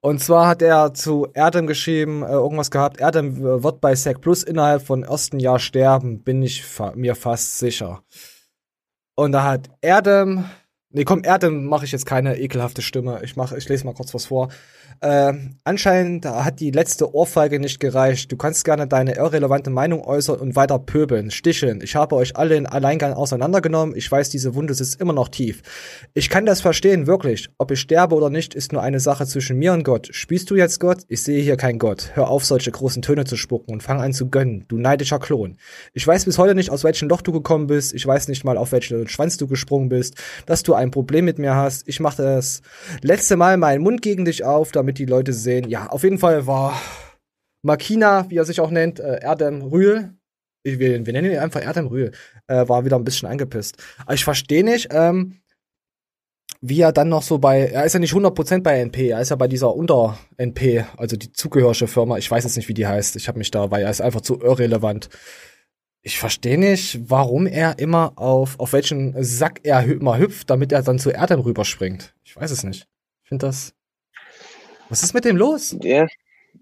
Und 0.00 0.20
zwar 0.20 0.48
hat 0.48 0.62
er 0.62 0.94
zu 0.94 1.28
Erdem 1.34 1.66
geschrieben, 1.66 2.22
äh, 2.22 2.30
irgendwas 2.30 2.70
gehabt, 2.70 3.00
Erdem 3.00 3.36
äh, 3.36 3.62
wird 3.62 3.80
bei 3.80 3.94
Sec 3.94 4.20
Plus 4.20 4.42
innerhalb 4.42 4.82
von 4.82 5.04
ersten 5.04 5.38
Jahr 5.38 5.58
sterben, 5.58 6.22
bin 6.22 6.42
ich 6.42 6.64
fa 6.64 6.92
mir 6.96 7.14
fast 7.14 7.58
sicher. 7.58 8.02
Und 9.14 9.32
da 9.32 9.44
hat 9.44 9.68
Erdem, 9.80 10.44
nee 10.90 11.04
komm, 11.04 11.24
Erdem 11.24 11.66
mache 11.66 11.84
ich 11.84 11.92
jetzt 11.92 12.06
keine 12.06 12.38
ekelhafte 12.38 12.82
Stimme, 12.82 13.20
ich 13.22 13.36
mach, 13.36 13.52
ich 13.52 13.68
lese 13.68 13.84
mal 13.84 13.94
kurz 13.94 14.14
was 14.14 14.26
vor. 14.26 14.48
Äh, 15.00 15.32
anscheinend 15.64 16.26
hat 16.26 16.60
die 16.60 16.70
letzte 16.70 17.14
Ohrfeige 17.14 17.60
nicht 17.60 17.78
gereicht. 17.78 18.32
Du 18.32 18.36
kannst 18.36 18.64
gerne 18.64 18.86
deine 18.86 19.16
irrelevante 19.16 19.70
Meinung 19.70 20.02
äußern 20.04 20.40
und 20.40 20.56
weiter 20.56 20.78
pöbeln, 20.78 21.30
sticheln. 21.30 21.80
Ich 21.82 21.94
habe 21.94 22.16
euch 22.16 22.36
alle 22.36 22.56
in 22.56 22.66
Alleingang 22.66 23.12
auseinandergenommen. 23.12 23.94
Ich 23.94 24.10
weiß, 24.10 24.30
diese 24.30 24.54
Wunde 24.54 24.74
sitzt 24.74 25.00
immer 25.00 25.12
noch 25.12 25.28
tief. 25.28 25.62
Ich 26.14 26.30
kann 26.30 26.46
das 26.46 26.60
verstehen, 26.60 27.06
wirklich. 27.06 27.48
Ob 27.58 27.70
ich 27.70 27.80
sterbe 27.80 28.14
oder 28.14 28.30
nicht, 28.30 28.54
ist 28.54 28.72
nur 28.72 28.82
eine 28.82 28.98
Sache 28.98 29.26
zwischen 29.26 29.58
mir 29.58 29.72
und 29.72 29.84
Gott. 29.84 30.08
Spielst 30.10 30.50
du 30.50 30.56
jetzt 30.56 30.80
Gott? 30.80 31.02
Ich 31.08 31.22
sehe 31.22 31.42
hier 31.42 31.56
keinen 31.56 31.78
Gott. 31.78 32.10
Hör 32.14 32.28
auf, 32.28 32.44
solche 32.44 32.72
großen 32.72 33.02
Töne 33.02 33.24
zu 33.24 33.36
spucken 33.36 33.72
und 33.72 33.82
fang 33.82 34.00
an 34.00 34.12
zu 34.12 34.28
gönnen, 34.28 34.64
du 34.68 34.78
neidischer 34.78 35.18
Klon. 35.18 35.58
Ich 35.92 36.06
weiß 36.06 36.24
bis 36.24 36.38
heute 36.38 36.54
nicht, 36.54 36.70
aus 36.70 36.84
welchem 36.84 37.08
Loch 37.08 37.22
du 37.22 37.32
gekommen 37.32 37.66
bist. 37.66 37.94
Ich 37.94 38.06
weiß 38.06 38.28
nicht 38.28 38.44
mal, 38.44 38.56
auf 38.56 38.72
welchen 38.72 39.06
Schwanz 39.08 39.36
du 39.36 39.46
gesprungen 39.46 39.88
bist. 39.88 40.16
Dass 40.46 40.62
du 40.62 40.74
ein 40.74 40.90
Problem 40.90 41.24
mit 41.24 41.38
mir 41.38 41.54
hast. 41.54 41.86
Ich 41.86 42.00
mache 42.00 42.22
das 42.22 42.62
letzte 43.02 43.36
Mal 43.36 43.58
meinen 43.58 43.82
Mund 43.82 44.02
gegen 44.02 44.24
dich 44.24 44.44
auf, 44.44 44.72
damit 44.72 44.87
die 44.92 45.04
Leute 45.06 45.32
sehen. 45.32 45.68
Ja, 45.68 45.86
auf 45.88 46.02
jeden 46.04 46.18
Fall 46.18 46.46
war 46.46 46.80
Makina, 47.62 48.28
wie 48.30 48.36
er 48.36 48.44
sich 48.44 48.60
auch 48.60 48.70
nennt, 48.70 49.00
äh, 49.00 49.20
Erdem 49.22 49.62
Rühl. 49.62 50.14
Ich- 50.62 50.78
Wir, 50.78 51.04
wir 51.04 51.12
nennen 51.12 51.30
ihn 51.32 51.38
einfach 51.38 51.62
Erdem 51.62 51.86
Rühl. 51.88 52.12
Äh, 52.46 52.68
war 52.68 52.84
wieder 52.84 52.96
ein 52.96 53.04
bisschen 53.04 53.28
angepisst. 53.28 53.76
Aber 54.04 54.14
ich 54.14 54.24
verstehe 54.24 54.64
nicht, 54.64 54.88
ähm, 54.92 55.40
wie 56.60 56.80
er 56.80 56.92
dann 56.92 57.08
noch 57.08 57.22
so 57.22 57.38
bei, 57.38 57.66
er 57.68 57.84
ist 57.84 57.92
ja 57.92 58.00
nicht 58.00 58.12
100% 58.14 58.62
bei 58.64 58.80
NP, 58.80 59.10
er 59.10 59.20
ist 59.20 59.28
ja 59.30 59.36
bei 59.36 59.46
dieser 59.46 59.74
Unter-NP, 59.76 60.84
also 60.96 61.16
die 61.16 61.30
zugehörige 61.32 61.86
Firma, 61.86 62.18
ich 62.18 62.28
weiß 62.28 62.42
jetzt 62.44 62.56
nicht, 62.56 62.68
wie 62.68 62.74
die 62.74 62.86
heißt, 62.86 63.14
ich 63.14 63.28
habe 63.28 63.38
mich 63.38 63.50
da, 63.52 63.70
weil 63.70 63.82
er 63.84 63.90
ist 63.90 64.00
einfach 64.00 64.22
zu 64.22 64.40
irrelevant. 64.40 65.08
Ich 66.02 66.18
verstehe 66.18 66.58
nicht, 66.58 66.98
warum 67.10 67.46
er 67.46 67.78
immer 67.78 68.12
auf, 68.16 68.58
auf 68.58 68.72
welchen 68.72 69.14
Sack 69.22 69.60
er 69.62 69.84
immer 69.84 70.18
hüpft, 70.18 70.50
damit 70.50 70.72
er 70.72 70.82
dann 70.82 70.98
zu 70.98 71.10
Erdem 71.10 71.40
rüberspringt. 71.40 72.14
Ich 72.24 72.34
weiß 72.34 72.50
es 72.50 72.64
nicht. 72.64 72.88
Ich 73.22 73.28
finde 73.28 73.46
das, 73.46 73.72
was 74.88 75.02
ist 75.02 75.14
mit 75.14 75.24
dem 75.24 75.36
los? 75.36 75.76
Ja, 75.82 76.02
Was 76.04 76.10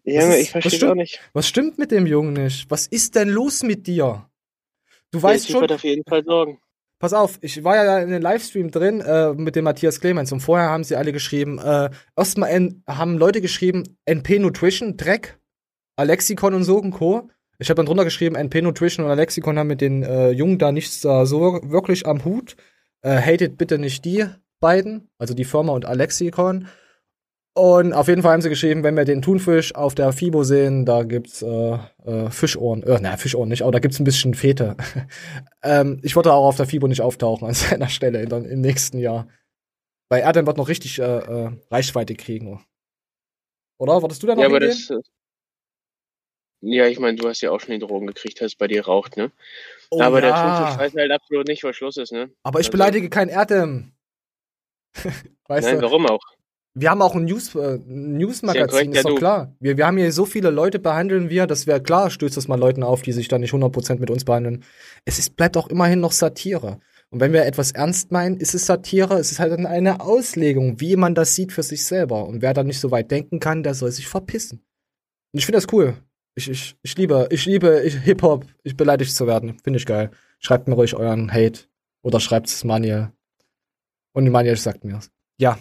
Junge, 0.05 0.37
ist- 0.37 0.43
ich 0.43 0.51
verstehe 0.51 0.71
auch 0.73 0.77
stimmt- 0.79 0.97
nicht. 0.97 1.21
Was 1.33 1.49
stimmt 1.49 1.79
mit 1.79 1.91
dem 1.91 2.07
Jungen 2.07 2.33
nicht? 2.33 2.71
Was 2.71 2.87
ist 2.87 3.15
denn 3.15 3.29
los 3.29 3.63
mit 3.63 3.87
dir? 3.87 4.29
Du 5.11 5.19
Der 5.19 5.23
weißt 5.23 5.51
schon, 5.51 5.63
hat 5.63 5.73
auf 5.73 5.85
jeden 5.85 6.05
Fall 6.09 6.25
Sorgen. 6.25 6.59
Pass 6.99 7.13
auf, 7.13 7.39
ich 7.43 7.63
war 7.63 7.77
ja 7.77 7.99
in 8.01 8.09
den 8.11 8.23
Livestream 8.23 8.71
drin 8.71 9.01
äh, 9.03 9.35
mit 9.35 9.55
dem 9.55 9.65
Matthias 9.65 10.01
Clemens 10.01 10.33
und 10.33 10.41
vorher 10.41 10.71
haben 10.71 10.83
sie 10.83 10.97
alle 10.97 11.13
geschrieben, 11.13 11.59
äh, 11.59 11.91
erstmal 12.17 12.51
N- 12.51 12.83
haben 12.87 13.19
Leute 13.19 13.43
geschrieben, 13.43 13.83
NP 14.07 14.39
Nutrition, 14.39 14.97
Dreck, 14.97 15.39
Alexikon 15.97 16.55
und 16.55 16.65
so 16.65 16.79
und 16.79 16.93
Co. 16.93 17.29
Ich 17.59 17.69
habe 17.69 17.77
dann 17.77 17.87
drunter 17.87 18.05
geschrieben, 18.05 18.35
NP 18.35 18.63
Nutrition 18.63 19.05
und 19.05 19.11
Alexikon 19.11 19.59
haben 19.59 19.67
mit 19.67 19.81
den 19.83 20.03
äh, 20.03 20.31
Jungen 20.31 20.59
da 20.59 20.73
nichts 20.73 21.01
da 21.03 21.27
so 21.27 21.61
wirklich 21.65 22.07
am 22.07 22.25
Hut. 22.25 22.57
Äh, 23.03 23.21
hatet 23.21 23.57
bitte 23.59 23.79
nicht 23.79 24.05
die 24.07 24.25
beiden, 24.61 25.11
also 25.19 25.35
die 25.35 25.45
Firma 25.45 25.73
und 25.75 25.85
Alexikon. 25.85 26.69
Und 27.57 27.95
auf 27.95 28.09
jeden 28.09 28.21
Fall 28.21 28.33
haben 28.35 28.43
sie 28.43 28.51
geschrieben, 28.51 28.83
wenn 28.83 28.97
wir 28.99 29.07
den 29.07 29.23
Thunfisch 29.23 29.75
auf 29.75 29.95
der 29.95 30.13
FIBO 30.13 30.45
sehen, 30.45 30.85
da 30.85 31.05
gibt's 31.05 31.41
äh, 31.41 31.79
äh, 32.05 32.31
Fischohren. 32.31 32.83
Äh, 32.83 33.01
naja, 33.01 33.17
Fischohren 33.17 33.49
nicht, 33.49 33.63
aber 33.63 33.73
da 33.73 33.79
gibt's 33.79 33.99
ein 33.99 34.05
bisschen 34.05 34.35
Fete. 34.35 34.77
ähm, 35.63 35.99
ich 36.03 36.17
wollte 36.17 36.35
auch 36.35 36.45
auf 36.47 36.57
der 36.59 36.67
FIBO 36.67 36.87
nicht 36.87 37.01
auftauchen 37.01 37.49
an 37.49 37.55
seiner 37.55 37.89
Stelle 37.89 38.21
in, 38.21 38.31
im 38.31 38.61
nächsten 38.61 38.99
Jahr. 38.99 39.27
Weil 40.11 40.21
er 40.21 40.35
dann 40.35 40.47
wird 40.47 40.59
noch 40.59 40.69
richtig 40.69 40.99
äh, 40.99 41.03
äh, 41.03 41.51
Reichweite 41.71 42.15
kriegen. 42.15 42.63
Oder? 43.79 44.03
Wolltest 44.03 44.23
du 44.23 44.27
da 44.27 44.35
noch 44.35 44.43
Ja, 44.43 44.49
aber 44.49 44.61
das. 44.61 44.91
äh, 44.91 45.01
Ja, 46.61 46.87
ich 46.89 46.99
meine, 46.99 47.17
du 47.17 47.27
hast 47.27 47.41
ja 47.41 47.53
auch 47.53 47.61
schon 47.61 47.73
die 47.73 47.79
Drogen 47.79 48.07
gekriegt, 48.07 48.43
es 48.43 48.55
bei 48.55 48.67
dir 48.69 48.85
raucht, 48.85 49.17
ne? 49.17 49.33
Oh 49.91 50.03
aber 50.03 50.21
der 50.21 50.31
ja. 50.31 50.59
Thunfisch 50.59 50.79
weiß 50.79 50.95
halt 50.95 51.11
absolut 51.11 51.49
nicht, 51.49 51.65
was 51.65 51.75
Schluss 51.75 51.97
ist, 51.97 52.13
ne? 52.13 52.31
Aber 52.43 52.61
ich 52.61 52.67
Also, 52.67 52.73
beleidige 52.73 53.09
kein 53.09 53.31
Erdem. 53.31 53.93
weißt 55.49 55.69
Nein, 55.69 55.77
du? 55.77 55.83
warum 55.83 56.07
auch? 56.07 56.36
Wir 56.79 56.91
haben 56.91 57.01
auch 57.01 57.15
ein 57.15 57.25
News, 57.25 57.55
äh, 57.55 57.79
Newsmagazin, 57.87 58.69
korrekt, 58.69 58.91
ist 58.91 58.97
ja, 58.97 59.03
doch 59.03 59.11
du. 59.11 59.15
klar. 59.17 59.57
Wir, 59.61 59.79
wir 59.79 59.87
haben 59.87 59.97
hier 59.97 60.13
so 60.13 60.27
viele 60.27 60.51
Leute, 60.51 60.79
behandeln 60.79 61.31
wir, 61.31 61.47
das 61.47 61.67
wäre 61.67 61.83
klar, 61.83 62.11
stößt 62.11 62.37
das 62.37 62.49
mal 62.49 62.59
Leuten 62.59 62.83
auf, 62.83 63.01
die 63.01 63.13
sich 63.13 63.29
da 63.29 63.39
nicht 63.39 63.55
100% 63.55 63.99
mit 63.99 64.11
uns 64.11 64.27
behandeln. 64.27 64.63
Es 65.07 65.19
ist, 65.19 65.37
bleibt 65.37 65.57
auch 65.57 65.69
immerhin 65.69 66.01
noch 66.01 66.13
Satire. 66.13 66.79
Und 67.09 67.21
wenn 67.21 67.33
wir 67.33 67.47
etwas 67.47 67.73
ernst 67.73 68.13
meinen, 68.13 68.37
ist 68.37 68.55
es 68.55 68.67
Satire, 68.67 69.15
es 69.15 69.33
ist 69.33 69.39
halt 69.39 69.53
eine 69.59 70.01
Auslegung, 70.01 70.79
wie 70.79 70.97
man 70.97 71.15
das 71.15 71.35
sieht 71.35 71.51
für 71.51 71.63
sich 71.63 71.83
selber. 71.83 72.27
Und 72.27 72.43
wer 72.43 72.53
da 72.53 72.63
nicht 72.63 72.79
so 72.79 72.91
weit 72.91 73.11
denken 73.11 73.41
kann, 73.41 73.63
der 73.63 73.73
soll 73.73 73.91
sich 73.91 74.07
verpissen. 74.07 74.59
Und 75.33 75.39
ich 75.39 75.47
finde 75.47 75.57
das 75.57 75.73
cool. 75.73 75.95
Ich, 76.35 76.51
ich, 76.51 76.77
ich 76.83 76.99
liebe, 76.99 77.27
ich 77.31 77.47
liebe 77.47 77.81
ich, 77.85 77.95
Hip-Hop, 77.95 78.45
ich 78.65 78.77
beleidigt 78.77 79.15
zu 79.15 79.27
werden. 79.27 79.57
Finde 79.65 79.79
ich 79.79 79.87
geil. 79.87 80.11
Schreibt 80.41 80.69
mir 80.69 80.75
ruhig 80.75 80.95
euren 80.95 81.33
Hate. 81.33 81.61
Oder 82.03 82.21
schreibt 82.21 82.49
es 82.49 82.65
Manuel. 82.65 83.13
Und 84.13 84.29
Manuel 84.29 84.59
sagt 84.59 84.85
mir 84.85 85.01
Ja. 85.39 85.59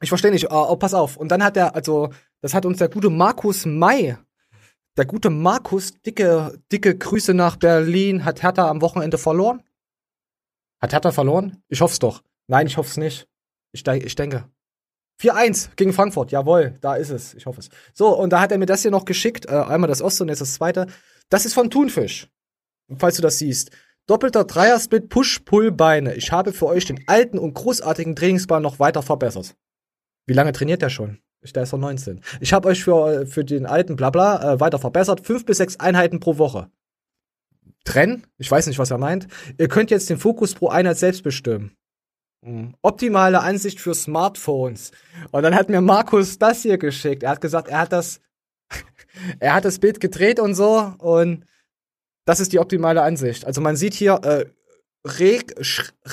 Ich 0.00 0.08
verstehe 0.08 0.30
nicht. 0.30 0.50
Oh, 0.50 0.66
oh, 0.70 0.76
pass 0.76 0.94
auf. 0.94 1.16
Und 1.16 1.30
dann 1.30 1.42
hat 1.42 1.56
er, 1.56 1.74
also, 1.74 2.10
das 2.42 2.54
hat 2.54 2.66
uns 2.66 2.78
der 2.78 2.88
gute 2.88 3.10
Markus 3.10 3.64
May 3.64 4.16
der 4.96 5.04
gute 5.04 5.28
Markus, 5.28 5.92
dicke, 6.00 6.58
dicke 6.72 6.96
Grüße 6.96 7.34
nach 7.34 7.56
Berlin. 7.56 8.24
Hat 8.24 8.42
Hertha 8.42 8.68
am 8.68 8.80
Wochenende 8.80 9.18
verloren? 9.18 9.62
Hat 10.80 10.92
Hertha 10.92 11.12
verloren? 11.12 11.62
Ich 11.68 11.80
hoffe 11.80 11.92
es 11.92 11.98
doch. 11.98 12.22
Nein, 12.46 12.66
ich 12.66 12.76
hoffe 12.76 12.90
es 12.90 12.96
nicht. 12.96 13.28
Ich, 13.72 13.86
ich 13.86 14.14
denke. 14.14 14.48
4-1 15.20 15.70
gegen 15.76 15.92
Frankfurt, 15.92 16.30
jawohl, 16.30 16.76
da 16.80 16.94
ist 16.94 17.10
es. 17.10 17.34
Ich 17.34 17.46
hoffe 17.46 17.60
es. 17.60 17.70
So, 17.94 18.16
und 18.16 18.30
da 18.30 18.40
hat 18.40 18.52
er 18.52 18.58
mir 18.58 18.66
das 18.66 18.82
hier 18.82 18.90
noch 18.90 19.06
geschickt. 19.06 19.46
Äh, 19.46 19.52
einmal 19.52 19.88
das 19.88 20.02
Ost 20.02 20.20
und 20.20 20.28
jetzt 20.28 20.40
das 20.40 20.54
zweite. 20.54 20.86
Das 21.30 21.46
ist 21.46 21.54
von 21.54 21.70
Thunfisch. 21.70 22.28
Falls 22.98 23.16
du 23.16 23.22
das 23.22 23.38
siehst. 23.38 23.70
Doppelter 24.06 24.44
Dreier-Split, 24.44 25.08
Push-Pull-Beine. 25.08 26.14
Ich 26.14 26.32
habe 26.32 26.52
für 26.52 26.66
euch 26.66 26.84
den 26.84 27.02
alten 27.06 27.38
und 27.38 27.54
großartigen 27.54 28.14
Trainingsplan 28.14 28.62
noch 28.62 28.78
weiter 28.78 29.02
verbessert. 29.02 29.56
Wie 30.26 30.32
lange 30.32 30.52
trainiert 30.52 30.82
der 30.82 30.90
schon? 30.90 31.18
Ich, 31.40 31.52
da 31.52 31.62
ist 31.62 31.72
er 31.72 31.78
19. 31.78 32.20
Ich 32.40 32.52
habe 32.52 32.68
euch 32.68 32.82
für, 32.82 33.26
für 33.26 33.44
den 33.44 33.66
alten 33.66 33.96
Blabla 33.96 34.54
äh, 34.54 34.60
weiter 34.60 34.78
verbessert. 34.78 35.24
Fünf 35.24 35.44
bis 35.44 35.58
sechs 35.58 35.78
Einheiten 35.78 36.18
pro 36.18 36.38
Woche. 36.38 36.70
Trennen? 37.84 38.26
Ich 38.36 38.50
weiß 38.50 38.66
nicht, 38.66 38.78
was 38.78 38.90
er 38.90 38.98
meint. 38.98 39.28
Ihr 39.58 39.68
könnt 39.68 39.90
jetzt 39.90 40.10
den 40.10 40.18
Fokus 40.18 40.54
pro 40.54 40.68
Einheit 40.68 40.98
selbst 40.98 41.22
bestimmen. 41.22 41.76
Mhm. 42.42 42.74
Optimale 42.82 43.40
Ansicht 43.40 43.80
für 43.80 43.94
Smartphones. 43.94 44.90
Und 45.30 45.42
dann 45.42 45.54
hat 45.54 45.68
mir 45.68 45.80
Markus 45.80 46.38
das 46.38 46.62
hier 46.62 46.78
geschickt. 46.78 47.22
Er 47.22 47.30
hat 47.30 47.40
gesagt, 47.40 47.68
er 47.68 47.78
hat 47.78 47.92
das, 47.92 48.20
er 49.38 49.54
hat 49.54 49.64
das 49.64 49.78
Bild 49.78 50.00
gedreht 50.00 50.40
und 50.40 50.54
so. 50.54 50.94
Und 50.98 51.46
das 52.24 52.40
ist 52.40 52.52
die 52.52 52.58
optimale 52.58 53.02
Ansicht. 53.02 53.44
Also 53.44 53.60
man 53.60 53.76
sieht 53.76 53.94
hier 53.94 54.14
äh, 54.24 54.46
Reg, 55.06 55.54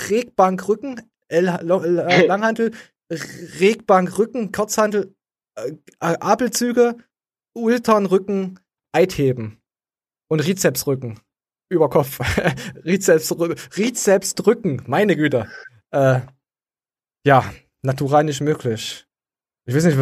Regbank 0.09 0.67
Rücken, 0.67 1.01
L, 1.27 1.47
L, 1.47 1.99
L 1.99 2.25
Langhantel, 2.27 2.71
Regbank 3.09 4.17
Rücken, 4.17 4.51
Kurzhantel, 4.51 5.15
äh, 5.55 5.73
Apelzüge, 5.99 6.97
Ulternrücken, 7.53 8.59
Eitheben 8.91 9.61
und 10.27 10.39
Rizepsrücken 10.39 11.19
über 11.69 11.89
Kopf. 11.89 12.19
Rizeps, 12.85 13.35
Rizeps 13.77 14.35
drücken, 14.35 14.83
meine 14.87 15.15
Güte. 15.15 15.47
Äh, 15.91 16.21
ja, 17.25 17.53
natural 17.81 18.23
nicht 18.23 18.41
möglich. 18.41 19.05
Ich 19.65 19.75
weiß 19.75 19.85
nicht, 19.85 19.97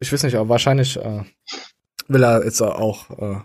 ich 0.00 0.12
weiß 0.12 0.22
nicht, 0.22 0.34
aber 0.36 0.48
wahrscheinlich 0.48 0.96
äh, 0.96 1.24
will 2.08 2.24
er 2.24 2.44
jetzt 2.44 2.60
auch 2.62 3.10
äh, 3.10 3.40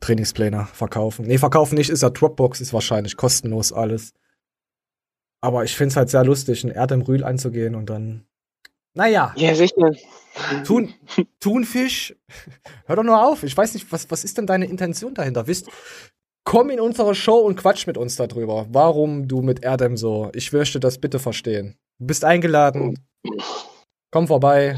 Trainingspläne 0.00 0.68
verkaufen. 0.72 1.26
Nee, 1.26 1.38
verkaufen 1.38 1.74
nicht, 1.76 1.90
ist 1.90 2.02
er 2.02 2.10
Dropbox, 2.10 2.60
ist 2.60 2.72
wahrscheinlich 2.72 3.16
kostenlos 3.16 3.72
alles. 3.72 4.12
Aber 5.40 5.64
ich 5.64 5.76
finde 5.76 5.90
es 5.90 5.96
halt 5.96 6.10
sehr 6.10 6.24
lustig, 6.24 6.64
ein 6.64 6.70
Erd 6.70 6.92
im 6.92 7.02
Rühl 7.02 7.24
anzugehen 7.24 7.74
und 7.74 7.90
dann. 7.90 8.24
Naja. 8.94 9.32
Ja, 9.36 9.54
sicher. 9.54 9.92
Thun, 10.64 10.94
Thunfisch, 11.40 12.16
hör 12.86 12.96
doch 12.96 13.02
nur 13.02 13.24
auf. 13.24 13.42
Ich 13.42 13.56
weiß 13.56 13.74
nicht, 13.74 13.90
was, 13.92 14.10
was 14.10 14.24
ist 14.24 14.38
denn 14.38 14.46
deine 14.46 14.66
Intention 14.66 15.14
dahinter? 15.14 15.46
Wisst, 15.46 15.68
komm 16.44 16.70
in 16.70 16.80
unsere 16.80 17.14
Show 17.14 17.38
und 17.38 17.56
quatsch 17.56 17.86
mit 17.86 17.96
uns 17.96 18.16
darüber, 18.16 18.66
warum 18.70 19.28
du 19.28 19.42
mit 19.42 19.62
Erdem 19.62 19.96
so. 19.96 20.30
Ich 20.34 20.52
möchte 20.52 20.80
das 20.80 20.98
bitte 20.98 21.18
verstehen. 21.18 21.76
Du 21.98 22.06
bist 22.06 22.24
eingeladen. 22.24 22.98
Komm 24.10 24.26
vorbei. 24.26 24.76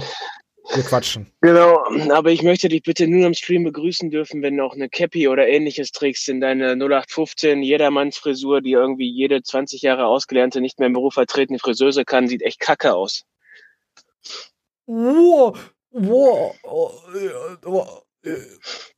Wir 0.74 0.84
quatschen. 0.84 1.26
Genau, 1.40 1.82
aber 2.10 2.30
ich 2.30 2.42
möchte 2.42 2.68
dich 2.68 2.82
bitte 2.82 3.08
nur 3.08 3.26
am 3.26 3.34
Stream 3.34 3.64
begrüßen 3.64 4.10
dürfen, 4.10 4.42
wenn 4.42 4.56
du 4.56 4.64
auch 4.64 4.74
eine 4.74 4.88
Cappy 4.88 5.28
oder 5.28 5.48
ähnliches 5.48 5.90
trägst 5.90 6.28
in 6.28 6.40
deine 6.40 6.72
0815 6.72 7.62
Jedermannsfrisur, 7.62 8.60
die 8.60 8.72
irgendwie 8.72 9.10
jede 9.10 9.42
20 9.42 9.82
Jahre 9.82 10.06
ausgelernte, 10.06 10.60
nicht 10.60 10.78
mehr 10.78 10.86
im 10.86 10.92
Beruf 10.92 11.14
vertretene 11.14 11.58
Friseuse 11.58 12.04
kann, 12.04 12.28
sieht 12.28 12.42
echt 12.42 12.60
kacke 12.60 12.94
aus. 12.94 13.24
Wow, 14.86 15.58
wow, 15.90 16.54
oh, 16.62 16.90
oh, 17.66 17.86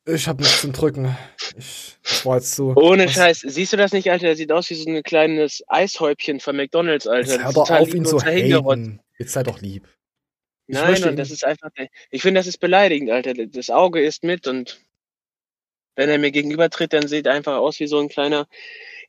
ich 0.05 0.27
hab 0.27 0.39
nichts 0.41 0.61
zum 0.61 0.73
Drücken. 0.73 1.17
Ich, 1.57 1.97
war 2.25 2.37
jetzt 2.37 2.57
so. 2.57 2.75
Ohne 2.75 3.07
was? 3.07 3.13
Scheiß. 3.13 3.41
Siehst 3.47 3.73
du 3.73 3.77
das 3.77 3.93
nicht, 3.93 4.11
Alter? 4.11 4.27
Der 4.27 4.37
sieht 4.37 4.51
aus 4.51 4.69
wie 4.71 4.75
so 4.75 4.91
ein 4.91 5.03
kleines 5.03 5.63
Eishäubchen 5.69 6.41
von 6.41 6.57
McDonalds, 6.57 7.07
Alter. 7.07 7.35
Jetzt 7.35 7.45
hör 7.45 7.53
doch 7.53 7.71
auf, 7.71 7.95
ihn 7.95 8.05
zu 8.05 8.21
haten. 8.21 9.01
Jetzt 9.19 9.33
sei 9.33 9.43
doch 9.43 9.61
lieb. 9.61 9.87
Ich 10.73 10.79
Nein, 10.79 11.05
und 11.05 11.17
das 11.17 11.31
ist 11.31 11.45
einfach. 11.45 11.69
Ich 12.11 12.23
finde, 12.23 12.41
das 12.41 12.47
ist 12.47 12.57
beleidigend, 12.57 13.11
Alter. 13.11 13.35
Das 13.35 13.69
Auge 13.69 14.03
ist 14.03 14.25
mit 14.25 14.47
und 14.47 14.81
wenn 15.97 16.09
er 16.09 16.17
mir 16.17 16.31
gegenübertritt, 16.31 16.95
dann 16.95 17.09
sieht 17.09 17.27
er 17.27 17.35
einfach 17.35 17.59
aus 17.59 17.79
wie 17.79 17.87
so 17.87 18.01
ein 18.01 18.09
kleiner. 18.09 18.47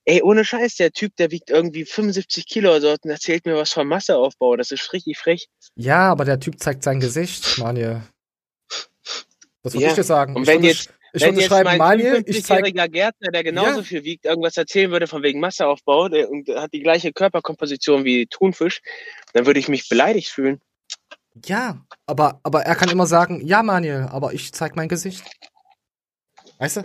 Ey, 0.03 0.22
ohne 0.22 0.43
Scheiß, 0.43 0.76
der 0.76 0.91
Typ, 0.91 1.16
der 1.16 1.32
wiegt 1.32 1.49
irgendwie 1.49 1.86
75 1.86 2.45
Kilo 2.47 2.72
oder 2.72 2.82
so 2.82 2.89
und 2.91 3.09
erzählt 3.09 3.45
mir 3.45 3.55
was 3.55 3.72
vom 3.72 3.88
Masseaufbau. 3.88 4.57
Das 4.57 4.72
ist 4.72 4.91
richtig 4.91 5.18
frech. 5.18 5.47
Ja, 5.78 6.11
aber 6.11 6.26
der 6.26 6.41
Typ 6.41 6.59
zeigt 6.59 6.84
sein 6.84 6.99
Gesicht, 6.99 7.57
Manje. 7.59 8.03
Was 9.61 9.74
würde 9.74 9.86
ja. 9.86 9.89
ich 9.91 9.95
dir 9.95 10.03
sagen? 10.03 10.36
Und 10.36 10.45
wenn 10.45 10.66
ich 10.66 10.72
jetzt, 10.72 10.93
ich 11.14 11.22
wenn 11.22 11.39
jetzt 11.39 11.49
mein 11.49 11.78
Manje, 11.78 12.24
ich 12.26 12.39
55-jähriger 12.39 12.89
Gärtner, 12.89 13.32
der 13.32 13.45
genauso 13.45 13.78
Ja. 13.78 13.84
viel 13.84 14.03
wiegt, 14.03 14.26
irgendwas 14.26 14.57
erzählen 14.57 14.91
würde 14.91 15.07
von 15.07 15.24
wegen 15.24 15.39
Masseaufbau 15.39 16.09
der, 16.09 16.30
und 16.30 16.49
hat 16.49 16.74
die 16.74 16.82
gleiche 16.82 17.14
Körperkomposition 17.14 18.03
wie 18.03 18.28
Thunfisch, 18.28 18.82
dann 19.32 19.45
würde 19.45 19.61
ich 19.61 19.70
mich 19.70 19.88
beleidigt 19.88 20.28
fühlen. 20.28 20.59
Ja, 21.46 21.78
aber, 22.06 22.40
aber 22.44 22.64
er 22.64 22.76
kann 22.76 22.90
immer 22.90 23.06
sagen, 23.08 23.42
ja, 23.46 23.64
Manuel, 23.64 24.08
aber 24.12 24.34
ich 24.34 24.54
zeig 24.54 24.76
mein 24.76 24.88
Gesicht. 24.88 25.24
Weißt 26.60 26.78
du? 26.78 26.82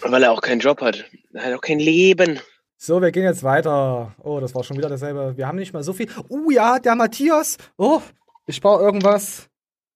Weil 0.00 0.22
er 0.22 0.32
auch 0.32 0.40
keinen 0.42 0.60
Job 0.60 0.80
hat. 0.80 1.04
Er 1.32 1.44
hat 1.44 1.54
auch 1.54 1.60
kein 1.60 1.78
Leben. 1.78 2.38
So, 2.76 3.02
wir 3.02 3.10
gehen 3.10 3.24
jetzt 3.24 3.42
weiter. 3.42 4.14
Oh, 4.22 4.38
das 4.40 4.54
war 4.54 4.62
schon 4.62 4.76
wieder 4.76 4.88
dasselbe. 4.88 5.36
Wir 5.36 5.48
haben 5.48 5.56
nicht 5.56 5.72
mal 5.72 5.82
so 5.82 5.92
viel. 5.92 6.08
Oh 6.28 6.50
ja, 6.50 6.78
der 6.78 6.94
Matthias. 6.94 7.56
Oh, 7.76 8.00
ich 8.46 8.60
baue 8.60 8.80
irgendwas. 8.82 9.48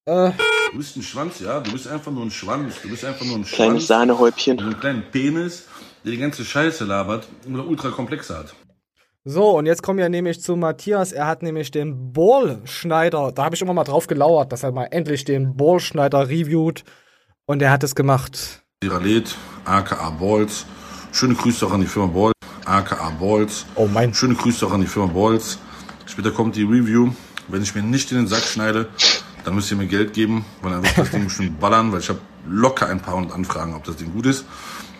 Äh, 0.06 0.32
Du 0.72 0.78
bist 0.78 0.96
ein 0.96 1.02
Schwanz, 1.02 1.38
ja. 1.40 1.60
Du 1.60 1.70
bist 1.70 1.86
einfach 1.86 2.10
nur 2.10 2.24
ein 2.24 2.30
Schwanz. 2.30 2.80
Du 2.82 2.88
bist 2.88 3.04
einfach 3.04 3.24
nur 3.26 3.36
ein 3.36 3.44
Kleines 3.44 3.72
Schwanz. 3.74 3.86
Sahnehäubchen. 3.86 4.58
Und 4.58 4.64
einen 4.64 4.80
kleinen 4.80 5.10
Penis, 5.12 5.68
der 6.02 6.12
die 6.12 6.18
ganze 6.18 6.44
Scheiße 6.44 6.84
labert 6.84 7.28
oder 7.46 7.66
ultra 7.66 7.90
komplexe 7.90 8.36
hat. 8.38 8.54
So, 9.24 9.56
und 9.56 9.66
jetzt 9.66 9.84
kommen 9.84 10.00
wir 10.00 10.08
nämlich 10.08 10.42
zu 10.42 10.56
Matthias. 10.56 11.12
Er 11.12 11.28
hat 11.28 11.44
nämlich 11.44 11.70
den 11.70 12.12
Ballschneider. 12.12 13.30
Da 13.30 13.44
habe 13.44 13.54
ich 13.54 13.62
immer 13.62 13.72
mal 13.72 13.84
drauf 13.84 14.08
gelauert, 14.08 14.50
dass 14.50 14.64
er 14.64 14.72
mal 14.72 14.88
endlich 14.90 15.24
den 15.24 15.56
Ballschneider 15.56 16.28
reviewt. 16.28 16.82
Und 17.46 17.62
er 17.62 17.70
hat 17.70 17.84
es 17.84 17.94
gemacht. 17.94 18.64
Siralet, 18.82 19.36
aka 19.64 20.10
Balls. 20.10 20.66
Schöne 21.12 21.34
Grüße 21.34 21.64
auch 21.64 21.72
an 21.72 21.82
die 21.82 21.86
Firma 21.86 22.08
Balls, 22.08 22.34
aka 22.64 23.10
Balls. 23.10 23.64
Oh 23.76 23.86
mein. 23.86 24.12
Schöne 24.12 24.34
Grüße 24.34 24.66
auch 24.66 24.72
an 24.72 24.80
die 24.80 24.88
Firma 24.88 25.12
Balls. 25.12 25.58
Später 26.06 26.32
kommt 26.32 26.56
die 26.56 26.64
Review. 26.64 27.12
Wenn 27.46 27.62
ich 27.62 27.76
mir 27.76 27.82
nicht 27.82 28.10
in 28.10 28.18
den 28.18 28.26
Sack 28.26 28.42
schneide, 28.42 28.88
dann 29.44 29.54
müsst 29.54 29.70
ihr 29.70 29.76
mir 29.76 29.86
Geld 29.86 30.14
geben, 30.14 30.44
weil 30.62 30.72
dann 30.72 30.82
wird 30.82 30.98
das 30.98 31.10
Ding 31.12 31.24
bestimmt 31.26 31.60
ballern, 31.60 31.92
weil 31.92 32.00
ich 32.00 32.08
habe 32.08 32.18
locker 32.48 32.88
ein 32.88 32.98
paar 32.98 33.14
hundert 33.14 33.34
Anfragen, 33.34 33.74
ob 33.74 33.84
das 33.84 33.96
Ding 33.96 34.12
gut 34.12 34.26
ist. 34.26 34.46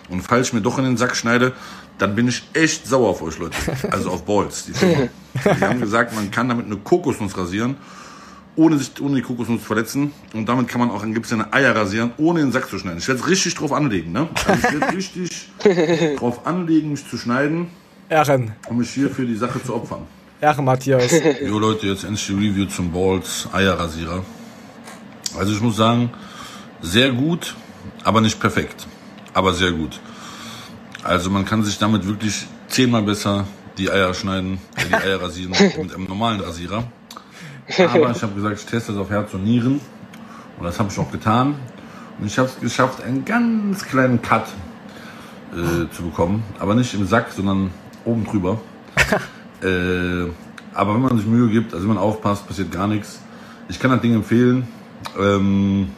Und 0.09 0.21
falls 0.21 0.47
ich 0.47 0.53
mir 0.53 0.61
doch 0.61 0.77
in 0.77 0.85
den 0.85 0.97
Sack 0.97 1.15
schneide, 1.15 1.53
dann 1.97 2.15
bin 2.15 2.27
ich 2.27 2.43
echt 2.53 2.87
sauer 2.87 3.09
auf 3.09 3.21
euch 3.21 3.37
Leute. 3.39 3.57
Also 3.91 4.09
auf 4.11 4.25
Balls, 4.25 4.65
die. 4.65 4.73
Die 4.73 5.63
haben 5.65 5.79
gesagt, 5.79 6.15
man 6.15 6.31
kann 6.31 6.49
damit 6.49 6.65
eine 6.65 6.77
Kokosnuss 6.77 7.37
rasieren, 7.37 7.77
ohne 8.55 8.77
sich 8.77 8.91
ohne 9.01 9.15
die 9.15 9.21
Kokosnuss 9.21 9.61
zu 9.61 9.65
verletzen. 9.67 10.11
Und 10.33 10.47
damit 10.47 10.67
kann 10.67 10.79
man 10.79 10.91
auch 10.91 11.03
Gips 11.03 11.31
eine 11.33 11.51
Eier 11.53 11.75
rasieren, 11.75 12.11
ohne 12.17 12.39
den 12.39 12.51
Sack 12.51 12.69
zu 12.69 12.77
schneiden. 12.79 12.99
Ich 12.99 13.07
werde 13.07 13.21
es 13.21 13.27
richtig 13.27 13.55
drauf 13.55 13.71
anlegen, 13.71 14.11
ne? 14.11 14.27
Also 14.45 14.67
ich 14.67 14.79
werde 14.79 14.95
richtig 14.95 15.49
drauf 16.17 16.45
anlegen, 16.45 16.91
mich 16.91 17.07
zu 17.07 17.17
schneiden, 17.17 17.67
Ehren. 18.09 18.51
um 18.67 18.77
mich 18.77 18.89
hier 18.91 19.09
für 19.09 19.25
die 19.25 19.35
Sache 19.35 19.63
zu 19.63 19.73
opfern. 19.75 20.01
Ehren, 20.41 20.65
Matthias. 20.65 21.11
Jo 21.41 21.57
Leute, 21.59 21.87
jetzt 21.87 22.03
endlich 22.03 22.25
die 22.27 22.33
Review 22.33 22.65
zum 22.65 22.91
Balls 22.91 23.47
Eierrasierer. 23.51 24.23
Also 25.37 25.53
ich 25.53 25.61
muss 25.61 25.77
sagen, 25.77 26.11
sehr 26.81 27.11
gut, 27.11 27.55
aber 28.03 28.21
nicht 28.21 28.39
perfekt. 28.39 28.85
Aber 29.33 29.53
sehr 29.53 29.71
gut. 29.71 29.99
Also 31.03 31.29
man 31.29 31.45
kann 31.45 31.63
sich 31.63 31.77
damit 31.77 32.07
wirklich 32.07 32.47
zehnmal 32.67 33.03
besser 33.03 33.45
die 33.77 33.91
Eier 33.91 34.13
schneiden, 34.13 34.59
äh, 34.77 34.85
die 34.87 34.93
Eier 34.93 35.21
rasieren 35.21 35.51
mit 35.81 35.93
einem 35.93 36.05
normalen 36.05 36.39
Rasierer. 36.39 36.85
Aber 37.77 38.11
ich 38.11 38.21
habe 38.21 38.33
gesagt, 38.33 38.59
ich 38.59 38.65
teste 38.65 38.91
das 38.93 39.01
auf 39.01 39.09
Herz 39.09 39.33
und 39.33 39.43
Nieren. 39.43 39.81
Und 40.57 40.63
das 40.63 40.79
habe 40.79 40.89
ich 40.91 40.99
auch 40.99 41.11
getan. 41.11 41.55
Und 42.19 42.27
ich 42.27 42.37
habe 42.37 42.47
es 42.47 42.59
geschafft, 42.59 43.03
einen 43.03 43.25
ganz 43.25 43.83
kleinen 43.83 44.21
Cut 44.21 44.45
äh, 45.51 45.89
zu 45.91 46.03
bekommen. 46.03 46.43
Aber 46.59 46.75
nicht 46.75 46.93
im 46.93 47.05
Sack, 47.05 47.31
sondern 47.31 47.71
oben 48.05 48.25
drüber. 48.25 48.61
äh, 49.61 50.29
aber 50.73 50.93
wenn 50.93 51.01
man 51.01 51.17
sich 51.17 51.25
Mühe 51.25 51.49
gibt, 51.49 51.73
also 51.73 51.87
wenn 51.87 51.95
man 51.95 52.03
aufpasst, 52.03 52.47
passiert 52.47 52.71
gar 52.71 52.87
nichts. 52.87 53.19
Ich 53.69 53.79
kann 53.79 53.91
das 53.91 54.01
Ding 54.01 54.13
empfehlen. 54.13 54.67
Ähm, 55.19 55.89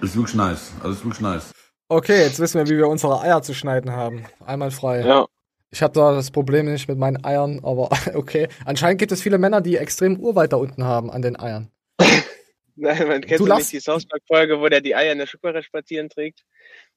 ist 0.00 0.16
wirklich 0.16 0.34
nice. 0.34 0.72
Also 0.80 0.92
ist 0.92 1.04
wirklich 1.04 1.20
nice. 1.20 1.55
Okay, 1.88 2.22
jetzt 2.22 2.40
wissen 2.40 2.58
wir, 2.58 2.66
wie 2.68 2.78
wir 2.78 2.88
unsere 2.88 3.20
Eier 3.20 3.42
zu 3.42 3.54
schneiden 3.54 3.92
haben. 3.92 4.26
Einmal 4.44 4.72
frei. 4.72 5.02
Ja. 5.02 5.26
Ich 5.70 5.82
habe 5.82 5.94
da 5.94 6.14
das 6.14 6.32
Problem 6.32 6.66
nicht 6.66 6.88
mit 6.88 6.98
meinen 6.98 7.24
Eiern, 7.24 7.60
aber 7.62 7.90
okay. 8.14 8.48
Anscheinend 8.64 8.98
gibt 8.98 9.12
es 9.12 9.22
viele 9.22 9.38
Männer, 9.38 9.60
die 9.60 9.76
extrem 9.76 10.18
Urwald 10.18 10.52
da 10.52 10.56
unten 10.56 10.84
haben 10.84 11.10
an 11.10 11.22
den 11.22 11.38
Eiern. 11.38 11.70
Nein, 12.76 13.08
man 13.08 13.20
kennt 13.22 13.40
Du 13.40 13.46
nicht 13.46 13.72
die 13.72 13.80
South 13.80 14.06
Park-Folge, 14.06 14.60
wo 14.60 14.68
der 14.68 14.80
die 14.80 14.96
Eier 14.96 15.12
in 15.12 15.18
der 15.18 15.26
Schublade 15.26 15.62
spazieren 15.62 16.08
trägt. 16.08 16.44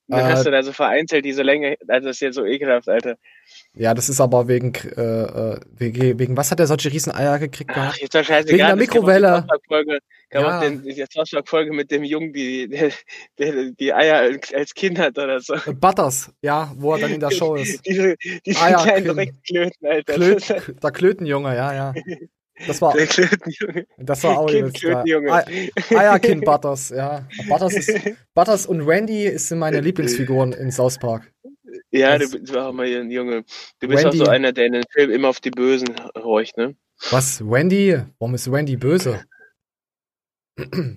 Und 0.10 0.18
dann 0.18 0.28
Äh, 0.28 0.34
hast 0.34 0.46
du 0.46 0.50
da 0.52 0.64
so 0.64 0.74
vereinzelt 0.74 1.24
diese 1.24 1.44
Länge. 1.44 1.78
Also 1.88 2.08
das 2.08 2.18
ist 2.18 2.22
ja 2.22 2.32
so 2.34 2.44
ekelhaft, 2.44 2.90
Alter. 2.90 3.16
Ja, 3.76 3.94
das 3.94 4.10
ist 4.10 4.20
aber 4.20 4.48
wegen, 4.48 4.74
äh, 4.98 5.02
äh, 5.02 5.60
wegen, 5.78 6.18
wegen 6.20 6.36
was 6.36 6.50
hat 6.50 6.60
er 6.60 6.66
solche 6.68 6.92
riesen 6.92 7.14
Eier 7.14 7.38
gekriegt 7.38 7.70
Ach, 7.76 7.96
ist 7.98 8.14
doch 8.16 8.24
scheißegal. 8.24 8.48
Wegen 8.58 8.66
der 8.68 8.76
Mikrowelle. 8.76 9.46
Gab 10.32 10.44
Ja. 10.44 10.58
auch 10.58 10.62
den, 10.62 10.84
die 10.84 10.94
South 11.12 11.30
Park-Folge 11.32 11.74
mit 11.74 11.90
dem 11.92 12.04
Jungen, 12.04 12.34
die, 12.34 12.68
der, 12.68 12.92
der 13.38 13.72
die 13.72 13.94
Eier 13.94 14.32
als- 14.54 14.74
Kind 14.76 14.98
hat 15.00 15.18
oder 15.18 15.40
so. 15.40 15.56
Butters, 15.74 16.32
ja, 16.42 16.72
wo 16.76 16.94
er 16.94 17.00
dann 17.02 17.14
in 17.14 17.20
der 17.20 17.32
Show 17.32 17.56
ist. 17.56 17.84
Diese, 17.86 18.16
diese 18.46 18.60
Eier- 18.62 18.84
kleinen 18.84 19.16
Dreckklöten, 19.16 19.88
Alter. 19.88 20.14
Klöt, 20.14 20.44
der 20.84 20.92
Klötenjunge, 20.92 21.56
ja, 21.56 21.74
ja. 21.74 21.94
Das 22.68 22.82
war, 22.82 22.94
der 22.94 23.08
Klötenjunge. 23.08 23.88
das 23.98 24.24
war 24.24 24.38
auch 24.38 24.48
Kind 24.48 24.60
übelst 24.60 24.82
geil. 24.82 24.92
Klötenjunge. 25.04 25.32
Ei- 25.34 25.72
Eierkind 25.98 26.44
Butters, 26.46 26.90
ja. 26.90 27.28
Butters, 27.48 27.74
ist, 27.76 27.92
Butters 28.34 28.66
und 28.66 28.82
Randy 28.82 29.38
sind 29.38 29.60
meine 29.60 29.80
Lieblingsfiguren 29.80 30.52
in 30.54 30.72
South 30.72 30.98
Park. 31.00 31.32
Ja, 31.92 32.18
Das- 32.18 32.32
du 32.32 32.40
bist 32.40 32.56
auch 32.58 32.74
mal 32.74 32.86
ein 32.86 33.10
Junge. 33.12 33.44
Du 33.80 33.88
bist 33.88 34.04
Randy. 34.04 34.22
auch 34.22 34.26
so 34.26 34.32
einer, 34.32 34.52
der 34.52 34.66
in 34.66 34.74
den 34.74 34.84
Film 34.92 35.10
immer 35.12 35.30
auf 35.30 35.40
die 35.40 35.52
Bösen 35.52 35.88
horcht, 36.16 36.58
ne? 36.58 36.76
Was, 37.12 37.42
Randy? 37.46 37.98
Warum 38.20 38.36
ist 38.36 38.52
Randy 38.52 38.76
böse? 38.76 39.24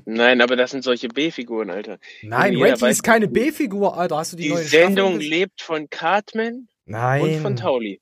Nein, 0.05 0.41
aber 0.41 0.57
das 0.57 0.73
sind 0.73 0.83
solche 0.83 1.07
B-Figuren, 1.07 1.71
Alter. 1.71 1.99
Nein, 2.23 2.57
Randy 2.57 2.81
weiß, 2.83 2.91
ist 2.91 3.03
keine 3.05 3.29
B-Figur, 3.29 3.97
Alter. 3.97 4.17
Hast 4.17 4.33
du 4.33 4.37
die, 4.37 4.45
Die 4.45 4.49
neue 4.49 4.65
Sendung 4.65 5.21
lebt 5.21 5.63
von 5.63 5.89
Cartman 5.89 6.67
Nein. 6.87 7.23
und 7.23 7.35
von 7.37 7.55
Tauli. 7.55 8.01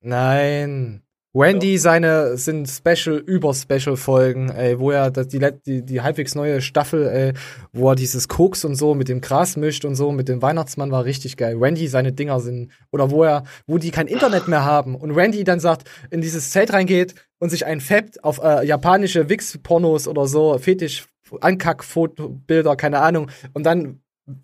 Nein. 0.00 1.02
Randy 1.34 1.76
seine 1.76 2.38
sind 2.38 2.66
Special 2.68 3.18
über 3.18 3.52
Special 3.52 3.98
Folgen, 3.98 4.48
ey, 4.50 4.78
wo 4.78 4.90
er 4.90 5.10
das, 5.10 5.28
die, 5.28 5.38
die 5.66 5.84
die 5.84 6.00
halbwegs 6.00 6.34
neue 6.34 6.62
Staffel, 6.62 7.06
ey, 7.06 7.32
wo 7.72 7.90
er 7.90 7.96
dieses 7.96 8.28
Koks 8.28 8.64
und 8.64 8.76
so 8.76 8.94
mit 8.94 9.08
dem 9.08 9.20
Gras 9.20 9.56
mischt 9.56 9.84
und 9.84 9.94
so 9.94 10.10
mit 10.10 10.28
dem 10.28 10.40
Weihnachtsmann 10.40 10.90
war 10.90 11.04
richtig 11.04 11.36
geil. 11.36 11.56
Randy 11.58 11.86
seine 11.86 12.12
Dinger 12.12 12.40
sind 12.40 12.72
oder 12.92 13.10
wo 13.10 13.24
er 13.24 13.44
wo 13.66 13.76
die 13.76 13.90
kein 13.90 14.06
Internet 14.06 14.48
mehr 14.48 14.64
haben 14.64 14.94
und 14.94 15.10
Randy 15.10 15.44
dann 15.44 15.60
sagt 15.60 15.88
in 16.10 16.22
dieses 16.22 16.50
Zelt 16.50 16.72
reingeht 16.72 17.14
und 17.38 17.50
sich 17.50 17.66
ein 17.66 17.82
Fappt 17.82 18.24
auf 18.24 18.40
äh, 18.42 18.66
japanische 18.66 19.28
Wix 19.28 19.58
Pornos 19.58 20.08
oder 20.08 20.26
so 20.26 20.56
Fetisch 20.58 21.08
Ankack-Fotobilder, 21.40 22.74
keine 22.76 23.00
Ahnung 23.00 23.30
und 23.52 23.64
dann 23.64 24.00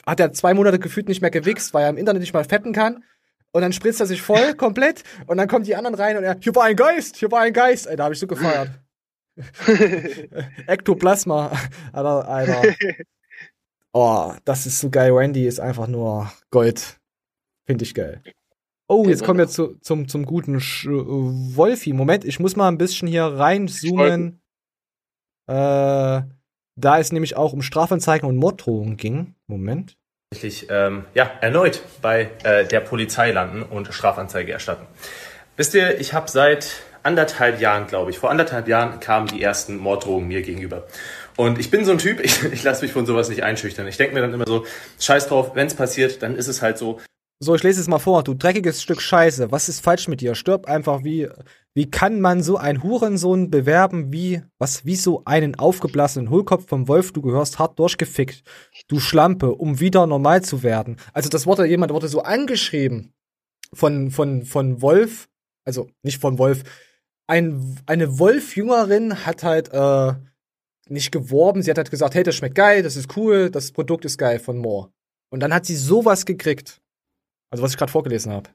hat 0.07 0.21
er 0.21 0.33
zwei 0.33 0.55
Monate 0.55 0.79
gefühlt 0.79 1.09
nicht 1.09 1.23
mehr 1.23 1.31
gewichst, 1.31 1.75
weil 1.75 1.85
er 1.85 1.91
im 1.91 1.97
Internet 1.97 2.21
nicht 2.21 2.35
mal 2.35 2.45
fetten 2.45 2.73
kann. 2.73 3.05
Und 3.55 3.61
dann 3.63 3.73
spritzt 3.73 4.01
er 4.01 4.07
sich 4.07 4.21
voll, 4.21 4.55
komplett. 4.57 5.05
Und 5.29 5.37
dann 5.37 5.47
kommen 5.47 5.65
die 5.65 5.77
anderen 5.77 5.95
rein 5.95 6.17
und 6.17 6.25
er, 6.25 6.37
hier 6.41 6.55
war 6.57 6.65
ein 6.65 6.75
Geist, 6.75 7.17
hier 7.17 7.31
war 7.31 7.41
ein 7.41 7.53
Geist. 7.53 7.87
Ey, 7.87 7.95
da 7.95 8.05
habe 8.05 8.15
ich 8.15 8.21
so 8.21 8.27
gefeiert. 8.27 8.71
Ektoplasma. 10.67 11.53
Alter, 11.93 12.29
Alter. 12.29 12.63
Oh, 13.97 14.33
das 14.45 14.67
ist 14.67 14.81
so 14.81 14.91
geil. 14.91 15.13
Randy 15.13 15.47
ist 15.47 15.61
einfach 15.61 15.87
nur 15.87 16.33
Gold. 16.51 16.99
Finde 17.65 17.85
ich 17.85 17.95
geil. 17.95 18.21
Oh, 18.89 19.07
jetzt 19.07 19.23
kommen 19.23 19.39
wir 19.39 19.47
zu, 19.47 19.77
zum, 19.83 20.09
zum 20.09 20.27
guten 20.27 20.59
Sch 20.59 20.89
Wolfi. 20.89 21.93
Moment, 21.93 22.25
ich 22.25 22.41
muss 22.41 22.57
mal 22.57 22.67
ein 22.67 22.77
bisschen 22.77 23.07
hier 23.07 23.23
reinzoomen. 23.23 24.43
Äh, 25.47 26.23
da 26.77 26.99
es 26.99 27.13
nämlich 27.13 27.37
auch 27.37 27.53
um 27.53 27.63
Strafanzeigen 27.63 28.29
und 28.29 28.35
Morddrohungen 28.35 28.97
ging. 28.97 29.37
Moment. 29.47 29.97
Tatsächlich 30.35 30.69
ähm, 30.71 31.05
ja, 31.15 31.31
erneut 31.41 31.83
bei 32.03 32.31
äh, 32.43 32.67
der 32.67 32.81
Polizei 32.81 33.31
landen 33.31 33.63
und 33.63 33.93
Strafanzeige 33.93 34.53
erstatten. 34.53 34.87
Wisst 35.57 35.75
ihr, 35.75 36.01
ich 36.01 36.13
habe 36.13 36.29
seit 36.29 36.83
anderthalb 37.03 37.61
Jahren, 37.61 37.87
glaube 37.87 38.11
ich, 38.11 38.19
vor 38.19 38.31
anderthalb 38.31 38.67
Jahren 38.67 38.99
kamen 38.99 39.29
die 39.29 39.43
ersten 39.43 39.77
Morddrohungen 39.77 40.27
mir 40.27 40.43
gegenüber. 40.43 40.87
Und 41.37 41.59
ich 41.59 41.71
bin 41.71 41.85
so 41.85 41.93
ein 41.93 41.99
Typ, 41.99 42.21
ich, 42.25 42.43
ich 42.45 42.63
lasse 42.63 42.83
mich 42.83 42.93
von 42.93 43.07
sowas 43.07 43.29
nicht 43.29 43.45
einschüchtern. 43.45 43.87
Ich 43.87 43.97
denke 43.97 44.15
mir 44.15 44.21
dann 44.23 44.35
immer 44.35 44.47
so, 44.47 44.67
scheiß 44.99 45.29
drauf, 45.29 45.53
wenn 45.55 45.67
es 45.67 45.75
passiert, 45.75 46.23
dann 46.23 46.37
ist 46.37 46.49
es 46.49 46.63
halt 46.63 46.79
so. 46.79 47.01
So, 47.41 47.55
ich 47.55 47.63
lese 47.63 47.81
es 47.81 47.89
mal 47.89 47.99
vor. 47.99 48.25
Du 48.25 48.35
dreckiges 48.35 48.83
Stück 48.83 49.01
Scheiße. 49.01 49.51
Was 49.51 49.69
ist 49.69 49.81
falsch 49.81 50.09
mit 50.09 50.21
dir? 50.21 50.35
Stirb 50.35 50.67
einfach 50.67 51.05
wie. 51.05 51.29
Wie 51.75 51.91
kann 51.91 52.21
man 52.21 52.43
so 52.43 52.57
einen 52.57 52.83
Hurensohn 52.83 53.51
bewerben 53.51 54.13
wie. 54.13 54.43
Was? 54.59 54.85
Wie 54.85 54.95
so 54.95 55.23
einen 55.25 55.57
aufgeblasenen 55.57 56.31
Hohlkopf 56.31 56.69
vom 56.69 56.87
Wolf? 56.87 57.13
Du 57.13 57.21
gehörst 57.21 57.59
hart 57.59 57.79
durchgefickt. 57.79 58.45
Du 58.87 59.01
Schlampe, 59.01 59.53
um 59.55 59.81
wieder 59.81 60.07
normal 60.07 60.43
zu 60.43 60.63
werden. 60.63 60.97
Also, 61.13 61.29
das 61.29 61.47
wurde, 61.47 61.67
jemand 61.67 61.93
wurde 61.93 62.09
so 62.09 62.23
angeschrieben. 62.23 63.13
Von, 63.73 64.13
von, 64.13 64.45
von 64.45 64.83
Wolf. 64.83 65.29
Also, 65.65 65.89
nicht 66.03 66.21
von 66.21 66.39
Wolf. 66.39 66.63
Ein, 67.27 67.77
eine 67.87 68.19
Wolf-Jüngerin 68.19 69.27
hat 69.27 69.43
halt, 69.43 69.73
äh, 69.73 70.13
nicht 70.89 71.13
geworben. 71.13 71.63
Sie 71.63 71.71
hat 71.71 71.79
halt 71.79 71.91
gesagt, 71.91 72.15
hey, 72.15 72.23
das 72.23 72.35
schmeckt 72.35 72.55
geil, 72.55 72.83
das 72.83 72.97
ist 72.97 73.17
cool, 73.17 73.51
das 73.51 73.73
Produkt 73.73 74.05
ist 74.05 74.19
geil 74.19 74.39
von 74.39 74.59
Moore. 74.59 74.93
Und 75.31 75.41
dann 75.41 75.55
hat 75.55 75.67
sie 75.67 75.77
sowas 75.77 76.27
gekriegt. 76.27 76.81
Also 77.51 77.63
was 77.63 77.73
ich 77.73 77.79
gerade 77.79 77.93
vorgelesen 77.93 78.33
habe. 78.33 78.51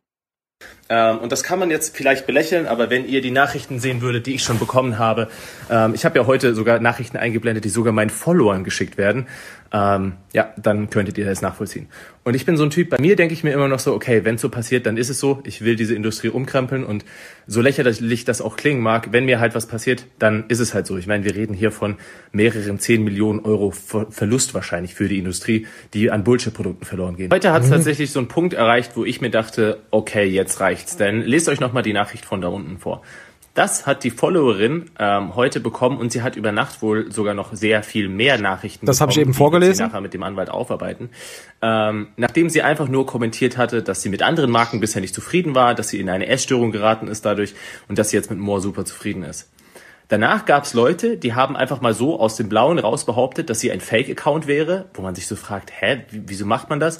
Ähm, 0.89 1.19
und 1.19 1.31
das 1.31 1.43
kann 1.43 1.59
man 1.59 1.69
jetzt 1.69 1.95
vielleicht 1.95 2.25
belächeln, 2.25 2.65
aber 2.65 2.89
wenn 2.89 3.07
ihr 3.07 3.21
die 3.21 3.31
Nachrichten 3.31 3.79
sehen 3.79 4.01
würdet, 4.01 4.25
die 4.25 4.35
ich 4.35 4.43
schon 4.43 4.57
bekommen 4.59 4.97
habe, 4.97 5.27
ähm, 5.69 5.93
ich 5.93 6.03
habe 6.05 6.17
ja 6.17 6.25
heute 6.25 6.55
sogar 6.55 6.79
Nachrichten 6.79 7.17
eingeblendet, 7.17 7.63
die 7.63 7.69
sogar 7.69 7.93
meinen 7.93 8.09
Followern 8.09 8.63
geschickt 8.63 8.97
werden, 8.97 9.27
ähm, 9.71 10.13
ja, 10.33 10.51
dann 10.57 10.89
könntet 10.89 11.17
ihr 11.19 11.25
das 11.25 11.43
nachvollziehen. 11.43 11.87
Und 12.23 12.35
ich 12.35 12.45
bin 12.45 12.57
so 12.57 12.63
ein 12.63 12.69
Typ, 12.71 12.89
bei 12.89 12.97
mir 12.99 13.15
denke 13.15 13.33
ich 13.33 13.43
mir 13.43 13.51
immer 13.53 13.67
noch 13.67 13.79
so, 13.79 13.93
okay, 13.93 14.23
wenn 14.25 14.37
so 14.39 14.49
passiert, 14.49 14.85
dann 14.87 14.97
ist 14.97 15.09
es 15.09 15.19
so, 15.19 15.41
ich 15.45 15.63
will 15.63 15.75
diese 15.75 15.93
Industrie 15.95 16.29
umkrempeln 16.29 16.83
und 16.83 17.05
so 17.47 17.61
lächerlich 17.61 18.25
das 18.25 18.41
auch 18.41 18.55
klingen 18.55 18.81
mag, 18.81 19.09
wenn 19.11 19.25
mir 19.25 19.39
halt 19.39 19.53
was 19.55 19.67
passiert, 19.67 20.05
dann 20.17 20.45
ist 20.47 20.59
es 20.59 20.73
halt 20.73 20.85
so. 20.87 20.97
Ich 20.97 21.07
meine, 21.07 21.23
wir 21.23 21.35
reden 21.35 21.53
hier 21.53 21.71
von 21.71 21.97
mehreren 22.31 22.79
10 22.79 23.03
Millionen 23.03 23.39
Euro 23.41 23.71
Ver 23.71 24.07
Verlust 24.09 24.53
wahrscheinlich 24.55 24.95
für 24.95 25.07
die 25.07 25.17
Industrie, 25.19 25.67
die 25.93 26.09
an 26.11 26.23
Bullshit-Produkten 26.23 26.85
verloren 26.85 27.15
gehen. 27.15 27.31
Heute 27.31 27.51
hat 27.51 27.61
es 27.63 27.69
Mhm. 27.69 27.73
tatsächlich 27.75 28.11
so 28.11 28.19
einen 28.19 28.27
Punkt 28.27 28.53
erreicht, 28.55 28.91
wo 28.95 29.05
ich 29.05 29.21
mir 29.21 29.29
dachte, 29.31 29.79
okay, 29.91 30.25
jetzt 30.25 30.61
reicht's. 30.79 30.97
Denn 30.97 31.21
lest 31.21 31.49
euch 31.49 31.59
nochmal 31.59 31.83
die 31.83 31.93
Nachricht 31.93 32.25
von 32.25 32.41
da 32.41 32.47
unten 32.47 32.77
vor. 32.77 33.01
Das 33.55 33.85
hat 33.87 34.03
die 34.03 34.11
Followerin 34.11 34.91
ähm, 34.99 35.35
heute 35.35 35.59
bekommen 35.59 35.97
und 35.97 36.11
sie 36.11 36.21
hat 36.21 36.35
über 36.37 36.51
Nacht 36.51 36.81
wohl 36.81 37.11
sogar 37.11 37.33
noch 37.33 37.53
sehr 37.53 37.83
viel 37.83 38.07
mehr 38.07 38.39
Nachrichten 38.39 38.85
Das 38.85 39.01
habe 39.01 39.11
ich 39.11 39.17
eben 39.17 39.33
vorgelesen. 39.33 39.75
Sie 39.75 39.83
nachher 39.83 40.01
mit 40.01 40.13
dem 40.13 40.23
Anwalt 40.23 40.49
aufarbeiten. 40.49 41.09
Ähm, 41.61 42.07
nachdem 42.15 42.49
sie 42.49 42.61
einfach 42.61 42.87
nur 42.87 43.05
kommentiert 43.05 43.57
hatte, 43.57 43.81
dass 43.83 44.01
sie 44.01 44.09
mit 44.09 44.21
anderen 44.21 44.51
Marken 44.51 44.79
bisher 44.79 45.01
nicht 45.01 45.15
zufrieden 45.15 45.55
war, 45.55 45.73
dass 45.75 45.89
sie 45.89 45.99
in 45.99 46.09
eine 46.09 46.27
Essstörung 46.27 46.71
geraten 46.71 47.07
ist 47.07 47.25
dadurch 47.25 47.53
und 47.89 47.97
dass 47.97 48.11
sie 48.11 48.17
jetzt 48.17 48.29
mit 48.29 48.39
Moore 48.39 48.61
super 48.61 48.85
zufrieden 48.85 49.23
ist. 49.23 49.51
Danach 50.07 50.45
gab 50.45 50.63
es 50.63 50.73
Leute, 50.73 51.17
die 51.17 51.33
haben 51.33 51.55
einfach 51.57 51.81
mal 51.81 51.93
so 51.93 52.19
aus 52.19 52.35
dem 52.35 52.49
Blauen 52.49 52.79
raus 52.79 53.05
behauptet, 53.05 53.49
dass 53.49 53.59
sie 53.59 53.71
ein 53.71 53.81
Fake-Account 53.81 54.47
wäre, 54.47 54.85
wo 54.93 55.01
man 55.01 55.15
sich 55.15 55.27
so 55.27 55.35
fragt, 55.35 55.71
hä, 55.81 56.03
wie- 56.11 56.21
wieso 56.27 56.45
macht 56.45 56.69
man 56.69 56.79
das? 56.79 56.99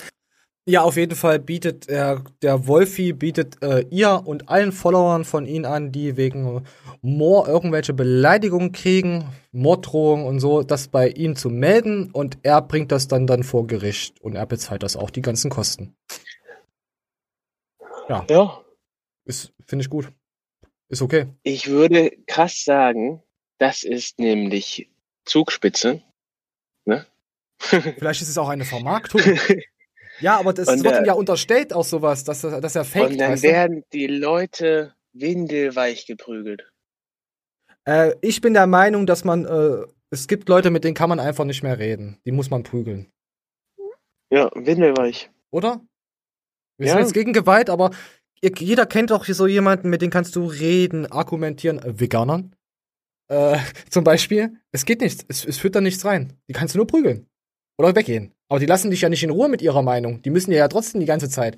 Ja, 0.66 0.84
auf 0.84 0.98
jeden 0.98 1.16
Fall 1.16 1.40
bietet 1.40 1.90
er, 1.90 2.24
der 2.42 2.68
Wolfi 2.68 3.14
bietet 3.14 3.62
äh, 3.64 3.86
ihr 3.90 4.22
und 4.26 4.50
allen 4.50 4.72
Followern 4.72 5.26
von 5.26 5.48
ihm 5.48 5.66
an, 5.66 5.92
die 5.92 6.16
wegen 6.16 6.64
Moore 7.02 7.50
irgendwelche 7.50 7.94
Beleidigungen 7.94 8.72
kriegen, 8.72 9.26
Morddrohungen 9.52 10.28
und 10.28 10.40
so, 10.40 10.62
das 10.62 10.88
bei 10.88 11.10
ihm 11.10 11.36
zu 11.36 11.50
melden 11.50 12.12
und 12.12 12.38
er 12.44 12.62
bringt 12.62 12.92
das 12.92 13.08
dann 13.08 13.26
dann 13.26 13.44
vor 13.44 13.66
Gericht 13.66 14.22
und 14.22 14.36
er 14.36 14.46
bezahlt 14.46 14.84
das 14.84 14.96
auch 14.96 15.10
die 15.10 15.24
ganzen 15.24 15.50
Kosten. 15.50 15.96
Ja. 18.08 18.26
Ja. 18.30 18.62
Ist, 19.26 19.54
finde 19.66 19.84
ich 19.84 19.90
gut. 19.90 20.12
Ist 20.90 21.02
okay. 21.02 21.28
Ich 21.44 21.68
würde 21.68 22.12
krass 22.28 22.64
sagen, 22.64 23.24
das 23.60 23.84
ist 23.84 24.20
nämlich 24.20 24.90
Zugspitze. 25.26 26.02
Ne? 26.86 27.06
Vielleicht 27.60 28.22
ist 28.22 28.30
es 28.30 28.38
auch 28.38 28.50
eine 28.50 28.66
Vermarktung. 28.66 29.22
ja, 30.22 30.38
aber 30.40 30.54
das 30.54 30.68
Und, 30.68 30.84
wird 30.84 30.98
ihm 31.00 31.06
ja 31.06 31.14
unterstellt 31.14 31.74
auch 31.74 31.86
sowas, 31.86 32.24
dass, 32.24 32.44
er- 32.44 32.62
dass 32.62 32.76
er 32.76 32.86
fake 32.86 33.12
Und 33.12 33.18
dann 33.18 33.42
werden 33.42 33.84
die 33.94 34.08
Leute 34.08 34.94
windelweich 35.14 36.06
geprügelt. 36.06 36.70
Äh, 37.86 38.14
ich 38.22 38.42
bin 38.42 38.54
der 38.54 38.68
Meinung, 38.68 39.06
dass 39.06 39.24
man, 39.24 39.46
äh, 39.46 39.86
es 40.12 40.28
gibt 40.28 40.50
Leute, 40.50 40.70
mit 40.72 40.84
denen 40.84 40.96
kann 40.96 41.10
man 41.10 41.20
einfach 41.20 41.46
nicht 41.46 41.64
mehr 41.64 41.80
reden. 41.80 42.20
Die 42.26 42.32
muss 42.32 42.50
man 42.50 42.64
prügeln. 42.64 43.12
Ja, 44.32 44.50
windelweich. 44.54 45.32
Oder? 45.52 45.82
Wir 46.78 46.88
Ja. 46.88 46.94
sind 46.94 47.02
jetzt 47.04 47.14
gegen 47.14 47.34
Gewalt, 47.34 47.70
aber 47.70 47.92
jeder 48.42 48.86
kennt 48.86 49.12
doch 49.12 49.26
so 49.26 49.48
jemanden, 49.48 49.90
mit 49.90 50.02
dem 50.02 50.12
kannst 50.12 50.36
du 50.36 50.46
reden, 50.46 51.12
argumentieren. 51.12 51.80
Äh, 51.80 52.00
Veganern? 52.00 52.56
Äh, 53.28 53.58
zum 53.90 54.04
Beispiel. 54.04 54.58
Es 54.72 54.86
geht 54.86 55.02
nichts. 55.02 55.26
Es, 55.28 55.44
es 55.46 55.58
führt 55.58 55.76
da 55.76 55.82
nichts 55.82 56.06
rein. 56.06 56.34
Die 56.48 56.54
kannst 56.54 56.76
du 56.76 56.80
nur 56.80 56.88
prügeln. 56.88 57.28
Oder 57.78 57.96
weggehen. 57.96 58.34
Aber 58.50 58.60
die 58.60 58.66
lassen 58.66 58.92
dich 58.92 59.02
ja 59.02 59.10
nicht 59.10 59.24
in 59.24 59.30
Ruhe 59.30 59.48
mit 59.48 59.62
ihrer 59.62 59.82
Meinung. 59.82 60.22
Die 60.22 60.30
müssen 60.30 60.52
dir 60.52 60.58
ja 60.58 60.68
trotzdem 60.68 61.00
die 61.00 61.06
ganze 61.06 61.30
Zeit. 61.30 61.58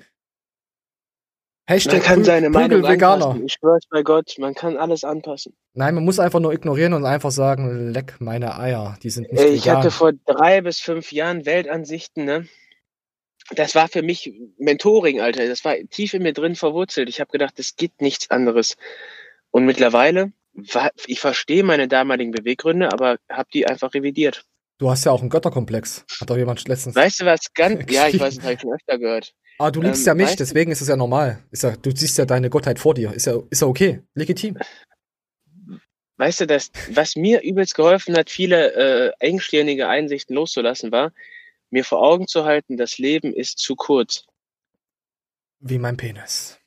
Hashtag 1.66 1.94
Man 1.94 2.02
kann 2.02 2.24
seine 2.24 2.50
Meinung 2.50 2.82
Veganer. 2.82 3.26
anpassen. 3.26 3.46
Ich 3.46 3.52
schwör's 3.54 3.84
bei 3.88 4.02
Gott, 4.02 4.34
man 4.38 4.54
kann 4.54 4.76
alles 4.76 5.04
anpassen. 5.04 5.54
Nein, 5.74 5.94
man 5.94 6.04
muss 6.04 6.18
einfach 6.18 6.40
nur 6.40 6.52
ignorieren 6.52 6.92
und 6.92 7.04
einfach 7.04 7.30
sagen, 7.30 7.92
leck 7.92 8.16
meine 8.20 8.58
Eier. 8.58 8.98
Die 9.02 9.10
sind 9.10 9.32
nicht 9.32 9.40
Ey, 9.40 9.50
ich 9.54 9.64
vegan. 9.64 9.78
hatte 9.78 9.90
vor 9.90 10.12
drei 10.26 10.60
bis 10.60 10.80
fünf 10.80 11.12
Jahren 11.12 11.46
Weltansichten, 11.46 12.24
ne? 12.24 12.48
das 13.50 13.74
war 13.74 13.88
für 13.88 14.02
mich 14.02 14.32
Mentoring, 14.58 15.20
Alter. 15.20 15.46
Das 15.46 15.64
war 15.64 15.74
tief 15.90 16.14
in 16.14 16.22
mir 16.22 16.32
drin 16.32 16.54
verwurzelt. 16.54 17.08
Ich 17.08 17.20
habe 17.20 17.30
gedacht, 17.30 17.58
es 17.58 17.76
gibt 17.76 18.00
nichts 18.00 18.30
anderes. 18.30 18.76
Und 19.50 19.64
mittlerweile, 19.64 20.32
ich 21.06 21.20
verstehe 21.20 21.62
meine 21.64 21.88
damaligen 21.88 22.30
Beweggründe, 22.30 22.92
aber 22.92 23.18
habe 23.28 23.48
die 23.52 23.66
einfach 23.66 23.94
revidiert. 23.94 24.44
Du 24.82 24.90
hast 24.90 25.04
ja 25.04 25.12
auch 25.12 25.20
einen 25.20 25.30
Götterkomplex. 25.30 26.04
Hat 26.20 26.28
doch 26.28 26.36
jemand 26.36 26.66
letztens. 26.66 26.96
Weißt 26.96 27.20
du 27.20 27.24
was 27.24 27.54
ganz, 27.54 27.84
ja, 27.88 28.08
ich 28.08 28.18
weiß, 28.18 28.34
das 28.34 28.42
habe 28.42 28.54
ich 28.54 28.60
schon 28.60 28.72
öfter 28.74 28.98
gehört. 28.98 29.32
Ah, 29.60 29.70
du 29.70 29.80
liebst 29.80 30.00
Ähm, 30.00 30.06
ja 30.08 30.14
mich, 30.16 30.26
weißt 30.26 30.40
du- 30.40 30.42
deswegen 30.42 30.72
ist 30.72 30.80
es 30.80 30.88
ja 30.88 30.96
normal. 30.96 31.40
Ist 31.52 31.62
ja, 31.62 31.76
du 31.76 31.94
siehst 31.94 32.18
ja 32.18 32.24
deine 32.24 32.50
Gottheit 32.50 32.80
vor 32.80 32.92
dir. 32.92 33.12
Ist 33.12 33.26
ja, 33.26 33.38
ist 33.48 33.62
ja 33.62 33.68
okay. 33.68 34.02
Legitim. 34.14 34.58
Weißt 36.16 36.40
du, 36.40 36.48
das, 36.48 36.72
was 36.90 37.14
mir 37.14 37.42
übelst 37.42 37.76
geholfen 37.76 38.16
hat, 38.16 38.28
viele 38.28 38.72
äh, 38.74 39.12
engstirnige 39.20 39.86
Einsichten 39.86 40.34
loszulassen, 40.34 40.90
war, 40.90 41.12
mir 41.70 41.84
vor 41.84 42.02
Augen 42.02 42.26
zu 42.26 42.44
halten, 42.44 42.76
das 42.76 42.98
Leben 42.98 43.32
ist 43.32 43.58
zu 43.60 43.76
kurz. 43.76 44.26
Wie 45.60 45.78
mein 45.78 45.96
Penis. 45.96 46.58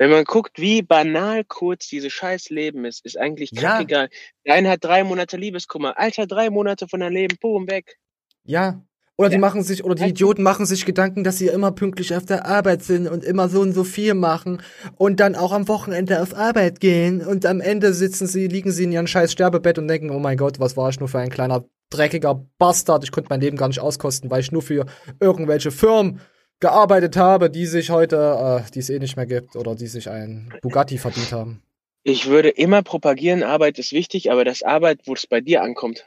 Wenn 0.00 0.08
man 0.08 0.24
guckt, 0.24 0.58
wie 0.58 0.80
banal 0.80 1.44
kurz 1.44 1.86
dieses 1.86 2.10
scheiß 2.14 2.48
Leben 2.48 2.86
ist, 2.86 3.04
ist 3.04 3.18
eigentlich 3.18 3.50
Ja. 3.52 3.72
kackegal. 3.72 4.08
Der 4.46 4.54
eine 4.54 4.70
hat 4.70 4.82
drei 4.82 5.04
Monate 5.04 5.36
Liebeskummer. 5.36 5.98
Alter, 5.98 6.26
drei 6.26 6.48
Monate 6.48 6.88
von 6.88 7.00
deinem 7.00 7.12
Leben, 7.12 7.36
boom, 7.38 7.68
weg. 7.68 7.98
Ja. 8.42 8.82
Oder 9.18 9.28
die 9.28 9.36
machen 9.36 9.62
sich, 9.62 9.84
oder 9.84 9.94
die 9.94 10.08
Idioten 10.08 10.42
machen 10.42 10.64
sich 10.64 10.86
Gedanken, 10.86 11.22
dass 11.22 11.36
sie 11.36 11.48
immer 11.48 11.72
pünktlich 11.72 12.16
auf 12.16 12.24
der 12.24 12.46
Arbeit 12.46 12.82
sind 12.82 13.08
und 13.08 13.22
immer 13.22 13.50
so 13.50 13.60
und 13.60 13.74
so 13.74 13.84
viel 13.84 14.14
machen 14.14 14.62
und 14.96 15.20
dann 15.20 15.34
auch 15.34 15.52
am 15.52 15.68
Wochenende 15.68 16.22
auf 16.22 16.34
Arbeit 16.34 16.80
gehen 16.80 17.20
und 17.20 17.44
am 17.44 17.60
Ende 17.60 17.92
sitzen 17.92 18.26
sie, 18.26 18.46
liegen 18.48 18.72
sie 18.72 18.84
in 18.84 18.92
ihrem 18.92 19.06
scheiß 19.06 19.30
Sterbebett 19.30 19.76
und 19.76 19.86
denken, 19.88 20.08
oh 20.08 20.18
mein 20.18 20.38
Gott, 20.38 20.58
was 20.60 20.78
war 20.78 20.88
ich 20.88 20.98
nur 20.98 21.10
für 21.10 21.18
ein 21.18 21.28
kleiner 21.28 21.66
dreckiger 21.90 22.46
Bastard, 22.56 23.04
ich 23.04 23.12
konnte 23.12 23.28
mein 23.28 23.42
Leben 23.42 23.58
gar 23.58 23.68
nicht 23.68 23.80
auskosten, 23.80 24.30
weil 24.30 24.40
ich 24.40 24.50
nur 24.50 24.62
für 24.62 24.86
irgendwelche 25.20 25.70
Firmen 25.70 26.20
gearbeitet 26.60 27.16
habe, 27.16 27.50
die 27.50 27.66
sich 27.66 27.90
heute, 27.90 28.62
äh, 28.66 28.70
die 28.70 28.78
es 28.78 28.90
eh 28.90 28.98
nicht 28.98 29.16
mehr 29.16 29.26
gibt 29.26 29.56
oder 29.56 29.74
die 29.74 29.86
sich 29.86 30.08
ein 30.08 30.54
Bugatti 30.62 30.98
verdient 30.98 31.32
haben. 31.32 31.62
Ich 32.02 32.26
würde 32.26 32.48
immer 32.48 32.82
propagieren, 32.82 33.42
Arbeit 33.42 33.78
ist 33.78 33.92
wichtig, 33.92 34.30
aber 34.30 34.44
das 34.44 34.62
Arbeit, 34.62 35.00
wo 35.04 35.14
es 35.14 35.26
bei 35.26 35.40
dir 35.40 35.62
ankommt. 35.62 36.06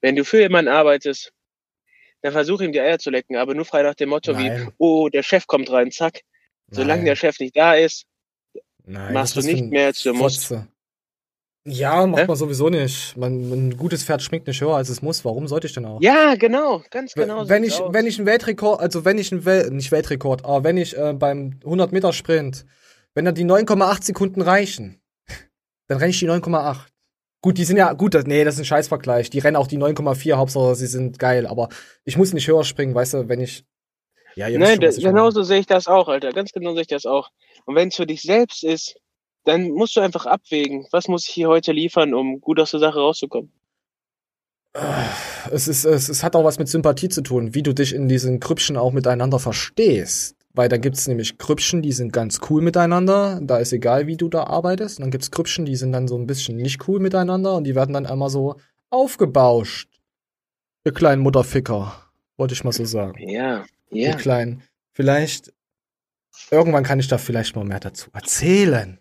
Wenn 0.00 0.16
du 0.16 0.24
für 0.24 0.40
jemanden 0.40 0.70
arbeitest, 0.70 1.32
dann 2.22 2.32
versuch 2.32 2.60
ihm 2.60 2.72
die 2.72 2.80
Eier 2.80 2.98
zu 2.98 3.10
lecken, 3.10 3.36
aber 3.36 3.54
nur 3.54 3.64
frei 3.64 3.82
nach 3.82 3.94
dem 3.94 4.10
Motto 4.10 4.38
wie, 4.38 4.48
Nein. 4.48 4.72
oh, 4.78 5.08
der 5.08 5.22
Chef 5.22 5.46
kommt 5.46 5.70
rein, 5.70 5.90
zack. 5.90 6.20
Solange 6.70 7.00
Nein. 7.00 7.06
der 7.06 7.16
Chef 7.16 7.40
nicht 7.40 7.56
da 7.56 7.74
ist, 7.74 8.04
Nein, 8.84 9.12
machst 9.12 9.36
du 9.36 9.40
nicht 9.40 9.64
mehr, 9.64 9.86
als 9.86 10.02
du 10.02 10.14
musst. 10.14 10.54
Ja, 11.64 12.06
macht 12.06 12.22
Hä? 12.22 12.26
man 12.26 12.36
sowieso 12.36 12.68
nicht. 12.70 13.16
Man, 13.16 13.50
ein 13.52 13.76
gutes 13.76 14.02
Pferd 14.02 14.20
schminkt 14.22 14.48
nicht 14.48 14.60
höher, 14.60 14.74
als 14.74 14.88
es 14.88 15.00
muss. 15.00 15.24
Warum 15.24 15.46
sollte 15.46 15.68
ich 15.68 15.72
denn 15.72 15.84
auch? 15.84 16.00
Ja, 16.00 16.34
genau, 16.34 16.82
ganz 16.90 17.14
genau. 17.14 17.48
wenn 17.48 17.62
ich, 17.62 17.80
aus. 17.80 17.92
wenn 17.92 18.06
ich 18.06 18.18
einen 18.18 18.26
Weltrekord, 18.26 18.80
also 18.80 19.04
wenn 19.04 19.16
ich 19.18 19.30
einen 19.30 19.44
Wel 19.44 19.70
nicht 19.70 19.92
Weltrekord, 19.92 20.44
aber 20.44 20.64
wenn 20.64 20.76
ich 20.76 20.96
äh, 20.96 21.12
beim 21.12 21.60
100 21.64 21.92
Meter 21.92 22.12
Sprint, 22.12 22.66
wenn 23.14 23.24
dann 23.24 23.36
die 23.36 23.44
9,8 23.44 24.04
Sekunden 24.04 24.42
reichen, 24.42 25.00
dann 25.86 25.98
renne 25.98 26.10
ich 26.10 26.18
die 26.18 26.28
9,8. 26.28 26.78
Gut, 27.42 27.58
die 27.58 27.64
sind 27.64 27.76
ja, 27.76 27.92
gut, 27.92 28.14
das, 28.14 28.24
nee, 28.24 28.42
das 28.42 28.54
ist 28.54 28.60
ein 28.60 28.64
Scheißvergleich. 28.64 29.30
Die 29.30 29.38
rennen 29.38 29.56
auch 29.56 29.68
die 29.68 29.78
9,4, 29.78 30.34
Hauptsache 30.34 30.74
sie 30.74 30.86
sind 30.86 31.20
geil, 31.20 31.46
aber 31.46 31.68
ich 32.04 32.16
muss 32.16 32.32
nicht 32.32 32.48
höher 32.48 32.64
springen, 32.64 32.94
weißt 32.94 33.14
du, 33.14 33.28
wenn 33.28 33.40
ich, 33.40 33.64
ja, 34.34 34.48
ihr 34.48 34.58
Nein, 34.58 34.80
schon, 34.82 35.02
da, 35.02 35.10
genau 35.10 35.30
so 35.30 35.44
sehe 35.44 35.60
ich 35.60 35.66
das 35.66 35.86
auch, 35.86 36.08
Alter. 36.08 36.30
Ganz 36.32 36.52
genau 36.52 36.72
sehe 36.72 36.82
ich 36.82 36.88
das 36.88 37.06
auch. 37.06 37.28
Und 37.66 37.76
wenn 37.76 37.88
es 37.88 37.96
für 37.96 38.06
dich 38.06 38.22
selbst 38.22 38.64
ist, 38.64 38.96
dann 39.44 39.70
musst 39.70 39.96
du 39.96 40.00
einfach 40.00 40.26
abwägen, 40.26 40.86
was 40.90 41.08
muss 41.08 41.26
ich 41.26 41.34
hier 41.34 41.48
heute 41.48 41.72
liefern, 41.72 42.14
um 42.14 42.40
gut 42.40 42.60
aus 42.60 42.70
der 42.70 42.80
Sache 42.80 42.98
rauszukommen. 42.98 43.52
es, 45.50 45.68
ist, 45.68 45.84
es, 45.84 46.08
es 46.08 46.22
hat 46.22 46.36
auch 46.36 46.44
was 46.44 46.58
mit 46.58 46.68
Sympathie 46.68 47.08
zu 47.08 47.22
tun, 47.22 47.54
wie 47.54 47.62
du 47.62 47.72
dich 47.72 47.94
in 47.94 48.08
diesen 48.08 48.40
Grüppchen 48.40 48.76
auch 48.76 48.92
miteinander 48.92 49.38
verstehst. 49.38 50.36
Weil 50.54 50.68
da 50.68 50.76
gibt's 50.76 51.08
nämlich 51.08 51.38
Grüppchen, 51.38 51.80
die 51.80 51.92
sind 51.92 52.12
ganz 52.12 52.40
cool 52.50 52.60
miteinander. 52.60 53.40
Da 53.42 53.56
ist 53.56 53.72
egal, 53.72 54.06
wie 54.06 54.18
du 54.18 54.28
da 54.28 54.44
arbeitest. 54.44 54.98
Und 54.98 55.04
dann 55.04 55.10
gibt's 55.10 55.30
Grüppchen, 55.30 55.64
die 55.64 55.76
sind 55.76 55.92
dann 55.92 56.08
so 56.08 56.16
ein 56.16 56.26
bisschen 56.26 56.56
nicht 56.56 56.86
cool 56.88 57.00
miteinander 57.00 57.54
und 57.56 57.64
die 57.64 57.74
werden 57.74 57.94
dann 57.94 58.06
einmal 58.06 58.28
so 58.28 58.56
aufgebauscht. 58.90 59.88
Ihr 60.84 60.92
kleinen 60.92 61.22
Mutterficker, 61.22 61.94
wollte 62.36 62.52
ich 62.52 62.64
mal 62.64 62.72
so 62.72 62.84
sagen. 62.84 63.26
Ja, 63.26 63.64
Ihr 63.90 64.10
ja. 64.10 64.16
kleinen. 64.16 64.62
Vielleicht, 64.92 65.52
irgendwann 66.50 66.84
kann 66.84 67.00
ich 67.00 67.08
da 67.08 67.16
vielleicht 67.16 67.56
mal 67.56 67.64
mehr 67.64 67.80
dazu 67.80 68.10
erzählen. 68.12 68.98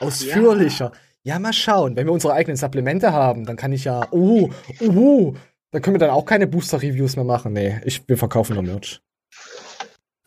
Ausführlicher. 0.00 0.92
Ja. 1.22 1.38
mal 1.38 1.52
schauen. 1.52 1.96
Wenn 1.96 2.06
wir 2.06 2.12
unsere 2.12 2.32
eigenen 2.32 2.56
Supplemente 2.56 3.12
haben, 3.12 3.44
dann 3.44 3.56
kann 3.56 3.72
ich 3.72 3.84
ja, 3.84 4.10
uh, 4.12 4.50
uh, 4.80 5.34
dann 5.70 5.82
können 5.82 5.94
wir 5.94 6.00
dann 6.00 6.10
auch 6.10 6.24
keine 6.24 6.46
Booster-Reviews 6.46 7.16
mehr 7.16 7.24
machen. 7.24 7.52
Nee, 7.52 7.80
ich, 7.84 8.08
wir 8.08 8.16
verkaufen 8.16 8.54
nur 8.54 8.62
Merch. 8.62 9.00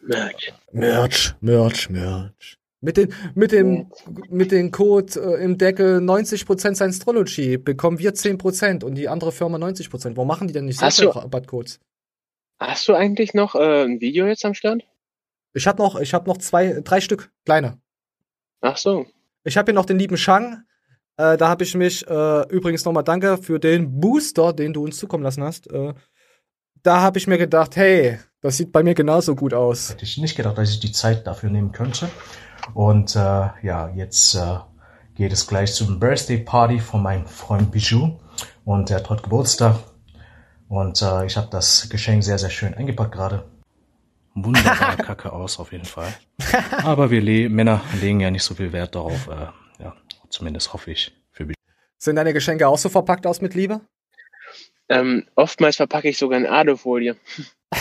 Merch. 0.02 0.53
Merch, 0.72 1.36
Merch, 1.41 1.90
Merch. 1.90 2.57
Mit, 2.84 2.98
den, 2.98 3.14
mit 3.36 3.52
dem, 3.52 3.91
mit 4.30 4.52
dem 4.52 4.72
Code 4.72 5.14
äh, 5.19 5.44
im 5.44 5.57
Deckel 5.60 5.99
90% 5.99 6.76
Science-Trology 6.76 7.57
bekommen 7.57 7.99
wir 7.99 8.14
10% 8.14 8.84
und 8.84 8.95
die 8.95 9.07
andere 9.07 9.32
Firma 9.32 9.57
90%. 9.57 10.15
Warum 10.15 10.28
machen 10.28 10.48
die 10.48 10.53
denn 10.53 10.65
nicht 10.65 10.80
solche 10.80 11.03
du- 11.03 11.10
Rabattcodes? 11.10 11.80
Hast 12.60 12.88
du 12.88 12.94
eigentlich 12.94 13.34
noch 13.34 13.53
äh, 13.56 13.84
ein 13.84 14.02
Video 14.02 14.26
jetzt 14.26 14.45
am 14.45 14.56
Start? 14.56 14.84
Ich 15.53 15.68
habe 15.68 15.82
noch, 15.82 15.99
ich 15.99 16.14
habe 16.14 16.28
noch 16.28 16.38
zwei, 16.38 16.82
drei 16.84 17.02
Stück 17.02 17.32
kleine. 17.45 17.80
Ach 18.61 18.78
so. 18.78 19.06
Ich 19.43 19.57
habe 19.57 19.72
hier 19.72 19.76
noch 19.76 19.85
den 19.85 19.97
lieben 19.97 20.18
Shang. 20.18 20.63
Äh, 21.18 21.38
da 21.38 21.49
habe 21.49 21.63
ich 21.63 21.76
mich 21.76 22.07
äh, 22.07 22.47
übrigens 22.49 22.85
nochmal 22.85 23.03
danke 23.03 23.38
für 23.38 23.59
den 23.59 23.99
Booster, 23.99 24.53
den 24.53 24.73
du 24.73 24.84
uns 24.84 24.97
zukommen 24.97 25.23
lassen 25.23 25.43
hast. 25.43 25.69
Äh, 25.72 25.93
da 26.84 27.01
habe 27.01 27.18
ich 27.18 27.27
mir 27.27 27.38
gedacht, 27.38 27.76
hey, 27.76 28.19
das 28.41 28.57
sieht 28.57 28.72
bei 28.72 28.84
mir 28.84 28.93
genauso 28.93 29.35
gut 29.35 29.53
aus. 29.53 29.91
Hätte 29.91 30.03
ich 30.03 30.18
nicht 30.18 30.35
gedacht, 30.35 30.57
dass 30.57 30.72
ich 30.72 30.80
die 30.80 30.91
Zeit 30.91 31.27
dafür 31.27 31.49
nehmen 31.49 31.72
könnte. 31.72 32.09
Und 32.73 33.15
äh, 33.15 33.19
ja, 33.19 33.91
jetzt 33.95 34.35
äh, 34.35 34.57
geht 35.15 35.31
es 35.31 35.47
gleich 35.47 35.73
zum 35.73 35.99
Birthday 35.99 36.38
Party 36.38 36.80
von 36.80 37.03
meinem 37.03 37.26
Freund 37.26 37.72
Bijou. 37.72 38.19
Und 38.65 38.89
er 38.89 38.97
hat 38.97 39.09
heute 39.09 39.23
Geburtstag. 39.23 39.77
Und 40.69 41.01
äh, 41.01 41.26
ich 41.26 41.38
habe 41.38 41.47
das 41.51 41.89
Geschenk 41.89 42.23
sehr, 42.23 42.38
sehr 42.38 42.49
schön 42.49 42.73
eingepackt 42.73 43.11
gerade. 43.11 43.43
Wunderbar 44.34 44.95
kacke 44.98 45.32
aus, 45.34 45.60
auf 45.60 45.72
jeden 45.72 45.86
Fall. 45.86 46.14
Aber 46.84 47.12
wir 47.12 47.22
le 47.22 47.49
Männer 47.49 47.82
legen 48.02 48.20
ja 48.22 48.32
nicht 48.32 48.44
so 48.44 48.56
viel 48.56 48.72
Wert 48.72 48.95
darauf. 48.95 49.28
Äh, 49.28 49.48
ja, 49.84 49.95
zumindest 50.30 50.74
hoffe 50.74 50.91
ich 50.91 51.12
für 51.32 51.45
Bijou. 51.45 51.56
Sind 51.98 52.16
deine 52.16 52.34
Geschenke 52.34 52.68
auch 52.68 52.78
so 52.78 52.90
verpackt 52.90 53.28
aus 53.28 53.41
mit 53.41 53.53
Liebe? 53.56 53.82
Ähm, 54.90 55.28
oftmals 55.36 55.76
verpacke 55.78 56.10
ich 56.10 56.18
sogar 56.18 56.38
in 56.40 56.45
Alufolie. 56.45 57.16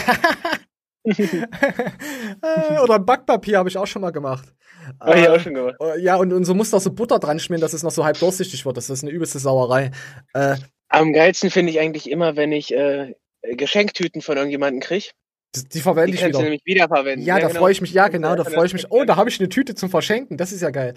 Äh, 1.04 2.78
Oder 2.82 2.98
Backpapier 2.98 3.58
habe 3.58 3.68
ich 3.68 3.76
auch 3.78 3.86
schon 3.86 4.02
mal 4.02 4.10
gemacht. 4.10 4.52
Hab 5.00 5.16
ich 5.16 5.24
Äh, 5.24 5.28
auch 5.28 5.40
schon 5.40 5.54
gemacht. 5.54 5.76
äh, 5.80 5.98
Ja, 6.00 6.16
und, 6.16 6.32
und 6.32 6.44
so 6.44 6.54
musst 6.54 6.72
du 6.72 6.76
auch 6.76 6.80
so 6.80 6.92
Butter 6.92 7.18
dran 7.18 7.40
schmieren, 7.40 7.60
dass 7.62 7.72
es 7.72 7.82
noch 7.82 7.90
so 7.90 8.04
halb 8.04 8.18
durchsichtig 8.18 8.64
wird. 8.66 8.76
Das 8.76 8.90
ist 8.90 9.02
eine 9.02 9.10
übelste 9.10 9.38
Sauerei. 9.38 9.90
Äh, 10.34 10.56
Am 10.88 11.12
geilsten 11.12 11.50
finde 11.50 11.72
ich 11.72 11.80
eigentlich 11.80 12.10
immer, 12.10 12.36
wenn 12.36 12.52
ich 12.52 12.74
äh, 12.74 13.14
Geschenktüten 13.42 14.20
von 14.22 14.36
irgendjemandem 14.36 14.80
kriege. 14.80 15.08
Die, 15.54 15.64
die 15.68 15.80
verwende 15.80 16.12
Die 16.12 16.18
ich 16.18 16.24
wieder. 16.26 16.42
nämlich 16.42 16.62
wiederverwenden. 16.64 17.26
Ja, 17.26 17.38
da 17.38 17.48
genau. 17.48 17.60
freue 17.60 17.72
ich 17.72 17.80
mich, 17.80 17.92
ja 17.92 18.08
genau, 18.08 18.36
da 18.36 18.44
Ja, 18.44 18.50
freue 18.50 18.66
ich 18.66 18.72
mich. 18.72 18.90
Oh, 18.90 19.04
da 19.04 19.16
habe 19.16 19.28
ich 19.28 19.40
eine 19.40 19.48
Tüte 19.48 19.74
zum 19.74 19.90
Verschenken, 19.90 20.36
das 20.36 20.52
ist 20.52 20.60
ja 20.60 20.70
geil. 20.70 20.94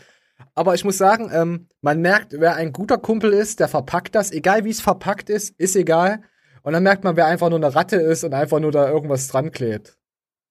Aber 0.55 0.73
ich 0.75 0.83
muss 0.83 0.97
sagen, 0.97 1.31
ähm, 1.33 1.67
man 1.81 2.01
merkt, 2.01 2.33
wer 2.39 2.55
ein 2.55 2.73
guter 2.73 2.97
Kumpel 2.97 3.33
ist, 3.33 3.59
der 3.59 3.67
verpackt 3.67 4.15
das, 4.15 4.31
egal 4.31 4.65
wie 4.65 4.69
es 4.71 4.81
verpackt 4.81 5.29
ist, 5.29 5.53
ist 5.57 5.75
egal. 5.75 6.21
Und 6.63 6.73
dann 6.73 6.83
merkt 6.83 7.03
man, 7.03 7.15
wer 7.15 7.25
einfach 7.27 7.49
nur 7.49 7.59
eine 7.59 7.73
Ratte 7.75 7.97
ist 7.97 8.23
und 8.23 8.33
einfach 8.33 8.59
nur 8.59 8.71
da 8.71 8.89
irgendwas 8.89 9.27
dran 9.27 9.51
klebt. 9.51 9.97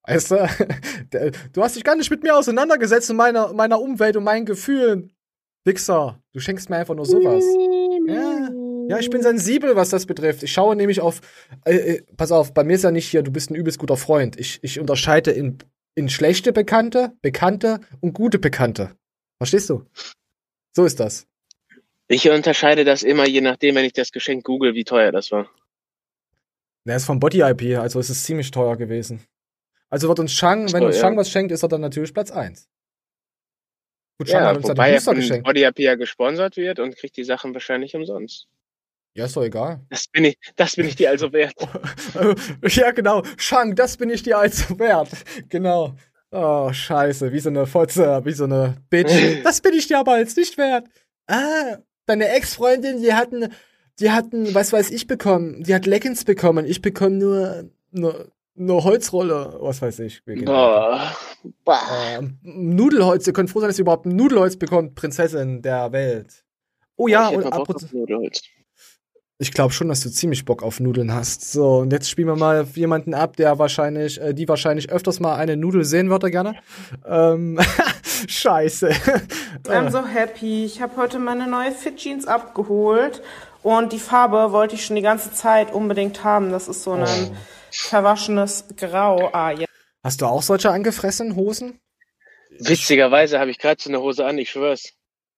Weißt 0.04 0.30
du? 0.32 0.48
Du 1.52 1.62
hast 1.62 1.76
dich 1.76 1.84
gar 1.84 1.94
nicht 1.96 2.10
mit 2.10 2.22
mir 2.22 2.36
auseinandergesetzt 2.36 3.10
und 3.10 3.16
meiner, 3.16 3.52
meiner 3.52 3.80
Umwelt 3.80 4.16
und 4.16 4.24
meinen 4.24 4.46
Gefühlen. 4.46 5.12
Wichser, 5.64 6.20
du 6.32 6.40
schenkst 6.40 6.70
mir 6.70 6.76
einfach 6.76 6.94
nur 6.94 7.06
sowas. 7.06 7.44
Ja, 8.08 8.48
ja, 8.88 8.98
ich 8.98 9.10
bin 9.10 9.22
sensibel, 9.22 9.76
was 9.76 9.90
das 9.90 10.06
betrifft. 10.06 10.42
Ich 10.42 10.52
schaue 10.52 10.76
nämlich 10.76 11.00
auf, 11.00 11.20
äh, 11.64 11.74
äh, 11.74 12.02
pass 12.16 12.32
auf, 12.32 12.54
bei 12.54 12.64
mir 12.64 12.74
ist 12.74 12.84
ja 12.84 12.90
nicht 12.90 13.08
hier, 13.08 13.22
du 13.22 13.30
bist 13.30 13.50
ein 13.50 13.54
übelst 13.54 13.78
guter 13.78 13.96
Freund. 13.96 14.38
Ich, 14.38 14.58
ich 14.62 14.78
unterscheide 14.80 15.30
in, 15.30 15.58
in 15.94 16.08
schlechte 16.08 16.52
Bekannte, 16.52 17.12
Bekannte 17.22 17.80
und 18.00 18.12
gute 18.12 18.38
Bekannte. 18.38 18.96
Verstehst 19.38 19.70
du? 19.70 19.84
So 20.74 20.84
ist 20.84 21.00
das. 21.00 21.26
Ich 22.08 22.28
unterscheide 22.28 22.84
das 22.84 23.02
immer, 23.02 23.26
je 23.26 23.40
nachdem, 23.40 23.74
wenn 23.74 23.84
ich 23.84 23.92
das 23.92 24.12
Geschenk 24.12 24.44
google, 24.44 24.74
wie 24.74 24.84
teuer 24.84 25.12
das 25.12 25.30
war. 25.30 25.50
Der 26.84 26.96
ist 26.96 27.04
vom 27.04 27.20
Body 27.20 27.40
IP, 27.40 27.78
also 27.78 28.00
ist 28.00 28.10
es 28.10 28.24
ziemlich 28.24 28.50
teuer 28.50 28.76
gewesen. 28.76 29.24
Also 29.88 30.08
wird 30.08 30.18
uns 30.20 30.32
Shang, 30.32 30.72
wenn 30.72 30.80
So, 30.80 30.86
uns. 30.86 30.98
Shang 30.98 31.16
was 31.16 31.30
schenkt, 31.30 31.52
ist 31.52 31.62
er 31.62 31.68
dann 31.68 31.80
natürlich 31.80 32.12
Platz 32.12 32.30
1. 32.30 32.68
Gut, 34.18 34.28
Shang 34.28 34.40
Ja, 34.42 34.48
hat 34.48 34.56
uns 34.56 34.66
dann 34.66 34.76
wobei 34.76 34.88
er 34.88 34.94
Booster 34.94 35.10
von 35.12 35.20
geschenkt. 35.20 35.44
Body 35.44 35.64
AP 35.66 35.78
ja 35.80 35.94
gesponsert 35.94 36.56
wird 36.56 36.78
und 36.78 36.96
kriegt 36.96 37.16
die 37.16 37.24
Sachen 37.24 37.54
wahrscheinlich 37.54 37.94
umsonst. 37.94 38.48
Ja, 39.14 39.26
ist 39.26 39.36
doch 39.36 39.42
egal. 39.44 39.80
Das 39.90 40.06
bin 40.08 40.24
ich, 40.24 40.38
das 40.56 40.74
bin 40.74 40.86
ich 40.86 40.96
dir 40.96 41.10
also 41.10 41.32
wert. 41.32 41.54
ja, 42.68 42.90
genau. 42.92 43.22
Shang, 43.36 43.74
das 43.74 43.96
bin 43.96 44.08
ich 44.08 44.22
dir 44.22 44.38
also 44.38 44.78
wert. 44.78 45.10
Genau. 45.50 45.94
Oh, 46.30 46.72
scheiße. 46.72 47.30
Wie 47.30 47.40
so 47.40 47.50
eine 47.50 47.66
Fotze, 47.66 48.22
wie 48.24 48.32
so 48.32 48.44
eine 48.44 48.76
Bitch. 48.88 49.12
Das 49.44 49.60
bin 49.60 49.74
ich 49.74 49.86
dir 49.86 49.98
aber 49.98 50.18
jetzt 50.18 50.38
nicht 50.38 50.56
wert. 50.56 50.88
Ah, 51.26 51.76
deine 52.06 52.28
Ex-Freundin, 52.28 53.02
die 53.02 53.12
hatten, 53.12 53.52
die 54.00 54.10
hatten, 54.10 54.54
was 54.54 54.72
weiß 54.72 54.90
ich 54.90 55.06
bekommen. 55.06 55.62
Die 55.62 55.74
hat 55.74 55.84
Leggings 55.84 56.24
bekommen. 56.24 56.64
Ich 56.64 56.80
bekomme 56.80 57.16
nur, 57.16 57.70
nur 57.90 58.32
Eine 58.58 58.82
Holzrolle, 58.82 59.58
was 59.60 59.82
weiß 59.82 59.98
ich. 60.00 60.22
Boah. 60.24 61.14
weiter. 61.66 62.18
Ähm, 62.18 62.38
Nudelholz, 62.42 63.26
ihr 63.26 63.34
könnt 63.34 63.50
froh 63.50 63.60
sein, 63.60 63.68
dass 63.68 63.78
ihr 63.78 63.82
überhaupt 63.82 64.06
ein 64.06 64.16
Nudelholz 64.16 64.56
bekommt, 64.56 64.94
Prinzessin 64.94 65.60
der 65.60 65.92
Welt. 65.92 66.44
Oh 66.96 67.08
ja, 67.08 67.28
und 67.28 67.44
apropos, 67.44 67.92
Nudelholz. 67.92 68.42
Ich 69.42 69.52
glaube 69.52 69.72
schon, 69.72 69.88
dass 69.88 70.00
du 70.00 70.10
ziemlich 70.10 70.44
Bock 70.44 70.62
auf 70.62 70.78
Nudeln 70.80 71.12
hast. 71.12 71.50
So, 71.52 71.78
und 71.78 71.92
jetzt 71.92 72.08
spielen 72.08 72.28
wir 72.28 72.36
mal 72.36 72.64
jemanden 72.74 73.12
ab, 73.12 73.36
der 73.36 73.58
wahrscheinlich, 73.58 74.20
äh, 74.20 74.32
die 74.32 74.48
wahrscheinlich 74.48 74.90
öfters 74.90 75.18
mal 75.18 75.34
eine 75.34 75.56
Nudel 75.56 75.84
sehen 75.84 76.08
würde 76.10 76.30
gerne. 76.30 76.54
Ähm, 77.04 77.58
scheiße. 78.28 78.90
I'm 79.66 79.90
so 79.90 80.06
happy. 80.06 80.64
Ich 80.64 80.80
habe 80.80 80.96
heute 80.96 81.18
meine 81.18 81.48
neue 81.48 81.72
Fit 81.72 81.96
Jeans 81.96 82.26
abgeholt 82.26 83.20
und 83.62 83.92
die 83.92 83.98
Farbe 83.98 84.52
wollte 84.52 84.76
ich 84.76 84.86
schon 84.86 84.96
die 84.96 85.02
ganze 85.02 85.32
Zeit 85.32 85.72
unbedingt 85.72 86.22
haben. 86.22 86.52
Das 86.52 86.68
ist 86.68 86.84
so 86.84 86.92
ein 86.92 87.02
Oh. 87.02 87.34
verwaschenes 87.72 88.66
Grau. 88.76 89.30
Ah, 89.32 89.50
ja. 89.50 89.66
Hast 90.04 90.20
du 90.20 90.26
auch 90.26 90.42
solche 90.42 90.70
angefressenen 90.70 91.34
Hosen? 91.36 91.80
Witzigerweise 92.60 93.40
habe 93.40 93.50
ich 93.50 93.58
gerade 93.58 93.82
so 93.82 93.90
eine 93.90 94.00
Hose 94.00 94.24
an, 94.24 94.38
ich 94.38 94.50
schwör's. 94.50 94.92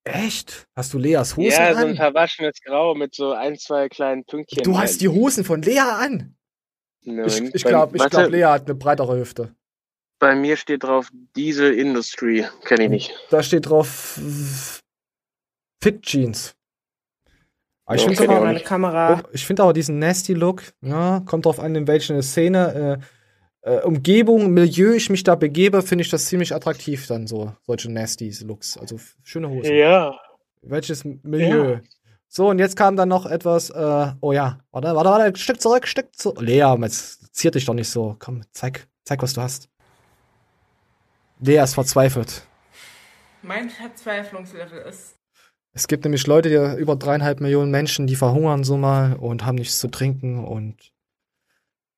Echt? 0.05 0.67
Hast 0.77 0.93
du 0.93 0.99
Leas 0.99 1.37
Hosen 1.37 1.51
ja, 1.51 1.73
so 1.73 1.81
ein 1.81 1.91
an? 1.91 1.97
verwaschenes 1.97 2.61
Grau 2.63 2.95
mit 2.95 3.15
so 3.15 3.33
ein, 3.33 3.57
zwei 3.59 3.89
kleinen 3.89 4.25
Pünktchen. 4.25 4.63
Du 4.63 4.79
hast 4.79 5.01
die 5.01 5.09
Hosen 5.09 5.45
von 5.45 5.63
Lea 5.63 5.79
an. 5.81 6.37
Nein, 7.03 7.27
Ich, 7.27 7.55
ich 7.55 7.65
glaube, 7.65 7.97
ich 7.97 8.11
glaub, 8.11 8.31
Lea 8.31 8.45
hat 8.45 8.67
eine 8.67 8.75
breitere 8.75 9.17
Hüfte. 9.19 9.55
Bei 10.19 10.35
mir 10.35 10.57
steht 10.57 10.85
drauf 10.85 11.09
Diesel 11.37 11.75
Industry. 11.75 12.47
Kenne 12.65 12.85
ich 12.85 12.91
nicht. 12.91 13.15
Da 13.31 13.43
steht 13.43 13.69
drauf 13.69 14.21
Fit 15.83 16.03
Jeans. 16.03 16.55
Aber 17.87 17.97
ich 17.97 18.03
Ja, 18.03 18.09
finde 18.09 18.23
ich 18.25 18.29
aber, 18.31 18.39
auch 18.39 18.45
Meine 18.45 18.61
Kamera. 18.61 19.23
ich 19.33 19.47
find 19.47 19.61
aber 19.61 19.73
diesen 19.73 19.99
nasty 19.99 20.33
Look, 20.35 20.63
ja, 20.81 21.21
kommt 21.27 21.45
drauf 21.47 21.61
an, 21.61 21.75
in 21.75 21.87
welche 21.87 22.23
Szene, 22.23 23.01
äh, 23.01 23.05
äh, 23.65 23.81
Umgebung, 23.81 24.51
Milieu 24.51 24.93
ich 24.93 25.09
mich 25.09 25.25
da 25.25 25.35
begebe, 25.35 25.83
finde 25.83 26.03
ich 26.03 26.11
das 26.11 26.27
ziemlich 26.27 26.55
attraktiv 26.55 27.07
dann 27.07 27.27
so, 27.27 27.53
solche 27.67 27.91
nasty 27.91 28.31
Looks. 28.45 28.77
Also 28.77 29.01
schöne 29.23 29.49
Hosen. 29.49 29.75
Ja. 29.75 30.19
Welches 30.63 31.05
Milieu? 31.05 31.75
Ja. 31.75 31.81
So, 32.29 32.49
und 32.49 32.59
jetzt 32.59 32.77
kam 32.77 32.97
dann 32.97 33.09
noch 33.09 33.27
etwas, 33.27 33.71
äh, 33.71 34.13
oh 34.21 34.33
ja, 34.33 34.59
warte, 34.71 34.95
warte, 34.95 35.11
warte, 35.11 35.39
Stück 35.39 35.61
zurück, 35.61 35.87
Stück 35.87 36.15
zurück. 36.17 36.41
Lea, 36.41 36.75
jetzt 36.83 37.35
zier 37.35 37.51
dich 37.51 37.65
doch 37.65 37.75
nicht 37.75 37.89
so. 37.89 38.17
Komm, 38.19 38.43
zeig, 38.53 38.87
zeig, 39.05 39.23
was 39.23 39.35
du 39.35 39.41
hast. 39.41 39.69
Lea 41.41 41.63
ist 41.63 41.75
verzweifelt. 41.75 42.47
Mein 43.43 43.71
Verzweiflungslevel 43.71 44.81
ist. 44.81 45.17
Es 45.73 45.89
gibt 45.89 46.05
nämlich 46.05 46.27
Leute, 46.27 46.49
die 46.49 46.81
über 46.81 46.97
dreieinhalb 46.97 47.41
Millionen 47.41 47.71
Menschen, 47.71 48.07
die 48.07 48.17
verhungern 48.17 48.63
so 48.63 48.77
mal 48.77 49.15
und 49.15 49.45
haben 49.45 49.57
nichts 49.57 49.79
zu 49.79 49.89
trinken 49.89 50.45
und 50.45 50.94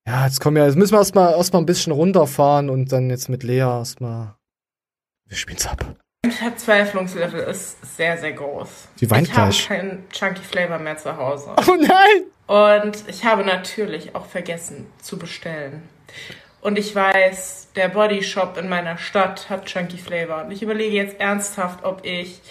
ja, 0.07 0.25
jetzt 0.25 0.39
kommen 0.39 0.55
wir, 0.55 0.65
jetzt 0.65 0.77
müssen 0.77 0.93
wir 0.93 0.99
erstmal 0.99 1.33
erstmal 1.33 1.61
ein 1.61 1.65
bisschen 1.65 1.91
runterfahren 1.91 2.69
und 2.69 2.91
dann 2.91 3.09
jetzt 3.09 3.27
mit 3.27 3.43
Lea 3.43 3.59
erstmal. 3.59 4.35
Wir 5.25 5.35
spielen's 5.35 5.67
ab. 5.67 5.85
Mein 6.23 6.31
Verzweiflungslevel 6.31 7.41
ist 7.41 7.97
sehr, 7.97 8.17
sehr 8.17 8.31
groß. 8.31 8.69
Sie 8.95 9.11
weint 9.11 9.27
ich 9.27 9.33
habe 9.35 9.49
gleich. 9.49 9.67
keinen 9.67 10.09
Chunky 10.09 10.41
Flavor 10.41 10.79
mehr 10.79 10.97
zu 10.97 11.15
Hause. 11.17 11.53
Oh 11.67 11.75
nein! 11.75 12.23
Und 12.47 13.03
ich 13.07 13.25
habe 13.25 13.43
natürlich 13.43 14.15
auch 14.15 14.25
vergessen 14.25 14.87
zu 15.01 15.19
bestellen. 15.19 15.83
Und 16.61 16.79
ich 16.79 16.95
weiß, 16.95 17.69
der 17.75 17.89
Body 17.89 18.23
Shop 18.23 18.57
in 18.57 18.69
meiner 18.69 18.97
Stadt 18.97 19.49
hat 19.49 19.65
Chunky 19.65 19.97
Flavor. 19.97 20.45
Und 20.45 20.51
ich 20.51 20.63
überlege 20.63 20.95
jetzt 20.95 21.19
ernsthaft, 21.19 21.83
ob 21.83 22.05
ich 22.05 22.41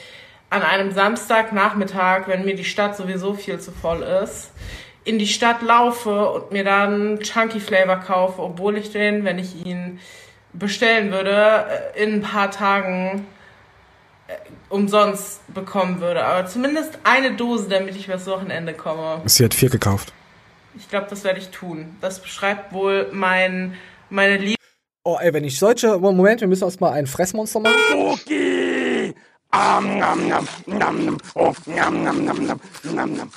an 0.51 0.63
einem 0.63 0.93
Samstagnachmittag, 0.93 2.29
wenn 2.29 2.45
mir 2.45 2.55
die 2.55 2.65
Stadt 2.65 2.97
sowieso 2.97 3.35
viel 3.35 3.59
zu 3.59 3.73
voll 3.73 4.03
ist, 4.03 4.53
in 5.07 5.21
die 5.21 5.29
Stadt 5.29 5.63
laufe 5.63 6.31
und 6.31 6.51
mir 6.53 6.65
dann 6.65 7.21
Chunky 7.21 7.61
Flavor 7.61 7.97
kaufe, 7.97 8.43
obwohl 8.43 8.77
ich 8.77 8.91
den, 8.91 9.25
wenn 9.25 9.39
ich 9.39 9.65
ihn 9.65 10.01
bestellen 10.53 11.13
würde, 11.13 11.67
äh, 11.95 12.03
in 12.03 12.15
ein 12.15 12.23
paar 12.23 12.51
Tagen 12.51 13.25
äh, 14.27 14.33
umsonst 14.69 15.41
bekommen 15.55 16.01
würde. 16.01 16.25
Aber 16.25 16.47
zumindest 16.47 16.99
eine 17.05 17.37
Dose, 17.37 17.69
damit 17.69 17.95
ich 17.95 18.09
übers 18.09 18.27
Wochenende 18.27 18.75
komme. 18.75 19.23
Sie 19.27 19.45
hat 19.45 19.55
vier 19.55 19.71
gekauft. 19.71 20.13
Ich 20.77 20.89
glaube, 20.91 21.07
das 21.09 21.23
werde 21.23 21.39
ich 21.39 21.51
tun. 21.51 21.97
Das 22.01 22.21
beschreibt 22.21 22.73
wohl 22.73 23.09
mein, 23.13 23.77
meine 24.11 24.39
Liebe. 24.39 24.57
Oh, 25.05 25.19
ey, 25.21 25.33
wenn 25.33 25.45
ich 25.45 25.57
solche. 25.57 25.99
Moment, 25.99 26.41
wir 26.41 26.49
müssen 26.49 26.65
erstmal 26.65 26.95
ein 26.95 27.07
Fressmonster 27.07 27.61
machen. 27.61 27.77
Cookie! 27.95 29.15
Am, 29.53 29.99
nam, 29.99 30.29
nam, 30.29 30.49
nam, 30.67 31.05
nam, 31.07 31.19
oh, 31.37 31.55
nam, 31.67 32.03
nam, 32.03 32.25
nam, 32.25 32.45
nam, 32.45 32.61
nam, 32.83 33.15
nam. 33.15 33.31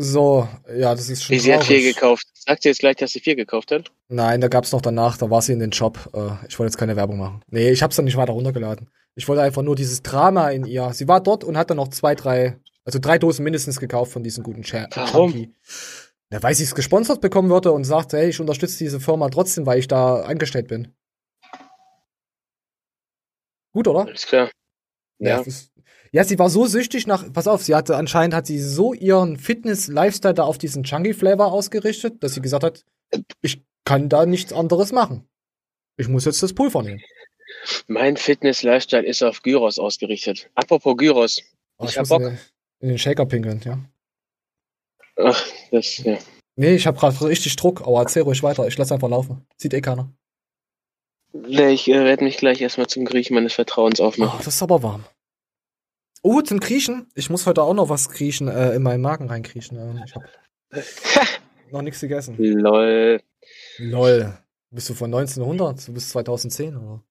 So, 0.00 0.46
ja, 0.76 0.94
das 0.94 1.08
ist 1.10 1.24
schon. 1.24 1.38
Sie 1.38 1.52
hat 1.52 1.64
vier 1.64 1.78
traurig. 1.78 1.94
gekauft. 1.94 2.26
Sagt 2.34 2.62
sie 2.62 2.68
jetzt 2.68 2.78
gleich, 2.78 2.96
dass 2.96 3.10
sie 3.12 3.20
vier 3.20 3.34
gekauft 3.34 3.72
hat? 3.72 3.90
Nein, 4.08 4.40
da 4.40 4.46
gab's 4.48 4.70
noch 4.72 4.80
danach, 4.80 5.16
da 5.18 5.28
war 5.28 5.42
sie 5.42 5.52
in 5.52 5.58
den 5.58 5.72
Shop. 5.72 5.98
Äh, 6.14 6.46
ich 6.48 6.58
wollte 6.58 6.70
jetzt 6.70 6.78
keine 6.78 6.94
Werbung 6.96 7.18
machen. 7.18 7.42
Nee, 7.48 7.70
ich 7.70 7.82
hab's 7.82 7.96
dann 7.96 8.04
nicht 8.04 8.16
weiter 8.16 8.32
runtergeladen. 8.32 8.88
Ich 9.16 9.26
wollte 9.26 9.42
einfach 9.42 9.62
nur 9.62 9.74
dieses 9.74 10.02
Drama 10.02 10.50
in 10.50 10.64
ihr. 10.64 10.92
Sie 10.94 11.08
war 11.08 11.20
dort 11.20 11.42
und 11.42 11.58
hat 11.58 11.70
dann 11.70 11.76
noch 11.78 11.88
zwei, 11.88 12.14
drei, 12.14 12.58
also 12.84 13.00
drei 13.00 13.18
Dosen 13.18 13.42
mindestens 13.42 13.80
gekauft 13.80 14.12
von 14.12 14.22
diesen 14.22 14.44
guten 14.44 14.62
Cha 14.62 14.86
Warum? 14.94 15.52
Ja, 16.30 16.42
weil 16.42 16.54
sie 16.54 16.62
es 16.62 16.74
gesponsert 16.74 17.20
bekommen 17.20 17.50
würde 17.50 17.72
und 17.72 17.82
sagt, 17.84 18.12
hey, 18.12 18.28
ich 18.28 18.38
unterstütze 18.38 18.78
diese 18.78 19.00
Firma 19.00 19.28
trotzdem, 19.30 19.66
weil 19.66 19.78
ich 19.80 19.88
da 19.88 20.20
angestellt 20.20 20.68
bin. 20.68 20.94
Gut, 23.72 23.88
oder? 23.88 24.06
Alles 24.06 24.26
klar. 24.26 24.50
Ja. 25.18 25.42
das- 25.42 25.70
ja, 26.12 26.24
sie 26.24 26.38
war 26.38 26.50
so 26.50 26.66
süchtig 26.66 27.06
nach, 27.06 27.32
pass 27.32 27.46
auf, 27.46 27.62
sie 27.62 27.74
hatte 27.74 27.96
anscheinend 27.96 28.34
hat 28.34 28.46
sie 28.46 28.60
so 28.60 28.94
ihren 28.94 29.36
Fitness-Lifestyle 29.36 30.34
da 30.34 30.44
auf 30.44 30.58
diesen 30.58 30.84
Chunky-Flavor 30.84 31.52
ausgerichtet, 31.52 32.22
dass 32.22 32.34
sie 32.34 32.40
gesagt 32.42 32.64
hat, 32.64 32.84
ich 33.42 33.62
kann 33.84 34.08
da 34.08 34.26
nichts 34.26 34.52
anderes 34.52 34.92
machen. 34.92 35.28
Ich 35.96 36.08
muss 36.08 36.24
jetzt 36.24 36.42
das 36.42 36.52
Pulver 36.54 36.82
nehmen. 36.82 37.02
Mein 37.86 38.16
Fitness-Lifestyle 38.16 39.04
ist 39.06 39.22
auf 39.22 39.42
Gyros 39.42 39.78
ausgerichtet. 39.78 40.50
Apropos 40.54 40.96
Gyros. 40.96 41.42
Oh, 41.78 41.84
ich 41.84 41.90
ich 41.92 41.98
hab 41.98 42.08
Bock. 42.08 42.22
in 42.80 42.88
den, 42.88 42.98
Shaker 42.98 43.26
pinkeln, 43.26 43.60
ja. 43.64 43.78
Ach, 45.16 45.42
das, 45.72 45.98
ja. 45.98 46.18
Nee, 46.56 46.74
ich 46.74 46.86
habe 46.86 46.98
gerade 46.98 47.20
richtig 47.26 47.56
Druck, 47.56 47.80
aber 47.82 48.00
erzähl 48.00 48.22
ruhig 48.22 48.42
weiter. 48.42 48.66
Ich 48.66 48.76
lass 48.78 48.92
einfach 48.92 49.08
laufen. 49.08 49.46
Sieht 49.56 49.74
eh 49.74 49.80
keiner. 49.80 50.12
Nee, 51.32 51.70
Ich 51.70 51.88
äh, 51.88 52.04
werde 52.04 52.24
mich 52.24 52.36
gleich 52.36 52.60
erstmal 52.60 52.86
zum 52.86 53.04
Griechen 53.04 53.34
meines 53.34 53.54
Vertrauens 53.54 54.00
Oh, 54.00 54.04
aufmachen. 54.06 54.38
das 54.44 54.54
ist 54.54 54.62
aber 54.62 54.82
warm. 54.82 55.04
Oh, 56.22 56.40
zum 56.42 56.60
Kriechen. 56.60 57.06
Ich 57.14 57.30
muss 57.30 57.46
heute 57.46 57.62
auch 57.62 57.74
noch 57.74 57.88
was 57.88 58.08
kriechen, 58.08 58.48
äh, 58.48 58.74
in 58.74 58.82
meinen 58.82 59.00
Magen 59.00 59.28
reinkriechen. 59.28 59.78
Ähm, 59.78 60.02
ich 60.04 60.14
habe 60.14 60.26
noch 61.70 61.82
nichts 61.82 62.00
gegessen. 62.00 62.36
Lol. 62.38 63.20
Lol. 63.78 64.38
Bist 64.70 64.88
du 64.90 64.94
von 64.94 65.12
1900? 65.14 65.86
Du 65.88 65.92
bist 65.94 66.10
2010, 66.10 66.76
oder? 66.76 67.02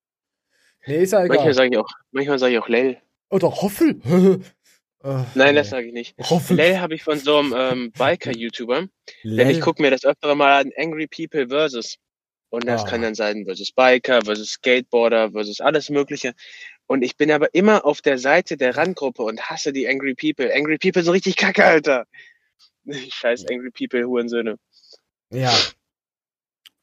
Nee, 0.85 1.03
ist 1.03 1.11
ja 1.11 1.19
egal. 1.23 1.37
Manchmal 1.37 1.53
sage 1.53 1.69
ich 1.71 1.77
auch, 1.77 1.89
manchmal 2.11 2.39
sage 2.39 2.53
ich 2.53 2.59
auch 2.59 2.67
Lel. 2.67 2.97
Oder 3.29 3.49
Hoffel? 3.51 3.99
äh, 5.03 5.23
Nein, 5.35 5.55
das 5.55 5.69
sage 5.71 5.87
ich 5.87 5.93
nicht. 5.93 6.15
Hoffel. 6.29 6.57
Lel 6.57 6.79
habe 6.79 6.95
ich 6.95 7.03
von 7.03 7.17
so 7.19 7.37
einem 7.37 7.53
ähm, 7.57 7.91
Biker-YouTuber. 7.91 8.87
Denn 9.23 9.49
ich 9.49 9.61
gucke 9.61 9.81
mir 9.81 9.91
das 9.91 10.05
öftere 10.05 10.35
mal 10.35 10.61
an 10.61 10.71
Angry 10.77 11.07
People 11.07 11.47
versus. 11.49 11.97
Und 12.49 12.65
das 12.65 12.83
Ah. 12.83 12.87
kann 12.87 13.01
dann 13.01 13.15
sein 13.15 13.43
versus 13.45 13.71
Biker, 13.73 14.21
versus 14.23 14.51
Skateboarder, 14.51 15.31
versus 15.31 15.59
alles 15.59 15.89
Mögliche. 15.89 16.33
Und 16.87 17.03
ich 17.03 17.17
bin 17.17 17.31
aber 17.31 17.53
immer 17.53 17.85
auf 17.85 18.01
der 18.01 18.17
Seite 18.17 18.55
der 18.57 18.77
Randgruppe 18.77 19.21
und 19.23 19.41
hasse 19.49 19.73
die 19.73 19.87
Angry 19.87 20.15
People. 20.15 20.53
Angry 20.55 20.77
People 20.77 21.03
sind 21.03 21.13
richtig 21.13 21.35
kacke, 21.35 21.63
Alter. 21.65 22.05
Scheiß 23.11 23.45
Angry 23.51 23.71
People, 23.71 24.05
Hurensöhne. 24.05 24.55
Ja. 25.31 25.53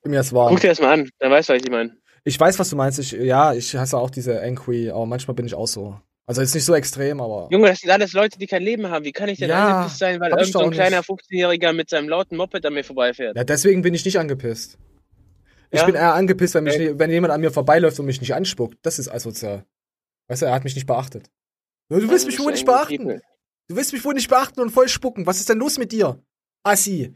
Mir 0.05 0.21
ist 0.21 0.33
warm. 0.35 0.51
Guck 0.51 0.61
dir 0.61 0.69
das 0.69 0.81
mal 0.81 0.93
an, 0.93 1.11
dann 1.19 1.31
weißt 1.33 1.49
du, 1.49 1.55
was 1.55 1.63
ich 1.63 1.71
meine. 1.71 1.97
Ich 2.25 2.39
weiß, 2.39 2.59
was 2.59 2.71
du 2.71 2.77
meinst. 2.77 2.99
Ich, 2.99 3.13
ja, 3.13 3.55
ich 3.55 3.75
hasse 3.75 3.97
auch 3.99 4.11
diese 4.11 4.41
Angry, 4.43 4.91
aber 4.91 5.07
manchmal 5.07 5.35
bin 5.35 5.47
ich 5.47 5.55
auch 5.55 5.67
so. 5.67 5.99
Also 6.27 6.41
jetzt 6.41 6.55
nicht 6.55 6.65
so 6.65 6.75
extrem, 6.75 7.21
aber. 7.21 7.49
Junge, 7.51 7.69
das 7.69 7.81
sind 7.81 7.91
alles 7.91 8.13
Leute, 8.13 8.39
die 8.39 8.47
kein 8.47 8.63
Leben 8.63 8.89
haben. 8.89 9.05
Wie 9.05 9.13
kann 9.13 9.29
ich 9.29 9.39
denn 9.39 9.51
Ja, 9.51 9.77
angepisst 9.79 9.99
sein, 9.99 10.21
weil 10.21 10.31
irgend 10.31 10.53
so 10.53 10.61
ein 10.61 10.71
kleiner 10.71 10.99
nicht. 10.99 11.11
15-Jähriger 11.11 11.73
mit 11.75 11.91
seinem 11.91 12.09
lauten 12.09 12.37
Moped 12.37 12.65
an 12.65 12.73
mir 12.75 12.85
vorbeifährt? 12.85 13.37
Ja, 13.37 13.45
deswegen 13.45 13.83
bin 13.83 13.93
ich 13.93 14.05
nicht 14.07 14.19
angepisst. 14.19 14.79
Ich 15.71 15.81
Ja? 15.81 15.87
bin 15.87 15.95
eher 15.95 16.15
angepisst, 16.15 16.55
wenn, 16.55 16.65
mich, 16.65 16.75
Okay. 16.75 16.95
wenn 16.97 17.11
jemand 17.11 17.33
an 17.33 17.41
mir 17.43 17.51
vorbeiläuft 17.51 17.99
und 18.01 18.07
mich 18.07 18.21
nicht 18.21 18.35
anspuckt. 18.35 18.79
Das 18.83 18.99
ist 18.99 19.09
asozial. 19.09 19.65
Weißt 20.29 20.43
du, 20.43 20.47
er 20.47 20.55
hat 20.55 20.65
mich 20.65 20.75
nicht 20.75 20.87
beachtet. 20.87 21.31
Du 21.91 21.97
willst 21.97 22.13
Also 22.13 22.27
mich 22.27 22.39
wohl 22.41 22.53
nicht 22.53 22.65
beachten. 22.67 22.97
People. 22.97 23.23
Du 23.69 23.77
willst 23.77 23.93
mich 23.93 24.05
wohl 24.05 24.15
nicht 24.15 24.29
beachten 24.29 24.61
und 24.61 24.71
voll 24.71 24.89
spucken. 24.89 25.27
Was 25.27 25.39
ist 25.41 25.49
denn 25.49 25.59
los 25.59 25.79
mit 25.79 25.93
dir? 25.93 26.23
Assi. 26.65 27.15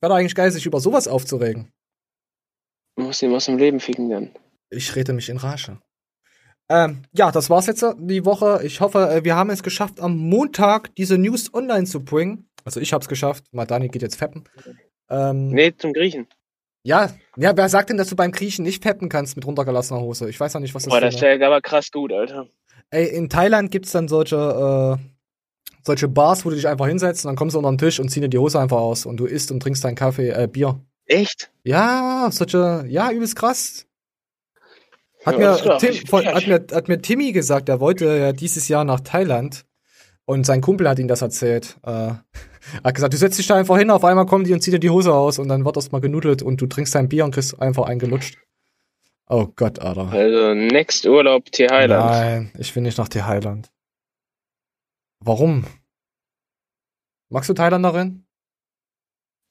Wäre 0.00 0.10
doch 0.12 0.16
eigentlich 0.16 0.34
geil, 0.34 0.50
sich 0.50 0.66
über 0.66 0.80
sowas 0.80 1.06
aufzuregen. 1.08 1.72
Du 2.96 3.04
musst 3.04 3.22
ihn 3.22 3.34
aus 3.34 3.46
dem 3.46 3.58
Leben 3.58 3.80
ficken 3.80 4.10
dann. 4.10 4.34
Ich 4.70 4.94
rede 4.96 5.12
mich 5.12 5.28
in 5.28 5.36
Rage. 5.36 5.80
Ähm, 6.68 7.02
ja, 7.12 7.30
das 7.30 7.50
war's 7.50 7.66
jetzt 7.66 7.84
die 7.98 8.24
Woche. 8.24 8.60
Ich 8.64 8.80
hoffe, 8.80 9.10
äh, 9.10 9.24
wir 9.24 9.36
haben 9.36 9.50
es 9.50 9.62
geschafft, 9.62 10.00
am 10.00 10.16
Montag 10.16 10.94
diese 10.96 11.18
News 11.18 11.52
online 11.54 11.84
zu 11.84 12.04
bringen. 12.04 12.48
Also 12.64 12.80
ich 12.80 12.92
hab's 12.92 13.08
geschafft. 13.08 13.44
Madani 13.52 13.88
geht 13.88 14.02
jetzt 14.02 14.16
feppen. 14.16 14.44
Ähm, 15.10 15.48
Nee, 15.48 15.74
zum 15.76 15.92
Griechen. 15.92 16.26
Ja, 16.84 17.10
ja, 17.36 17.56
wer 17.56 17.68
sagt 17.68 17.90
denn, 17.90 17.96
dass 17.96 18.08
du 18.08 18.16
beim 18.16 18.32
Kriechen 18.32 18.64
nicht 18.64 18.82
feppen 18.82 19.08
kannst 19.08 19.36
mit 19.36 19.46
runtergelassener 19.46 20.00
Hose? 20.00 20.28
Ich 20.28 20.38
weiß 20.40 20.52
ja 20.54 20.60
nicht, 20.60 20.74
was 20.74 20.82
das 20.84 20.90
Boah, 20.90 20.98
für 20.98 21.06
das 21.06 21.14
eine- 21.16 21.38
wäre 21.40 21.46
aber 21.46 21.60
krass 21.60 21.90
gut, 21.92 22.12
Alter. 22.12 22.46
Ey, 22.90 23.06
in 23.06 23.28
Thailand 23.28 23.70
gibt's 23.70 23.92
dann 23.92 24.08
solche, 24.08 24.98
äh, 24.98 25.02
solche 25.84 26.08
Bars, 26.08 26.44
wo 26.44 26.50
du 26.50 26.56
dich 26.56 26.66
einfach 26.68 26.86
hinsetzt 26.86 27.24
und 27.24 27.30
dann 27.30 27.36
kommst 27.36 27.54
du 27.54 27.58
unter 27.58 27.70
den 27.70 27.78
Tisch 27.78 28.00
und 28.00 28.08
ziehen 28.10 28.22
dir 28.22 28.28
die 28.28 28.38
Hose 28.38 28.58
einfach 28.60 28.78
aus 28.78 29.06
und 29.06 29.16
du 29.18 29.26
isst 29.26 29.50
und 29.52 29.60
trinkst 29.60 29.84
deinen 29.84 29.94
Kaffee, 29.94 30.30
äh, 30.30 30.48
Bier. 30.48 30.80
Echt? 31.06 31.50
Ja, 31.64 32.28
solche, 32.32 32.84
ja, 32.88 33.10
übelst 33.10 33.36
krass. 33.36 33.86
Hat, 35.24 35.38
Ja, 35.38 35.56
mir, 35.64 35.78
Tim, 35.78 35.94
von, 36.06 36.26
hat, 36.26 36.46
mir, 36.48 36.66
hat 36.72 36.88
mir 36.88 37.00
Timmy 37.00 37.30
gesagt, 37.32 37.68
er 37.68 37.78
wollte 37.80 38.06
ja 38.06 38.32
dieses 38.32 38.66
Jahr 38.68 38.84
nach 38.84 39.00
Thailand. 39.00 39.64
Und 40.24 40.44
sein 40.46 40.60
Kumpel 40.60 40.88
hat 40.88 40.98
ihm 40.98 41.08
das 41.08 41.22
erzählt. 41.22 41.76
Äh, 41.84 42.12
hat 42.84 42.94
gesagt, 42.94 43.12
du 43.12 43.18
setzt 43.18 43.38
dich 43.38 43.46
da 43.46 43.56
einfach 43.56 43.76
hin, 43.78 43.90
auf 43.90 44.04
einmal 44.04 44.26
kommen 44.26 44.44
die 44.44 44.52
und 44.52 44.60
ziehen 44.60 44.72
dir 44.72 44.80
die 44.80 44.90
Hose 44.90 45.12
aus 45.12 45.38
und 45.38 45.48
dann 45.48 45.64
wird 45.64 45.76
erst 45.76 45.92
mal 45.92 46.00
genudelt 46.00 46.42
und 46.42 46.60
du 46.60 46.66
trinkst 46.66 46.94
dein 46.94 47.08
Bier 47.08 47.24
und 47.24 47.32
kriegst 47.32 47.60
einfach 47.60 47.84
eingelutscht. 47.84 48.38
Oh 49.28 49.46
Gott, 49.56 49.78
Alter. 49.78 50.10
Also, 50.10 50.54
next 50.54 51.06
Urlaub 51.06 51.50
Thailand. 51.52 52.10
Nein, 52.10 52.52
ich 52.58 52.74
will 52.74 52.82
nicht 52.82 52.98
nach 52.98 53.08
Thailand. 53.08 53.70
Warum? 55.20 55.64
Magst 57.30 57.48
du 57.48 57.54
Thailänderin? 57.54 58.26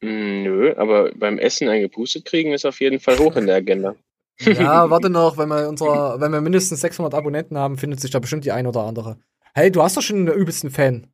Mm, 0.02 0.44
Nö, 0.44 0.76
aber 0.78 1.12
beim 1.16 1.38
Essen 1.40 1.68
eingepustet 1.68 2.26
kriegen 2.26 2.54
ist 2.54 2.66
auf 2.66 2.80
jeden 2.80 3.00
Fall 3.00 3.18
hoch 3.18 3.36
in 3.36 3.48
der 3.48 3.56
Agenda. 3.56 3.96
Ja, 4.40 4.90
warte 4.90 5.10
noch, 5.10 5.38
wenn 5.38 5.50
wir, 5.50 5.68
unser, 5.68 6.20
wenn 6.20 6.32
wir 6.32 6.42
mindestens 6.42 6.82
600 6.82 7.14
Abonnenten 7.14 7.58
haben, 7.58 7.78
findet 7.78 8.00
sich 8.00 8.12
da 8.12 8.20
bestimmt 8.20 8.46
die 8.46 8.52
ein 8.52 8.68
oder 8.68 8.82
andere. 8.84 9.18
Hey, 9.54 9.72
du 9.72 9.82
hast 9.82 9.98
doch 9.98 10.02
schon 10.02 10.28
einen 10.28 10.38
übelsten 10.38 10.70
Fan. 10.70 11.11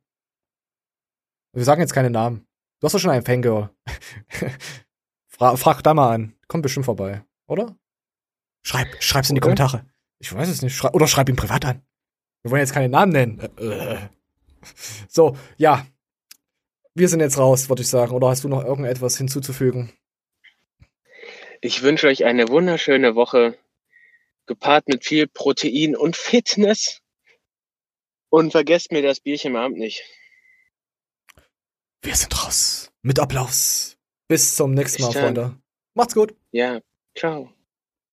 Wir 1.52 1.64
sagen 1.64 1.80
jetzt 1.80 1.92
keine 1.92 2.10
Namen. 2.10 2.46
Du 2.80 2.84
hast 2.84 2.92
doch 2.92 2.98
schon 2.98 3.10
einen 3.10 3.24
Fangirl. 3.24 3.70
Fra 5.28 5.56
frag 5.56 5.82
da 5.82 5.94
mal 5.94 6.14
an. 6.14 6.34
Kommt 6.46 6.62
bestimmt 6.62 6.86
vorbei, 6.86 7.24
oder? 7.46 7.76
Schreib, 8.62 9.02
schreib's 9.02 9.28
in 9.28 9.34
die? 9.34 9.40
Kommentare. 9.40 9.86
Ich 10.18 10.32
weiß 10.32 10.48
es 10.48 10.62
nicht. 10.62 10.74
Schrei 10.74 10.90
oder 10.90 11.06
schreib 11.06 11.28
ihn 11.28 11.36
privat 11.36 11.64
an. 11.64 11.82
Wir 12.42 12.50
wollen 12.50 12.60
jetzt 12.60 12.72
keine 12.72 12.88
Namen 12.88 13.12
nennen. 13.12 13.48
So, 15.08 15.36
ja. 15.56 15.86
Wir 16.92 17.08
sind 17.08 17.20
jetzt 17.20 17.38
raus, 17.38 17.68
würde 17.68 17.82
ich 17.82 17.88
sagen. 17.88 18.12
Oder 18.12 18.28
hast 18.28 18.42
du 18.42 18.48
noch 18.48 18.64
irgendetwas 18.64 19.16
hinzuzufügen? 19.16 19.92
Ich 21.60 21.82
wünsche 21.82 22.08
euch 22.08 22.24
eine 22.24 22.48
wunderschöne 22.48 23.14
Woche, 23.14 23.56
gepaart 24.46 24.88
mit 24.88 25.04
viel 25.04 25.28
Protein 25.28 25.96
und 25.96 26.16
Fitness. 26.16 27.00
Und 28.30 28.50
vergesst 28.50 28.90
mir 28.90 29.00
das 29.00 29.20
Bierchen 29.20 29.54
am 29.54 29.62
Abend 29.62 29.78
nicht. 29.78 30.02
Wir 32.02 32.14
sind 32.14 32.44
raus. 32.44 32.92
Mit 33.02 33.18
Applaus. 33.18 33.96
Bis 34.28 34.54
zum 34.54 34.72
nächsten 34.72 35.02
Mal. 35.02 35.12
Freunde. 35.12 35.56
Macht's 35.94 36.14
gut. 36.14 36.34
Ja, 36.52 36.80
ciao. 37.16 37.52